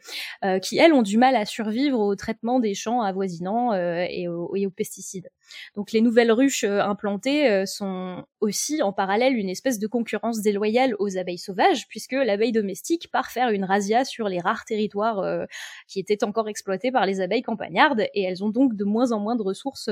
euh, 0.44 0.58
qui 0.58 0.78
elles 0.78 0.92
ont 0.92 1.02
du 1.02 1.18
mal 1.18 1.36
à 1.36 1.44
survivre 1.44 2.00
au 2.00 2.16
traitement 2.16 2.58
des 2.58 2.74
champs 2.74 3.02
avoisinants 3.02 3.72
euh, 3.72 4.04
et, 4.08 4.26
aux, 4.28 4.56
et 4.56 4.66
aux 4.66 4.70
pesticides. 4.70 5.30
Donc 5.76 5.92
les 5.92 6.00
nouvelles 6.00 6.32
ruches 6.32 6.64
implantées 6.64 7.64
sont 7.66 8.24
aussi 8.40 8.82
en 8.82 8.92
parallèle 8.92 9.36
une 9.36 9.50
espèce 9.50 9.78
de 9.78 9.86
concurrence 9.86 10.40
déloyale 10.40 10.94
aux 10.98 11.18
abeilles 11.18 11.38
sauvages, 11.38 11.86
puisque 11.88 12.12
l'abeille 12.12 12.50
domestique 12.50 13.10
part 13.12 13.30
faire 13.30 13.50
une 13.50 13.64
razzia 13.64 14.04
sur 14.04 14.28
les 14.28 14.40
rares 14.40 14.64
territoires 14.64 15.43
qui 15.88 16.00
étaient 16.00 16.24
encore 16.24 16.48
exploités 16.48 16.92
par 16.92 17.06
les 17.06 17.20
abeilles 17.20 17.42
campagnardes, 17.42 18.06
et 18.14 18.22
elles 18.22 18.44
ont 18.44 18.50
donc 18.50 18.74
de 18.76 18.84
moins 18.84 19.12
en 19.12 19.20
moins 19.20 19.36
de 19.36 19.42
ressources 19.42 19.88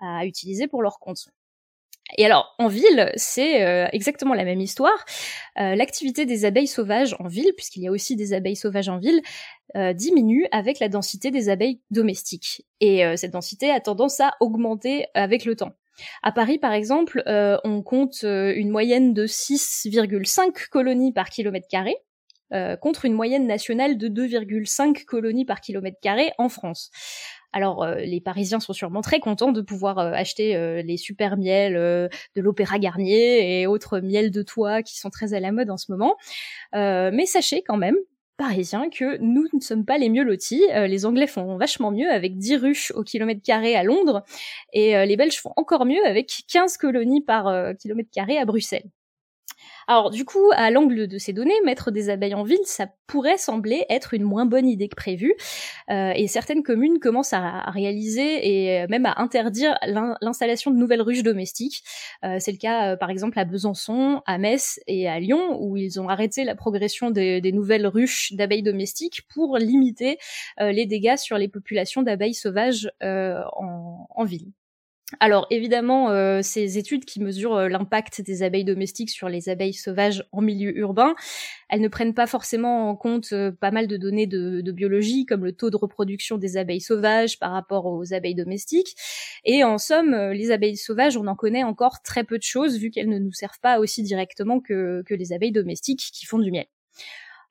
à 0.00 0.26
utiliser 0.26 0.68
pour 0.68 0.82
leur 0.82 0.98
compte. 0.98 1.28
Et 2.16 2.24
alors, 2.24 2.54
en 2.58 2.68
ville, 2.68 3.10
c'est 3.16 3.64
euh, 3.64 3.88
exactement 3.92 4.34
la 4.34 4.44
même 4.44 4.60
histoire. 4.60 5.04
Euh, 5.58 5.74
L'activité 5.74 6.24
des 6.24 6.44
abeilles 6.44 6.68
sauvages 6.68 7.16
en 7.18 7.26
ville, 7.26 7.52
puisqu'il 7.56 7.82
y 7.82 7.88
a 7.88 7.90
aussi 7.90 8.14
des 8.14 8.32
abeilles 8.32 8.56
sauvages 8.56 8.88
en 8.88 8.98
ville, 8.98 9.20
euh, 9.76 9.92
diminue 9.92 10.46
avec 10.52 10.78
la 10.78 10.88
densité 10.88 11.30
des 11.30 11.48
abeilles 11.48 11.80
domestiques. 11.90 12.64
Et 12.80 13.04
euh, 13.04 13.16
cette 13.16 13.32
densité 13.32 13.70
a 13.70 13.80
tendance 13.80 14.20
à 14.20 14.34
augmenter 14.40 15.06
avec 15.14 15.44
le 15.44 15.56
temps. 15.56 15.72
À 16.22 16.30
Paris, 16.30 16.58
par 16.58 16.72
exemple, 16.72 17.22
euh, 17.26 17.56
on 17.64 17.82
compte 17.82 18.22
une 18.22 18.70
moyenne 18.70 19.14
de 19.14 19.26
6,5 19.26 20.68
colonies 20.68 21.12
par 21.12 21.30
kilomètre 21.30 21.66
carré, 21.68 21.96
contre 22.80 23.04
une 23.04 23.12
moyenne 23.12 23.46
nationale 23.46 23.98
de 23.98 24.08
2,5 24.08 25.04
colonies 25.04 25.44
par 25.44 25.60
kilomètre 25.60 25.98
carré 26.00 26.32
en 26.38 26.48
France. 26.48 26.90
Alors 27.56 27.82
euh, 27.82 27.94
les 27.96 28.20
Parisiens 28.20 28.60
sont 28.60 28.74
sûrement 28.74 29.00
très 29.00 29.18
contents 29.18 29.50
de 29.50 29.62
pouvoir 29.62 29.98
euh, 29.98 30.12
acheter 30.12 30.54
euh, 30.56 30.82
les 30.82 30.98
super 30.98 31.38
miels 31.38 31.74
de 31.74 32.40
l'Opéra 32.42 32.78
Garnier 32.78 33.60
et 33.60 33.66
autres 33.66 34.00
miels 34.00 34.30
de 34.30 34.42
toit 34.42 34.82
qui 34.82 34.98
sont 34.98 35.08
très 35.08 35.32
à 35.32 35.40
la 35.40 35.52
mode 35.52 35.70
en 35.70 35.78
ce 35.78 35.90
moment. 35.90 36.16
mais 36.74 37.24
sachez 37.24 37.62
quand 37.62 37.78
même 37.78 37.96
Parisiens 38.36 38.90
que 38.90 39.16
nous 39.22 39.46
ne 39.54 39.60
sommes 39.60 39.86
pas 39.86 39.96
les 39.96 40.10
mieux 40.10 40.22
lotis. 40.22 40.62
les 40.70 41.06
Anglais 41.06 41.26
font 41.26 41.56
vachement 41.56 41.90
mieux 41.90 42.10
avec 42.10 42.36
10 42.36 42.56
ruches 42.56 42.92
au 42.94 43.02
kilomètre 43.02 43.40
carré 43.42 43.74
à 43.74 43.82
Londres 43.82 44.22
et 44.74 45.06
les 45.06 45.16
Belges 45.16 45.40
font 45.40 45.52
encore 45.56 45.86
mieux 45.86 46.04
avec 46.04 46.42
15 46.52 46.76
colonies 46.76 47.22
par 47.22 47.74
kilomètre 47.78 48.10
carré 48.12 48.36
à 48.36 48.44
Bruxelles. 48.44 48.90
Alors 49.88 50.10
du 50.10 50.24
coup, 50.24 50.50
à 50.54 50.70
l'angle 50.70 51.06
de 51.06 51.18
ces 51.18 51.32
données, 51.32 51.54
mettre 51.64 51.90
des 51.90 52.10
abeilles 52.10 52.34
en 52.34 52.42
ville, 52.42 52.58
ça 52.64 52.88
pourrait 53.06 53.38
sembler 53.38 53.84
être 53.88 54.14
une 54.14 54.24
moins 54.24 54.44
bonne 54.44 54.68
idée 54.68 54.88
que 54.88 54.96
prévu. 54.96 55.34
Euh, 55.90 56.12
et 56.16 56.26
certaines 56.26 56.62
communes 56.62 56.98
commencent 56.98 57.32
à, 57.32 57.70
réaliser 57.70 58.80
et 58.80 58.86
même 58.88 59.06
à 59.06 59.20
interdire 59.20 59.78
l'installation 60.20 60.70
de 60.70 60.76
nouvelles 60.76 61.02
ruches 61.02 61.22
domestiques. 61.22 61.84
Euh, 62.24 62.38
C'est 62.40 62.52
le 62.52 62.58
cas 62.58 62.92
euh, 62.92 62.96
par 62.96 63.10
exemple 63.10 63.38
à 63.38 63.44
Besançon, 63.44 64.22
à 64.26 64.38
Metz 64.38 64.80
et 64.86 65.08
à 65.08 65.20
Lyon, 65.20 65.58
où 65.60 65.76
ils 65.76 66.00
ont 66.00 66.08
arrêté 66.08 66.44
la 66.44 66.54
progression 66.54 67.10
des, 67.10 67.40
nouvelles 67.52 67.86
ruches 67.86 68.32
d'abeilles 68.32 68.62
domestiques 68.62 69.22
pour 69.32 69.56
limiter 69.56 70.18
euh, 70.60 70.72
les 70.72 70.86
dégâts 70.86 71.16
sur 71.16 71.38
les 71.38 71.48
populations 71.48 72.02
d'abeilles 72.02 72.34
sauvages 72.34 72.90
euh, 73.02 73.40
en 73.52 74.24
ville. 74.24 74.52
Alors 75.20 75.46
évidemment, 75.50 76.10
euh, 76.10 76.40
ces 76.42 76.78
études 76.78 77.04
qui 77.04 77.22
mesurent 77.22 77.54
euh, 77.54 77.68
l'impact 77.68 78.22
des 78.22 78.42
abeilles 78.42 78.64
domestiques 78.64 79.10
sur 79.10 79.28
les 79.28 79.48
abeilles 79.48 79.72
sauvages 79.72 80.24
en 80.32 80.40
milieu 80.42 80.76
urbain, 80.76 81.14
elles 81.68 81.80
ne 81.80 81.86
prennent 81.86 82.12
pas 82.12 82.26
forcément 82.26 82.90
en 82.90 82.96
compte 82.96 83.28
euh, 83.32 83.52
pas 83.52 83.70
mal 83.70 83.86
de 83.86 83.96
données 83.96 84.26
de, 84.26 84.72
biologie, 84.72 85.24
comme 85.24 85.44
le 85.44 85.52
taux 85.52 85.70
de 85.70 85.76
reproduction 85.76 86.38
des 86.38 86.56
abeilles 86.56 86.80
sauvages 86.80 87.38
par 87.38 87.52
rapport 87.52 87.86
aux 87.86 88.12
abeilles 88.12 88.34
domestiques. 88.34 88.96
Et 89.44 89.62
en 89.62 89.78
somme, 89.78 90.14
les 90.32 90.50
abeilles 90.50 90.76
sauvages, 90.76 91.16
on 91.16 91.28
en 91.28 91.36
connaît 91.36 91.62
encore 91.62 92.02
très 92.02 92.24
peu 92.24 92.36
de 92.36 92.42
choses, 92.42 92.76
vu 92.76 92.90
qu'elles 92.90 93.08
ne 93.08 93.20
nous 93.20 93.32
servent 93.32 93.60
pas 93.62 93.78
aussi 93.78 94.02
directement 94.02 94.58
que 94.60 95.04
les 95.08 95.32
abeilles 95.32 95.52
domestiques 95.52 96.10
qui 96.12 96.26
font 96.26 96.40
du 96.40 96.50
miel. 96.50 96.66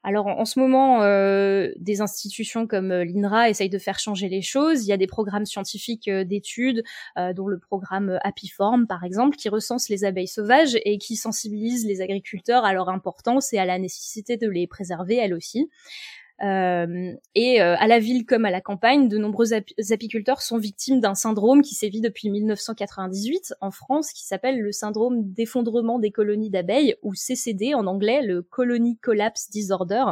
Alors 0.08 0.28
en, 0.28 0.46
ce 0.46 0.60
moment, 0.60 1.02
euh, 1.02 1.72
des 1.78 2.00
institutions 2.00 2.68
comme 2.68 2.92
euh, 2.92 3.04
l'INRA 3.04 3.50
essayent 3.50 3.72
de 3.72 3.80
faire 3.80 3.98
changer 3.98 4.30
les 4.30 4.44
choses. 4.44 4.86
Il 4.86 4.88
y 4.88 4.92
a 4.92 4.98
des 4.98 5.08
programmes 5.08 5.48
scientifiques 5.48 6.08
euh, 6.08 6.24
d'études, 6.24 6.84
dont 7.36 7.48
le 7.48 7.58
programme 7.58 8.20
Apiform 8.24 8.86
par 8.86 9.04
exemple, 9.04 9.36
qui 9.36 9.50
recense 9.50 9.90
les 9.90 10.04
abeilles 10.04 10.28
sauvages 10.28 10.78
et 10.86 11.00
qui 11.00 11.16
sensibilise 11.16 11.88
les 11.88 12.02
agriculteurs 12.02 12.66
à 12.66 12.74
leur 12.74 12.90
importance 12.90 13.52
et 13.52 13.58
à 13.58 13.66
la 13.66 13.80
nécessité 13.80 14.38
de 14.38 14.48
les 14.48 14.68
préserver 14.68 15.16
elles 15.16 15.34
aussi. 15.34 15.72
Euh, 16.44 17.14
et 17.34 17.62
euh, 17.62 17.76
à 17.78 17.88
la 17.88 18.00
ville 18.00 18.26
comme 18.26 18.46
à 18.46 18.52
la 18.52 18.60
campagne, 18.60 19.08
de 19.08 19.18
nombreux 19.18 19.54
ap- 19.54 19.70
apiculteurs 19.92 20.42
sont 20.42 20.58
victimes 20.58 21.00
d'un 21.00 21.16
syndrome 21.16 21.62
qui 21.62 21.76
sévit 21.76 22.02
depuis 22.02 22.30
1998 22.30 23.54
en 23.62 23.72
France, 23.72 24.12
qui 24.12 24.26
s'appelle 24.26 24.60
le 24.60 24.72
syndrome 24.72 25.32
d'effondrement 25.32 25.98
des 25.98 26.12
colonies 26.12 26.50
d'abeilles, 26.50 26.96
ou 27.04 27.14
CCD 27.14 27.74
en 27.74 27.88
anglais, 27.88 28.22
le 28.22 28.42
Colony 28.42 28.98
Collapse 28.98 29.50
Disorder. 29.50 30.04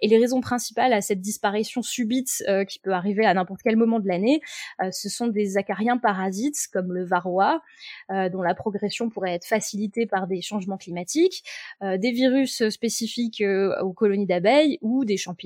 Et 0.00 0.08
les 0.08 0.18
raisons 0.18 0.40
principales 0.40 0.92
à 0.92 1.00
cette 1.00 1.20
disparition 1.20 1.82
subite 1.82 2.44
euh, 2.48 2.64
qui 2.64 2.78
peut 2.78 2.92
arriver 2.92 3.24
à 3.24 3.32
n'importe 3.32 3.62
quel 3.62 3.76
moment 3.76 3.98
de 3.98 4.08
l'année, 4.08 4.40
euh, 4.82 4.90
ce 4.92 5.08
sont 5.08 5.26
des 5.26 5.56
acariens 5.56 5.96
parasites 5.96 6.68
comme 6.72 6.92
le 6.92 7.04
varroa, 7.04 7.62
euh, 8.10 8.28
dont 8.28 8.42
la 8.42 8.54
progression 8.54 9.08
pourrait 9.08 9.32
être 9.32 9.46
facilitée 9.46 10.06
par 10.06 10.26
des 10.26 10.42
changements 10.42 10.76
climatiques, 10.76 11.44
des 11.82 12.10
virus 12.10 12.68
spécifiques 12.68 13.42
aux 13.80 13.92
colonies 13.92 14.26
d'abeilles 14.26 14.78
ou 14.82 15.04
des 15.04 15.16
champignons, 15.16 15.45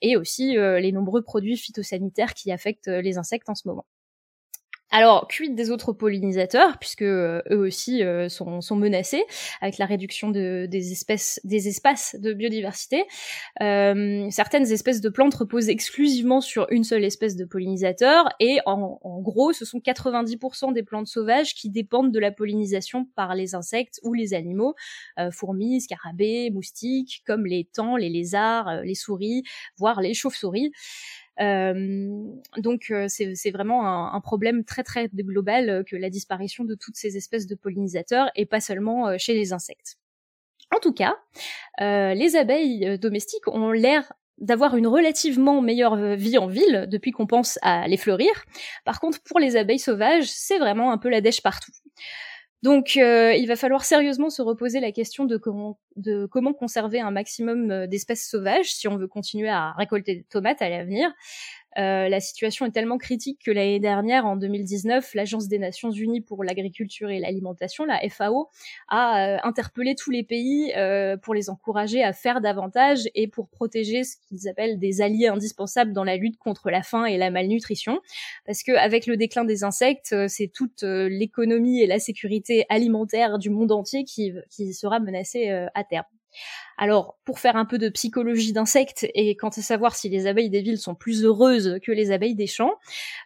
et 0.00 0.16
aussi 0.16 0.56
euh, 0.58 0.80
les 0.80 0.92
nombreux 0.92 1.22
produits 1.22 1.56
phytosanitaires 1.56 2.34
qui 2.34 2.52
affectent 2.52 2.88
euh, 2.88 3.00
les 3.00 3.18
insectes 3.18 3.48
en 3.48 3.54
ce 3.54 3.66
moment. 3.68 3.86
Alors, 4.92 5.28
quid 5.28 5.54
des 5.54 5.70
autres 5.70 5.92
pollinisateurs, 5.92 6.76
puisque 6.78 7.02
euh, 7.02 7.42
eux 7.52 7.58
aussi 7.58 8.02
euh, 8.02 8.28
sont, 8.28 8.60
menacés 8.74 9.24
avec 9.60 9.78
la 9.78 9.86
réduction 9.86 10.30
de, 10.30 10.66
des 10.68 10.90
espèces, 10.90 11.40
des 11.44 11.68
espaces 11.68 12.16
de 12.18 12.32
biodiversité. 12.32 13.04
Euh, 13.60 14.26
certaines 14.30 14.70
espèces 14.72 15.00
de 15.00 15.08
plantes 15.08 15.34
reposent 15.34 15.68
exclusivement 15.68 16.40
sur 16.40 16.66
une 16.70 16.82
seule 16.82 17.04
espèce 17.04 17.36
de 17.36 17.44
pollinisateur, 17.44 18.30
et 18.40 18.58
en, 18.66 18.98
gros, 19.20 19.52
ce 19.52 19.64
sont 19.64 19.78
90% 19.78 20.72
des 20.72 20.82
plantes 20.82 21.06
sauvages 21.06 21.54
qui 21.54 21.70
dépendent 21.70 22.10
de 22.10 22.18
la 22.18 22.32
pollinisation 22.32 23.04
par 23.14 23.36
les 23.36 23.54
insectes 23.54 24.00
ou 24.02 24.12
les 24.12 24.34
animaux, 24.34 24.74
fourmis, 25.30 25.82
scarabées, 25.82 26.50
moustiques, 26.50 27.22
comme 27.26 27.46
les 27.46 27.68
tans, 27.72 27.96
les 27.96 28.08
lézards, 28.08 28.82
les 28.82 28.94
souris, 28.94 29.42
voire 29.76 30.00
les 30.00 30.14
chauves-souris. 30.14 30.72
Euh, 31.40 32.18
donc 32.58 32.90
euh, 32.90 33.06
c'est 33.08 33.50
vraiment 33.50 34.14
un, 34.14 34.20
problème 34.20 34.64
très 34.64 34.82
très 34.82 35.08
global 35.08 35.70
euh, 35.70 35.82
que 35.82 35.96
la 35.96 36.10
disparition 36.10 36.64
de 36.64 36.74
toutes 36.74 36.96
ces 36.96 37.16
espèces 37.16 37.46
de 37.46 37.54
pollinisateurs 37.54 38.30
et 38.36 38.44
pas 38.44 38.60
seulement 38.60 39.16
chez 39.18 39.34
les 39.34 39.52
insectes. 39.52 39.96
En 40.74 40.78
tout 40.78 40.92
cas, 40.92 41.16
les 41.80 42.36
abeilles 42.36 42.96
domestiques 42.98 43.48
ont 43.48 43.72
l'air 43.72 44.12
d'avoir 44.38 44.76
une 44.76 44.86
relativement 44.86 45.60
meilleure 45.60 45.96
vie 46.14 46.38
en 46.38 46.46
ville 46.46 46.86
depuis 46.88 47.10
qu'on 47.10 47.26
pense 47.26 47.58
à 47.62 47.88
les 47.88 47.96
fleurir. 47.96 48.30
Par 48.84 49.00
contre, 49.00 49.20
pour 49.22 49.40
les 49.40 49.56
abeilles 49.56 49.80
sauvages, 49.80 50.28
c'est 50.28 50.58
vraiment 50.58 50.92
un 50.92 50.98
peu 50.98 51.08
la 51.08 51.20
dèche 51.20 51.42
partout. 51.42 51.72
Donc, 52.62 52.98
euh, 52.98 53.32
il 53.32 53.46
va 53.46 53.56
falloir 53.56 53.84
sérieusement 53.84 54.28
se 54.28 54.42
reposer 54.42 54.80
la 54.80 54.92
question 54.92 55.24
de 55.24 55.38
comment, 55.38 55.78
de 55.96 56.26
comment 56.26 56.52
conserver 56.52 57.00
un 57.00 57.10
maximum 57.10 57.70
euh, 57.70 57.86
d'espèces 57.86 58.28
sauvages 58.28 58.74
si 58.74 58.86
on 58.86 58.96
veut 58.98 59.08
continuer 59.08 59.48
à 59.48 59.72
récolter 59.72 60.16
des 60.16 60.24
tomates 60.24 60.60
à 60.60 60.68
l'avenir. 60.68 61.10
Euh, 61.78 62.08
la 62.08 62.20
situation 62.20 62.66
est 62.66 62.70
tellement 62.70 62.98
critique 62.98 63.40
que 63.44 63.50
l'année 63.50 63.80
dernière, 63.80 64.26
en 64.26 64.36
2019, 64.36 65.14
l'Agence 65.14 65.48
des 65.48 65.58
Nations 65.58 65.90
Unies 65.90 66.20
pour 66.20 66.42
l'agriculture 66.44 67.10
et 67.10 67.20
l'alimentation, 67.20 67.84
la 67.84 68.00
FAO, 68.08 68.48
a 68.88 69.36
euh, 69.36 69.38
interpellé 69.44 69.94
tous 69.94 70.10
les 70.10 70.22
pays 70.22 70.72
euh, 70.76 71.16
pour 71.16 71.34
les 71.34 71.50
encourager 71.50 72.02
à 72.02 72.12
faire 72.12 72.40
davantage 72.40 73.08
et 73.14 73.28
pour 73.28 73.48
protéger 73.48 74.04
ce 74.04 74.16
qu'ils 74.28 74.48
appellent 74.48 74.78
des 74.78 75.00
alliés 75.00 75.28
indispensables 75.28 75.92
dans 75.92 76.04
la 76.04 76.16
lutte 76.16 76.38
contre 76.38 76.70
la 76.70 76.82
faim 76.82 77.04
et 77.04 77.18
la 77.18 77.30
malnutrition. 77.30 78.00
Parce 78.46 78.62
que 78.62 78.72
avec 78.72 79.06
le 79.06 79.16
déclin 79.16 79.44
des 79.44 79.64
insectes, 79.64 80.12
euh, 80.12 80.26
c'est 80.28 80.48
toute 80.48 80.82
l'économie 80.82 81.82
et 81.82 81.86
la 81.86 81.98
sécurité 81.98 82.66
alimentaire 82.68 83.38
du 83.38 83.50
monde 83.50 83.72
entier 83.72 84.04
qui, 84.04 84.32
sera 84.72 85.00
menacée 85.00 85.48
à 85.74 85.84
terme. 85.84 86.04
Alors, 86.76 87.18
pour 87.24 87.38
faire 87.38 87.56
un 87.56 87.66
peu 87.66 87.76
de 87.76 87.90
psychologie 87.90 88.54
d'insectes 88.54 89.06
et 89.14 89.36
quant 89.36 89.50
à 89.50 89.60
savoir 89.60 89.94
si 89.94 90.08
les 90.08 90.26
abeilles 90.26 90.48
des 90.48 90.62
villes 90.62 90.78
sont 90.78 90.94
plus 90.94 91.24
heureuses 91.24 91.78
que 91.82 91.92
les 91.92 92.10
abeilles 92.10 92.34
des 92.34 92.46
champs, 92.46 92.72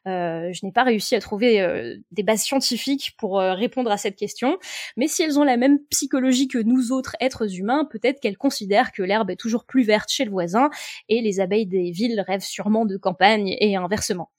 euh, 0.09 0.53
je 0.53 0.67
n'ai 0.67 0.73
pas 0.73 0.83
réussi 0.83 1.15
à 1.15 1.21
trouver 1.21 1.61
euh, 1.61 1.97
des 2.11 2.25
bases 2.25 2.43
scientifiques 2.43 3.15
pour 3.17 3.41
euh, 3.41 3.55
répondre 3.55 3.93
à 3.93 3.97
cette 3.97 4.17
question. 4.17 4.59
Mais 4.97 5.07
si 5.07 5.23
elles 5.23 5.39
ont 5.39 5.45
la 5.45 5.57
même 5.57 5.79
psychologie 5.91 6.49
que 6.49 6.59
nous 6.59 6.91
autres 6.91 7.15
êtres 7.21 7.57
humains, 7.57 7.87
peut-être 7.89 8.21
qu'elles 8.21 8.37
considèrent 8.39 8.91
que 8.91 9.05
l'herbe 9.05 9.31
est 9.31 9.37
toujours 9.37 9.67
plus 9.67 9.85
verte 9.85 10.11
chez 10.11 10.25
le 10.25 10.33
voisin 10.33 10.71
et 11.09 11.21
les 11.21 11.39
abeilles 11.39 11.67
des 11.67 11.93
villes 11.93 12.25
rêvent 12.27 12.41
sûrement 12.41 12.87
de 12.87 12.97
campagne 12.97 13.57
et 13.61 13.77
inversement. 13.77 14.31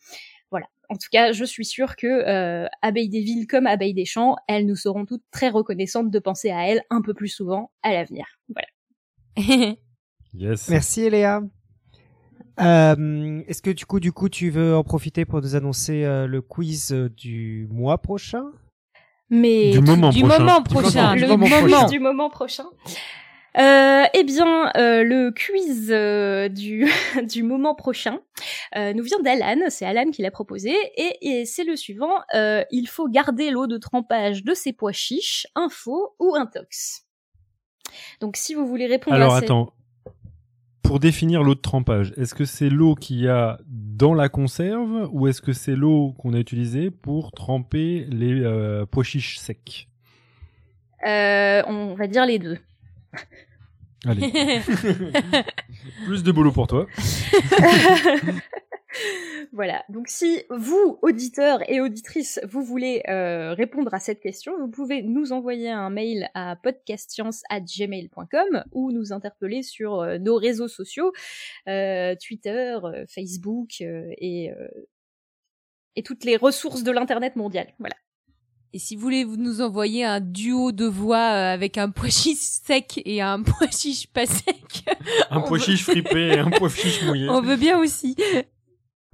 En 0.89 0.95
tout 0.95 1.07
cas, 1.11 1.31
je 1.31 1.43
suis 1.45 1.65
sûre 1.65 1.95
que 1.95 2.07
euh, 2.07 2.67
abeilles 2.81 3.09
des 3.09 3.21
villes 3.21 3.47
comme 3.47 3.67
abeilles 3.67 3.93
des 3.93 4.05
champs, 4.05 4.35
elles 4.47 4.65
nous 4.65 4.75
seront 4.75 5.05
toutes 5.05 5.23
très 5.31 5.49
reconnaissantes 5.49 6.11
de 6.11 6.19
penser 6.19 6.51
à 6.51 6.67
elles 6.67 6.81
un 6.89 7.01
peu 7.01 7.13
plus 7.13 7.27
souvent 7.29 7.71
à 7.83 7.91
l'avenir. 7.93 8.25
Voilà. 8.49 8.67
Yes. 10.37 10.67
Merci 10.69 11.03
Eléa. 11.03 11.41
Euh, 12.59 13.41
Est-ce 13.47 13.61
que 13.61 13.69
du 13.69 13.85
coup, 13.85 13.99
du 13.99 14.11
coup, 14.11 14.27
tu 14.29 14.49
veux 14.49 14.75
en 14.75 14.83
profiter 14.83 15.25
pour 15.25 15.41
nous 15.41 15.55
annoncer 15.55 16.03
euh, 16.03 16.27
le 16.27 16.41
quiz 16.41 16.91
euh, 16.91 17.09
du 17.09 17.67
mois 17.71 17.97
prochain? 18.01 18.43
Mais 19.29 19.71
Du 19.71 19.79
moment 19.81 20.09
du 20.09 20.19
prochain. 20.21 20.39
moment 20.39 20.59
Du 20.61 20.69
prochain. 20.73 21.01
moment- 21.01 21.13
du 21.15 21.19
le 21.21 21.27
moment 21.27 21.45
quiz 21.47 21.71
prochain. 21.71 21.87
du 21.87 21.99
moment 21.99 22.29
prochain. 22.29 22.65
Euh, 23.57 24.03
eh 24.13 24.23
bien, 24.25 24.69
euh, 24.75 25.03
le 25.03 25.31
quiz 25.31 25.89
euh, 25.89 26.49
du, 26.49 26.85
du 27.23 27.41
moment 27.43 27.73
prochain 27.73 28.19
nous 28.75 29.03
vient 29.03 29.19
d'Alan. 29.19 29.69
C'est 29.69 29.85
Alan 29.85 30.11
qui 30.11 30.21
l'a 30.21 30.31
proposé 30.31 30.73
et, 30.97 31.17
et 31.21 31.45
c'est 31.45 31.63
le 31.63 31.75
suivant. 31.75 32.21
Il 32.33 32.87
faut 32.87 33.07
garder 33.07 33.51
l'eau 33.51 33.67
de 33.67 33.77
trempage 33.77 34.43
de 34.43 34.53
ses 34.53 34.73
pois 34.73 34.91
chiches, 34.91 35.47
un 35.55 35.69
faux 35.69 36.15
ou 36.19 36.35
un 36.35 36.45
tox. 36.45 37.05
Donc, 38.19 38.35
si 38.35 38.53
vous 38.53 38.67
voulez 38.67 38.87
répondre 38.87 39.15
Alors 39.15 39.35
à 39.35 39.39
cette... 39.39 39.45
attends. 39.45 39.71
Pour 40.83 40.99
définir 40.99 41.41
l'eau 41.41 41.55
de 41.55 41.61
trempage, 41.61 42.13
est-ce 42.15 42.35
que 42.35 42.45
c'est 42.45 42.69
l'eau 42.69 42.93
qu'il 42.93 43.19
y 43.19 43.27
a 43.27 43.59
dans 43.67 44.13
la 44.13 44.29
conserve 44.29 45.09
ou 45.11 45.27
est-ce 45.27 45.41
que 45.41 45.53
c'est 45.53 45.75
l'eau 45.75 46.13
qu'on 46.19 46.33
a 46.33 46.37
utilisée 46.37 46.91
pour 46.91 47.31
tremper 47.31 48.05
les 48.09 48.43
pois 48.91 49.03
chiches 49.03 49.39
secs? 49.39 49.87
On 51.03 51.95
va 51.97 52.07
dire 52.07 52.25
les 52.25 52.39
deux. 52.39 52.59
Allez, 54.05 54.31
plus 56.05 56.23
de 56.23 56.31
boulot 56.31 56.51
pour 56.51 56.67
toi. 56.67 56.85
voilà. 59.51 59.83
Donc 59.89 60.07
si 60.07 60.43
vous, 60.51 60.99
auditeurs 61.01 61.67
et 61.69 61.81
auditrices, 61.81 62.39
vous 62.47 62.63
voulez 62.63 63.01
euh, 63.09 63.53
répondre 63.53 63.91
à 63.93 63.99
cette 63.99 64.19
question, 64.19 64.53
vous 64.59 64.69
pouvez 64.69 65.01
nous 65.01 65.31
envoyer 65.31 65.71
un 65.71 65.89
mail 65.89 66.29
à 66.35 66.55
podcastscience@gmail.com 66.55 68.63
ou 68.73 68.91
nous 68.91 69.11
interpeller 69.11 69.63
sur 69.63 70.01
euh, 70.01 70.19
nos 70.19 70.35
réseaux 70.35 70.67
sociaux, 70.67 71.11
euh, 71.67 72.13
Twitter, 72.23 72.77
Facebook 73.09 73.81
et 73.81 74.51
et 75.97 76.03
toutes 76.03 76.25
les 76.25 76.35
ressources 76.35 76.83
de 76.83 76.91
l'internet 76.91 77.37
mondial. 77.37 77.73
Voilà. 77.79 77.95
Et 78.75 78.77
si 78.77 78.97
vous 78.97 79.03
voulez 79.03 79.23
vous 79.23 79.37
nous 79.37 79.61
envoyer 79.61 80.03
un 80.03 80.19
duo 80.19 80.73
de 80.73 80.83
voix 80.85 81.15
euh, 81.31 81.53
avec 81.53 81.77
un 81.77 81.91
pois 81.91 82.09
chiche 82.09 82.35
sec 82.39 83.01
et 83.05 83.21
un 83.21 83.41
pois 83.41 83.69
chiche 83.71 84.07
pas 84.07 84.25
sec, 84.25 84.83
Un 85.31 85.39
pois 85.39 85.57
veut- 85.59 85.63
chiche 85.63 85.83
frippé 85.83 86.27
et 86.33 86.39
un 86.39 86.49
pois 86.49 86.67
chiche 86.67 87.01
mouillé. 87.03 87.29
on 87.29 87.39
veut 87.41 87.55
bien 87.55 87.79
aussi. 87.79 88.17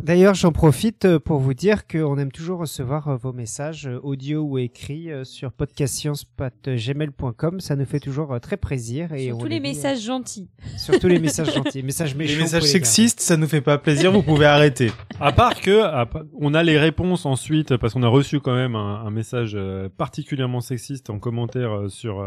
D'ailleurs, 0.03 0.33
j'en 0.33 0.51
profite 0.51 1.05
euh, 1.05 1.19
pour 1.19 1.37
vous 1.39 1.53
dire 1.53 1.85
qu'on 1.85 2.17
aime 2.17 2.31
toujours 2.31 2.57
recevoir 2.59 3.07
euh, 3.07 3.17
vos 3.17 3.33
messages 3.33 3.85
euh, 3.85 3.99
audio 4.01 4.41
ou 4.41 4.57
écrits 4.57 5.09
sur 5.23 5.51
podcastscience.gmail.com. 5.51 7.59
Ça 7.59 7.75
nous 7.75 7.85
fait 7.85 7.99
toujours 7.99 8.39
très 8.39 8.57
plaisir. 8.57 9.13
Et 9.13 9.27
Sur 9.27 9.35
on 9.35 9.39
tous 9.39 9.45
les 9.45 9.59
lit, 9.59 9.61
messages 9.61 10.03
gentils. 10.03 10.49
Surtout 10.75 11.07
les 11.07 11.19
messages 11.19 11.53
gentils, 11.55 11.83
messages 11.83 12.15
méchants. 12.15 12.33
Les 12.33 12.39
messages 12.41 12.63
les 12.63 12.69
sexistes, 12.69 13.19
ça 13.19 13.37
nous 13.37 13.45
fait 13.47 13.61
pas 13.61 13.77
plaisir, 13.77 14.11
vous 14.11 14.23
pouvez 14.23 14.47
arrêter. 14.47 14.91
À 15.19 15.31
part 15.31 15.61
que, 15.61 15.83
à 15.83 16.09
on 16.39 16.55
a 16.55 16.63
les 16.63 16.79
réponses 16.79 17.27
ensuite, 17.27 17.77
parce 17.77 17.93
qu'on 17.93 18.03
a 18.03 18.07
reçu 18.07 18.39
quand 18.39 18.55
même 18.55 18.75
un, 18.75 19.05
un 19.05 19.11
message 19.11 19.55
particulièrement 19.97 20.61
sexiste 20.61 21.11
en 21.11 21.19
commentaire 21.19 21.85
sur 21.89 22.25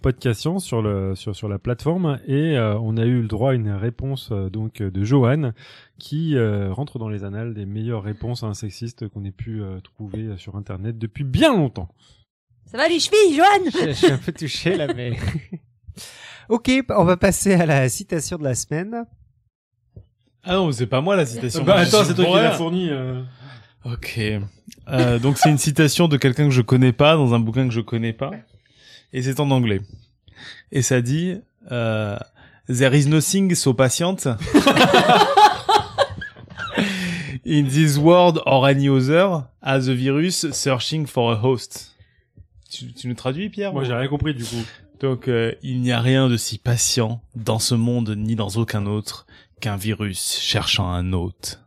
Podcast 0.00 0.40
Science, 0.40 0.64
sur 0.64 0.80
le 0.82 1.14
sur 1.14 1.36
sur 1.36 1.48
la 1.48 1.58
plateforme, 1.58 2.18
et 2.26 2.56
euh, 2.56 2.78
on 2.78 2.96
a 2.96 3.04
eu 3.04 3.22
le 3.22 3.28
droit 3.28 3.52
à 3.52 3.54
une 3.54 3.70
réponse 3.70 4.32
donc 4.32 4.82
de 4.82 5.04
Johan 5.04 5.52
qui 6.02 6.36
euh, 6.36 6.72
rentre 6.72 6.98
dans 6.98 7.08
les 7.08 7.22
annales 7.22 7.54
des 7.54 7.64
meilleures 7.64 8.02
réponses 8.02 8.42
à 8.42 8.46
un 8.46 8.54
sexiste 8.54 9.06
qu'on 9.08 9.24
ait 9.24 9.30
pu 9.30 9.62
euh, 9.62 9.78
trouver 9.78 10.36
sur 10.36 10.56
Internet 10.56 10.98
depuis 10.98 11.22
bien 11.22 11.54
longtemps. 11.56 11.88
Ça 12.66 12.76
va 12.76 12.88
les 12.88 12.98
chevilles, 12.98 13.36
Johan? 13.36 13.70
Je, 13.72 13.86
je 13.86 13.92
suis 13.92 14.10
un 14.10 14.18
peu 14.18 14.32
touché 14.32 14.76
là, 14.76 14.92
mais. 14.92 15.12
ok, 16.48 16.72
on 16.88 17.04
va 17.04 17.16
passer 17.16 17.54
à 17.54 17.66
la 17.66 17.88
citation 17.88 18.36
de 18.36 18.42
la 18.42 18.56
semaine. 18.56 19.04
Ah 20.42 20.54
non, 20.54 20.72
c'est 20.72 20.88
pas 20.88 21.00
moi 21.00 21.14
la 21.14 21.24
citation. 21.24 21.62
bah 21.62 21.76
attends, 21.76 22.02
c'est 22.02 22.14
toi 22.14 22.24
qui 22.24 22.32
l'as 22.32 22.40
rien. 22.40 22.50
fourni. 22.50 22.88
euh. 22.90 23.22
Ok. 23.84 24.20
Euh, 24.88 25.18
donc 25.20 25.38
c'est 25.38 25.50
une 25.50 25.58
citation 25.58 26.08
de 26.08 26.16
quelqu'un 26.16 26.46
que 26.46 26.50
je 26.54 26.62
connais 26.62 26.92
pas 26.92 27.14
dans 27.14 27.32
un 27.32 27.38
bouquin 27.38 27.68
que 27.68 27.74
je 27.74 27.80
connais 27.80 28.12
pas, 28.12 28.32
et 29.12 29.22
c'est 29.22 29.38
en 29.38 29.52
anglais. 29.52 29.80
Et 30.72 30.82
ça 30.82 31.00
dit 31.00 31.36
euh, 31.70 32.18
There 32.66 32.98
is 32.98 33.06
nothing 33.06 33.54
so 33.54 33.72
patient 33.72 34.16
in 37.52 37.68
this 37.68 37.98
world 37.98 38.40
or 38.46 38.66
any 38.66 38.88
other 38.88 39.44
as 39.62 39.88
a 39.88 39.94
virus 39.94 40.50
searching 40.52 41.06
for 41.06 41.32
a 41.32 41.36
host. 41.36 41.94
Tu, 42.70 42.92
tu 42.94 43.06
nous 43.08 43.14
traduis, 43.14 43.50
Pierre 43.50 43.74
Moi, 43.74 43.84
j'ai 43.84 43.92
rien 43.92 44.08
compris 44.08 44.34
du 44.34 44.44
coup. 44.44 44.64
Donc, 45.00 45.28
euh, 45.28 45.52
il 45.62 45.80
n'y 45.82 45.92
a 45.92 46.00
rien 46.00 46.28
de 46.28 46.36
si 46.36 46.56
patient 46.58 47.20
dans 47.34 47.58
ce 47.58 47.74
monde 47.74 48.14
ni 48.16 48.36
dans 48.36 48.48
aucun 48.50 48.86
autre 48.86 49.26
qu'un 49.60 49.76
virus 49.76 50.38
cherchant 50.40 50.88
un 50.90 51.12
hôte. 51.12 51.60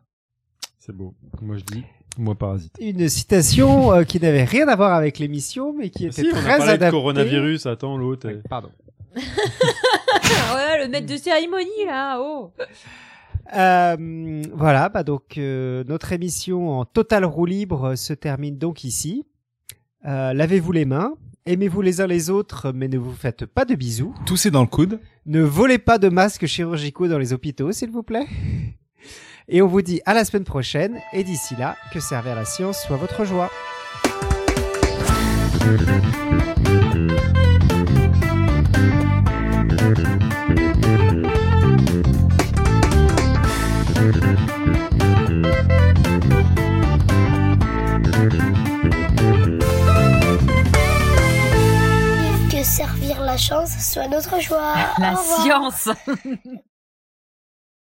C'est 0.79 0.95
beau. 0.95 1.13
Moi, 1.41 1.57
je 1.57 1.63
dis, 1.63 1.83
moi, 2.17 2.33
parasite. 2.33 2.73
Une 2.79 3.07
citation 3.07 3.93
euh, 3.93 4.03
qui 4.03 4.19
n'avait 4.19 4.45
rien 4.45 4.67
à 4.67 4.75
voir 4.75 4.93
avec 4.93 5.19
l'émission, 5.19 5.73
mais 5.73 5.89
qui 5.89 6.05
était 6.05 6.23
Si, 6.23 6.29
on 6.33 6.37
a 6.37 6.41
très 6.41 6.57
de 6.57 6.63
adaptée. 6.63 6.91
coronavirus, 6.91 7.65
attends, 7.67 7.97
l'autre. 7.97 8.29
Pardon. 8.49 8.71
ouais, 9.15 10.83
le 10.83 10.87
maître 10.87 11.07
de 11.07 11.17
cérémonie 11.17 11.85
là, 11.85 12.19
oh. 12.19 12.51
Euh, 13.53 14.41
voilà, 14.53 14.89
bah 14.89 15.03
donc 15.03 15.37
euh, 15.37 15.83
notre 15.87 16.13
émission 16.13 16.79
en 16.79 16.85
total 16.85 17.25
roue 17.25 17.45
libre 17.45 17.95
se 17.95 18.13
termine 18.13 18.57
donc 18.57 18.83
ici. 18.83 19.25
Euh, 20.05 20.33
Lavez-vous 20.33 20.71
les 20.71 20.85
mains, 20.85 21.13
aimez-vous 21.45 21.81
les 21.81 22.01
uns 22.01 22.07
les 22.07 22.29
autres, 22.29 22.71
mais 22.73 22.87
ne 22.87 22.97
vous 22.97 23.13
faites 23.13 23.45
pas 23.45 23.65
de 23.65 23.75
bisous. 23.75 24.13
Toussez 24.25 24.51
dans 24.51 24.61
le 24.61 24.67
coude. 24.67 24.99
Ne 25.25 25.41
volez 25.41 25.77
pas 25.77 25.97
de 25.97 26.09
masques 26.09 26.45
chirurgicaux 26.45 27.07
dans 27.07 27.17
les 27.17 27.33
hôpitaux, 27.33 27.71
s'il 27.71 27.91
vous 27.91 28.03
plaît. 28.03 28.27
Et 29.47 29.61
on 29.61 29.67
vous 29.67 29.83
dit 29.83 30.01
à 30.05 30.15
la 30.15 30.25
semaine 30.25 30.43
prochaine, 30.43 30.97
et 31.13 31.23
d'ici 31.23 31.55
là, 31.55 31.75
que 31.93 31.99
servir 31.99 32.35
la 32.35 32.45
science 32.45 32.81
soit 32.81 32.97
votre 32.97 33.25
joie. 33.25 33.51
La 53.35 53.39
chance 53.39 53.77
soit 53.79 54.07
notre 54.07 54.39
joie. 54.39 54.75
La 54.97 55.13
Au 55.13 55.17
science 55.17 55.89